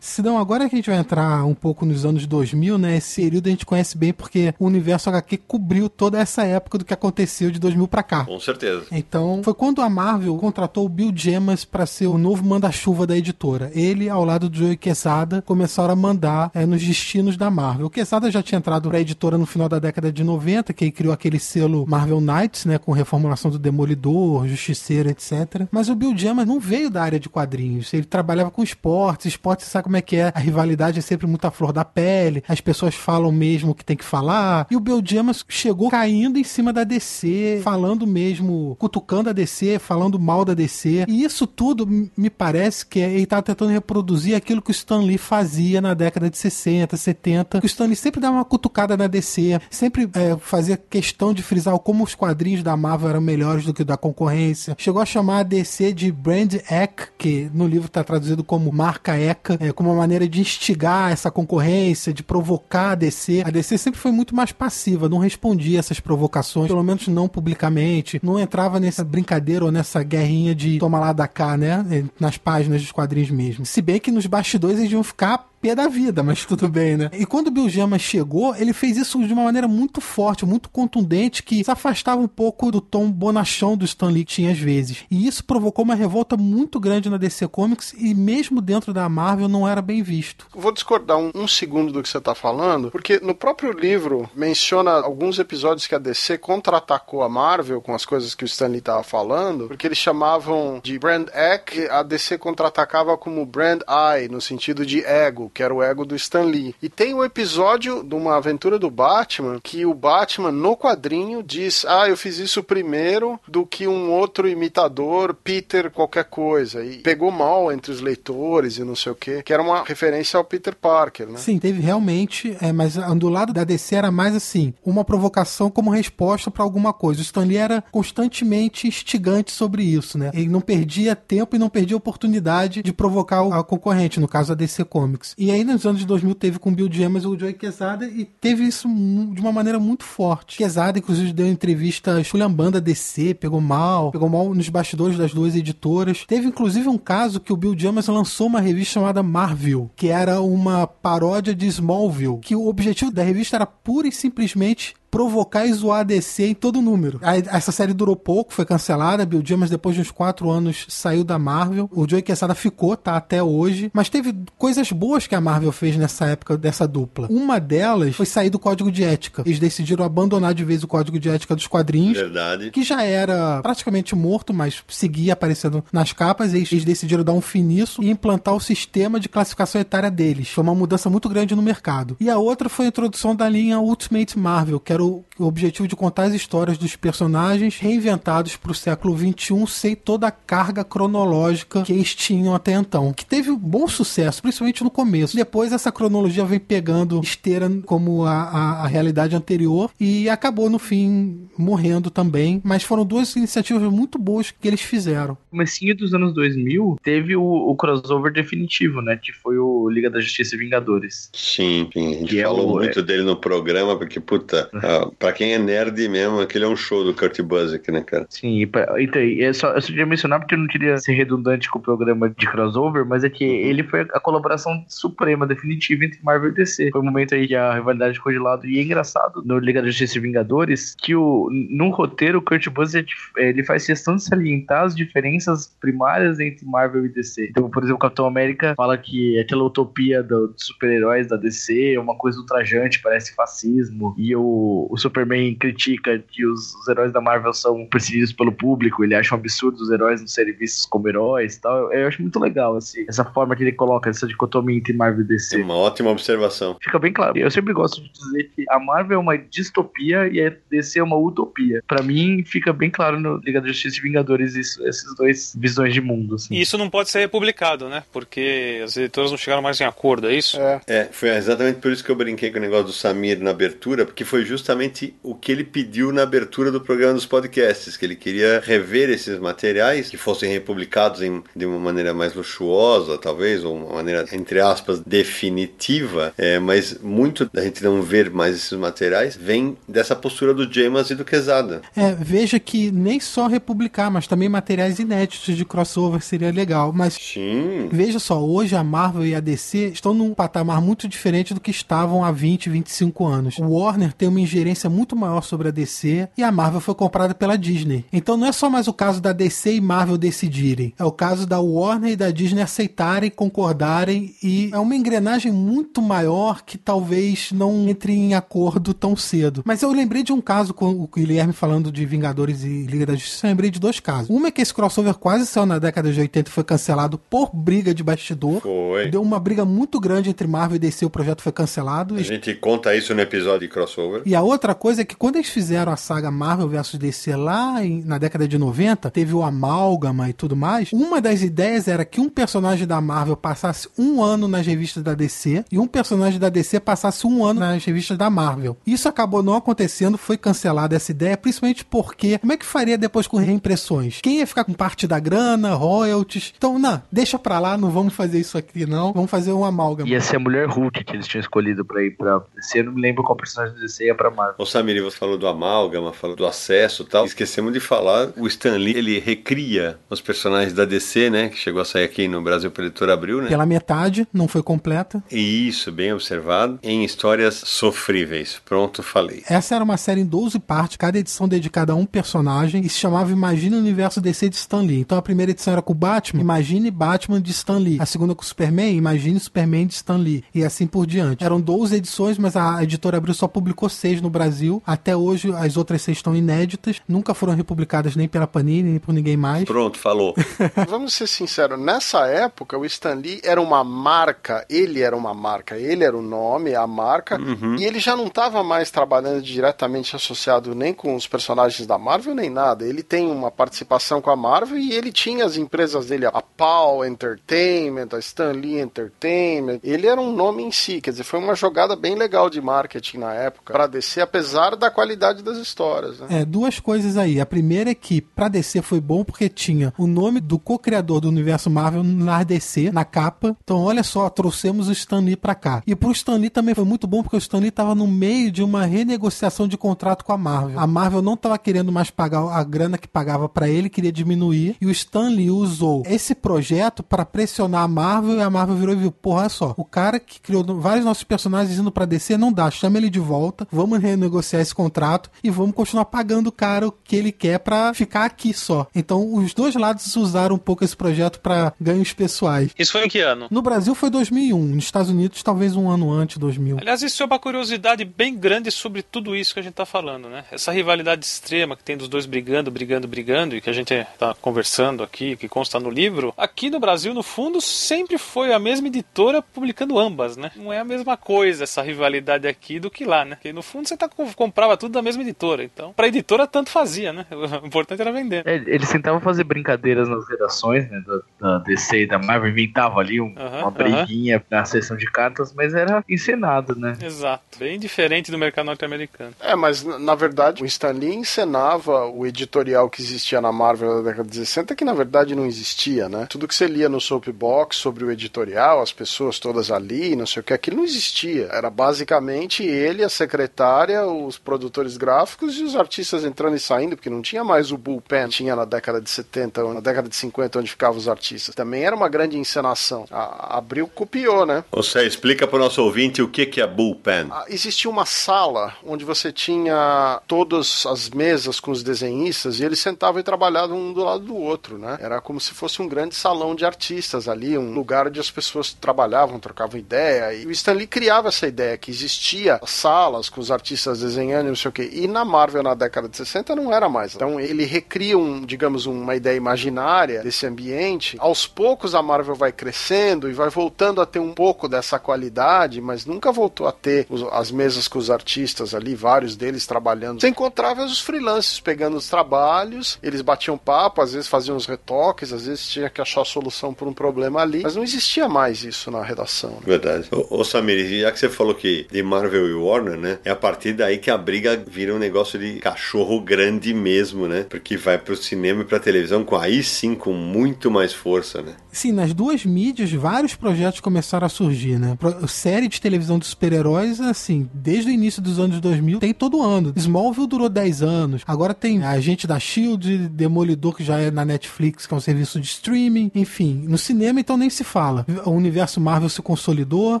Sidão, 0.14 0.38
agora 0.38 0.68
que 0.68 0.76
a 0.76 0.78
gente 0.78 0.88
vai 0.88 1.00
entrar 1.00 1.44
um 1.44 1.54
pouco 1.54 1.84
nos 1.84 2.04
anos 2.06 2.24
2000, 2.24 2.78
né? 2.78 2.98
Esse 2.98 3.20
período 3.20 3.48
a 3.48 3.50
gente 3.50 3.66
conhece 3.66 3.98
bem 3.98 4.12
porque 4.12 4.54
o 4.60 4.66
universo 4.66 5.10
HQ 5.10 5.38
cobriu 5.38 5.88
toda 5.88 6.20
essa 6.20 6.44
época 6.44 6.78
do 6.78 6.84
que 6.84 6.94
aconteceu 6.94 7.50
de 7.50 7.58
2000 7.58 7.88
para 7.88 8.02
cá. 8.04 8.24
Com 8.24 8.38
certeza. 8.38 8.84
Então, 8.92 9.40
foi 9.42 9.52
quando 9.54 9.82
a 9.82 9.90
Marvel 9.90 10.36
contratou 10.36 10.86
o 10.86 10.88
Bill 10.88 11.12
Gemas 11.12 11.64
para 11.64 11.84
ser 11.84 12.06
o 12.06 12.16
novo 12.16 12.44
manda-chuva 12.44 13.08
da 13.08 13.16
editora. 13.16 13.72
Ele, 13.74 14.08
ao 14.08 14.24
lado 14.24 14.48
do 14.48 14.56
Joey 14.56 14.76
Quesada, 14.76 15.42
começaram 15.42 15.92
a 15.92 15.96
mandar 15.96 16.48
é, 16.54 16.64
nos 16.64 16.80
destinos 16.80 17.36
da 17.36 17.50
Marvel. 17.50 17.86
O 17.86 17.90
Quesada 17.90 18.30
já 18.30 18.40
tinha 18.40 18.60
entrado 18.60 18.88
pra 18.88 19.00
editora 19.00 19.36
no 19.36 19.46
final 19.46 19.68
da 19.68 19.80
década 19.80 20.12
de 20.12 20.22
90, 20.22 20.72
que 20.72 20.84
aí 20.84 20.92
criou 20.92 21.12
aquele 21.12 21.40
selo 21.40 21.84
Marvel 21.88 22.20
Knights, 22.20 22.66
né? 22.66 22.78
Com 22.78 22.92
reformulação 22.92 23.50
do 23.50 23.58
Demolidor, 23.58 24.46
Justiceiro, 24.46 25.10
etc. 25.10 25.66
Mas 25.72 25.88
o 25.88 25.96
Bill 25.96 26.16
Gemas 26.16 26.46
não 26.46 26.60
veio 26.60 26.88
da 26.88 27.02
área 27.02 27.18
de 27.18 27.28
quadrinhos. 27.28 27.92
Ele 27.92 28.04
trabalhava 28.04 28.52
com 28.52 28.62
esportes. 28.62 29.26
Esportes, 29.26 29.66
sabe 29.66 29.82
como 29.82 29.96
é 29.96 30.03
que 30.04 30.16
é? 30.16 30.32
A 30.34 30.38
rivalidade 30.38 30.98
é 30.98 31.02
sempre 31.02 31.26
muito 31.26 31.44
à 31.44 31.50
flor 31.50 31.72
da 31.72 31.84
pele, 31.84 32.42
as 32.46 32.60
pessoas 32.60 32.94
falam 32.94 33.32
mesmo 33.32 33.72
o 33.72 33.74
que 33.74 33.84
tem 33.84 33.96
que 33.96 34.04
falar. 34.04 34.66
E 34.70 34.76
o 34.76 34.80
Bill 34.80 35.02
Gemas 35.04 35.44
chegou 35.48 35.90
caindo 35.90 36.38
em 36.38 36.44
cima 36.44 36.72
da 36.72 36.84
DC, 36.84 37.60
falando 37.62 38.06
mesmo, 38.06 38.76
cutucando 38.78 39.30
a 39.30 39.32
DC, 39.32 39.78
falando 39.78 40.18
mal 40.18 40.44
da 40.44 40.54
DC. 40.54 41.04
E 41.08 41.24
isso 41.24 41.46
tudo 41.46 41.86
me 42.16 42.30
parece 42.30 42.86
que 42.86 42.98
ele 42.98 43.22
estava 43.22 43.42
tentando 43.42 43.70
reproduzir 43.70 44.36
aquilo 44.36 44.62
que 44.62 44.70
o 44.70 44.72
Stan 44.72 45.00
Lee 45.00 45.18
fazia 45.18 45.80
na 45.80 45.94
década 45.94 46.28
de 46.28 46.36
60, 46.36 46.96
70. 46.96 47.60
O 47.62 47.66
Stan 47.66 47.86
Lee 47.86 47.96
sempre 47.96 48.20
dava 48.20 48.36
uma 48.36 48.44
cutucada 48.44 48.96
na 48.96 49.06
DC, 49.06 49.60
sempre 49.70 50.08
é, 50.14 50.36
fazia 50.38 50.76
questão 50.76 51.32
de 51.32 51.42
frisar 51.42 51.78
como 51.78 52.04
os 52.04 52.14
quadrinhos 52.14 52.62
da 52.62 52.76
Marvel 52.76 53.10
eram 53.10 53.20
melhores 53.20 53.64
do 53.64 53.74
que 53.74 53.84
da 53.84 53.96
concorrência. 53.96 54.74
Chegou 54.78 55.00
a 55.00 55.06
chamar 55.06 55.40
a 55.40 55.42
DC 55.42 55.92
de 55.92 56.12
Brand 56.12 56.54
Eck, 56.54 57.08
que 57.16 57.50
no 57.54 57.66
livro 57.66 57.86
está 57.86 58.04
traduzido 58.04 58.44
como 58.44 58.72
marca 58.72 59.16
ECA, 59.16 59.56
é, 59.60 59.72
como 59.72 59.93
uma 59.94 60.02
maneira 60.02 60.28
de 60.28 60.40
instigar 60.40 61.12
essa 61.12 61.30
concorrência, 61.30 62.12
de 62.12 62.22
provocar 62.22 62.90
a 62.90 62.94
DC. 62.94 63.42
A 63.44 63.50
DC 63.50 63.78
sempre 63.78 64.00
foi 64.00 64.12
muito 64.12 64.34
mais 64.34 64.52
passiva, 64.52 65.08
não 65.08 65.18
respondia 65.18 65.78
essas 65.78 66.00
provocações, 66.00 66.68
pelo 66.68 66.82
menos 66.82 67.08
não 67.08 67.28
publicamente, 67.28 68.20
não 68.22 68.38
entrava 68.38 68.78
nessa 68.78 69.04
brincadeira 69.04 69.64
ou 69.64 69.72
nessa 69.72 70.02
guerrinha 70.02 70.54
de 70.54 70.78
tomar 70.78 71.00
lá 71.00 71.12
da 71.12 71.26
cá, 71.26 71.56
né? 71.56 72.04
Nas 72.18 72.36
páginas 72.36 72.82
dos 72.82 72.92
quadrinhos 72.92 73.30
mesmo. 73.30 73.64
Se 73.64 73.80
bem 73.80 74.00
que 74.00 74.10
nos 74.10 74.26
bastidores 74.26 74.78
eles 74.78 74.92
iam 74.92 75.02
ficar 75.02 75.53
pé 75.64 75.74
da 75.74 75.88
vida, 75.88 76.22
mas 76.22 76.44
tudo 76.46 76.68
bem, 76.68 76.96
né? 76.98 77.10
E 77.14 77.24
quando 77.24 77.48
o 77.48 77.50
Bill 77.50 77.70
Gemas 77.70 78.02
chegou, 78.02 78.54
ele 78.54 78.74
fez 78.74 78.98
isso 78.98 79.18
de 79.26 79.32
uma 79.32 79.44
maneira 79.44 79.66
muito 79.66 79.98
forte, 79.98 80.44
muito 80.44 80.68
contundente, 80.68 81.42
que 81.42 81.64
se 81.64 81.70
afastava 81.70 82.20
um 82.20 82.28
pouco 82.28 82.70
do 82.70 82.82
tom 82.82 83.10
bonachão 83.10 83.74
do 83.74 83.84
Stan 83.86 84.10
Lee 84.10 84.24
tinha 84.24 84.52
às 84.52 84.58
vezes. 84.58 85.04
E 85.10 85.26
isso 85.26 85.42
provocou 85.42 85.84
uma 85.84 85.94
revolta 85.94 86.36
muito 86.36 86.78
grande 86.78 87.08
na 87.08 87.16
DC 87.16 87.48
Comics 87.48 87.94
e 87.96 88.14
mesmo 88.14 88.60
dentro 88.60 88.92
da 88.92 89.08
Marvel 89.08 89.48
não 89.48 89.66
era 89.66 89.80
bem 89.80 90.02
visto. 90.02 90.46
Vou 90.54 90.70
discordar 90.70 91.16
um, 91.16 91.30
um 91.34 91.48
segundo 91.48 91.92
do 91.92 92.02
que 92.02 92.08
você 92.08 92.18
está 92.18 92.34
falando, 92.34 92.90
porque 92.90 93.18
no 93.20 93.34
próprio 93.34 93.72
livro 93.72 94.28
menciona 94.34 94.90
alguns 94.90 95.38
episódios 95.38 95.86
que 95.86 95.94
a 95.94 95.98
DC 95.98 96.36
contra-atacou 96.38 97.22
a 97.22 97.28
Marvel 97.28 97.80
com 97.80 97.94
as 97.94 98.04
coisas 98.04 98.34
que 98.34 98.44
o 98.44 98.46
Stan 98.46 98.68
Lee 98.68 98.78
estava 98.78 99.02
falando, 99.02 99.68
porque 99.68 99.86
eles 99.86 99.98
chamavam 99.98 100.80
de 100.82 100.98
Brand 100.98 101.28
Egg, 101.32 101.88
a 101.88 102.02
DC 102.02 102.36
contra-atacava 102.36 103.16
como 103.16 103.46
Brand 103.46 103.80
Eye, 103.88 104.28
no 104.28 104.40
sentido 104.40 104.84
de 104.84 105.02
ego, 105.04 105.50
que 105.54 105.62
era 105.62 105.72
o 105.72 105.82
ego 105.82 106.04
do 106.04 106.16
Stan 106.16 106.42
Lee. 106.42 106.74
E 106.82 106.88
tem 106.88 107.14
um 107.14 107.24
episódio 107.24 108.02
de 108.02 108.14
uma 108.14 108.36
aventura 108.36 108.78
do 108.78 108.90
Batman 108.90 109.60
que 109.62 109.86
o 109.86 109.94
Batman 109.94 110.50
no 110.50 110.76
quadrinho 110.76 111.42
diz: 111.42 111.84
"Ah, 111.86 112.08
eu 112.08 112.16
fiz 112.16 112.38
isso 112.38 112.62
primeiro 112.62 113.38
do 113.46 113.64
que 113.64 113.86
um 113.86 114.10
outro 114.10 114.48
imitador, 114.48 115.34
Peter 115.34 115.90
qualquer 115.90 116.24
coisa". 116.24 116.84
E 116.84 116.98
pegou 116.98 117.30
mal 117.30 117.70
entre 117.72 117.92
os 117.92 118.00
leitores 118.00 118.76
e 118.78 118.84
não 118.84 118.96
sei 118.96 119.12
o 119.12 119.14
quê, 119.14 119.42
que 119.42 119.52
era 119.52 119.62
uma 119.62 119.84
referência 119.84 120.36
ao 120.36 120.44
Peter 120.44 120.74
Parker, 120.74 121.28
né? 121.28 121.38
Sim, 121.38 121.58
teve 121.58 121.80
realmente, 121.80 122.56
é, 122.60 122.72
mas 122.72 122.96
do 123.16 123.28
lado 123.28 123.52
da 123.52 123.64
DC 123.64 123.94
era 123.94 124.10
mais 124.10 124.34
assim, 124.34 124.74
uma 124.84 125.04
provocação 125.04 125.70
como 125.70 125.90
resposta 125.90 126.50
para 126.50 126.64
alguma 126.64 126.92
coisa. 126.92 127.20
O 127.20 127.22
Stan 127.22 127.44
Lee 127.44 127.56
era 127.56 127.84
constantemente 127.92 128.88
instigante 128.88 129.52
sobre 129.52 129.82
isso, 129.84 130.18
né? 130.18 130.30
Ele 130.34 130.48
não 130.48 130.60
perdia 130.60 131.14
tempo 131.14 131.54
e 131.54 131.58
não 131.58 131.68
perdia 131.68 131.96
oportunidade 131.96 132.82
de 132.82 132.92
provocar 132.92 133.42
a 133.46 133.62
concorrente, 133.62 134.20
no 134.20 134.28
caso 134.28 134.52
a 134.52 134.54
DC 134.54 134.84
Comics. 134.84 135.33
E 135.36 135.50
aí 135.50 135.64
nos 135.64 135.84
anos 135.84 136.04
2000 136.04 136.34
teve 136.34 136.58
com 136.58 136.70
o 136.70 136.74
Bill 136.74 136.88
James 136.90 137.24
o 137.24 137.38
Joey 137.38 137.54
Quesada 137.54 138.06
e 138.06 138.24
teve 138.24 138.64
isso 138.64 138.88
de 138.88 139.40
uma 139.40 139.52
maneira 139.52 139.78
muito 139.78 140.04
forte. 140.04 140.56
Quesada 140.56 140.98
inclusive 140.98 141.32
deu 141.32 141.46
entrevista 141.46 142.22
chulhambando 142.22 142.78
a 142.78 142.80
DC, 142.80 143.34
pegou 143.34 143.60
mal, 143.60 144.12
pegou 144.12 144.28
mal 144.28 144.54
nos 144.54 144.68
bastidores 144.68 145.18
das 145.18 145.32
duas 145.32 145.56
editoras. 145.56 146.24
Teve 146.26 146.46
inclusive 146.46 146.88
um 146.88 146.98
caso 146.98 147.40
que 147.40 147.52
o 147.52 147.56
Bill 147.56 147.76
James 147.76 148.06
lançou 148.06 148.46
uma 148.46 148.60
revista 148.60 148.94
chamada 148.94 149.22
Marvel, 149.22 149.90
que 149.96 150.08
era 150.08 150.40
uma 150.40 150.86
paródia 150.86 151.54
de 151.54 151.66
Smallville, 151.66 152.38
que 152.40 152.54
o 152.54 152.66
objetivo 152.66 153.10
da 153.10 153.22
revista 153.22 153.56
era 153.56 153.66
pura 153.66 154.08
e 154.08 154.12
simplesmente 154.12 154.94
provocar 155.14 155.64
e 155.64 155.72
zoar 155.72 156.00
a 156.00 156.02
DC 156.02 156.44
em 156.44 156.54
todo 156.54 156.82
número. 156.82 157.20
essa 157.22 157.70
série 157.70 157.92
durou 157.92 158.16
pouco, 158.16 158.52
foi 158.52 158.64
cancelada. 158.64 159.24
Bill 159.24 159.42
Dimas, 159.42 159.70
depois 159.70 159.94
de 159.94 160.02
uns 160.02 160.10
quatro 160.10 160.50
anos, 160.50 160.86
saiu 160.88 161.22
da 161.22 161.38
Marvel. 161.38 161.88
O 161.92 162.08
Joey 162.08 162.20
Quesada 162.20 162.52
ficou, 162.52 162.96
tá 162.96 163.16
até 163.16 163.40
hoje. 163.40 163.92
Mas 163.94 164.08
teve 164.08 164.34
coisas 164.58 164.90
boas 164.90 165.28
que 165.28 165.36
a 165.36 165.40
Marvel 165.40 165.70
fez 165.70 165.96
nessa 165.96 166.26
época 166.26 166.56
dessa 166.56 166.88
dupla. 166.88 167.28
Uma 167.30 167.60
delas 167.60 168.16
foi 168.16 168.26
sair 168.26 168.50
do 168.50 168.58
código 168.58 168.90
de 168.90 169.04
ética. 169.04 169.44
Eles 169.46 169.60
decidiram 169.60 170.04
abandonar 170.04 170.52
de 170.52 170.64
vez 170.64 170.82
o 170.82 170.88
código 170.88 171.16
de 171.20 171.28
ética 171.28 171.54
dos 171.54 171.68
quadrinhos. 171.68 172.18
Verdade. 172.18 172.72
Que 172.72 172.82
já 172.82 173.04
era 173.04 173.62
praticamente 173.62 174.16
morto, 174.16 174.52
mas 174.52 174.82
seguia 174.88 175.34
aparecendo 175.34 175.84
nas 175.92 176.12
capas. 176.12 176.52
E 176.54 176.56
eles 176.56 176.84
decidiram 176.84 177.22
dar 177.22 177.34
um 177.34 177.40
finiço 177.40 178.02
e 178.02 178.10
implantar 178.10 178.52
o 178.56 178.60
sistema 178.60 179.20
de 179.20 179.28
classificação 179.28 179.80
etária 179.80 180.10
deles. 180.10 180.48
Foi 180.48 180.64
uma 180.64 180.74
mudança 180.74 181.08
muito 181.08 181.28
grande 181.28 181.54
no 181.54 181.62
mercado. 181.62 182.16
E 182.18 182.28
a 182.28 182.36
outra 182.36 182.68
foi 182.68 182.86
a 182.86 182.88
introdução 182.88 183.36
da 183.36 183.48
linha 183.48 183.78
Ultimate 183.78 184.36
Marvel, 184.36 184.80
que 184.80 184.92
era 184.92 185.03
o, 185.04 185.24
objetivo 185.38 185.88
de 185.88 185.96
contar 185.96 186.24
as 186.24 186.34
histórias 186.34 186.78
dos 186.78 186.96
personagens 186.96 187.78
reinventados 187.78 188.56
para 188.56 188.72
o 188.72 188.74
século 188.74 189.16
XXI 189.16 189.66
sem 189.66 189.94
toda 189.96 190.28
a 190.28 190.30
carga 190.30 190.84
cronológica 190.84 191.82
que 191.82 191.92
eles 191.92 192.14
tinham 192.14 192.54
até 192.54 192.72
então. 192.72 193.12
Que 193.12 193.24
teve 193.24 193.50
um 193.50 193.56
bom 193.56 193.86
sucesso, 193.88 194.42
principalmente 194.42 194.84
no 194.84 194.90
começo. 194.90 195.36
Depois 195.36 195.72
essa 195.72 195.92
cronologia 195.92 196.44
vem 196.44 196.60
pegando 196.60 197.20
esteira 197.20 197.70
como 197.84 198.24
a, 198.24 198.32
a, 198.32 198.84
a 198.84 198.86
realidade 198.86 199.36
anterior 199.36 199.90
e 199.98 200.28
acabou 200.28 200.68
no 200.70 200.78
fim 200.78 201.48
morrendo 201.56 202.10
também. 202.10 202.60
Mas 202.64 202.82
foram 202.82 203.04
duas 203.04 203.34
iniciativas 203.36 203.82
muito 203.90 204.18
boas 204.18 204.50
que 204.50 204.68
eles 204.68 204.80
fizeram. 204.80 205.36
No 205.52 205.58
comecinho 205.58 205.96
dos 205.96 206.14
anos 206.14 206.34
2000 206.34 206.98
teve 207.02 207.36
o, 207.36 207.42
o, 207.42 207.76
crossover 207.76 208.32
definitivo, 208.32 209.00
né? 209.00 209.16
Que 209.16 209.32
foi 209.32 209.58
o 209.58 209.88
Liga 209.88 210.10
da 210.10 210.20
Justiça 210.20 210.54
e 210.54 210.58
Vingadores. 210.58 211.30
Sim, 211.32 211.88
sim. 211.92 212.06
a 212.06 212.18
gente 212.18 212.28
que 212.30 212.40
é 212.40 212.44
falou 212.44 212.60
é 212.60 212.64
o, 212.64 212.74
muito 212.74 213.00
é... 213.00 213.02
dele 213.02 213.22
no 213.22 213.36
programa, 213.36 213.96
porque, 213.96 214.20
puta, 214.20 214.68
pra 215.18 215.32
quem 215.32 215.54
é 215.54 215.58
nerd 215.58 216.08
mesmo, 216.08 216.40
aquele 216.40 216.64
é 216.64 216.68
um 216.68 216.76
show 216.76 217.04
do 217.04 217.14
Kurt 217.14 217.40
Busiek, 217.42 217.90
né, 217.90 218.02
cara? 218.02 218.26
Sim, 218.28 218.62
então, 218.98 219.22
eu 219.22 219.54
só, 219.54 219.72
eu 219.72 219.80
só 219.80 219.88
queria 219.88 220.06
mencionar 220.06 220.40
porque 220.40 220.54
eu 220.54 220.58
não 220.58 220.66
queria 220.66 220.98
ser 220.98 221.12
redundante 221.12 221.70
com 221.70 221.78
o 221.78 221.82
programa 221.82 222.28
de 222.30 222.46
crossover, 222.46 223.04
mas 223.04 223.24
é 223.24 223.30
que 223.30 223.44
uhum. 223.44 223.50
ele 223.50 223.82
foi 223.82 224.00
a 224.00 224.20
colaboração 224.20 224.84
suprema, 224.88 225.46
definitiva 225.46 226.04
entre 226.04 226.20
Marvel 226.22 226.50
e 226.50 226.54
DC. 226.54 226.90
Foi 226.90 227.00
o 227.00 227.02
um 227.02 227.06
momento 227.06 227.34
aí 227.34 227.46
que 227.46 227.54
a 227.54 227.74
rivalidade 227.74 228.16
ficou 228.16 228.32
de 228.32 228.38
lado. 228.38 228.66
E 228.66 228.78
é 228.78 228.82
engraçado 228.82 229.42
no 229.44 229.58
Liga 229.58 229.80
da 229.80 229.88
Justiça 229.88 230.18
e 230.18 230.20
Vingadores 230.20 230.94
que 230.98 231.14
o, 231.14 231.48
num 231.50 231.90
roteiro 231.90 232.38
o 232.38 232.42
Kurt 232.42 232.68
Busiek 232.68 233.10
ele 233.36 233.64
faz 233.64 233.86
questão 233.86 234.16
de 234.16 234.24
salientar 234.24 234.84
as 234.84 234.94
diferenças 234.94 235.74
primárias 235.80 236.40
entre 236.40 236.66
Marvel 236.66 237.06
e 237.06 237.08
DC. 237.08 237.48
Então, 237.50 237.70
por 237.70 237.82
exemplo, 237.82 237.96
o 237.96 238.00
Capitão 238.00 238.26
América 238.26 238.74
fala 238.76 238.96
que 238.96 239.38
aquela 239.38 239.64
utopia 239.64 240.22
do, 240.22 240.48
dos 240.48 240.66
super-heróis 240.66 241.26
da 241.26 241.36
DC 241.36 241.94
é 241.94 242.00
uma 242.00 242.16
coisa 242.16 242.38
ultrajante, 242.38 243.00
parece 243.02 243.34
fascismo. 243.34 244.14
E 244.18 244.34
o, 244.34 244.83
o 244.90 244.96
Superman 244.96 245.54
critica 245.54 246.18
que 246.18 246.46
os, 246.46 246.74
os, 246.74 246.88
heróis 246.88 247.12
da 247.12 247.20
Marvel 247.20 247.52
são 247.52 247.86
perseguidos 247.86 248.32
pelo 248.32 248.52
público, 248.52 249.04
ele 249.04 249.14
acha 249.14 249.34
um 249.34 249.38
absurdo 249.38 249.82
os 249.82 249.90
heróis 249.90 250.20
não 250.20 250.28
serem 250.28 250.54
vistos 250.54 250.86
como 250.86 251.08
heróis 251.08 251.56
e 251.56 251.60
tal. 251.60 251.92
Eu, 251.92 251.92
eu 251.92 252.08
acho 252.08 252.20
muito 252.22 252.38
legal, 252.38 252.76
assim, 252.76 253.04
essa 253.08 253.24
forma 253.24 253.54
que 253.56 253.62
ele 253.62 253.72
coloca, 253.72 254.10
essa 254.10 254.26
dicotomia 254.26 254.76
entre 254.76 254.92
Marvel 254.92 255.24
e 255.24 255.28
DC. 255.28 255.60
É 255.60 255.64
uma 255.64 255.76
ótima 255.76 256.10
observação. 256.10 256.76
Fica 256.82 256.98
bem 256.98 257.12
claro. 257.12 257.38
Eu 257.38 257.50
sempre 257.50 257.72
gosto 257.72 258.02
de 258.02 258.10
dizer 258.12 258.50
que 258.54 258.64
a 258.68 258.78
Marvel 258.78 259.18
é 259.18 259.20
uma 259.20 259.36
distopia 259.36 260.28
e 260.28 260.40
a 260.44 260.52
DC 260.70 260.98
é 260.98 261.02
uma 261.02 261.16
utopia. 261.16 261.82
Para 261.86 262.02
mim, 262.02 262.44
fica 262.44 262.72
bem 262.72 262.90
claro 262.90 263.18
no 263.20 263.36
Liga 263.38 263.60
da 263.60 263.68
Justiça 263.68 263.98
e 263.98 264.02
Vingadores 264.02 264.54
isso, 264.54 264.86
esses 264.86 265.14
dois 265.16 265.54
visões 265.58 265.92
de 265.92 266.00
mundo. 266.00 266.36
Assim. 266.36 266.54
E 266.54 266.60
isso 266.60 266.78
não 266.78 266.90
pode 266.90 267.10
ser 267.10 267.20
republicado, 267.20 267.88
né? 267.88 268.02
Porque 268.12 268.80
as 268.84 268.96
editoras 268.96 269.30
não 269.30 269.38
chegaram 269.38 269.62
mais 269.62 269.80
em 269.80 269.84
acordo, 269.84 270.28
é 270.28 270.34
isso? 270.34 270.58
É. 270.60 270.80
é, 270.86 271.04
foi 271.10 271.30
exatamente 271.30 271.80
por 271.80 271.92
isso 271.92 272.04
que 272.04 272.10
eu 272.10 272.16
brinquei 272.16 272.50
com 272.50 272.58
o 272.58 272.60
negócio 272.60 272.86
do 272.86 272.92
Samir 272.92 273.40
na 273.40 273.50
abertura, 273.50 274.04
porque 274.04 274.24
foi 274.24 274.44
justamente 274.64 275.14
o 275.22 275.34
que 275.34 275.52
ele 275.52 275.62
pediu 275.62 276.10
na 276.10 276.22
abertura 276.22 276.72
do 276.72 276.80
programa 276.80 277.12
dos 277.12 277.26
podcasts, 277.26 277.98
que 277.98 278.06
ele 278.06 278.16
queria 278.16 278.62
rever 278.64 279.10
esses 279.10 279.38
materiais, 279.38 280.08
que 280.08 280.16
fossem 280.16 280.50
republicados 280.50 281.20
em, 281.20 281.42
de 281.54 281.66
uma 281.66 281.78
maneira 281.78 282.14
mais 282.14 282.32
luxuosa, 282.32 283.18
talvez, 283.18 283.62
ou 283.62 283.76
uma 283.76 283.96
maneira, 283.96 284.24
entre 284.32 284.60
aspas, 284.60 285.00
definitiva, 285.00 286.32
é, 286.38 286.58
mas 286.58 286.98
muito 287.02 287.46
da 287.52 287.62
gente 287.62 287.84
não 287.84 288.00
ver 288.00 288.30
mais 288.30 288.56
esses 288.56 288.72
materiais 288.72 289.36
vem 289.36 289.76
dessa 289.86 290.16
postura 290.16 290.54
do 290.54 290.72
James 290.72 291.10
e 291.10 291.14
do 291.14 291.26
Quesada. 291.26 291.82
É, 291.94 292.14
veja 292.14 292.58
que 292.58 292.90
nem 292.90 293.20
só 293.20 293.46
republicar, 293.46 294.10
mas 294.10 294.26
também 294.26 294.48
materiais 294.48 294.98
inéditos 294.98 295.54
de 295.54 295.64
crossover 295.66 296.22
seria 296.22 296.50
legal, 296.50 296.90
mas 296.90 297.14
Sim. 297.14 297.90
veja 297.92 298.18
só, 298.18 298.42
hoje 298.42 298.74
a 298.74 298.82
Marvel 298.82 299.26
e 299.26 299.34
a 299.34 299.40
DC 299.40 299.88
estão 299.88 300.14
num 300.14 300.32
patamar 300.32 300.80
muito 300.80 301.06
diferente 301.06 301.52
do 301.52 301.60
que 301.60 301.70
estavam 301.70 302.24
há 302.24 302.32
20, 302.32 302.70
25 302.70 303.26
anos. 303.26 303.58
O 303.58 303.74
Warner 303.74 304.14
tem 304.14 304.26
uma 304.26 304.40
ingerência 304.54 304.88
muito 304.88 305.16
maior 305.16 305.42
sobre 305.42 305.68
a 305.68 305.70
DC 305.70 306.28
e 306.36 306.42
a 306.42 306.52
Marvel 306.52 306.80
foi 306.80 306.94
comprada 306.94 307.34
pela 307.34 307.58
Disney. 307.58 308.04
Então 308.12 308.36
não 308.36 308.46
é 308.46 308.52
só 308.52 308.70
mais 308.70 308.86
o 308.86 308.92
caso 308.92 309.20
da 309.20 309.32
DC 309.32 309.74
e 309.74 309.80
Marvel 309.80 310.16
decidirem, 310.16 310.94
é 310.98 311.04
o 311.04 311.10
caso 311.10 311.46
da 311.46 311.60
Warner 311.60 312.12
e 312.12 312.16
da 312.16 312.30
Disney 312.30 312.62
aceitarem, 312.62 313.30
concordarem 313.30 314.34
e 314.42 314.70
é 314.72 314.78
uma 314.78 314.94
engrenagem 314.94 315.50
muito 315.50 316.00
maior 316.00 316.62
que 316.62 316.78
talvez 316.78 317.50
não 317.52 317.88
entre 317.88 318.12
em 318.12 318.34
acordo 318.34 318.94
tão 318.94 319.16
cedo. 319.16 319.62
Mas 319.64 319.82
eu 319.82 319.90
lembrei 319.90 320.22
de 320.22 320.32
um 320.32 320.40
caso 320.40 320.72
com 320.72 320.90
o 320.90 321.08
Guilherme 321.12 321.52
falando 321.52 321.90
de 321.90 322.04
Vingadores 322.06 322.62
e 322.62 322.84
Liga 322.84 323.06
da 323.06 323.14
Justiça, 323.14 323.46
eu 323.46 323.50
lembrei 323.50 323.70
de 323.70 323.80
dois 323.80 323.98
casos. 323.98 324.30
Uma 324.30 324.48
é 324.48 324.50
que 324.50 324.62
esse 324.62 324.72
crossover 324.72 325.14
quase 325.14 325.46
saiu 325.46 325.66
na 325.66 325.78
década 325.78 326.12
de 326.12 326.20
80 326.20 326.48
e 326.48 326.52
foi 326.52 326.64
cancelado 326.64 327.18
por 327.18 327.50
briga 327.54 327.92
de 327.92 328.02
bastidor. 328.02 328.60
Foi. 328.60 329.08
Deu 329.08 329.22
uma 329.22 329.40
briga 329.40 329.64
muito 329.64 329.98
grande 329.98 330.30
entre 330.30 330.46
Marvel 330.46 330.76
e 330.76 330.78
DC, 330.78 331.04
o 331.04 331.10
projeto 331.10 331.42
foi 331.42 331.52
cancelado. 331.52 332.14
A 332.16 332.22
gente 332.22 332.54
conta 332.54 332.94
isso 332.94 333.14
no 333.14 333.20
episódio 333.20 333.60
de 333.60 333.68
crossover. 333.68 334.22
E 334.24 334.34
a 334.34 334.42
outra 334.44 334.74
coisa 334.74 335.02
é 335.02 335.04
que 335.04 335.16
quando 335.16 335.36
eles 335.36 335.48
fizeram 335.48 335.92
a 335.92 335.96
saga 335.96 336.30
Marvel 336.30 336.68
vs 336.68 336.94
DC 336.94 337.34
lá 337.36 337.84
em, 337.84 338.02
na 338.04 338.18
década 338.18 338.46
de 338.46 338.56
90, 338.56 339.10
teve 339.10 339.34
o 339.34 339.42
amálgama 339.42 340.28
e 340.28 340.32
tudo 340.32 340.54
mais. 340.54 340.92
Uma 340.92 341.20
das 341.20 341.42
ideias 341.42 341.88
era 341.88 342.04
que 342.04 342.20
um 342.20 342.28
personagem 342.28 342.86
da 342.86 343.00
Marvel 343.00 343.36
passasse 343.36 343.88
um 343.98 344.22
ano 344.22 344.46
nas 344.46 344.66
revistas 344.66 345.02
da 345.02 345.14
DC 345.14 345.64
e 345.70 345.78
um 345.78 345.86
personagem 345.86 346.38
da 346.38 346.48
DC 346.48 346.80
passasse 346.80 347.26
um 347.26 347.44
ano 347.44 347.60
nas 347.60 347.84
revistas 347.84 348.16
da 348.16 348.30
Marvel. 348.30 348.76
Isso 348.86 349.08
acabou 349.08 349.42
não 349.42 349.54
acontecendo, 349.54 350.16
foi 350.16 350.36
cancelada 350.36 350.94
essa 350.94 351.10
ideia, 351.10 351.36
principalmente 351.36 351.84
porque 351.84 352.38
como 352.38 352.52
é 352.52 352.56
que 352.56 352.66
faria 352.66 352.96
depois 352.96 353.26
com 353.26 353.38
reimpressões? 353.38 354.20
Quem 354.20 354.38
ia 354.38 354.46
ficar 354.46 354.64
com 354.64 354.72
parte 354.72 355.06
da 355.06 355.18
grana, 355.18 355.74
royalties? 355.74 356.52
Então, 356.56 356.78
não, 356.78 357.02
deixa 357.10 357.38
pra 357.38 357.58
lá, 357.58 357.76
não 357.76 357.90
vamos 357.90 358.14
fazer 358.14 358.38
isso 358.38 358.56
aqui 358.56 358.84
não, 358.86 359.12
vamos 359.12 359.30
fazer 359.30 359.52
um 359.52 359.64
amálgama. 359.64 360.08
Ia 360.08 360.20
ser 360.20 360.36
a 360.36 360.38
Mulher 360.38 360.68
Hulk 360.68 361.04
que 361.04 361.16
eles 361.16 361.26
tinham 361.26 361.40
escolhido 361.40 361.84
pra 361.84 362.02
ir 362.02 362.16
pra 362.16 362.42
DC, 362.56 362.80
eu 362.80 362.84
não 362.84 362.92
me 362.92 363.00
lembro 363.00 363.22
qual 363.22 363.36
personagem 363.36 363.74
da 363.74 363.80
DC 363.80 364.06
ia 364.06 364.14
pra 364.14 364.30
Marvel. 364.34 364.54
Ô 364.58 364.66
Samir, 364.66 365.02
você 365.02 365.16
falou 365.16 365.38
do 365.38 365.46
amálgama, 365.46 366.12
falou 366.12 366.36
do 366.36 366.46
acesso 366.46 367.02
e 367.02 367.06
tal. 367.06 367.24
Esquecemos 367.24 367.72
de 367.72 367.80
falar, 367.80 368.32
o 368.36 368.46
Stan 368.46 368.76
Lee, 368.76 368.96
ele 368.96 369.18
recria 369.18 369.98
os 370.10 370.20
personagens 370.20 370.72
da 370.72 370.84
DC, 370.84 371.30
né? 371.30 371.48
Que 371.48 371.56
chegou 371.56 371.80
a 371.80 371.84
sair 371.84 372.04
aqui 372.04 372.28
no 372.28 372.42
Brasil 372.42 372.70
pela 372.70 372.88
editora 372.88 373.14
Abril, 373.14 373.42
né? 373.42 373.48
Pela 373.48 373.66
metade, 373.66 374.26
não 374.32 374.48
foi 374.48 374.62
completa. 374.62 375.22
Isso, 375.30 375.90
bem 375.92 376.12
observado. 376.12 376.78
Em 376.82 377.04
histórias 377.04 377.62
sofríveis. 377.64 378.60
Pronto, 378.64 379.02
falei. 379.02 379.42
Essa 379.48 379.74
era 379.74 379.84
uma 379.84 379.96
série 379.96 380.20
em 380.20 380.26
12 380.26 380.58
partes, 380.58 380.96
cada 380.96 381.18
edição 381.18 381.48
dedicada 381.48 381.92
a 381.92 381.96
um 381.96 382.06
personagem 382.06 382.84
e 382.84 382.88
se 382.88 382.98
chamava 382.98 383.30
Imagine 383.30 383.76
o 383.76 383.78
Universo 383.78 384.20
DC 384.20 384.48
de 384.48 384.56
Stan 384.56 384.80
Lee. 384.80 385.00
Então 385.00 385.18
a 385.18 385.22
primeira 385.22 385.52
edição 385.52 385.72
era 385.72 385.82
com 385.82 385.92
o 385.92 385.96
Batman, 385.96 386.40
Imagine 386.40 386.90
Batman 386.90 387.40
de 387.40 387.50
Stan 387.50 387.78
Lee. 387.78 387.98
A 388.00 388.06
segunda 388.06 388.34
com 388.34 388.42
o 388.42 388.44
Superman, 388.44 388.96
Imagine 388.96 389.38
Superman 389.38 389.86
de 389.86 389.94
Stan 389.94 390.16
Lee. 390.16 390.44
E 390.54 390.64
assim 390.64 390.86
por 390.86 391.06
diante. 391.06 391.44
Eram 391.44 391.60
12 391.60 391.96
edições, 391.96 392.38
mas 392.38 392.56
a 392.56 392.82
editora 392.82 393.18
Abril 393.18 393.34
só 393.34 393.46
publicou 393.46 393.88
seis 393.88 394.20
no 394.24 394.30
Brasil. 394.30 394.82
Até 394.84 395.16
hoje, 395.16 395.52
as 395.52 395.76
outras 395.76 396.02
seis 396.02 396.18
estão 396.18 396.34
inéditas. 396.34 397.00
Nunca 397.06 397.34
foram 397.34 397.54
republicadas 397.54 398.16
nem 398.16 398.26
pela 398.26 398.46
Panini, 398.46 398.90
nem 398.90 398.98
por 398.98 399.12
ninguém 399.12 399.36
mais. 399.36 399.64
Pronto, 399.64 399.98
falou. 399.98 400.34
Vamos 400.88 401.14
ser 401.14 401.28
sinceros, 401.28 401.78
nessa 401.78 402.26
época 402.26 402.76
o 402.76 402.84
Stan 402.84 403.14
Lee 403.14 403.40
era 403.44 403.60
uma 403.60 403.84
marca, 403.84 404.64
ele 404.68 405.00
era 405.00 405.16
uma 405.16 405.34
marca, 405.34 405.76
ele 405.76 406.04
era 406.04 406.16
o 406.16 406.22
nome, 406.22 406.74
a 406.74 406.86
marca, 406.86 407.38
uhum. 407.40 407.76
e 407.76 407.84
ele 407.84 407.98
já 407.98 408.16
não 408.16 408.26
estava 408.26 408.62
mais 408.64 408.90
trabalhando 408.90 409.42
diretamente 409.42 410.16
associado 410.16 410.74
nem 410.74 410.92
com 410.92 411.14
os 411.14 411.26
personagens 411.26 411.86
da 411.86 411.98
Marvel, 411.98 412.34
nem 412.34 412.50
nada. 412.50 412.86
Ele 412.86 413.02
tem 413.02 413.30
uma 413.30 413.50
participação 413.50 414.20
com 414.20 414.30
a 414.30 414.36
Marvel 414.36 414.78
e 414.78 414.92
ele 414.92 415.12
tinha 415.12 415.44
as 415.44 415.56
empresas 415.56 416.06
dele, 416.06 416.26
a 416.26 416.42
Paul 416.42 417.04
Entertainment, 417.04 418.08
a 418.12 418.18
Stan 418.18 418.52
Lee 418.52 418.80
Entertainment. 418.80 419.80
Ele 419.82 420.06
era 420.06 420.20
um 420.20 420.32
nome 420.32 420.62
em 420.62 420.72
si, 420.72 421.00
quer 421.00 421.10
dizer, 421.10 421.24
foi 421.24 421.38
uma 421.38 421.54
jogada 421.54 421.94
bem 421.94 422.14
legal 422.14 422.48
de 422.48 422.60
marketing 422.60 423.18
na 423.18 423.34
época 423.34 423.72
para 423.72 423.86
DC, 423.86 424.13
apesar 424.20 424.76
da 424.76 424.90
qualidade 424.90 425.42
das 425.42 425.58
histórias. 425.58 426.18
Né? 426.18 426.26
É, 426.30 426.44
duas 426.44 426.78
coisas 426.78 427.16
aí. 427.16 427.40
A 427.40 427.46
primeira 427.46 427.90
é 427.90 427.94
que 427.94 428.20
para 428.20 428.48
DC 428.48 428.82
foi 428.82 429.00
bom 429.00 429.24
porque 429.24 429.48
tinha 429.48 429.92
o 429.98 430.06
nome 430.06 430.40
do 430.40 430.58
co-criador 430.58 431.20
do 431.20 431.28
universo 431.28 431.70
Marvel 431.70 432.04
na 432.04 432.42
DC, 432.42 432.90
na 432.92 433.04
capa. 433.04 433.56
Então, 433.62 433.82
olha 433.82 434.02
só, 434.02 434.28
trouxemos 434.28 434.88
o 434.88 434.92
Stan 434.92 435.20
Lee 435.20 435.36
pra 435.36 435.54
cá. 435.54 435.82
E 435.86 435.94
pro 435.94 436.12
Stan 436.12 436.36
Lee 436.36 436.50
também 436.50 436.74
foi 436.74 436.84
muito 436.84 437.06
bom 437.06 437.22
porque 437.22 437.36
o 437.36 437.38
Stan 437.38 437.58
Lee 437.58 437.70
tava 437.70 437.94
no 437.94 438.06
meio 438.06 438.50
de 438.50 438.62
uma 438.62 438.84
renegociação 438.84 439.66
de 439.66 439.76
contrato 439.76 440.24
com 440.24 440.32
a 440.32 440.38
Marvel. 440.38 440.78
A 440.78 440.86
Marvel 440.86 441.22
não 441.22 441.36
tava 441.36 441.58
querendo 441.58 441.92
mais 441.92 442.10
pagar 442.10 442.48
a 442.48 442.62
grana 442.62 442.98
que 442.98 443.08
pagava 443.08 443.48
para 443.48 443.68
ele, 443.68 443.88
queria 443.88 444.12
diminuir. 444.12 444.76
E 444.80 444.86
o 444.86 444.90
Stan 444.90 445.28
Lee 445.28 445.50
usou 445.50 446.02
esse 446.06 446.34
projeto 446.34 447.02
para 447.02 447.24
pressionar 447.24 447.82
a 447.82 447.88
Marvel 447.88 448.36
e 448.36 448.42
a 448.42 448.50
Marvel 448.50 448.76
virou 448.76 448.94
e 448.94 448.98
viu, 448.98 449.12
porra, 449.12 449.48
só, 449.48 449.74
o 449.76 449.84
cara 449.84 450.18
que 450.18 450.40
criou 450.40 450.64
vários 450.78 451.04
nossos 451.04 451.24
personagens 451.24 451.78
indo 451.78 451.92
pra 451.92 452.04
DC 452.04 452.36
não 452.36 452.52
dá, 452.52 452.70
chama 452.70 452.98
ele 452.98 453.10
de 453.10 453.20
volta, 453.20 453.66
vamos 453.70 453.98
renegociar 454.08 454.62
esse 454.62 454.74
contrato 454.74 455.30
e 455.42 455.50
vamos 455.50 455.74
continuar 455.74 456.06
pagando 456.06 456.48
o 456.48 456.52
cara 456.52 456.88
o 456.88 456.92
que 456.92 457.16
ele 457.16 457.32
quer 457.32 457.58
para 457.58 457.92
ficar 457.94 458.24
aqui 458.24 458.52
só. 458.52 458.86
Então, 458.94 459.34
os 459.34 459.54
dois 459.54 459.74
lados 459.74 460.14
usaram 460.16 460.56
um 460.56 460.58
pouco 460.58 460.84
esse 460.84 460.96
projeto 460.96 461.40
para 461.40 461.72
ganhos 461.80 462.12
pessoais. 462.12 462.72
Isso 462.78 462.92
foi 462.92 463.04
em 463.04 463.08
que 463.08 463.20
ano? 463.20 463.48
No 463.50 463.62
Brasil 463.62 463.94
foi 463.94 464.10
2001, 464.10 464.58
nos 464.58 464.84
Estados 464.84 465.10
Unidos 465.10 465.42
talvez 465.42 465.76
um 465.76 465.90
ano 465.90 466.12
antes, 466.12 466.38
2000. 466.38 466.78
Aliás, 466.80 467.02
isso 467.02 467.22
é 467.22 467.26
uma 467.26 467.38
curiosidade 467.38 468.04
bem 468.04 468.36
grande 468.36 468.70
sobre 468.70 469.02
tudo 469.02 469.34
isso 469.36 469.54
que 469.54 469.60
a 469.60 469.62
gente 469.62 469.74
tá 469.74 469.86
falando, 469.86 470.28
né? 470.28 470.44
Essa 470.50 470.72
rivalidade 470.72 471.24
extrema 471.24 471.76
que 471.76 471.84
tem 471.84 471.96
dos 471.96 472.08
dois 472.08 472.26
brigando, 472.26 472.70
brigando, 472.70 473.06
brigando 473.06 473.56
e 473.56 473.60
que 473.60 473.70
a 473.70 473.72
gente 473.72 474.06
tá 474.18 474.34
conversando 474.40 475.02
aqui, 475.02 475.36
que 475.36 475.48
consta 475.48 475.78
no 475.78 475.90
livro. 475.90 476.32
Aqui 476.36 476.70
no 476.70 476.80
Brasil, 476.80 477.14
no 477.14 477.22
fundo, 477.22 477.60
sempre 477.60 478.18
foi 478.18 478.52
a 478.52 478.58
mesma 478.58 478.88
editora 478.88 479.42
publicando 479.42 479.98
ambas, 479.98 480.36
né? 480.36 480.50
Não 480.56 480.72
é 480.72 480.78
a 480.78 480.84
mesma 480.84 481.16
coisa 481.16 481.64
essa 481.64 481.82
rivalidade 481.82 482.46
aqui 482.46 482.78
do 482.78 482.90
que 482.90 483.04
lá, 483.04 483.24
né? 483.24 483.36
Porque 483.36 483.52
no 483.52 483.62
fundo 483.62 483.88
você 483.94 483.96
tá, 483.96 484.08
comprava 484.34 484.76
tudo 484.76 484.92
da 484.92 485.02
mesma 485.02 485.22
editora. 485.22 485.64
Então, 485.64 485.92
pra 485.92 486.08
editora 486.08 486.46
tanto 486.46 486.70
fazia, 486.70 487.12
né? 487.12 487.26
O 487.62 487.66
importante 487.66 488.00
era 488.00 488.12
vender. 488.12 488.42
É, 488.46 488.56
eles 488.66 488.90
tentavam 488.90 489.20
fazer 489.20 489.44
brincadeiras 489.44 490.08
nas 490.08 490.28
redações, 490.28 490.90
né? 490.90 491.02
Da, 491.06 491.20
da 491.40 491.58
DC 491.58 492.02
e 492.02 492.06
da 492.06 492.18
Marvel, 492.18 492.50
inventavam 492.50 492.98
ali 492.98 493.20
um, 493.20 493.34
uma 493.60 493.70
briguinha 493.70 494.42
na 494.50 494.64
sessão 494.64 494.96
de 494.96 495.06
cartas, 495.06 495.52
mas 495.54 495.74
era 495.74 496.04
encenado, 496.08 496.74
né? 496.74 496.96
Exato. 497.00 497.58
Bem 497.58 497.78
diferente 497.78 498.30
do 498.30 498.38
mercado 498.38 498.66
norte-americano. 498.66 499.32
É, 499.40 499.54
mas 499.54 499.84
na 499.84 500.14
verdade 500.14 500.62
o 500.62 500.66
Stan 500.66 500.92
Lee 500.92 501.14
encenava 501.14 502.06
o 502.06 502.26
editorial 502.26 502.88
que 502.88 503.00
existia 503.00 503.40
na 503.40 503.52
Marvel 503.52 503.96
na 503.96 504.02
década 504.02 504.28
de 504.28 504.36
60, 504.36 504.74
que 504.74 504.84
na 504.84 504.94
verdade 504.94 505.34
não 505.34 505.46
existia, 505.46 506.08
né? 506.08 506.26
Tudo 506.28 506.48
que 506.48 506.54
você 506.54 506.66
lia 506.66 506.88
no 506.88 507.00
Soapbox 507.00 507.76
sobre 507.76 508.04
o 508.04 508.10
editorial, 508.10 508.80
as 508.80 508.92
pessoas 508.92 509.38
todas 509.38 509.70
ali, 509.70 510.16
não 510.16 510.26
sei 510.26 510.40
o 510.40 510.44
que, 510.44 510.52
aquilo 510.52 510.78
não 510.78 510.84
existia. 510.84 511.48
Era 511.50 511.70
basicamente 511.70 512.64
ele, 512.64 513.04
a 513.04 513.08
secretária, 513.08 513.73
os 514.06 514.38
produtores 514.38 514.96
gráficos 514.96 515.58
e 515.58 515.64
os 515.64 515.76
artistas 515.76 516.24
entrando 516.24 516.56
e 516.56 516.60
saindo, 516.60 516.96
porque 516.96 517.10
não 517.10 517.22
tinha 517.22 517.44
mais 517.44 517.70
o 517.72 517.76
bullpen, 517.76 518.28
tinha 518.28 518.54
na 518.54 518.64
década 518.64 519.00
de 519.00 519.10
70, 519.10 519.74
na 519.74 519.80
década 519.80 520.08
de 520.08 520.16
50, 520.16 520.58
onde 520.60 520.70
ficavam 520.70 520.96
os 520.96 521.08
artistas. 521.08 521.54
Também 521.54 521.84
era 521.84 521.94
uma 521.94 522.08
grande 522.08 522.38
encenação. 522.38 523.04
A 523.10 523.58
Abril 523.58 523.88
copiou, 523.88 524.46
né? 524.46 524.64
Você 524.72 525.06
explica 525.06 525.46
para 525.46 525.56
o 525.56 525.58
nosso 525.58 525.82
ouvinte 525.82 526.22
o 526.22 526.28
que, 526.28 526.46
que 526.46 526.60
é 526.60 526.66
bullpen. 526.66 527.28
Ah, 527.30 527.44
existia 527.48 527.90
uma 527.90 528.06
sala 528.06 528.74
onde 528.84 529.04
você 529.04 529.32
tinha 529.32 530.20
todas 530.26 530.86
as 530.86 531.10
mesas 531.10 531.60
com 531.60 531.70
os 531.70 531.82
desenhistas 531.82 532.60
e 532.60 532.64
eles 532.64 532.80
sentavam 532.80 533.20
e 533.20 533.24
trabalhavam 533.24 533.76
um 533.76 533.92
do 533.92 534.04
lado 534.04 534.24
do 534.24 534.36
outro, 534.36 534.78
né? 534.78 534.98
Era 535.00 535.20
como 535.20 535.40
se 535.40 535.52
fosse 535.52 535.82
um 535.82 535.88
grande 535.88 536.14
salão 536.14 536.54
de 536.54 536.64
artistas 536.64 537.28
ali, 537.28 537.58
um 537.58 537.72
lugar 537.72 538.06
onde 538.06 538.20
as 538.20 538.30
pessoas 538.30 538.72
trabalhavam, 538.72 539.38
trocavam 539.38 539.78
ideia. 539.78 540.32
E 540.34 540.46
o 540.46 540.50
Stanley 540.50 540.86
criava 540.86 541.28
essa 541.28 541.46
ideia 541.46 541.76
que 541.76 541.90
existia 541.90 542.60
salas 542.66 543.28
com 543.28 543.40
os 543.40 543.50
artistas 543.50 543.63
desenhando, 543.72 544.48
não 544.48 544.56
sei 544.56 544.68
o 544.68 544.72
quê. 544.72 544.90
E 544.92 545.08
na 545.08 545.24
Marvel 545.24 545.62
na 545.62 545.74
década 545.74 546.08
de 546.08 546.16
60 546.16 546.54
não 546.54 546.72
era 546.72 546.88
mais. 546.88 547.14
Então 547.14 547.40
ele 547.40 547.64
recria 547.64 548.18
um, 548.18 548.44
digamos, 548.44 548.86
uma 548.86 549.14
ideia 549.16 549.36
imaginária 549.36 550.22
desse 550.22 550.46
ambiente. 550.46 551.16
Aos 551.18 551.46
poucos 551.46 551.94
a 551.94 552.02
Marvel 552.02 552.34
vai 552.34 552.52
crescendo 552.52 553.28
e 553.30 553.32
vai 553.32 553.48
voltando 553.48 554.00
a 554.00 554.06
ter 554.06 554.18
um 554.18 554.34
pouco 554.34 554.68
dessa 554.68 554.98
qualidade, 554.98 555.80
mas 555.80 556.04
nunca 556.04 556.30
voltou 556.32 556.66
a 556.66 556.72
ter 556.72 557.06
os, 557.08 557.22
as 557.32 557.50
mesas 557.50 557.88
com 557.88 557.98
os 557.98 558.10
artistas 558.10 558.74
ali, 558.74 558.94
vários 558.94 559.36
deles 559.36 559.66
trabalhando. 559.66 560.20
Você 560.20 560.28
encontrava 560.28 560.84
os 560.84 561.00
freelancers 561.00 561.60
pegando 561.60 561.96
os 561.96 562.08
trabalhos, 562.08 562.98
eles 563.02 563.22
batiam 563.22 563.56
papo, 563.56 564.02
às 564.02 564.12
vezes 564.12 564.28
faziam 564.28 564.56
os 564.56 564.66
retoques, 564.66 565.32
às 565.32 565.46
vezes 565.46 565.66
tinha 565.66 565.88
que 565.88 566.00
achar 566.00 566.22
a 566.22 566.24
solução 566.24 566.74
por 566.74 566.86
um 566.88 566.92
problema 566.92 567.40
ali, 567.40 567.62
mas 567.62 567.76
não 567.76 567.82
existia 567.82 568.28
mais 568.28 568.64
isso 568.64 568.90
na 568.90 569.02
redação. 569.02 569.50
Né? 569.50 569.60
Verdade. 569.64 570.08
Ô, 570.10 570.40
ô 570.40 570.44
Samir, 570.44 571.00
já 571.00 571.10
que 571.12 571.18
você 571.18 571.28
falou 571.28 571.54
que 571.54 571.86
de 571.90 572.02
Marvel 572.02 572.48
e 572.48 572.54
Warner, 572.54 572.96
né, 572.96 573.18
é 573.24 573.30
a 573.30 573.36
daí 573.76 573.98
que 573.98 574.10
a 574.10 574.18
briga 574.18 574.56
vira 574.66 574.94
um 574.94 574.98
negócio 574.98 575.38
de 575.38 575.54
cachorro 575.58 576.20
grande 576.20 576.72
mesmo, 576.74 577.26
né? 577.26 577.46
Porque 577.48 577.76
vai 577.76 577.98
pro 577.98 578.16
cinema 578.16 578.62
e 578.62 578.64
pra 578.64 578.78
televisão 578.78 579.24
com 579.24 579.36
aí 579.36 579.62
sim 579.62 579.94
com 579.94 580.12
muito 580.12 580.70
mais 580.70 580.92
força, 580.92 581.42
né? 581.42 581.54
Sim, 581.72 581.92
nas 581.92 582.12
duas 582.14 582.44
mídias 582.44 582.92
vários 582.92 583.34
projetos 583.34 583.80
começaram 583.80 584.26
a 584.26 584.28
surgir, 584.28 584.78
né? 584.78 584.96
Série 585.28 585.68
de 585.68 585.80
televisão 585.80 586.18
de 586.18 586.26
super-heróis, 586.26 587.00
assim, 587.00 587.48
desde 587.52 587.90
o 587.90 587.92
início 587.92 588.22
dos 588.22 588.38
anos 588.38 588.60
2000, 588.60 589.00
tem 589.00 589.12
todo 589.12 589.42
ano. 589.42 589.72
Smallville 589.76 590.26
durou 590.26 590.48
10 590.48 590.82
anos. 590.82 591.22
Agora 591.26 591.52
tem 591.52 591.82
Agente 591.82 592.26
da 592.26 592.38
Shield, 592.38 593.08
Demolidor, 593.08 593.74
que 593.74 593.84
já 593.84 593.98
é 593.98 594.10
na 594.10 594.24
Netflix, 594.24 594.86
que 594.86 594.94
é 594.94 594.96
um 594.96 595.00
serviço 595.00 595.40
de 595.40 595.46
streaming. 595.46 596.10
Enfim, 596.14 596.64
no 596.68 596.78
cinema 596.78 597.20
então 597.20 597.36
nem 597.36 597.50
se 597.50 597.64
fala. 597.64 598.06
O 598.24 598.30
universo 598.30 598.80
Marvel 598.80 599.08
se 599.08 599.22
consolidou. 599.22 600.00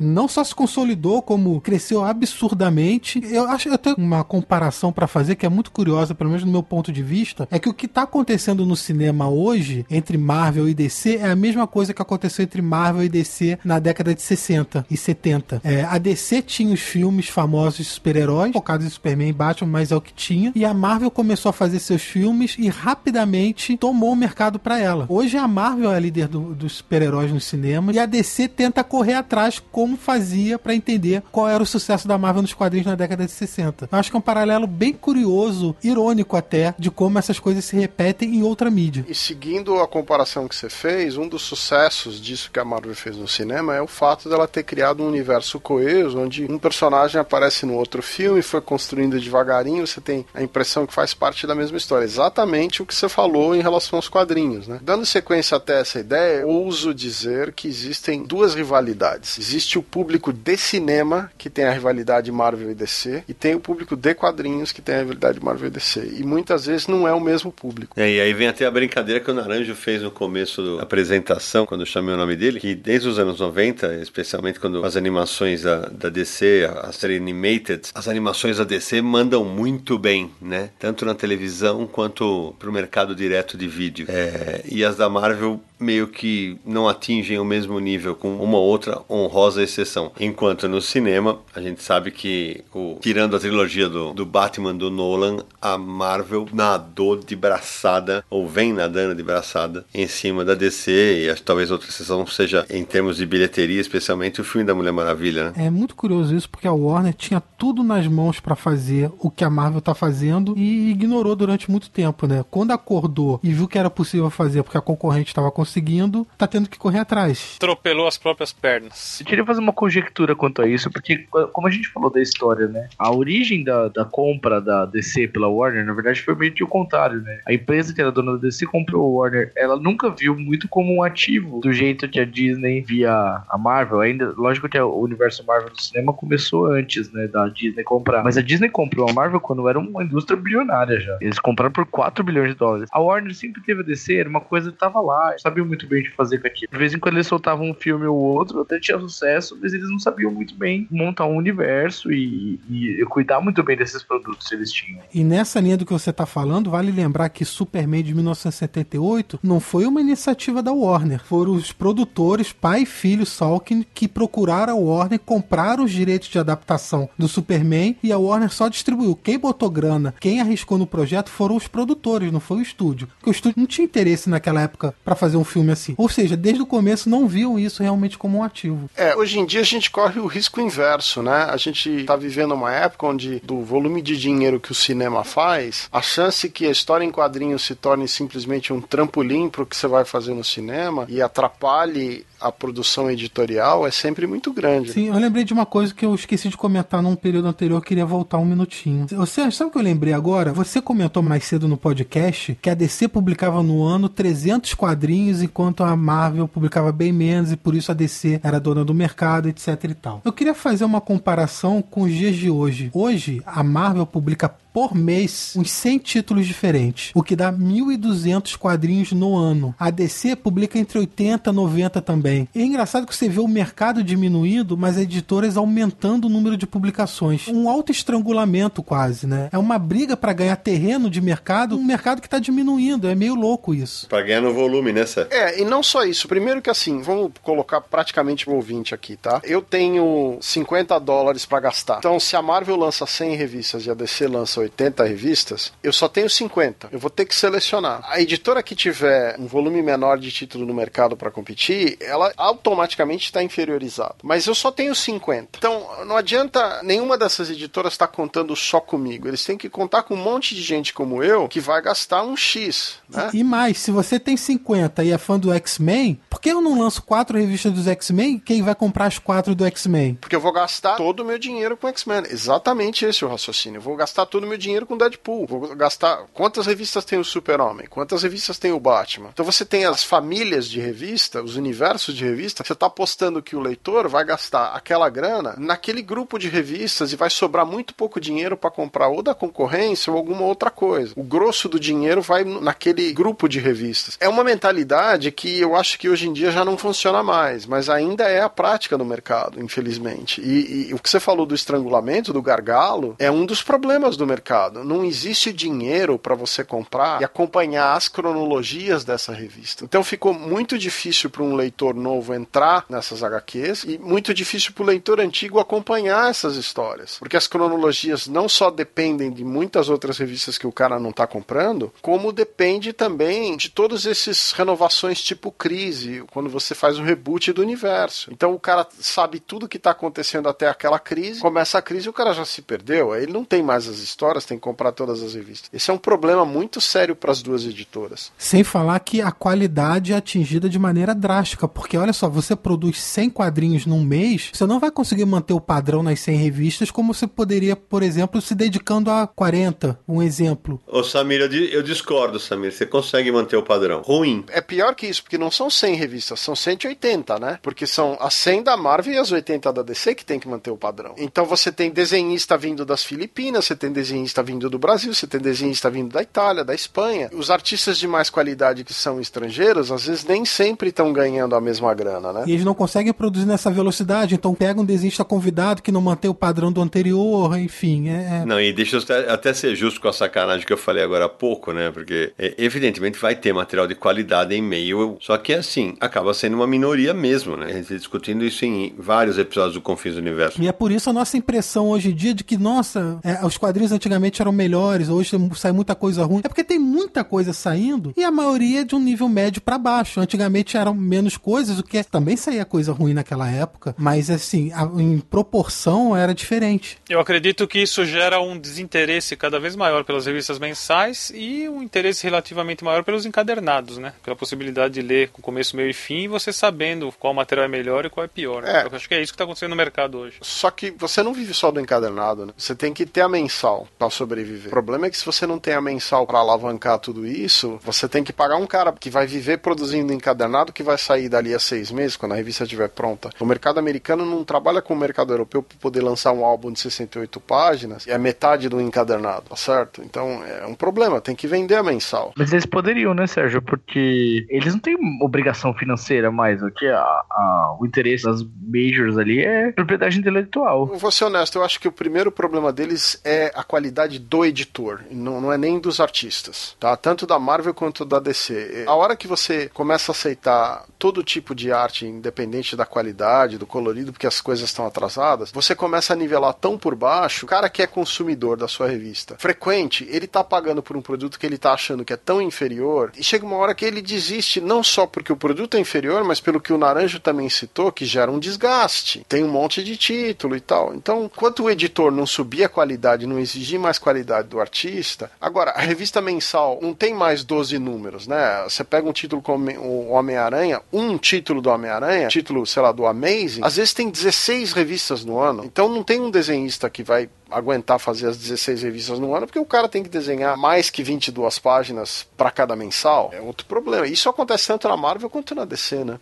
Não 0.00 0.28
só 0.28 0.42
se 0.42 0.54
consolidou, 0.54 1.22
como 1.22 1.60
cresceu 1.60 2.04
absurdamente. 2.04 3.20
Eu 3.38 3.48
acho 3.48 3.68
eu 3.68 3.78
tenho 3.78 3.94
uma 3.96 4.24
comparação 4.24 4.92
para 4.92 5.06
fazer 5.06 5.36
que 5.36 5.46
é 5.46 5.48
muito 5.48 5.70
curiosa, 5.70 6.12
pelo 6.12 6.28
menos 6.28 6.44
no 6.44 6.50
meu 6.50 6.62
ponto 6.62 6.90
de 6.90 7.04
vista, 7.04 7.46
é 7.52 7.58
que 7.60 7.68
o 7.68 7.72
que 7.72 7.86
tá 7.86 8.02
acontecendo 8.02 8.66
no 8.66 8.74
cinema 8.74 9.28
hoje, 9.28 9.86
entre 9.88 10.18
Marvel 10.18 10.68
e 10.68 10.74
DC, 10.74 11.18
é 11.18 11.30
a 11.30 11.36
mesma 11.36 11.64
coisa 11.64 11.94
que 11.94 12.02
aconteceu 12.02 12.42
entre 12.42 12.60
Marvel 12.60 13.04
e 13.04 13.08
DC 13.08 13.60
na 13.64 13.78
década 13.78 14.12
de 14.12 14.22
60 14.22 14.84
e 14.90 14.96
70. 14.96 15.60
É, 15.62 15.84
a 15.84 15.98
DC 15.98 16.42
tinha 16.42 16.74
os 16.74 16.80
filmes 16.80 17.28
famosos 17.28 17.76
de 17.76 17.84
super-heróis, 17.84 18.52
focados 18.52 18.84
em 18.84 18.90
Superman 18.90 19.28
e 19.28 19.32
Batman, 19.32 19.70
mas 19.70 19.92
é 19.92 19.96
o 19.96 20.00
que 20.00 20.12
tinha. 20.12 20.50
E 20.56 20.64
a 20.64 20.74
Marvel 20.74 21.10
começou 21.10 21.50
a 21.50 21.52
fazer 21.52 21.78
seus 21.78 22.02
filmes 22.02 22.56
e 22.58 22.68
rapidamente 22.68 23.76
tomou 23.76 24.14
o 24.14 24.16
mercado 24.16 24.58
para 24.58 24.80
ela. 24.80 25.06
Hoje 25.08 25.36
a 25.36 25.46
Marvel 25.46 25.92
é 25.92 25.96
a 25.96 26.00
líder 26.00 26.26
do, 26.26 26.56
dos 26.56 26.78
super-heróis 26.78 27.30
no 27.30 27.40
cinema 27.40 27.92
e 27.92 28.00
a 28.00 28.06
DC 28.06 28.48
tenta 28.48 28.82
correr 28.82 29.14
atrás 29.14 29.62
como 29.70 29.96
fazia 29.96 30.58
para 30.58 30.74
entender 30.74 31.22
qual 31.30 31.48
era 31.48 31.62
o 31.62 31.66
sucesso 31.66 32.08
da 32.08 32.18
Marvel 32.18 32.42
nos 32.42 32.52
quadrinhos 32.52 32.86
na 32.86 32.96
década 32.96 33.27
de 33.27 33.27
60. 33.32 33.88
Eu 33.90 33.98
acho 33.98 34.10
que 34.10 34.16
é 34.16 34.18
um 34.18 34.22
paralelo 34.22 34.66
bem 34.66 34.92
curioso, 34.92 35.74
irônico 35.82 36.36
até, 36.36 36.74
de 36.78 36.90
como 36.90 37.18
essas 37.18 37.38
coisas 37.38 37.64
se 37.64 37.76
repetem 37.76 38.36
em 38.36 38.42
outra 38.42 38.70
mídia. 38.70 39.04
E 39.08 39.14
seguindo 39.14 39.80
a 39.80 39.88
comparação 39.88 40.48
que 40.48 40.54
você 40.54 40.68
fez, 40.68 41.16
um 41.16 41.28
dos 41.28 41.42
sucessos 41.42 42.20
disso 42.20 42.50
que 42.50 42.58
a 42.58 42.64
Marvel 42.64 42.94
fez 42.94 43.16
no 43.16 43.28
cinema 43.28 43.74
é 43.74 43.82
o 43.82 43.86
fato 43.86 44.28
dela 44.28 44.48
ter 44.48 44.62
criado 44.62 45.02
um 45.02 45.08
universo 45.08 45.60
coeso, 45.60 46.18
onde 46.18 46.50
um 46.50 46.58
personagem 46.58 47.20
aparece 47.20 47.66
no 47.66 47.74
outro 47.74 48.02
filme, 48.02 48.42
foi 48.42 48.60
construindo 48.60 49.20
devagarinho, 49.20 49.86
você 49.86 50.00
tem 50.00 50.24
a 50.34 50.42
impressão 50.42 50.86
que 50.86 50.94
faz 50.94 51.14
parte 51.14 51.46
da 51.46 51.54
mesma 51.54 51.76
história. 51.76 52.04
Exatamente 52.04 52.82
o 52.82 52.86
que 52.86 52.94
você 52.94 53.08
falou 53.08 53.54
em 53.54 53.62
relação 53.62 53.98
aos 53.98 54.08
quadrinhos, 54.08 54.66
né? 54.66 54.78
Dando 54.82 55.04
sequência 55.06 55.56
até 55.56 55.80
essa 55.80 55.98
ideia, 56.00 56.46
ouso 56.46 56.94
dizer 56.94 57.52
que 57.52 57.68
existem 57.68 58.22
duas 58.22 58.54
rivalidades. 58.54 59.38
Existe 59.38 59.78
o 59.78 59.82
público 59.82 60.32
de 60.32 60.56
cinema, 60.56 61.30
que 61.38 61.50
tem 61.50 61.64
a 61.64 61.72
rivalidade 61.72 62.30
Marvel 62.30 62.70
e 62.70 62.74
DC, 62.74 63.17
e 63.28 63.34
tem 63.34 63.54
o 63.54 63.60
público 63.60 63.96
de 63.96 64.14
quadrinhos, 64.14 64.72
que 64.72 64.82
tem 64.82 64.94
a 64.94 64.98
rivalidade 64.98 65.42
Marvel 65.42 65.68
e 65.68 65.70
DC. 65.70 66.16
E 66.18 66.22
muitas 66.22 66.66
vezes 66.66 66.86
não 66.86 67.06
é 67.06 67.12
o 67.12 67.20
mesmo 67.20 67.50
público. 67.50 67.98
É, 67.98 68.10
e 68.10 68.20
aí 68.20 68.32
vem 68.32 68.48
até 68.48 68.66
a 68.66 68.70
brincadeira 68.70 69.20
que 69.20 69.30
o 69.30 69.34
Naranjo 69.34 69.74
fez 69.74 70.02
no 70.02 70.10
começo 70.10 70.76
da 70.76 70.82
apresentação, 70.82 71.66
quando 71.66 71.80
eu 71.80 71.86
chamei 71.86 72.14
o 72.14 72.18
nome 72.18 72.36
dele, 72.36 72.60
que 72.60 72.74
desde 72.74 73.08
os 73.08 73.18
anos 73.18 73.40
90, 73.40 73.96
especialmente 73.96 74.60
quando 74.60 74.84
as 74.84 74.96
animações 74.96 75.62
da, 75.62 75.86
da 75.86 76.08
DC, 76.08 76.68
a 76.82 76.92
série 76.92 77.16
Animated, 77.16 77.90
as 77.94 78.08
animações 78.08 78.58
da 78.58 78.64
DC 78.64 79.00
mandam 79.02 79.44
muito 79.44 79.98
bem, 79.98 80.30
né? 80.40 80.70
Tanto 80.78 81.04
na 81.04 81.14
televisão 81.14 81.86
quanto 81.86 82.54
pro 82.58 82.72
mercado 82.72 83.14
direto 83.14 83.56
de 83.56 83.66
vídeo. 83.66 84.06
É, 84.08 84.62
e 84.68 84.84
as 84.84 84.96
da 84.96 85.08
Marvel 85.08 85.60
meio 85.78 86.08
que 86.08 86.58
não 86.64 86.88
atingem 86.88 87.38
o 87.38 87.44
mesmo 87.44 87.78
nível, 87.78 88.14
com 88.14 88.36
uma 88.36 88.58
outra 88.58 89.00
honrosa 89.08 89.62
exceção. 89.62 90.10
Enquanto 90.18 90.68
no 90.68 90.80
cinema, 90.80 91.40
a 91.54 91.60
gente 91.60 91.82
sabe 91.82 92.10
que 92.10 92.64
o 92.74 92.98
tirando 93.08 93.34
a 93.34 93.40
trilogia 93.40 93.88
do, 93.88 94.12
do 94.12 94.26
Batman 94.26 94.74
do 94.74 94.90
Nolan, 94.90 95.38
a 95.62 95.78
Marvel 95.78 96.46
nadou 96.52 97.16
de 97.16 97.34
braçada, 97.34 98.22
ou 98.28 98.46
vem 98.46 98.70
nadando 98.70 99.14
de 99.14 99.22
braçada, 99.22 99.86
em 99.94 100.06
cima 100.06 100.44
da 100.44 100.54
DC, 100.54 101.22
e 101.22 101.30
acho 101.30 101.40
que 101.40 101.46
talvez 101.46 101.70
outra 101.70 101.88
exceção 101.88 102.26
seja 102.26 102.66
em 102.68 102.84
termos 102.84 103.16
de 103.16 103.24
bilheteria, 103.24 103.80
especialmente 103.80 104.42
o 104.42 104.44
filme 104.44 104.66
da 104.66 104.74
Mulher 104.74 104.92
Maravilha, 104.92 105.44
né? 105.44 105.66
É 105.66 105.70
muito 105.70 105.96
curioso 105.96 106.36
isso, 106.36 106.50
porque 106.50 106.68
a 106.68 106.72
Warner 106.72 107.14
tinha 107.14 107.40
tudo 107.40 107.82
nas 107.82 108.06
mãos 108.06 108.40
para 108.40 108.54
fazer 108.54 109.10
o 109.20 109.30
que 109.30 109.42
a 109.42 109.48
Marvel 109.48 109.80
tá 109.80 109.94
fazendo 109.94 110.52
e 110.54 110.90
ignorou 110.90 111.34
durante 111.34 111.70
muito 111.70 111.88
tempo, 111.88 112.26
né? 112.26 112.44
Quando 112.50 112.72
acordou 112.72 113.40
e 113.42 113.54
viu 113.54 113.66
que 113.66 113.78
era 113.78 113.88
possível 113.88 114.28
fazer 114.28 114.62
porque 114.62 114.76
a 114.76 114.82
concorrente 114.82 115.30
estava 115.30 115.50
conseguindo, 115.50 116.26
tá 116.36 116.46
tendo 116.46 116.68
que 116.68 116.76
correr 116.76 116.98
atrás. 116.98 117.54
Atropelou 117.56 118.06
as 118.06 118.18
próprias 118.18 118.52
pernas. 118.52 119.18
Eu 119.20 119.24
queria 119.24 119.46
fazer 119.46 119.60
uma 119.60 119.72
conjectura 119.72 120.36
quanto 120.36 120.60
a 120.60 120.68
isso, 120.68 120.90
porque, 120.90 121.26
como 121.54 121.66
a 121.66 121.70
gente 121.70 121.88
falou 121.88 122.10
da 122.10 122.20
história, 122.20 122.68
né? 122.68 122.90
A 122.98 123.14
origem 123.14 123.62
da, 123.62 123.88
da 123.88 124.04
compra 124.04 124.60
da 124.60 124.84
DC 124.84 125.28
pela 125.28 125.48
Warner, 125.48 125.84
na 125.84 125.92
verdade, 125.92 126.20
foi 126.20 126.34
meio 126.34 126.52
que 126.52 126.64
o 126.64 126.66
contrário, 126.66 127.20
né? 127.22 127.40
A 127.46 127.52
empresa 127.52 127.94
que 127.94 128.00
era 128.00 128.10
dona 128.10 128.32
da 128.32 128.38
DC 128.38 128.66
comprou 128.66 129.04
a 129.04 129.20
Warner. 129.20 129.52
Ela 129.56 129.78
nunca 129.78 130.10
viu 130.10 130.36
muito 130.36 130.68
como 130.68 130.92
um 130.94 131.02
ativo 131.02 131.60
do 131.60 131.72
jeito 131.72 132.08
que 132.08 132.18
a 132.18 132.24
Disney 132.24 132.80
via 132.80 133.42
a 133.48 133.56
Marvel. 133.56 134.00
Ainda, 134.00 134.34
lógico 134.36 134.68
que 134.68 134.78
o 134.78 134.98
universo 134.98 135.46
Marvel 135.46 135.70
do 135.70 135.80
cinema 135.80 136.12
começou 136.12 136.66
antes, 136.66 137.12
né? 137.12 137.28
Da 137.28 137.48
Disney 137.48 137.84
comprar. 137.84 138.24
Mas 138.24 138.36
a 138.36 138.42
Disney 138.42 138.68
comprou 138.68 139.08
a 139.08 139.12
Marvel 139.12 139.40
quando 139.40 139.68
era 139.68 139.78
uma 139.78 140.02
indústria 140.02 140.36
bilionária 140.36 140.98
já. 140.98 141.16
Eles 141.20 141.38
compraram 141.38 141.72
por 141.72 141.86
4 141.86 142.24
bilhões 142.24 142.48
de 142.48 142.56
dólares. 142.56 142.88
A 142.92 143.00
Warner 143.00 143.34
sempre 143.34 143.62
teve 143.62 143.82
a 143.82 143.84
DC, 143.84 144.16
era 144.16 144.28
uma 144.28 144.40
coisa 144.40 144.72
que 144.72 144.78
tava 144.78 145.00
lá, 145.00 145.36
sabiam 145.38 145.66
muito 145.66 145.86
bem 145.86 146.00
o 146.00 146.04
que 146.04 146.10
fazer 146.10 146.38
com 146.38 146.48
aquilo. 146.48 146.72
De 146.72 146.78
vez 146.78 146.92
em 146.92 146.98
quando 146.98 147.14
eles 147.14 147.28
soltavam 147.28 147.70
um 147.70 147.74
filme 147.74 148.06
ou 148.06 148.16
outro, 148.16 148.62
até 148.62 148.80
tinha 148.80 148.98
sucesso, 148.98 149.56
mas 149.62 149.72
eles 149.72 149.88
não 149.88 149.98
sabiam 149.98 150.32
muito 150.32 150.54
bem 150.56 150.88
montar 150.90 151.26
um 151.26 151.36
universo 151.36 152.10
e, 152.10 152.58
e 152.68 152.87
cuidar 153.08 153.40
muito 153.40 153.62
bem 153.62 153.76
desses 153.76 154.02
produtos 154.02 154.48
que 154.48 154.54
eles 154.54 154.72
tinham. 154.72 155.00
E 155.12 155.24
nessa 155.24 155.60
linha 155.60 155.76
do 155.76 155.86
que 155.86 155.92
você 155.92 156.12
tá 156.12 156.26
falando, 156.26 156.70
vale 156.70 156.90
lembrar 156.90 157.28
que 157.28 157.44
Superman 157.44 158.02
de 158.02 158.14
1978 158.14 159.38
não 159.42 159.60
foi 159.60 159.86
uma 159.86 160.00
iniciativa 160.00 160.62
da 160.62 160.72
Warner. 160.72 161.22
Foram 161.24 161.52
os 161.52 161.72
produtores, 161.72 162.52
pai 162.52 162.82
e 162.82 162.86
filho 162.86 163.26
Salkin, 163.26 163.84
que 163.94 164.08
procuraram 164.08 164.72
a 164.72 164.76
Warner, 164.76 165.20
compraram 165.20 165.84
os 165.84 165.90
direitos 165.90 166.28
de 166.28 166.38
adaptação 166.38 167.08
do 167.18 167.28
Superman 167.28 167.96
e 168.02 168.12
a 168.12 168.18
Warner 168.18 168.50
só 168.50 168.68
distribuiu. 168.68 169.16
Quem 169.16 169.38
botou 169.38 169.70
grana, 169.70 170.14
quem 170.20 170.40
arriscou 170.40 170.78
no 170.78 170.86
projeto 170.86 171.30
foram 171.30 171.56
os 171.56 171.68
produtores, 171.68 172.32
não 172.32 172.40
foi 172.40 172.58
o 172.58 172.62
estúdio. 172.62 173.08
Porque 173.18 173.30
o 173.30 173.32
estúdio 173.32 173.60
não 173.60 173.66
tinha 173.66 173.84
interesse 173.84 174.28
naquela 174.30 174.62
época 174.62 174.94
para 175.04 175.14
fazer 175.14 175.36
um 175.36 175.44
filme 175.44 175.72
assim. 175.72 175.94
Ou 175.96 176.08
seja, 176.08 176.36
desde 176.36 176.62
o 176.62 176.66
começo 176.66 177.08
não 177.08 177.26
viam 177.26 177.58
isso 177.58 177.82
realmente 177.82 178.18
como 178.18 178.38
um 178.38 178.42
ativo. 178.42 178.90
É, 178.96 179.16
hoje 179.16 179.38
em 179.38 179.46
dia 179.46 179.60
a 179.60 179.64
gente 179.64 179.90
corre 179.90 180.20
o 180.20 180.26
risco 180.26 180.60
inverso, 180.60 181.22
né? 181.22 181.44
A 181.50 181.56
gente 181.56 182.04
tá 182.04 182.16
vivendo 182.16 182.54
uma 182.54 182.67
época 182.72 183.06
onde, 183.06 183.40
do 183.40 183.62
volume 183.62 184.02
de 184.02 184.16
dinheiro 184.18 184.60
que 184.60 184.72
o 184.72 184.74
cinema 184.74 185.24
faz, 185.24 185.88
a 185.92 186.02
chance 186.02 186.48
que 186.48 186.66
a 186.66 186.70
história 186.70 187.04
em 187.04 187.10
quadrinhos 187.10 187.62
se 187.62 187.74
torne 187.74 188.06
simplesmente 188.08 188.72
um 188.72 188.80
trampolim 188.80 189.48
para 189.48 189.62
o 189.62 189.66
que 189.66 189.76
você 189.76 189.86
vai 189.86 190.04
fazer 190.04 190.34
no 190.34 190.44
cinema 190.44 191.06
e 191.08 191.20
atrapalhe 191.22 192.26
a 192.40 192.52
produção 192.52 193.10
editorial 193.10 193.86
é 193.86 193.90
sempre 193.90 194.26
muito 194.26 194.52
grande. 194.52 194.92
Sim, 194.92 195.08
eu 195.08 195.18
lembrei 195.18 195.44
de 195.44 195.52
uma 195.52 195.66
coisa 195.66 195.94
que 195.94 196.04
eu 196.04 196.14
esqueci 196.14 196.48
de 196.48 196.56
comentar 196.56 197.02
num 197.02 197.14
período 197.14 197.48
anterior, 197.48 197.84
queria 197.84 198.06
voltar 198.06 198.38
um 198.38 198.44
minutinho. 198.44 199.06
Você 199.10 199.50
sabe 199.50 199.70
o 199.70 199.72
que 199.72 199.78
eu 199.78 199.82
lembrei 199.82 200.12
agora? 200.12 200.52
Você 200.52 200.80
comentou 200.80 201.22
mais 201.22 201.44
cedo 201.44 201.66
no 201.66 201.76
podcast 201.76 202.56
que 202.60 202.70
a 202.70 202.74
DC 202.74 203.08
publicava 203.08 203.62
no 203.62 203.82
ano 203.84 204.08
300 204.08 204.74
quadrinhos, 204.74 205.42
enquanto 205.42 205.82
a 205.82 205.96
Marvel 205.96 206.46
publicava 206.46 206.92
bem 206.92 207.12
menos, 207.12 207.52
e 207.52 207.56
por 207.56 207.74
isso 207.74 207.90
a 207.90 207.94
DC 207.94 208.40
era 208.42 208.60
dona 208.60 208.84
do 208.84 208.94
mercado, 208.94 209.48
etc 209.48 209.84
e 209.84 209.94
tal. 209.94 210.22
Eu 210.24 210.32
queria 210.32 210.54
fazer 210.54 210.84
uma 210.84 211.00
comparação 211.00 211.82
com 211.82 212.02
os 212.02 212.12
dias 212.12 212.36
de 212.36 212.50
hoje. 212.50 212.90
Hoje, 212.92 213.42
a 213.44 213.62
Marvel 213.62 214.06
publica 214.06 214.54
por 214.78 214.94
mês 214.94 215.54
uns 215.56 215.72
100 215.72 215.98
títulos 215.98 216.46
diferentes, 216.46 217.10
o 217.12 217.20
que 217.20 217.34
dá 217.34 217.52
1.200 217.52 218.56
quadrinhos 218.56 219.10
no 219.10 219.36
ano. 219.36 219.74
A 219.76 219.90
DC 219.90 220.36
publica 220.36 220.78
entre 220.78 221.00
80 221.00 221.50
e 221.50 221.52
90 221.52 222.00
também. 222.00 222.48
E 222.54 222.62
é 222.62 222.64
engraçado 222.64 223.04
que 223.04 223.12
você 223.12 223.28
vê 223.28 223.40
o 223.40 223.48
mercado 223.48 224.04
diminuindo, 224.04 224.76
mas 224.76 224.96
as 224.96 225.02
editoras 225.02 225.56
aumentando 225.56 226.26
o 226.26 226.28
número 226.28 226.56
de 226.56 226.64
publicações. 226.64 227.48
Um 227.48 227.68
alto 227.68 227.90
estrangulamento 227.90 228.80
quase, 228.80 229.26
né? 229.26 229.48
É 229.50 229.58
uma 229.58 229.80
briga 229.80 230.16
para 230.16 230.32
ganhar 230.32 230.54
terreno 230.54 231.10
de 231.10 231.20
mercado, 231.20 231.76
um 231.76 231.84
mercado 231.84 232.20
que 232.20 232.28
está 232.28 232.38
diminuindo. 232.38 233.08
É 233.08 233.16
meio 233.16 233.34
louco 233.34 233.74
isso. 233.74 234.06
Pra 234.06 234.22
ganhar 234.22 234.42
no 234.42 234.54
volume, 234.54 234.92
né, 234.92 235.06
Sérgio? 235.06 235.32
É, 235.32 235.60
e 235.60 235.64
não 235.64 235.82
só 235.82 236.04
isso. 236.04 236.28
Primeiro 236.28 236.62
que 236.62 236.70
assim, 236.70 237.02
vamos 237.02 237.32
colocar 237.42 237.80
praticamente 237.80 238.48
o 238.48 238.52
ouvinte 238.54 238.94
aqui, 238.94 239.16
tá? 239.16 239.40
Eu 239.42 239.60
tenho 239.60 240.38
50 240.40 240.96
dólares 241.00 241.44
para 241.44 241.58
gastar. 241.58 241.98
Então, 241.98 242.20
se 242.20 242.36
a 242.36 242.42
Marvel 242.42 242.76
lança 242.76 243.04
100 243.04 243.34
revistas 243.34 243.84
e 243.84 243.90
a 243.90 243.94
DC 243.94 244.28
lança 244.28 244.60
80 244.60 244.67
revistas, 245.06 245.72
eu 245.82 245.92
só 245.92 246.08
tenho 246.08 246.28
50. 246.28 246.88
Eu 246.92 246.98
vou 246.98 247.10
ter 247.10 247.24
que 247.24 247.34
selecionar. 247.34 248.00
A 248.04 248.20
editora 248.20 248.62
que 248.62 248.74
tiver 248.74 249.36
um 249.38 249.46
volume 249.46 249.82
menor 249.82 250.18
de 250.18 250.30
título 250.30 250.66
no 250.66 250.74
mercado 250.74 251.16
para 251.16 251.30
competir, 251.30 251.96
ela 252.00 252.32
automaticamente 252.36 253.26
está 253.26 253.42
inferiorizada. 253.42 254.16
Mas 254.22 254.46
eu 254.46 254.54
só 254.54 254.70
tenho 254.70 254.94
50. 254.94 255.58
Então, 255.58 256.04
não 256.06 256.16
adianta 256.16 256.82
nenhuma 256.82 257.16
dessas 257.16 257.50
editoras 257.50 257.94
estar 257.94 258.06
tá 258.06 258.12
contando 258.12 258.54
só 258.56 258.80
comigo. 258.80 259.28
Eles 259.28 259.44
têm 259.44 259.56
que 259.56 259.68
contar 259.68 260.02
com 260.02 260.14
um 260.14 260.22
monte 260.22 260.54
de 260.54 260.62
gente 260.62 260.92
como 260.92 261.22
eu 261.22 261.48
que 261.48 261.60
vai 261.60 261.80
gastar 261.82 262.22
um 262.22 262.36
X. 262.36 262.96
Né? 263.08 263.30
E 263.34 263.44
mais, 263.44 263.78
se 263.78 263.90
você 263.90 264.18
tem 264.18 264.36
50 264.36 265.04
e 265.04 265.12
é 265.12 265.18
fã 265.18 265.38
do 265.38 265.52
X-Men, 265.52 266.20
por 266.28 266.40
que 266.40 266.50
eu 266.50 266.60
não 266.60 266.78
lanço 266.78 267.02
quatro 267.02 267.38
revistas 267.38 267.72
dos 267.72 267.86
X-Men? 267.86 268.38
Quem 268.38 268.62
vai 268.62 268.74
comprar 268.74 269.06
as 269.06 269.18
quatro 269.18 269.54
do 269.54 269.64
X-Men? 269.64 270.14
Porque 270.14 270.36
eu 270.36 270.40
vou 270.40 270.52
gastar 270.52 270.96
todo 270.96 271.20
o 271.20 271.24
meu 271.24 271.38
dinheiro 271.38 271.76
com 271.76 271.88
X-Men. 271.88 272.24
Exatamente 272.30 273.04
esse 273.04 273.24
é 273.24 273.26
o 273.26 273.30
raciocínio. 273.30 273.78
Eu 273.78 273.82
vou 273.82 273.96
gastar 273.96 274.26
todo 274.26 274.44
o 274.44 274.46
meu 274.48 274.58
dinheiro 274.58 274.86
com 274.86 274.96
Deadpool. 274.96 275.46
Vou 275.46 275.74
gastar. 275.76 276.24
Quantas 276.32 276.66
revistas 276.66 277.04
tem 277.04 277.18
o 277.18 277.24
Super-Homem? 277.24 277.86
Quantas 277.88 278.22
revistas 278.22 278.58
tem 278.58 278.72
o 278.72 278.80
Batman? 278.80 279.30
Então 279.32 279.44
você 279.44 279.64
tem 279.64 279.84
as 279.84 280.02
famílias 280.02 280.68
de 280.68 280.80
revista, 280.80 281.42
os 281.42 281.56
universos 281.56 282.14
de 282.14 282.24
revista. 282.24 282.64
Você 282.64 282.72
está 282.72 282.86
apostando 282.86 283.42
que 283.42 283.54
o 283.54 283.60
leitor 283.60 284.08
vai 284.08 284.24
gastar 284.24 284.74
aquela 284.74 285.08
grana 285.08 285.54
naquele 285.58 286.02
grupo 286.02 286.38
de 286.38 286.48
revistas 286.48 287.12
e 287.12 287.16
vai 287.16 287.30
sobrar 287.30 287.66
muito 287.66 287.94
pouco 287.94 288.20
dinheiro 288.20 288.56
para 288.56 288.70
comprar 288.70 289.08
ou 289.08 289.22
da 289.22 289.34
concorrência 289.34 290.10
ou 290.12 290.18
alguma 290.18 290.42
outra 290.42 290.70
coisa. 290.70 291.12
O 291.16 291.22
grosso 291.22 291.68
do 291.68 291.78
dinheiro 291.78 292.22
vai 292.22 292.44
naquele 292.44 293.12
grupo 293.12 293.48
de 293.48 293.58
revistas. 293.58 294.16
É 294.20 294.28
uma 294.28 294.42
mentalidade 294.42 295.30
que 295.30 295.60
eu 295.60 295.76
acho 295.76 295.98
que 295.98 296.08
hoje 296.08 296.28
em 296.28 296.32
dia 296.32 296.50
já 296.50 296.64
não 296.64 296.78
funciona 296.78 297.22
mais, 297.22 297.66
mas 297.66 297.88
ainda 297.88 298.24
é 298.24 298.40
a 298.40 298.48
prática 298.48 298.96
no 298.96 299.04
mercado, 299.04 299.62
infelizmente. 299.62 300.40
E, 300.40 300.88
e 300.88 300.94
o 300.94 300.98
que 300.98 301.10
você 301.10 301.20
falou 301.20 301.44
do 301.44 301.54
estrangulamento, 301.54 302.32
do 302.32 302.42
gargalo, 302.42 303.14
é 303.18 303.30
um 303.30 303.44
dos 303.44 303.62
problemas 303.62 304.16
do 304.16 304.26
mercado. 304.26 304.37
Não 304.84 305.04
existe 305.04 305.52
dinheiro 305.52 306.18
para 306.18 306.34
você 306.34 306.64
comprar 306.64 307.20
e 307.20 307.24
acompanhar 307.24 307.94
as 307.94 308.08
cronologias 308.08 309.04
dessa 309.04 309.32
revista. 309.32 309.84
Então 309.84 310.02
ficou 310.02 310.32
muito 310.32 310.78
difícil 310.78 311.30
para 311.30 311.42
um 311.42 311.54
leitor 311.54 311.94
novo 311.94 312.34
entrar 312.34 312.84
nessas 312.88 313.22
HQs 313.22 313.84
e 313.84 313.98
muito 313.98 314.32
difícil 314.32 314.72
para 314.72 314.82
o 314.82 314.86
leitor 314.86 315.20
antigo 315.20 315.58
acompanhar 315.58 316.30
essas 316.30 316.56
histórias. 316.56 317.18
Porque 317.18 317.36
as 317.36 317.46
cronologias 317.46 318.26
não 318.26 318.48
só 318.48 318.70
dependem 318.70 319.30
de 319.30 319.44
muitas 319.44 319.88
outras 319.88 320.18
revistas 320.18 320.58
que 320.58 320.66
o 320.66 320.72
cara 320.72 320.98
não 320.98 321.10
está 321.10 321.26
comprando, 321.26 321.92
como 322.00 322.32
depende 322.32 322.92
também 322.92 323.56
de 323.56 323.70
todos 323.70 324.06
esses 324.06 324.52
renovações 324.52 325.22
tipo 325.22 325.50
crise, 325.50 326.24
quando 326.30 326.48
você 326.48 326.74
faz 326.74 326.98
o 326.98 327.02
reboot 327.02 327.52
do 327.52 327.62
universo. 327.62 328.30
Então 328.32 328.52
o 328.52 328.60
cara 328.60 328.86
sabe 329.00 329.40
tudo 329.40 329.68
que 329.68 329.76
está 329.76 329.90
acontecendo 329.90 330.48
até 330.48 330.68
aquela 330.68 330.98
crise, 330.98 331.40
começa 331.40 331.78
a 331.78 331.82
crise 331.82 332.06
e 332.06 332.10
o 332.10 332.12
cara 332.12 332.32
já 332.32 332.44
se 332.44 332.62
perdeu, 332.62 333.12
aí 333.12 333.22
ele 333.22 333.32
não 333.32 333.44
tem 333.44 333.62
mais 333.62 333.88
as 333.88 333.98
histórias, 333.98 334.27
tem 334.46 334.56
que 334.56 334.62
comprar 334.62 334.92
todas 334.92 335.22
as 335.22 335.34
revistas. 335.34 335.70
Esse 335.72 335.90
é 335.90 335.94
um 335.94 335.98
problema 335.98 336.44
muito 336.44 336.80
sério 336.80 337.16
para 337.16 337.32
as 337.32 337.42
duas 337.42 337.64
editoras. 337.64 338.32
Sem 338.36 338.62
falar 338.62 338.98
que 339.00 339.20
a 339.20 339.30
qualidade 339.30 340.12
é 340.12 340.16
atingida 340.16 340.68
de 340.68 340.78
maneira 340.78 341.14
drástica, 341.14 341.66
porque 341.66 341.96
olha 341.96 342.12
só, 342.12 342.28
você 342.28 342.54
produz 342.54 343.00
100 343.00 343.30
quadrinhos 343.30 343.86
num 343.86 344.02
mês, 344.02 344.50
você 344.52 344.66
não 344.66 344.80
vai 344.80 344.90
conseguir 344.90 345.24
manter 345.24 345.52
o 345.52 345.60
padrão 345.60 346.02
nas 346.02 346.20
100 346.20 346.36
revistas 346.36 346.90
como 346.90 347.14
você 347.14 347.26
poderia, 347.26 347.76
por 347.76 348.02
exemplo, 348.02 348.40
se 348.40 348.54
dedicando 348.54 349.10
a 349.10 349.26
40, 349.26 349.98
um 350.06 350.22
exemplo. 350.22 350.80
Ô 350.86 351.02
Samir, 351.02 351.40
eu, 351.40 351.52
eu 351.66 351.82
discordo, 351.82 352.38
Samir, 352.38 352.72
você 352.72 352.86
consegue 352.86 353.30
manter 353.30 353.56
o 353.56 353.62
padrão. 353.62 354.02
Ruim. 354.02 354.44
É 354.48 354.60
pior 354.60 354.94
que 354.94 355.06
isso, 355.06 355.22
porque 355.22 355.38
não 355.38 355.50
são 355.50 355.70
100 355.70 355.94
revistas, 355.94 356.40
são 356.40 356.54
180, 356.54 357.38
né? 357.38 357.58
Porque 357.62 357.86
são 357.86 358.16
as 358.20 358.34
100 358.34 358.62
da 358.62 358.76
Marvel 358.76 359.14
e 359.14 359.18
as 359.18 359.32
80 359.32 359.72
da 359.72 359.82
DC 359.82 360.14
que 360.14 360.24
tem 360.24 360.38
que 360.38 360.48
manter 360.48 360.70
o 360.70 360.76
padrão. 360.76 361.14
Então 361.16 361.44
você 361.44 361.70
tem 361.70 361.90
desenhista 361.90 362.56
vindo 362.56 362.84
das 362.84 363.04
Filipinas, 363.04 363.66
você 363.66 363.76
tem 363.76 363.92
desenhista 363.92 364.17
desenhista 364.18 364.42
vindo 364.42 364.68
do 364.68 364.78
Brasil, 364.78 365.14
você 365.14 365.26
tem 365.26 365.40
desenhista 365.40 365.90
vindo 365.90 366.12
da 366.12 366.22
Itália, 366.22 366.64
da 366.64 366.74
Espanha. 366.74 367.30
Os 367.32 367.50
artistas 367.50 367.98
de 367.98 368.06
mais 368.06 368.28
qualidade 368.28 368.84
que 368.84 368.92
são 368.92 369.20
estrangeiros, 369.20 369.92
às 369.92 370.06
vezes 370.06 370.24
nem 370.24 370.44
sempre 370.44 370.88
estão 370.88 371.12
ganhando 371.12 371.54
a 371.54 371.60
mesma 371.60 371.92
grana, 371.94 372.32
né? 372.32 372.44
E 372.46 372.52
eles 372.52 372.64
não 372.64 372.74
conseguem 372.74 373.12
produzir 373.12 373.46
nessa 373.46 373.70
velocidade, 373.70 374.34
então 374.34 374.54
pega 374.54 374.80
um 374.80 374.84
desenhista 374.84 375.24
convidado 375.24 375.82
que 375.82 375.92
não 375.92 376.00
mantém 376.00 376.30
o 376.30 376.34
padrão 376.34 376.72
do 376.72 376.80
anterior, 376.80 377.58
enfim. 377.58 378.08
É, 378.08 378.40
é... 378.42 378.44
Não, 378.44 378.60
e 378.60 378.72
deixa 378.72 378.96
eu 378.96 379.32
até 379.32 379.52
ser 379.52 379.74
justo 379.76 380.00
com 380.00 380.08
a 380.08 380.12
sacanagem 380.12 380.66
que 380.66 380.72
eu 380.72 380.78
falei 380.78 381.02
agora 381.02 381.26
há 381.26 381.28
pouco, 381.28 381.72
né? 381.72 381.90
Porque 381.90 382.32
é, 382.38 382.54
evidentemente 382.58 383.18
vai 383.18 383.34
ter 383.34 383.52
material 383.52 383.86
de 383.86 383.94
qualidade 383.94 384.54
em 384.54 384.62
meio, 384.62 385.16
só 385.20 385.36
que 385.38 385.52
assim, 385.54 385.96
acaba 386.00 386.34
sendo 386.34 386.54
uma 386.54 386.66
minoria 386.66 387.14
mesmo, 387.14 387.56
né? 387.56 387.66
A 387.66 387.72
gente 387.72 387.88
tá 387.88 387.94
discutindo 387.94 388.44
isso 388.44 388.64
em 388.64 388.94
vários 388.98 389.38
episódios 389.38 389.74
do 389.74 389.80
Confins 389.80 390.14
do 390.14 390.20
Universo. 390.20 390.60
E 390.60 390.68
é 390.68 390.72
por 390.72 390.90
isso 390.90 391.08
a 391.08 391.12
nossa 391.12 391.36
impressão 391.36 391.88
hoje 391.88 392.10
em 392.10 392.14
dia 392.14 392.34
de 392.34 392.44
que, 392.44 392.56
nossa, 392.56 393.18
é, 393.22 393.44
os 393.44 393.56
quadrinhos 393.56 393.92
antigamente 394.08 394.40
eram 394.40 394.52
melhores, 394.52 395.08
hoje 395.08 395.30
sai 395.54 395.72
muita 395.72 395.94
coisa 395.94 396.24
ruim. 396.24 396.40
É 396.44 396.48
porque 396.48 396.64
tem 396.64 396.78
muita 396.78 397.22
coisa 397.22 397.52
saindo 397.52 398.12
e 398.16 398.24
a 398.24 398.30
maioria 398.30 398.80
é 398.80 398.84
de 398.84 398.94
um 398.94 399.00
nível 399.00 399.28
médio 399.28 399.60
para 399.60 399.78
baixo. 399.78 400.20
Antigamente 400.20 400.76
eram 400.76 400.94
menos 400.94 401.36
coisas, 401.36 401.78
o 401.78 401.82
que 401.82 402.02
também 402.02 402.36
saía 402.36 402.64
coisa 402.64 402.92
ruim 402.92 403.12
naquela 403.12 403.50
época, 403.50 403.94
mas 403.98 404.30
assim, 404.30 404.72
a, 404.72 404.84
em 405.00 405.18
proporção 405.20 406.16
era 406.16 406.34
diferente. 406.34 406.98
Eu 407.08 407.20
acredito 407.20 407.66
que 407.66 407.80
isso 407.80 408.04
gera 408.04 408.40
um 408.40 408.58
desinteresse 408.58 409.36
cada 409.36 409.60
vez 409.60 409.76
maior 409.76 410.04
pelas 410.04 410.26
revistas 410.26 410.58
mensais 410.58 411.30
e 411.34 411.68
um 411.68 411.82
interesse 411.82 412.24
relativamente 412.24 412.82
maior 412.82 413.04
pelos 413.04 413.26
encadernados, 413.26 413.98
né? 413.98 414.14
Pela 414.22 414.36
possibilidade 414.36 414.94
de 414.94 415.02
ler 415.02 415.28
com 415.30 415.42
começo, 415.42 415.76
meio 415.76 415.90
e 415.90 415.94
fim 415.94 416.22
e 416.22 416.28
você 416.28 416.52
sabendo 416.52 417.12
qual 417.18 417.34
material 417.34 417.66
é 417.66 417.68
melhor 417.68 418.06
e 418.06 418.10
qual 418.10 418.24
é 418.24 418.28
pior. 418.28 418.62
Né? 418.62 418.82
É. 418.82 418.86
Eu 418.86 418.96
acho 418.96 419.08
que 419.08 419.14
é 419.14 419.20
isso 419.20 419.32
que 419.32 419.34
está 419.34 419.44
acontecendo 419.44 419.70
no 419.70 419.76
mercado 419.76 420.18
hoje. 420.18 420.36
Só 420.40 420.70
que 420.70 420.90
você 420.90 421.22
não 421.22 421.34
vive 421.34 421.52
só 421.52 421.70
do 421.70 421.80
encadernado, 421.80 422.46
né? 422.46 422.52
Você 422.56 422.74
tem 422.74 422.94
que 422.94 423.04
ter 423.04 423.20
a 423.20 423.28
mensal 423.28 423.86
para 423.98 424.08
sobreviver. 424.10 424.68
O 424.68 424.70
problema 424.70 425.06
é 425.06 425.10
que 425.10 425.16
se 425.16 425.26
você 425.26 425.46
não 425.46 425.58
tem 425.58 425.74
a 425.74 425.80
mensal 425.80 426.26
para 426.26 426.38
alavancar 426.38 426.98
tudo 426.98 427.26
isso, 427.26 427.78
você 427.82 428.08
tem 428.08 428.22
que 428.22 428.32
pagar 428.32 428.56
um 428.56 428.66
cara 428.66 428.92
que 428.92 429.10
vai 429.10 429.26
viver 429.26 429.58
produzindo 429.58 430.12
encadernado 430.12 430.72
que 430.72 430.82
vai 430.82 430.96
sair 430.96 431.28
dali 431.28 431.52
a 431.52 431.58
seis 431.58 431.90
meses, 431.90 432.16
quando 432.16 432.32
a 432.32 432.36
revista 432.36 432.62
estiver 432.62 432.88
pronta. 432.88 433.30
O 433.40 433.44
mercado 433.44 433.78
americano 433.78 434.24
não 434.24 434.44
trabalha 434.44 434.80
com 434.80 434.94
o 434.94 434.96
mercado 434.96 435.32
europeu 435.32 435.62
para 435.62 435.76
poder 435.78 436.02
lançar 436.02 436.32
um 436.32 436.44
álbum 436.44 436.72
de 436.72 436.78
68 436.80 437.40
páginas 437.40 438.06
e 438.06 438.10
é 438.10 438.18
metade 438.18 438.68
do 438.68 438.80
encadernado, 438.80 439.46
tá 439.48 439.56
certo? 439.56 440.02
Então 440.04 440.42
é 440.44 440.66
um 440.66 440.74
problema, 440.74 441.20
tem 441.20 441.34
que 441.34 441.46
vender 441.46 441.74
a 441.74 441.82
mensal. 441.82 442.32
Mas 442.36 442.52
eles 442.52 442.66
poderiam, 442.66 443.12
né, 443.14 443.26
Sérgio? 443.26 443.60
Porque 443.60 444.46
eles 444.48 444.72
não 444.72 444.80
têm 444.80 444.96
obrigação 445.20 445.74
financeira 445.74 446.30
mais. 446.30 446.62
O 446.62 446.70
que 446.70 446.86
a, 446.86 447.00
a, 447.00 447.76
o 447.80 447.86
interesse 447.86 448.24
das 448.24 448.42
majors 448.60 449.18
ali 449.18 449.44
é 449.44 449.72
propriedade 449.72 450.18
intelectual. 450.18 450.86
Vou 450.86 451.10
ser 451.10 451.24
honesto, 451.24 451.58
eu 451.58 451.64
acho 451.64 451.80
que 451.80 451.88
o 451.88 451.92
primeiro 451.92 452.30
problema 452.30 452.72
deles 452.72 453.20
é 453.24 453.50
a 453.54 453.64
qualidade 453.64 453.87
do 453.90 454.44
editor, 454.44 455.00
não, 455.10 455.40
não 455.40 455.52
é 455.52 455.58
nem 455.58 455.78
dos 455.78 456.00
artistas, 456.00 456.76
tá? 456.78 456.96
Tanto 456.96 457.26
da 457.26 457.38
Marvel 457.38 457.74
quanto 457.74 458.04
da 458.04 458.18
DC. 458.18 458.84
A 458.86 458.94
hora 458.94 459.16
que 459.16 459.26
você 459.26 459.68
começa 459.68 460.10
a 460.10 460.14
aceitar 460.14 460.84
todo 460.98 461.22
tipo 461.22 461.54
de 461.54 461.72
arte, 461.72 462.06
independente 462.06 462.76
da 462.76 462.86
qualidade, 462.86 463.58
do 463.58 463.66
colorido, 463.66 464.12
porque 464.12 464.26
as 464.26 464.40
coisas 464.40 464.68
estão 464.68 464.86
atrasadas, 464.86 465.50
você 465.50 465.74
começa 465.74 466.12
a 466.12 466.16
nivelar 466.16 466.54
tão 466.54 466.78
por 466.78 466.94
baixo, 466.94 467.46
o 467.46 467.48
cara 467.48 467.68
que 467.68 467.82
é 467.82 467.86
consumidor 467.86 468.56
da 468.56 468.68
sua 468.68 468.88
revista, 468.88 469.36
frequente, 469.38 470.06
ele 470.10 470.26
tá 470.26 470.42
pagando 470.42 470.82
por 470.82 470.96
um 470.96 471.02
produto 471.02 471.38
que 471.38 471.46
ele 471.46 471.58
tá 471.58 471.72
achando 471.72 472.04
que 472.04 472.12
é 472.12 472.16
tão 472.16 472.40
inferior, 472.40 473.12
e 473.16 473.22
chega 473.22 473.44
uma 473.44 473.56
hora 473.56 473.74
que 473.74 473.84
ele 473.84 474.02
desiste 474.02 474.60
não 474.60 474.82
só 474.82 475.06
porque 475.06 475.32
o 475.32 475.36
produto 475.36 475.76
é 475.76 475.80
inferior, 475.80 476.24
mas 476.24 476.40
pelo 476.40 476.60
que 476.60 476.72
o 476.72 476.78
Naranjo 476.78 477.20
também 477.20 477.48
citou, 477.48 477.92
que 477.92 478.04
gera 478.04 478.30
um 478.30 478.38
desgaste. 478.38 479.24
Tem 479.28 479.44
um 479.44 479.48
monte 479.48 479.82
de 479.82 479.96
título 479.96 480.56
e 480.56 480.60
tal. 480.60 480.94
Então, 480.94 481.24
enquanto 481.24 481.64
o 481.64 481.70
editor 481.70 482.10
não 482.10 482.26
subir 482.26 482.64
a 482.64 482.68
qualidade, 482.68 483.26
não 483.26 483.38
exigir 483.38 483.77
mais 483.78 483.98
qualidade 483.98 484.48
do 484.48 484.60
artista, 484.60 485.30
agora, 485.40 485.70
a 485.72 485.80
revista 485.80 486.20
mensal 486.20 486.78
não 486.82 486.92
tem 486.94 487.14
mais 487.14 487.44
12 487.44 487.78
números, 487.78 488.26
né? 488.26 488.64
Você 488.64 488.84
pega 488.84 489.08
um 489.08 489.12
título 489.12 489.40
como 489.40 489.70
o 489.78 490.10
Homem-Aranha, 490.10 490.80
um 490.92 491.16
título 491.16 491.60
do 491.60 491.70
Homem-Aranha, 491.70 492.28
título, 492.28 492.66
sei 492.66 492.82
lá, 492.82 492.92
do 492.92 493.06
Amazing, 493.06 493.60
às 493.62 493.76
vezes 493.76 493.94
tem 493.94 494.10
16 494.10 494.72
revistas 494.72 495.24
no 495.24 495.38
ano. 495.38 495.64
Então 495.64 495.88
não 495.88 496.02
tem 496.02 496.20
um 496.20 496.30
desenhista 496.30 496.90
que 496.90 497.02
vai 497.02 497.28
aguentar 497.50 497.98
fazer 497.98 498.28
as 498.28 498.36
16 498.36 498.82
revistas 498.82 499.18
no 499.18 499.34
ano, 499.34 499.46
porque 499.46 499.58
o 499.58 499.64
cara 499.64 499.88
tem 499.88 500.02
que 500.02 500.08
desenhar 500.08 500.56
mais 500.56 500.90
que 500.90 501.02
22 501.02 501.58
páginas 501.58 502.26
para 502.36 502.50
cada 502.50 502.76
mensal. 502.76 503.30
É 503.32 503.40
outro 503.40 503.66
problema. 503.66 504.06
Isso 504.06 504.28
acontece 504.28 504.66
tanto 504.66 504.88
na 504.88 504.96
Marvel 504.96 505.30
quanto 505.30 505.54
na 505.54 505.64
DC, 505.64 506.04
né? 506.04 506.18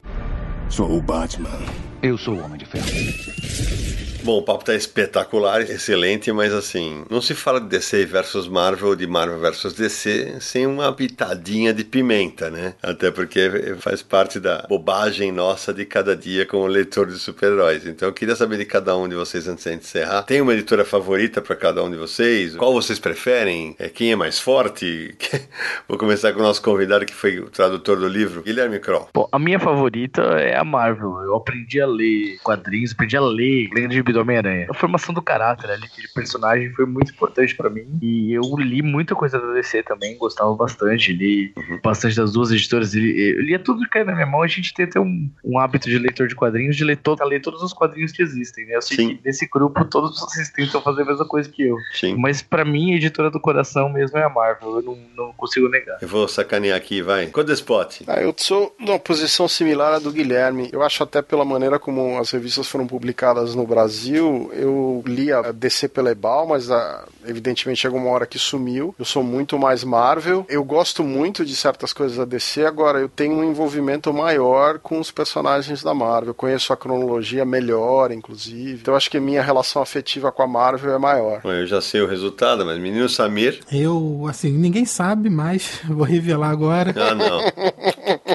Sou 0.68 0.90
o 0.90 1.00
Batman. 1.00 1.58
Eu 2.02 2.18
sou 2.18 2.34
o 2.34 2.44
Homem 2.44 2.58
de 2.58 2.66
Ferro. 2.66 3.85
Bom, 4.26 4.38
o 4.38 4.42
papo 4.42 4.64
tá 4.64 4.74
espetacular, 4.74 5.60
excelente, 5.60 6.32
mas 6.32 6.52
assim, 6.52 7.04
não 7.08 7.20
se 7.20 7.32
fala 7.32 7.60
de 7.60 7.68
DC 7.68 8.04
versus 8.06 8.48
Marvel 8.48 8.96
de 8.96 9.06
Marvel 9.06 9.38
versus 9.38 9.72
DC 9.72 10.38
sem 10.40 10.66
uma 10.66 10.92
pitadinha 10.92 11.72
de 11.72 11.84
pimenta, 11.84 12.50
né? 12.50 12.74
Até 12.82 13.12
porque 13.12 13.76
faz 13.78 14.02
parte 14.02 14.40
da 14.40 14.66
bobagem 14.68 15.30
nossa 15.30 15.72
de 15.72 15.84
cada 15.84 16.16
dia 16.16 16.44
como 16.44 16.66
leitor 16.66 17.06
de 17.06 17.20
super-heróis. 17.20 17.86
Então 17.86 18.08
eu 18.08 18.12
queria 18.12 18.34
saber 18.34 18.58
de 18.58 18.64
cada 18.64 18.96
um 18.96 19.08
de 19.08 19.14
vocês 19.14 19.46
antes 19.46 19.62
de 19.62 19.74
encerrar. 19.74 20.24
Tem 20.24 20.40
uma 20.40 20.54
editora 20.54 20.84
favorita 20.84 21.40
para 21.40 21.54
cada 21.54 21.84
um 21.84 21.88
de 21.88 21.96
vocês? 21.96 22.56
Qual 22.56 22.72
vocês 22.72 22.98
preferem? 22.98 23.76
É, 23.78 23.88
quem 23.88 24.10
é 24.10 24.16
mais 24.16 24.40
forte? 24.40 25.14
Vou 25.86 25.96
começar 25.96 26.32
com 26.32 26.40
o 26.40 26.42
nosso 26.42 26.60
convidado 26.60 27.06
que 27.06 27.14
foi 27.14 27.38
o 27.38 27.48
tradutor 27.48 27.96
do 27.96 28.08
livro, 28.08 28.42
Guilherme 28.42 28.80
Kroll. 28.80 29.08
Bom, 29.14 29.28
a 29.30 29.38
minha 29.38 29.60
favorita 29.60 30.20
é 30.20 30.56
a 30.56 30.64
Marvel. 30.64 31.22
Eu 31.22 31.36
aprendi 31.36 31.80
a 31.80 31.86
ler 31.86 32.40
quadrinhos, 32.42 32.90
aprendi 32.90 33.16
a 33.16 33.20
ler 33.20 33.68
Grande 33.68 34.15
do 34.16 34.22
Homem-Aranha. 34.22 34.66
A 34.70 34.74
formação 34.74 35.14
do 35.14 35.20
caráter 35.20 35.70
ali, 35.70 35.86
de 35.96 36.08
personagem, 36.08 36.72
foi 36.72 36.86
muito 36.86 37.12
importante 37.12 37.54
para 37.54 37.68
mim. 37.68 37.98
E 38.00 38.32
eu 38.32 38.42
li 38.58 38.82
muita 38.82 39.14
coisa 39.14 39.38
da 39.38 39.52
DC 39.52 39.82
também, 39.82 40.16
gostava 40.16 40.54
bastante. 40.54 41.12
Li 41.12 41.52
uhum. 41.56 41.80
bastante 41.82 42.16
das 42.16 42.32
duas 42.32 42.50
editoras. 42.50 42.94
Eu 42.94 43.42
lia 43.42 43.58
tudo 43.58 43.82
que 43.84 43.90
caiu 43.90 44.06
na 44.06 44.14
minha 44.14 44.26
mão. 44.26 44.42
A 44.42 44.46
gente 44.46 44.72
tem 44.72 44.86
até 44.86 44.98
um, 44.98 45.30
um 45.44 45.58
hábito 45.58 45.88
de 45.88 45.98
leitor 45.98 46.26
de 46.26 46.34
quadrinhos, 46.34 46.76
de 46.76 46.84
ler, 46.84 46.96
todo, 46.96 47.22
ler 47.24 47.40
todos 47.40 47.62
os 47.62 47.72
quadrinhos 47.72 48.12
que 48.12 48.22
existem. 48.22 48.66
Né? 48.66 48.76
Eu 48.76 48.82
sei 48.82 48.96
Sim. 48.96 49.16
que 49.16 49.20
nesse 49.24 49.46
grupo 49.46 49.84
todos 49.84 50.18
vocês 50.18 50.48
tentam 50.50 50.80
fazer 50.80 51.02
a 51.02 51.04
mesma 51.04 51.26
coisa 51.26 51.48
que 51.48 51.62
eu. 51.62 51.76
Sim. 51.92 52.16
Mas 52.16 52.40
para 52.42 52.64
mim, 52.64 52.92
a 52.92 52.96
editora 52.96 53.30
do 53.30 53.40
coração 53.40 53.88
mesmo 53.88 54.18
é 54.18 54.24
a 54.24 54.28
Marvel. 54.28 54.76
Eu 54.76 54.82
não, 54.82 54.98
não 55.16 55.32
consigo 55.34 55.68
negar. 55.68 55.98
Eu 56.00 56.08
vou 56.08 56.26
sacanear 56.26 56.76
aqui, 56.76 57.02
vai. 57.02 57.26
Codespot. 57.26 58.04
Ah, 58.06 58.20
eu 58.20 58.34
sou 58.36 58.74
numa 58.78 58.98
posição 58.98 59.46
similar 59.46 59.92
à 59.94 59.98
do 59.98 60.10
Guilherme. 60.10 60.70
Eu 60.72 60.82
acho 60.82 61.02
até 61.02 61.20
pela 61.20 61.44
maneira 61.44 61.78
como 61.78 62.18
as 62.18 62.30
revistas 62.30 62.66
foram 62.68 62.86
publicadas 62.86 63.54
no 63.54 63.66
Brasil 63.66 64.05
Brasil, 64.06 64.50
eu 64.52 65.02
li 65.04 65.32
a 65.32 65.50
DC 65.50 65.88
pela 65.88 66.12
Ebal, 66.12 66.46
mas 66.46 66.70
a, 66.70 66.76
ah, 66.76 67.04
evidentemente 67.26 67.80
chegou 67.80 67.98
uma 67.98 68.10
hora 68.10 68.26
que 68.26 68.38
sumiu. 68.38 68.94
Eu 68.96 69.04
sou 69.04 69.22
muito 69.22 69.58
mais 69.58 69.82
Marvel. 69.82 70.46
Eu 70.48 70.62
gosto 70.62 71.02
muito 71.02 71.44
de 71.44 71.56
certas 71.56 71.92
coisas 71.92 72.16
da 72.16 72.24
DC, 72.24 72.64
agora 72.64 73.00
eu 73.00 73.08
tenho 73.08 73.34
um 73.34 73.44
envolvimento 73.44 74.12
maior 74.12 74.78
com 74.78 75.00
os 75.00 75.10
personagens 75.10 75.82
da 75.82 75.92
Marvel. 75.92 76.30
Eu 76.30 76.34
conheço 76.34 76.72
a 76.72 76.76
cronologia 76.76 77.44
melhor, 77.44 78.12
inclusive. 78.12 78.78
Então 78.80 78.94
acho 78.94 79.10
que 79.10 79.18
minha 79.18 79.42
relação 79.42 79.82
afetiva 79.82 80.30
com 80.30 80.42
a 80.42 80.46
Marvel 80.46 80.94
é 80.94 80.98
maior. 80.98 81.40
Bom, 81.42 81.52
eu 81.52 81.66
já 81.66 81.80
sei 81.80 82.00
o 82.00 82.06
resultado, 82.06 82.64
mas 82.64 82.78
menino 82.78 83.08
Samir. 83.08 83.60
Eu, 83.72 84.26
assim, 84.28 84.52
ninguém 84.52 84.84
sabe, 84.84 85.28
mas 85.28 85.80
vou 85.88 86.04
revelar 86.04 86.50
agora. 86.50 86.94
Ah, 86.96 87.14
não. 87.14 87.40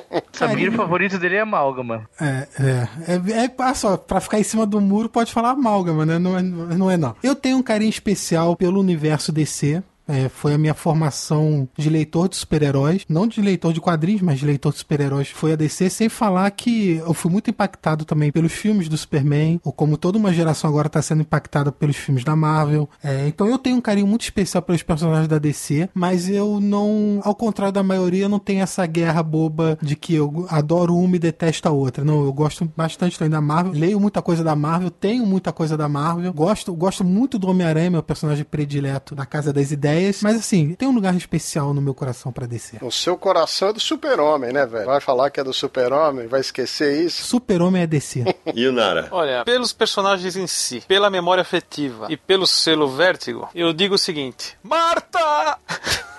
Samir, 0.31 0.69
o 0.69 0.77
favorito 0.77 1.17
dele 1.17 1.35
é 1.35 1.41
Amálgama. 1.41 2.07
É, 2.19 2.47
é. 2.59 2.87
É, 3.07 3.43
é 3.45 3.55
ah, 3.57 3.73
só, 3.73 3.97
pra 3.97 4.19
ficar 4.19 4.39
em 4.39 4.43
cima 4.43 4.65
do 4.65 4.79
muro 4.79 5.09
pode 5.09 5.31
falar 5.31 5.51
Amálgama, 5.51 6.05
né? 6.05 6.17
Não 6.17 6.37
é, 6.37 6.41
não 6.41 6.89
é 6.91 6.97
não. 6.97 7.15
Eu 7.21 7.35
tenho 7.35 7.57
um 7.57 7.63
carinho 7.63 7.89
especial 7.89 8.55
pelo 8.55 8.79
universo 8.79 9.31
DC. 9.31 9.83
É, 10.07 10.29
foi 10.29 10.53
a 10.53 10.57
minha 10.57 10.73
formação 10.73 11.67
de 11.77 11.89
leitor 11.89 12.27
de 12.27 12.35
super-heróis, 12.35 13.05
não 13.07 13.27
de 13.27 13.41
leitor 13.41 13.73
de 13.73 13.79
quadrinhos, 13.79 14.21
mas 14.21 14.39
de 14.39 14.45
leitor 14.45 14.71
de 14.71 14.79
super-heróis. 14.79 15.29
Foi 15.29 15.53
a 15.53 15.55
DC, 15.55 15.89
sem 15.89 16.09
falar 16.09 16.49
que 16.51 16.95
eu 16.97 17.13
fui 17.13 17.31
muito 17.31 17.49
impactado 17.49 18.05
também 18.05 18.31
pelos 18.31 18.51
filmes 18.51 18.89
do 18.89 18.97
Superman, 18.97 19.59
ou 19.63 19.71
como 19.71 19.97
toda 19.97 20.17
uma 20.17 20.33
geração 20.33 20.69
agora 20.69 20.87
está 20.87 21.01
sendo 21.01 21.21
impactada 21.21 21.71
pelos 21.71 21.95
filmes 21.95 22.23
da 22.23 22.35
Marvel. 22.35 22.89
É, 23.03 23.27
então 23.27 23.47
eu 23.47 23.57
tenho 23.57 23.77
um 23.77 23.81
carinho 23.81 24.07
muito 24.07 24.23
especial 24.23 24.61
pelos 24.61 24.83
personagens 24.83 25.27
da 25.27 25.37
DC, 25.37 25.89
mas 25.93 26.29
eu 26.29 26.59
não, 26.59 27.21
ao 27.23 27.35
contrário 27.35 27.73
da 27.73 27.83
maioria, 27.83 28.27
não 28.27 28.39
tenho 28.39 28.61
essa 28.61 28.85
guerra 28.85 29.21
boba 29.23 29.77
de 29.81 29.95
que 29.95 30.15
eu 30.15 30.45
adoro 30.49 30.95
uma 30.95 31.15
e 31.15 31.19
detesto 31.19 31.67
a 31.67 31.71
outra. 31.71 32.03
Não, 32.03 32.25
eu 32.25 32.33
gosto 32.33 32.69
bastante 32.75 33.17
também 33.17 33.31
da 33.31 33.41
Marvel, 33.41 33.73
leio 33.73 33.99
muita 33.99 34.21
coisa 34.21 34.43
da 34.43 34.55
Marvel, 34.55 34.89
tenho 34.89 35.25
muita 35.25 35.53
coisa 35.53 35.77
da 35.77 35.87
Marvel, 35.87 36.33
gosto, 36.33 36.73
gosto 36.73 37.03
muito 37.03 37.37
do 37.37 37.49
Homem-Aranha, 37.49 37.91
meu 37.91 38.03
personagem 38.03 38.43
predileto 38.43 39.15
da 39.15 39.25
Casa 39.25 39.53
das 39.53 39.71
Ideias 39.71 39.90
ideias, 39.91 40.21
mas 40.21 40.37
assim, 40.37 40.73
tem 40.73 40.87
um 40.87 40.93
lugar 40.93 41.15
especial 41.15 41.73
no 41.73 41.81
meu 41.81 41.93
coração 41.93 42.31
para 42.31 42.47
descer. 42.47 42.83
O 42.83 42.91
seu 42.91 43.17
coração 43.17 43.69
é 43.69 43.73
do 43.73 43.79
super-homem, 43.79 44.51
né, 44.51 44.65
velho? 44.65 44.85
Vai 44.85 45.01
falar 45.01 45.29
que 45.29 45.39
é 45.39 45.43
do 45.43 45.53
super-homem, 45.53 46.27
vai 46.27 46.41
esquecer 46.41 47.05
isso? 47.05 47.23
Super-homem 47.23 47.83
é 47.83 47.87
DC. 47.87 48.23
e 48.55 48.67
o 48.67 48.71
Nara? 48.71 49.07
Olha, 49.11 49.43
pelos 49.43 49.73
personagens 49.73 50.35
em 50.35 50.47
si, 50.47 50.83
pela 50.87 51.09
memória 51.09 51.41
afetiva 51.41 52.07
e 52.09 52.17
pelo 52.17 52.47
selo 52.47 52.87
Vértigo, 52.89 53.49
eu 53.53 53.73
digo 53.73 53.95
o 53.95 53.99
seguinte: 53.99 54.57
Marta! 54.63 55.59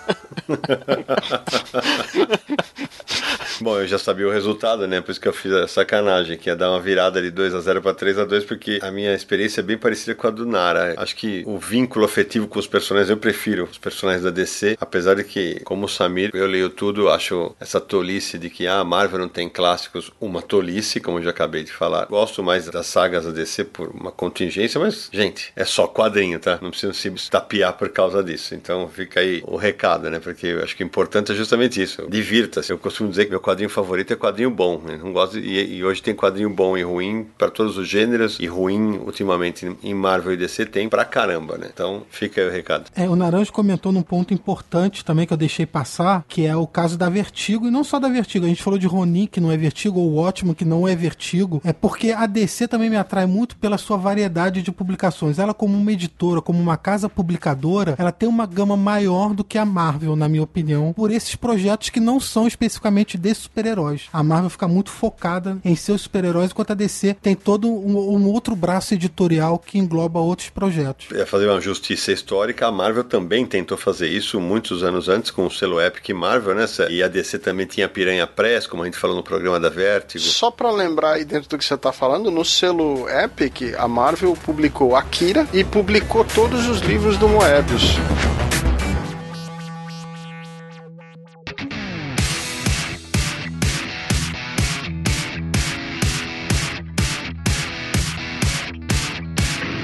Bom, 3.60 3.78
eu 3.78 3.86
já 3.86 3.98
sabia 3.98 4.26
o 4.26 4.30
resultado, 4.30 4.88
né? 4.88 5.00
Por 5.00 5.12
isso 5.12 5.20
que 5.20 5.28
eu 5.28 5.32
fiz 5.32 5.52
a 5.52 5.68
sacanagem, 5.68 6.36
que 6.36 6.48
ia 6.48 6.56
dar 6.56 6.70
uma 6.70 6.80
virada 6.80 7.22
de 7.22 7.30
2 7.30 7.54
a 7.54 7.60
0 7.60 7.80
para 7.80 7.94
3 7.94 8.18
a 8.18 8.24
2 8.24 8.44
porque 8.44 8.80
a 8.82 8.90
minha 8.90 9.14
experiência 9.14 9.60
é 9.60 9.62
bem 9.62 9.78
parecida 9.78 10.14
com 10.14 10.26
a 10.26 10.30
do 10.30 10.44
Nara. 10.44 10.94
Acho 10.96 11.14
que 11.14 11.44
o 11.46 11.58
vínculo 11.58 12.04
afetivo 12.04 12.48
com 12.48 12.58
os 12.58 12.66
personagens, 12.66 13.10
eu 13.10 13.16
prefiro 13.16 13.61
os 13.62 13.78
personagens 13.78 14.24
da 14.24 14.30
DC, 14.30 14.76
apesar 14.80 15.16
de 15.16 15.24
que, 15.24 15.60
como 15.64 15.86
o 15.86 15.88
Samir, 15.88 16.30
eu 16.34 16.46
leio 16.46 16.70
tudo, 16.70 17.08
acho 17.08 17.54
essa 17.60 17.80
tolice 17.80 18.38
de 18.38 18.50
que 18.50 18.66
ah, 18.66 18.80
a 18.80 18.84
Marvel 18.84 19.20
não 19.20 19.28
tem 19.28 19.48
clássicos, 19.48 20.10
uma 20.20 20.42
tolice, 20.42 21.00
como 21.00 21.18
eu 21.18 21.22
já 21.24 21.30
acabei 21.30 21.64
de 21.64 21.72
falar. 21.72 22.06
Gosto 22.06 22.42
mais 22.42 22.66
das 22.66 22.86
sagas 22.86 23.24
da 23.24 23.30
DC 23.30 23.64
por 23.64 23.88
uma 23.88 24.10
contingência, 24.10 24.80
mas, 24.80 25.08
gente, 25.12 25.52
é 25.56 25.64
só 25.64 25.86
quadrinho, 25.86 26.38
tá? 26.38 26.58
Não 26.60 26.70
precisa 26.70 26.92
se 26.92 27.30
tapear 27.30 27.72
por 27.74 27.88
causa 27.88 28.22
disso. 28.22 28.54
Então 28.54 28.88
fica 28.88 29.20
aí 29.20 29.42
o 29.46 29.56
recado, 29.56 30.10
né? 30.10 30.18
Porque 30.18 30.46
eu 30.46 30.62
acho 30.62 30.76
que 30.76 30.82
o 30.82 30.86
importante 30.86 31.32
é 31.32 31.34
justamente 31.34 31.80
isso. 31.80 32.06
Divirta-se. 32.08 32.72
Eu 32.72 32.78
costumo 32.78 33.10
dizer 33.10 33.26
que 33.26 33.30
meu 33.30 33.40
quadrinho 33.40 33.70
favorito 33.70 34.12
é 34.12 34.16
quadrinho 34.16 34.50
bom. 34.50 34.80
Né? 34.84 34.98
Não 35.02 35.12
gosto 35.12 35.38
e, 35.38 35.76
e, 35.76 35.84
hoje 35.84 36.02
tem 36.02 36.14
quadrinho 36.14 36.50
bom 36.50 36.76
e 36.76 36.82
ruim 36.82 37.26
para 37.36 37.50
todos 37.50 37.76
os 37.76 37.88
gêneros 37.88 38.38
e 38.40 38.46
ruim 38.46 38.98
ultimamente 38.98 39.76
em 39.82 39.94
Marvel 39.94 40.32
e 40.32 40.36
DC 40.36 40.66
tem 40.66 40.88
pra 40.88 41.04
caramba, 41.04 41.58
né? 41.58 41.68
Então 41.72 42.04
fica 42.10 42.40
aí 42.40 42.48
o 42.48 42.50
recado. 42.50 42.90
É, 42.94 43.08
o 43.08 43.16
Naranjo 43.16 43.51
comentou 43.52 43.92
num 43.92 44.02
ponto 44.02 44.34
importante 44.34 45.04
também 45.04 45.26
que 45.26 45.32
eu 45.32 45.36
deixei 45.36 45.66
passar, 45.66 46.24
que 46.26 46.44
é 46.44 46.56
o 46.56 46.66
caso 46.66 46.98
da 46.98 47.08
Vertigo 47.08 47.68
e 47.68 47.70
não 47.70 47.84
só 47.84 48.00
da 48.00 48.08
Vertigo. 48.08 48.46
A 48.46 48.48
gente 48.48 48.62
falou 48.62 48.78
de 48.78 48.86
Ronin 48.86 49.26
que 49.26 49.40
não 49.40 49.52
é 49.52 49.56
Vertigo 49.56 50.00
ou 50.00 50.16
Ótimo 50.16 50.54
que 50.54 50.64
não 50.64 50.88
é 50.88 50.96
Vertigo. 50.96 51.60
É 51.64 51.72
porque 51.72 52.10
a 52.10 52.26
DC 52.26 52.66
também 52.66 52.90
me 52.90 52.96
atrai 52.96 53.26
muito 53.26 53.56
pela 53.56 53.78
sua 53.78 53.96
variedade 53.96 54.62
de 54.62 54.72
publicações. 54.72 55.38
Ela 55.38 55.54
como 55.54 55.76
uma 55.76 55.92
editora, 55.92 56.40
como 56.40 56.60
uma 56.60 56.76
casa 56.76 57.08
publicadora, 57.08 57.94
ela 57.98 58.10
tem 58.10 58.28
uma 58.28 58.46
gama 58.46 58.76
maior 58.76 59.34
do 59.34 59.44
que 59.44 59.58
a 59.58 59.64
Marvel, 59.64 60.16
na 60.16 60.28
minha 60.28 60.42
opinião, 60.42 60.92
por 60.92 61.10
esses 61.10 61.36
projetos 61.36 61.90
que 61.90 62.00
não 62.00 62.18
são 62.18 62.46
especificamente 62.46 63.18
de 63.18 63.34
super-heróis. 63.34 64.08
A 64.12 64.22
Marvel 64.22 64.50
fica 64.50 64.66
muito 64.66 64.90
focada 64.90 65.58
em 65.64 65.76
seus 65.76 66.02
super-heróis, 66.02 66.50
enquanto 66.50 66.72
a 66.72 66.74
DC 66.74 67.16
tem 67.20 67.34
todo 67.34 67.68
um, 67.68 68.16
um, 68.16 68.28
outro 68.28 68.56
braço 68.56 68.94
editorial 68.94 69.58
que 69.58 69.78
engloba 69.78 70.18
outros 70.20 70.48
projetos. 70.48 71.06
É 71.12 71.26
fazer 71.26 71.48
uma 71.48 71.60
justiça 71.60 72.12
histórica, 72.12 72.66
a 72.66 72.72
Marvel 72.72 73.04
também 73.04 73.41
tentou 73.46 73.76
fazer 73.76 74.08
isso 74.08 74.40
muitos 74.40 74.82
anos 74.82 75.08
antes 75.08 75.30
com 75.30 75.46
o 75.46 75.50
selo 75.50 75.80
Epic 75.80 76.10
Marvel, 76.10 76.54
né? 76.54 76.66
E 76.90 77.02
a 77.02 77.08
DC 77.08 77.38
também 77.38 77.66
tinha 77.66 77.88
Piranha 77.88 78.26
Press, 78.26 78.66
como 78.66 78.82
a 78.82 78.86
gente 78.86 78.98
falou 78.98 79.16
no 79.16 79.22
programa 79.22 79.58
da 79.58 79.68
Vertigo. 79.68 80.22
Só 80.22 80.50
para 80.50 80.70
lembrar 80.70 81.12
aí 81.12 81.24
dentro 81.24 81.48
do 81.48 81.58
que 81.58 81.64
você 81.64 81.76
tá 81.76 81.92
falando, 81.92 82.30
no 82.30 82.44
selo 82.44 83.08
Epic, 83.08 83.74
a 83.76 83.88
Marvel 83.88 84.36
publicou 84.44 84.96
Akira 84.96 85.46
e 85.52 85.64
publicou 85.64 86.24
todos 86.24 86.68
os 86.68 86.80
livros 86.80 87.16
do 87.16 87.28
Moebius. 87.28 87.96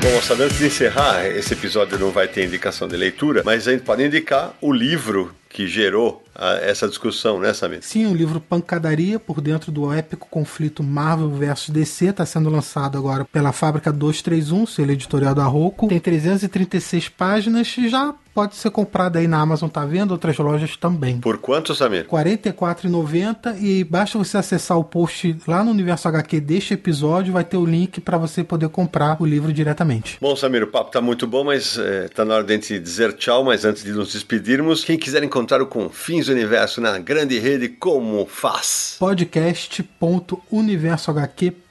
Bom, 0.08 0.14
moçada, 0.14 0.44
antes 0.44 0.56
de 0.56 0.64
encerrar, 0.64 1.26
esse 1.26 1.52
episódio 1.52 1.98
não 1.98 2.10
vai 2.10 2.26
ter 2.26 2.42
indicação 2.42 2.88
de 2.88 2.96
leitura, 2.96 3.42
mas 3.44 3.68
a 3.68 3.72
gente 3.72 3.82
pode 3.82 4.02
indicar 4.02 4.54
o 4.58 4.72
livro 4.72 5.34
que 5.50 5.68
gerou 5.68 6.24
a, 6.34 6.54
essa 6.54 6.88
discussão, 6.88 7.38
né, 7.38 7.52
Samir? 7.52 7.80
Sim, 7.82 8.06
o 8.06 8.14
livro 8.14 8.40
Pancadaria, 8.40 9.18
por 9.18 9.42
dentro 9.42 9.70
do 9.70 9.92
épico 9.92 10.26
conflito 10.30 10.82
Marvel 10.82 11.28
vs 11.28 11.68
DC, 11.68 12.06
está 12.06 12.24
sendo 12.24 12.48
lançado 12.48 12.96
agora 12.96 13.22
pela 13.26 13.52
Fábrica 13.52 13.92
231, 13.92 14.66
selo 14.66 14.92
editorial 14.92 15.34
da 15.34 15.44
Roku. 15.44 15.88
Tem 15.88 16.00
336 16.00 17.10
páginas 17.10 17.76
e 17.76 17.90
já 17.90 18.14
pode 18.38 18.54
ser 18.54 18.70
comprado 18.70 19.18
aí 19.18 19.26
na 19.26 19.40
Amazon, 19.40 19.68
tá 19.68 19.84
vendo? 19.84 20.12
Outras 20.12 20.38
lojas 20.38 20.76
também. 20.76 21.18
Por 21.18 21.38
quanto, 21.38 21.74
Samir? 21.74 22.06
R$ 22.08 22.08
44,90 22.08 23.60
e 23.60 23.82
basta 23.82 24.16
você 24.16 24.38
acessar 24.38 24.78
o 24.78 24.84
post 24.84 25.36
lá 25.44 25.64
no 25.64 25.72
Universo 25.72 26.06
HQ 26.06 26.40
deste 26.42 26.74
episódio, 26.74 27.32
vai 27.32 27.42
ter 27.42 27.56
o 27.56 27.64
link 27.64 28.00
para 28.00 28.16
você 28.16 28.44
poder 28.44 28.68
comprar 28.68 29.20
o 29.20 29.26
livro 29.26 29.52
diretamente. 29.52 30.18
Bom, 30.20 30.36
Samir, 30.36 30.62
o 30.62 30.68
papo 30.68 30.92
tá 30.92 31.00
muito 31.00 31.26
bom, 31.26 31.42
mas 31.42 31.76
é, 31.76 32.06
tá 32.06 32.24
na 32.24 32.36
hora 32.36 32.44
de 32.44 32.52
a 32.52 32.54
gente 32.54 32.78
dizer 32.78 33.12
tchau, 33.14 33.42
mas 33.42 33.64
antes 33.64 33.82
de 33.82 33.90
nos 33.90 34.12
despedirmos, 34.12 34.84
quem 34.84 34.96
quiser 34.96 35.24
encontrar 35.24 35.60
o 35.60 35.66
Confins 35.66 36.26
do 36.26 36.32
Universo 36.32 36.80
na 36.80 36.96
grande 36.96 37.40
rede, 37.40 37.68
como 37.68 38.24
faz? 38.24 38.94
podcast.universohq.com. 39.00 41.67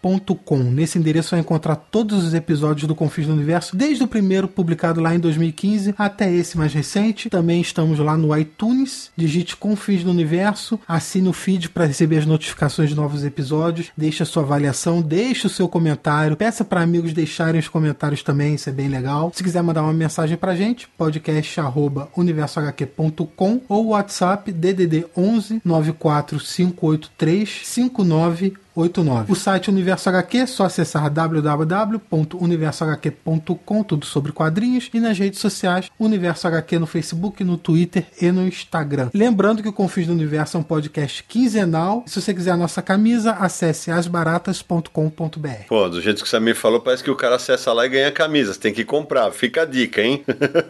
Nesse 0.72 0.98
endereço 0.98 1.32
vai 1.32 1.40
encontrar 1.40 1.76
todos 1.76 2.24
os 2.24 2.34
episódios 2.34 2.88
do 2.88 2.96
Confins 2.96 3.28
do 3.28 3.34
Universo, 3.34 3.76
desde 3.76 4.04
o 4.04 4.08
primeiro 4.08 4.48
publicado 4.48 5.02
lá 5.02 5.14
em 5.14 5.20
2015 5.20 5.94
até 5.98 6.34
esse 6.34 6.58
mais 6.58 6.74
recente. 6.74 7.30
Também 7.30 7.62
estamos 7.62 8.00
lá 8.00 8.16
no 8.16 8.36
iTunes. 8.38 9.12
Digite 9.18 9.56
Confins 9.56 10.04
do 10.04 10.12
Universo, 10.12 10.80
assine 10.88 11.28
o 11.28 11.34
feed 11.34 11.70
para 11.70 11.86
receber 11.86 12.20
as 12.20 12.26
notificações 12.26 12.90
de 12.90 12.96
novos 12.96 13.24
episódios, 13.24 13.92
deixe 13.98 14.24
a 14.24 14.26
sua 14.26 14.44
avaliação, 14.44 15.02
deixe 15.02 15.48
o 15.48 15.50
seu 15.50 15.68
comentário, 15.68 16.38
peça 16.38 16.64
para 16.64 16.82
amigos 16.82 17.14
deixarem 17.14 17.60
os 17.60 17.68
comentários 17.68 18.24
também, 18.24 18.56
isso 18.56 18.70
é 18.70 18.72
bem 18.72 18.88
legal. 18.88 19.32
Se 19.34 19.44
quiser 19.44 19.64
mandar 19.64 19.84
uma 19.84 19.94
mensagem 19.94 20.38
pra 20.38 20.56
gente, 20.56 20.88
podcast@universohq.com 20.98 23.62
ou 23.68 23.88
WhatsApp 23.88 24.52
DDD 24.52 25.06
11 25.16 25.62
94583 25.64 27.62
59 27.64 28.54
89. 28.78 29.32
O 29.32 29.36
site 29.36 29.70
Universo 29.70 30.10
HQ 30.10 30.38
é 30.38 30.46
só 30.46 30.66
acessar 30.66 31.10
www.universohq.com, 31.10 33.84
tudo 33.84 34.06
sobre 34.06 34.32
quadrinhos, 34.32 34.88
e 34.94 35.00
nas 35.00 35.18
redes 35.18 35.40
sociais 35.40 35.90
Universo 36.00 36.48
HQ 36.48 36.78
no 36.78 36.86
Facebook, 36.86 37.44
no 37.44 37.58
Twitter 37.58 38.06
e 38.22 38.32
no 38.32 38.48
Instagram. 38.48 39.10
Lembrando 39.14 39.64
que 39.64 39.70
o 39.70 39.74
Confins 39.74 40.08
do 40.08 40.14
Universo 40.14 40.58
é 40.58 40.60
um 40.60 40.64
podcast 40.64 41.24
quinzenal. 41.24 42.04
Se 42.06 42.22
você 42.22 42.34
quiser 42.34 42.52
a 42.52 42.58
nossa 42.58 42.82
camisa, 42.82 43.32
acesse 43.32 43.90
asbaratas.com.br. 43.90 45.66
Pô, 45.68 45.90
do 45.90 46.00
jeito 46.00 46.24
que 46.24 46.30
você 46.30 46.40
me 46.40 46.54
falou, 46.54 46.80
parece 46.80 47.04
que 47.04 47.10
o 47.10 47.16
cara 47.16 47.36
acessa 47.36 47.74
lá 47.74 47.86
e 47.86 47.90
ganha 47.90 48.12
camisa. 48.12 48.54
Você 48.54 48.60
tem 48.60 48.74
que 48.74 48.86
comprar. 48.86 49.32
Fica 49.32 49.64
a 49.64 49.66
dica, 49.66 50.02
hein? 50.02 50.24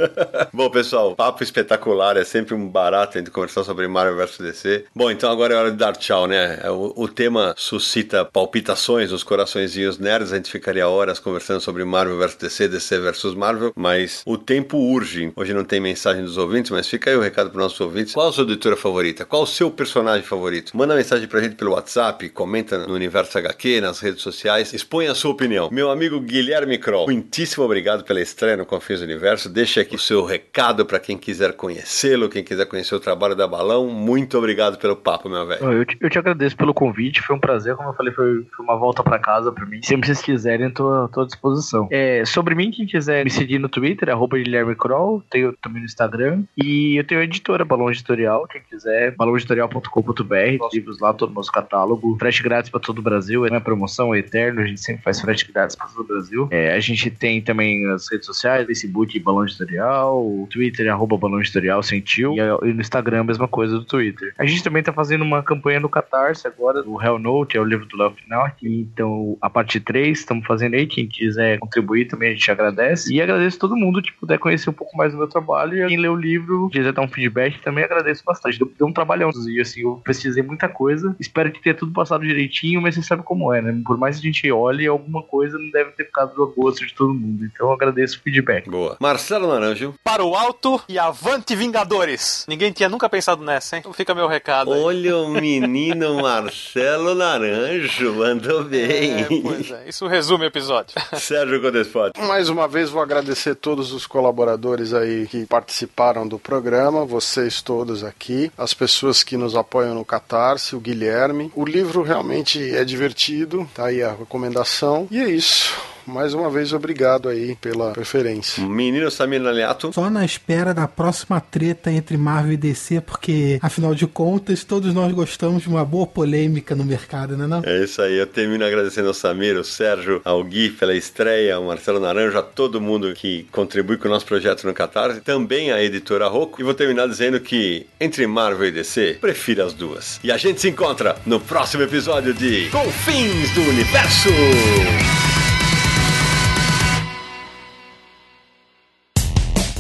Bom, 0.53 0.69
pessoal, 0.69 1.13
papo 1.15 1.43
espetacular. 1.43 2.15
É 2.15 2.23
sempre 2.23 2.55
um 2.55 2.65
barato 2.67 3.17
a 3.17 3.19
gente 3.19 3.31
conversar 3.31 3.65
sobre 3.65 3.87
Marvel 3.87 4.15
vs 4.15 4.37
DC. 4.37 4.85
Bom, 4.95 5.11
então 5.11 5.29
agora 5.29 5.53
é 5.53 5.57
hora 5.57 5.71
de 5.71 5.77
dar 5.77 5.97
tchau, 5.97 6.27
né? 6.27 6.59
É 6.63 6.71
o, 6.71 6.93
o 6.95 7.07
tema 7.07 7.53
suscita 7.57 7.96
suscita 7.97 8.23
palpitações 8.25 9.11
nos 9.11 9.23
coraçõezinhos 9.23 9.97
nerds. 9.97 10.31
A 10.31 10.35
gente 10.35 10.51
ficaria 10.51 10.87
horas 10.87 11.19
conversando 11.19 11.59
sobre 11.59 11.83
Marvel 11.83 12.17
vs 12.17 12.35
DC, 12.35 12.67
DC 12.67 12.99
vs 12.99 13.33
Marvel, 13.33 13.73
mas 13.75 14.21
o 14.25 14.37
tempo 14.37 14.77
urge. 14.77 15.31
Hoje 15.35 15.53
não 15.53 15.63
tem 15.63 15.79
mensagem 15.79 16.23
dos 16.23 16.37
ouvintes, 16.37 16.69
mas 16.69 16.87
fica 16.87 17.09
aí 17.09 17.17
o 17.17 17.21
recado 17.21 17.49
para 17.49 17.57
os 17.57 17.63
nossos 17.63 17.81
ouvintes. 17.81 18.13
Qual 18.13 18.27
a 18.27 18.31
sua 18.31 18.43
editora 18.43 18.75
favorita? 18.75 19.25
Qual 19.25 19.43
o 19.43 19.47
seu 19.47 19.71
personagem 19.71 20.23
favorito? 20.23 20.77
Manda 20.77 20.95
mensagem 20.95 21.27
pra 21.27 21.41
gente 21.41 21.55
pelo 21.55 21.71
WhatsApp, 21.71 22.29
comenta 22.29 22.77
no 22.77 22.93
Universo 22.93 23.37
HQ, 23.37 23.81
nas 23.81 23.99
redes 23.99 24.21
sociais, 24.21 24.73
expõe 24.73 25.07
a 25.07 25.15
sua 25.15 25.31
opinião. 25.31 25.69
Meu 25.71 25.89
amigo 25.89 26.19
Guilherme 26.19 26.77
Kroll, 26.77 27.07
muitíssimo 27.07 27.65
obrigado 27.65 28.03
pela 28.03 28.21
estreia 28.21 28.57
no 28.57 28.65
Confins 28.65 28.99
do 28.99 29.05
Universo. 29.05 29.49
Deixa 29.49 29.81
aqui 29.81 29.95
o 29.95 29.99
seu 29.99 30.23
recado 30.23 30.85
para 30.85 30.99
quem 30.99 31.17
quiser 31.17 31.53
conhecê-lo, 31.53 32.29
quem 32.29 32.43
quiser 32.43 32.67
conhecer 32.67 32.93
o 32.93 32.99
trabalho 32.99 33.35
da 33.35 33.47
Balão. 33.47 33.87
Muito 33.87 34.37
obrigado 34.37 34.77
pelo 34.77 34.95
papo, 34.95 35.27
meu 35.27 35.47
velho. 35.47 35.63
Eu, 35.63 35.85
eu, 35.99 36.09
te 36.09 36.19
agradeço 36.19 36.55
pelo 36.55 36.73
convite, 36.73 37.21
foi 37.21 37.35
um 37.35 37.39
prazer, 37.39 37.75
como 37.87 37.93
eu 37.93 37.97
falei, 37.97 38.13
foi, 38.13 38.43
foi 38.55 38.65
uma 38.65 38.75
volta 38.75 39.03
para 39.03 39.19
casa 39.19 39.51
para 39.51 39.65
mim. 39.65 39.81
Sempre 39.81 40.07
vocês 40.07 40.21
quiserem, 40.21 40.69
tô, 40.69 41.07
tô 41.09 41.21
à 41.21 41.25
disposição. 41.25 41.87
É, 41.91 42.25
sobre 42.25 42.55
mim, 42.55 42.71
quem 42.71 42.85
quiser 42.85 43.23
me 43.23 43.29
seguir 43.29 43.59
no 43.59 43.69
Twitter, 43.69 44.09
arroba 44.09 44.37
Guilherme 44.37 44.75
Kroll, 44.75 45.23
tenho 45.29 45.53
também 45.61 45.81
no 45.81 45.85
Instagram. 45.85 46.43
E 46.57 46.97
eu 46.97 47.03
tenho 47.05 47.21
a 47.21 47.23
editora 47.23 47.63
Balão 47.63 47.89
Editorial, 47.89 48.47
quem 48.47 48.61
quiser, 48.61 49.15
balãoeditorial.com.br, 49.15 50.67
livros 50.73 50.99
lá, 50.99 51.13
todo 51.13 51.31
o 51.31 51.33
nosso 51.33 51.51
catálogo. 51.51 52.17
Frete 52.19 52.43
grátis 52.43 52.69
para 52.69 52.79
todo 52.79 52.99
o 52.99 53.01
Brasil, 53.01 53.45
é 53.45 53.49
uma 53.49 53.61
promoção, 53.61 54.13
é 54.13 54.19
eterno, 54.19 54.61
a 54.61 54.65
gente 54.65 54.81
sempre 54.81 55.03
faz 55.03 55.21
frete 55.21 55.49
grátis 55.51 55.75
para 55.75 55.87
todo 55.87 56.01
o 56.01 56.07
Brasil. 56.07 56.47
É, 56.51 56.73
a 56.73 56.79
gente 56.79 57.09
tem 57.09 57.41
também 57.41 57.89
as 57.91 58.09
redes 58.11 58.25
sociais, 58.25 58.65
Facebook 58.65 59.17
Balão 59.19 59.43
Editorial, 59.43 60.47
Twitter, 60.49 60.91
arroba 60.91 61.17
Balão 61.17 61.39
Editorial, 61.39 61.81
sentiu, 61.81 62.33
e, 62.33 62.69
e 62.69 62.73
no 62.73 62.81
Instagram 62.81 63.21
a 63.21 63.23
mesma 63.23 63.47
coisa 63.47 63.77
do 63.77 63.85
Twitter. 63.85 64.33
A 64.37 64.45
gente 64.45 64.63
também 64.63 64.83
tá 64.83 64.91
fazendo 64.91 65.23
uma 65.23 65.41
campanha 65.41 65.79
no 65.79 65.89
Catarse 65.89 66.47
agora, 66.47 66.83
o 66.85 67.01
Hell 67.01 67.19
Note, 67.19 67.57
é 67.57 67.61
o 67.61 67.63
livro 67.67 67.85
do 67.85 67.97
Léo 67.97 68.11
Final. 68.11 68.51
Então, 68.63 69.37
a 69.41 69.49
parte 69.49 69.79
3, 69.79 70.19
estamos 70.19 70.45
fazendo 70.45 70.75
aí. 70.75 70.87
Quem 70.87 71.07
quiser 71.07 71.59
contribuir 71.59 72.05
também, 72.05 72.31
a 72.31 72.33
gente 72.33 72.49
agradece. 72.49 73.13
E 73.13 73.21
agradeço 73.21 73.59
todo 73.59 73.75
mundo 73.75 74.01
que 74.01 74.11
puder 74.13 74.37
conhecer 74.39 74.69
um 74.69 74.73
pouco 74.73 74.95
mais 74.97 75.11
do 75.11 75.17
meu 75.17 75.27
trabalho. 75.27 75.85
E 75.85 75.87
quem 75.87 75.97
lê 75.97 76.07
o 76.07 76.15
livro, 76.15 76.69
quiser 76.69 76.93
dar 76.93 77.01
um 77.01 77.07
feedback, 77.07 77.59
também 77.61 77.83
agradeço 77.83 78.23
bastante. 78.25 78.57
Deu, 78.57 78.71
deu 78.77 78.87
um 78.87 78.93
trabalhão. 78.93 79.29
E 79.47 79.61
assim, 79.61 79.81
eu 79.81 80.01
pesquisei 80.03 80.43
muita 80.43 80.67
coisa. 80.69 81.15
Espero 81.19 81.51
que 81.51 81.61
tenha 81.61 81.75
tudo 81.75 81.91
passado 81.91 82.25
direitinho, 82.25 82.81
mas 82.81 82.95
você 82.95 83.03
sabe 83.03 83.23
como 83.23 83.53
é, 83.53 83.61
né? 83.61 83.81
Por 83.85 83.97
mais 83.97 84.19
que 84.19 84.27
a 84.27 84.31
gente 84.31 84.51
olhe, 84.51 84.87
alguma 84.87 85.21
coisa 85.23 85.57
não 85.57 85.69
deve 85.69 85.91
ter 85.91 86.05
ficado 86.05 86.33
do 86.33 86.47
gosto 86.47 86.85
de 86.85 86.93
todo 86.93 87.13
mundo. 87.13 87.45
Então, 87.45 87.67
eu 87.67 87.73
agradeço 87.73 88.17
o 88.17 88.21
feedback. 88.21 88.69
Boa. 88.69 88.97
Marcelo 88.99 89.47
Naranjo. 89.47 89.95
Para 90.03 90.23
o 90.23 90.35
alto 90.35 90.81
e 90.87 90.97
avante 90.97 91.55
Vingadores. 91.55 92.45
Ninguém 92.47 92.71
tinha 92.71 92.89
nunca 92.89 93.09
pensado 93.09 93.43
nessa, 93.43 93.75
hein? 93.75 93.79
Então 93.79 93.93
fica 93.93 94.13
meu 94.13 94.27
recado. 94.27 94.71
Olha 94.71 95.15
aí. 95.15 95.21
o 95.21 95.29
menino 95.29 96.21
Marcelo 96.21 97.15
Naranjo 97.15 97.56
Naranjo, 97.57 98.23
andou 98.23 98.63
bem. 98.63 99.21
É, 99.21 99.27
pois 99.41 99.71
é, 99.71 99.89
isso 99.89 100.05
resume 100.07 100.45
o 100.45 100.47
episódio. 100.47 100.93
Sérgio 101.17 101.61
Codespot. 101.61 102.11
Mais 102.21 102.49
uma 102.49 102.67
vez 102.67 102.89
vou 102.89 103.01
agradecer 103.01 103.55
todos 103.55 103.91
os 103.91 104.05
colaboradores 104.05 104.93
aí 104.93 105.25
que 105.27 105.45
participaram 105.45 106.27
do 106.27 106.37
programa, 106.37 107.05
vocês 107.05 107.61
todos 107.61 108.03
aqui, 108.03 108.51
as 108.57 108.73
pessoas 108.73 109.23
que 109.23 109.35
nos 109.35 109.55
apoiam 109.55 109.95
no 109.95 110.05
Catarse, 110.05 110.75
o 110.75 110.79
Guilherme. 110.79 111.51
O 111.55 111.65
livro 111.65 112.03
realmente 112.03 112.75
é 112.75 112.85
divertido, 112.85 113.67
tá 113.73 113.87
aí 113.87 114.03
a 114.03 114.11
recomendação. 114.11 115.07
E 115.09 115.19
é 115.19 115.29
isso 115.29 115.96
mais 116.07 116.33
uma 116.33 116.49
vez, 116.49 116.73
obrigado 116.73 117.29
aí 117.29 117.55
pela 117.55 117.91
preferência. 117.91 118.63
Menino 118.63 119.11
Samir 119.11 119.41
Naliato. 119.41 119.91
Só 119.93 120.09
na 120.09 120.23
espera 120.23 120.73
da 120.73 120.87
próxima 120.87 121.39
treta 121.39 121.91
entre 121.91 122.17
Marvel 122.17 122.53
e 122.53 122.57
DC, 122.57 123.01
porque, 123.01 123.59
afinal 123.61 123.93
de 123.93 124.07
contas, 124.07 124.63
todos 124.63 124.93
nós 124.93 125.11
gostamos 125.11 125.63
de 125.63 125.69
uma 125.69 125.83
boa 125.83 126.07
polêmica 126.07 126.75
no 126.75 126.85
mercado, 126.85 127.37
né 127.37 127.45
não? 127.45 127.61
É 127.65 127.83
isso 127.83 128.01
aí, 128.01 128.17
eu 128.17 128.27
termino 128.27 128.65
agradecendo 128.65 129.09
ao 129.09 129.13
Samir, 129.13 129.57
ao 129.57 129.63
Sérgio, 129.63 130.21
ao 130.23 130.43
Gui 130.43 130.69
pela 130.69 130.95
estreia, 130.95 131.55
ao 131.55 131.65
Marcelo 131.65 131.99
Naranjo, 131.99 132.37
a 132.37 132.43
todo 132.43 132.79
mundo 132.79 133.13
que 133.13 133.45
contribui 133.51 133.97
com 133.97 134.07
o 134.07 134.11
nosso 134.11 134.25
projeto 134.25 134.65
no 134.65 134.73
Catarse, 134.73 135.21
também 135.21 135.71
a 135.71 135.83
editora 135.83 136.27
Rocco, 136.27 136.61
e 136.61 136.63
vou 136.63 136.73
terminar 136.73 137.07
dizendo 137.07 137.39
que, 137.39 137.85
entre 137.99 138.25
Marvel 138.25 138.67
e 138.67 138.71
DC, 138.71 139.17
prefiro 139.19 139.65
as 139.65 139.73
duas. 139.73 140.19
E 140.23 140.31
a 140.31 140.37
gente 140.37 140.61
se 140.61 140.69
encontra 140.69 141.17
no 141.25 141.39
próximo 141.39 141.83
episódio 141.83 142.33
de 142.33 142.69
Confins 142.69 143.51
do 143.51 143.61
Universo! 143.61 144.29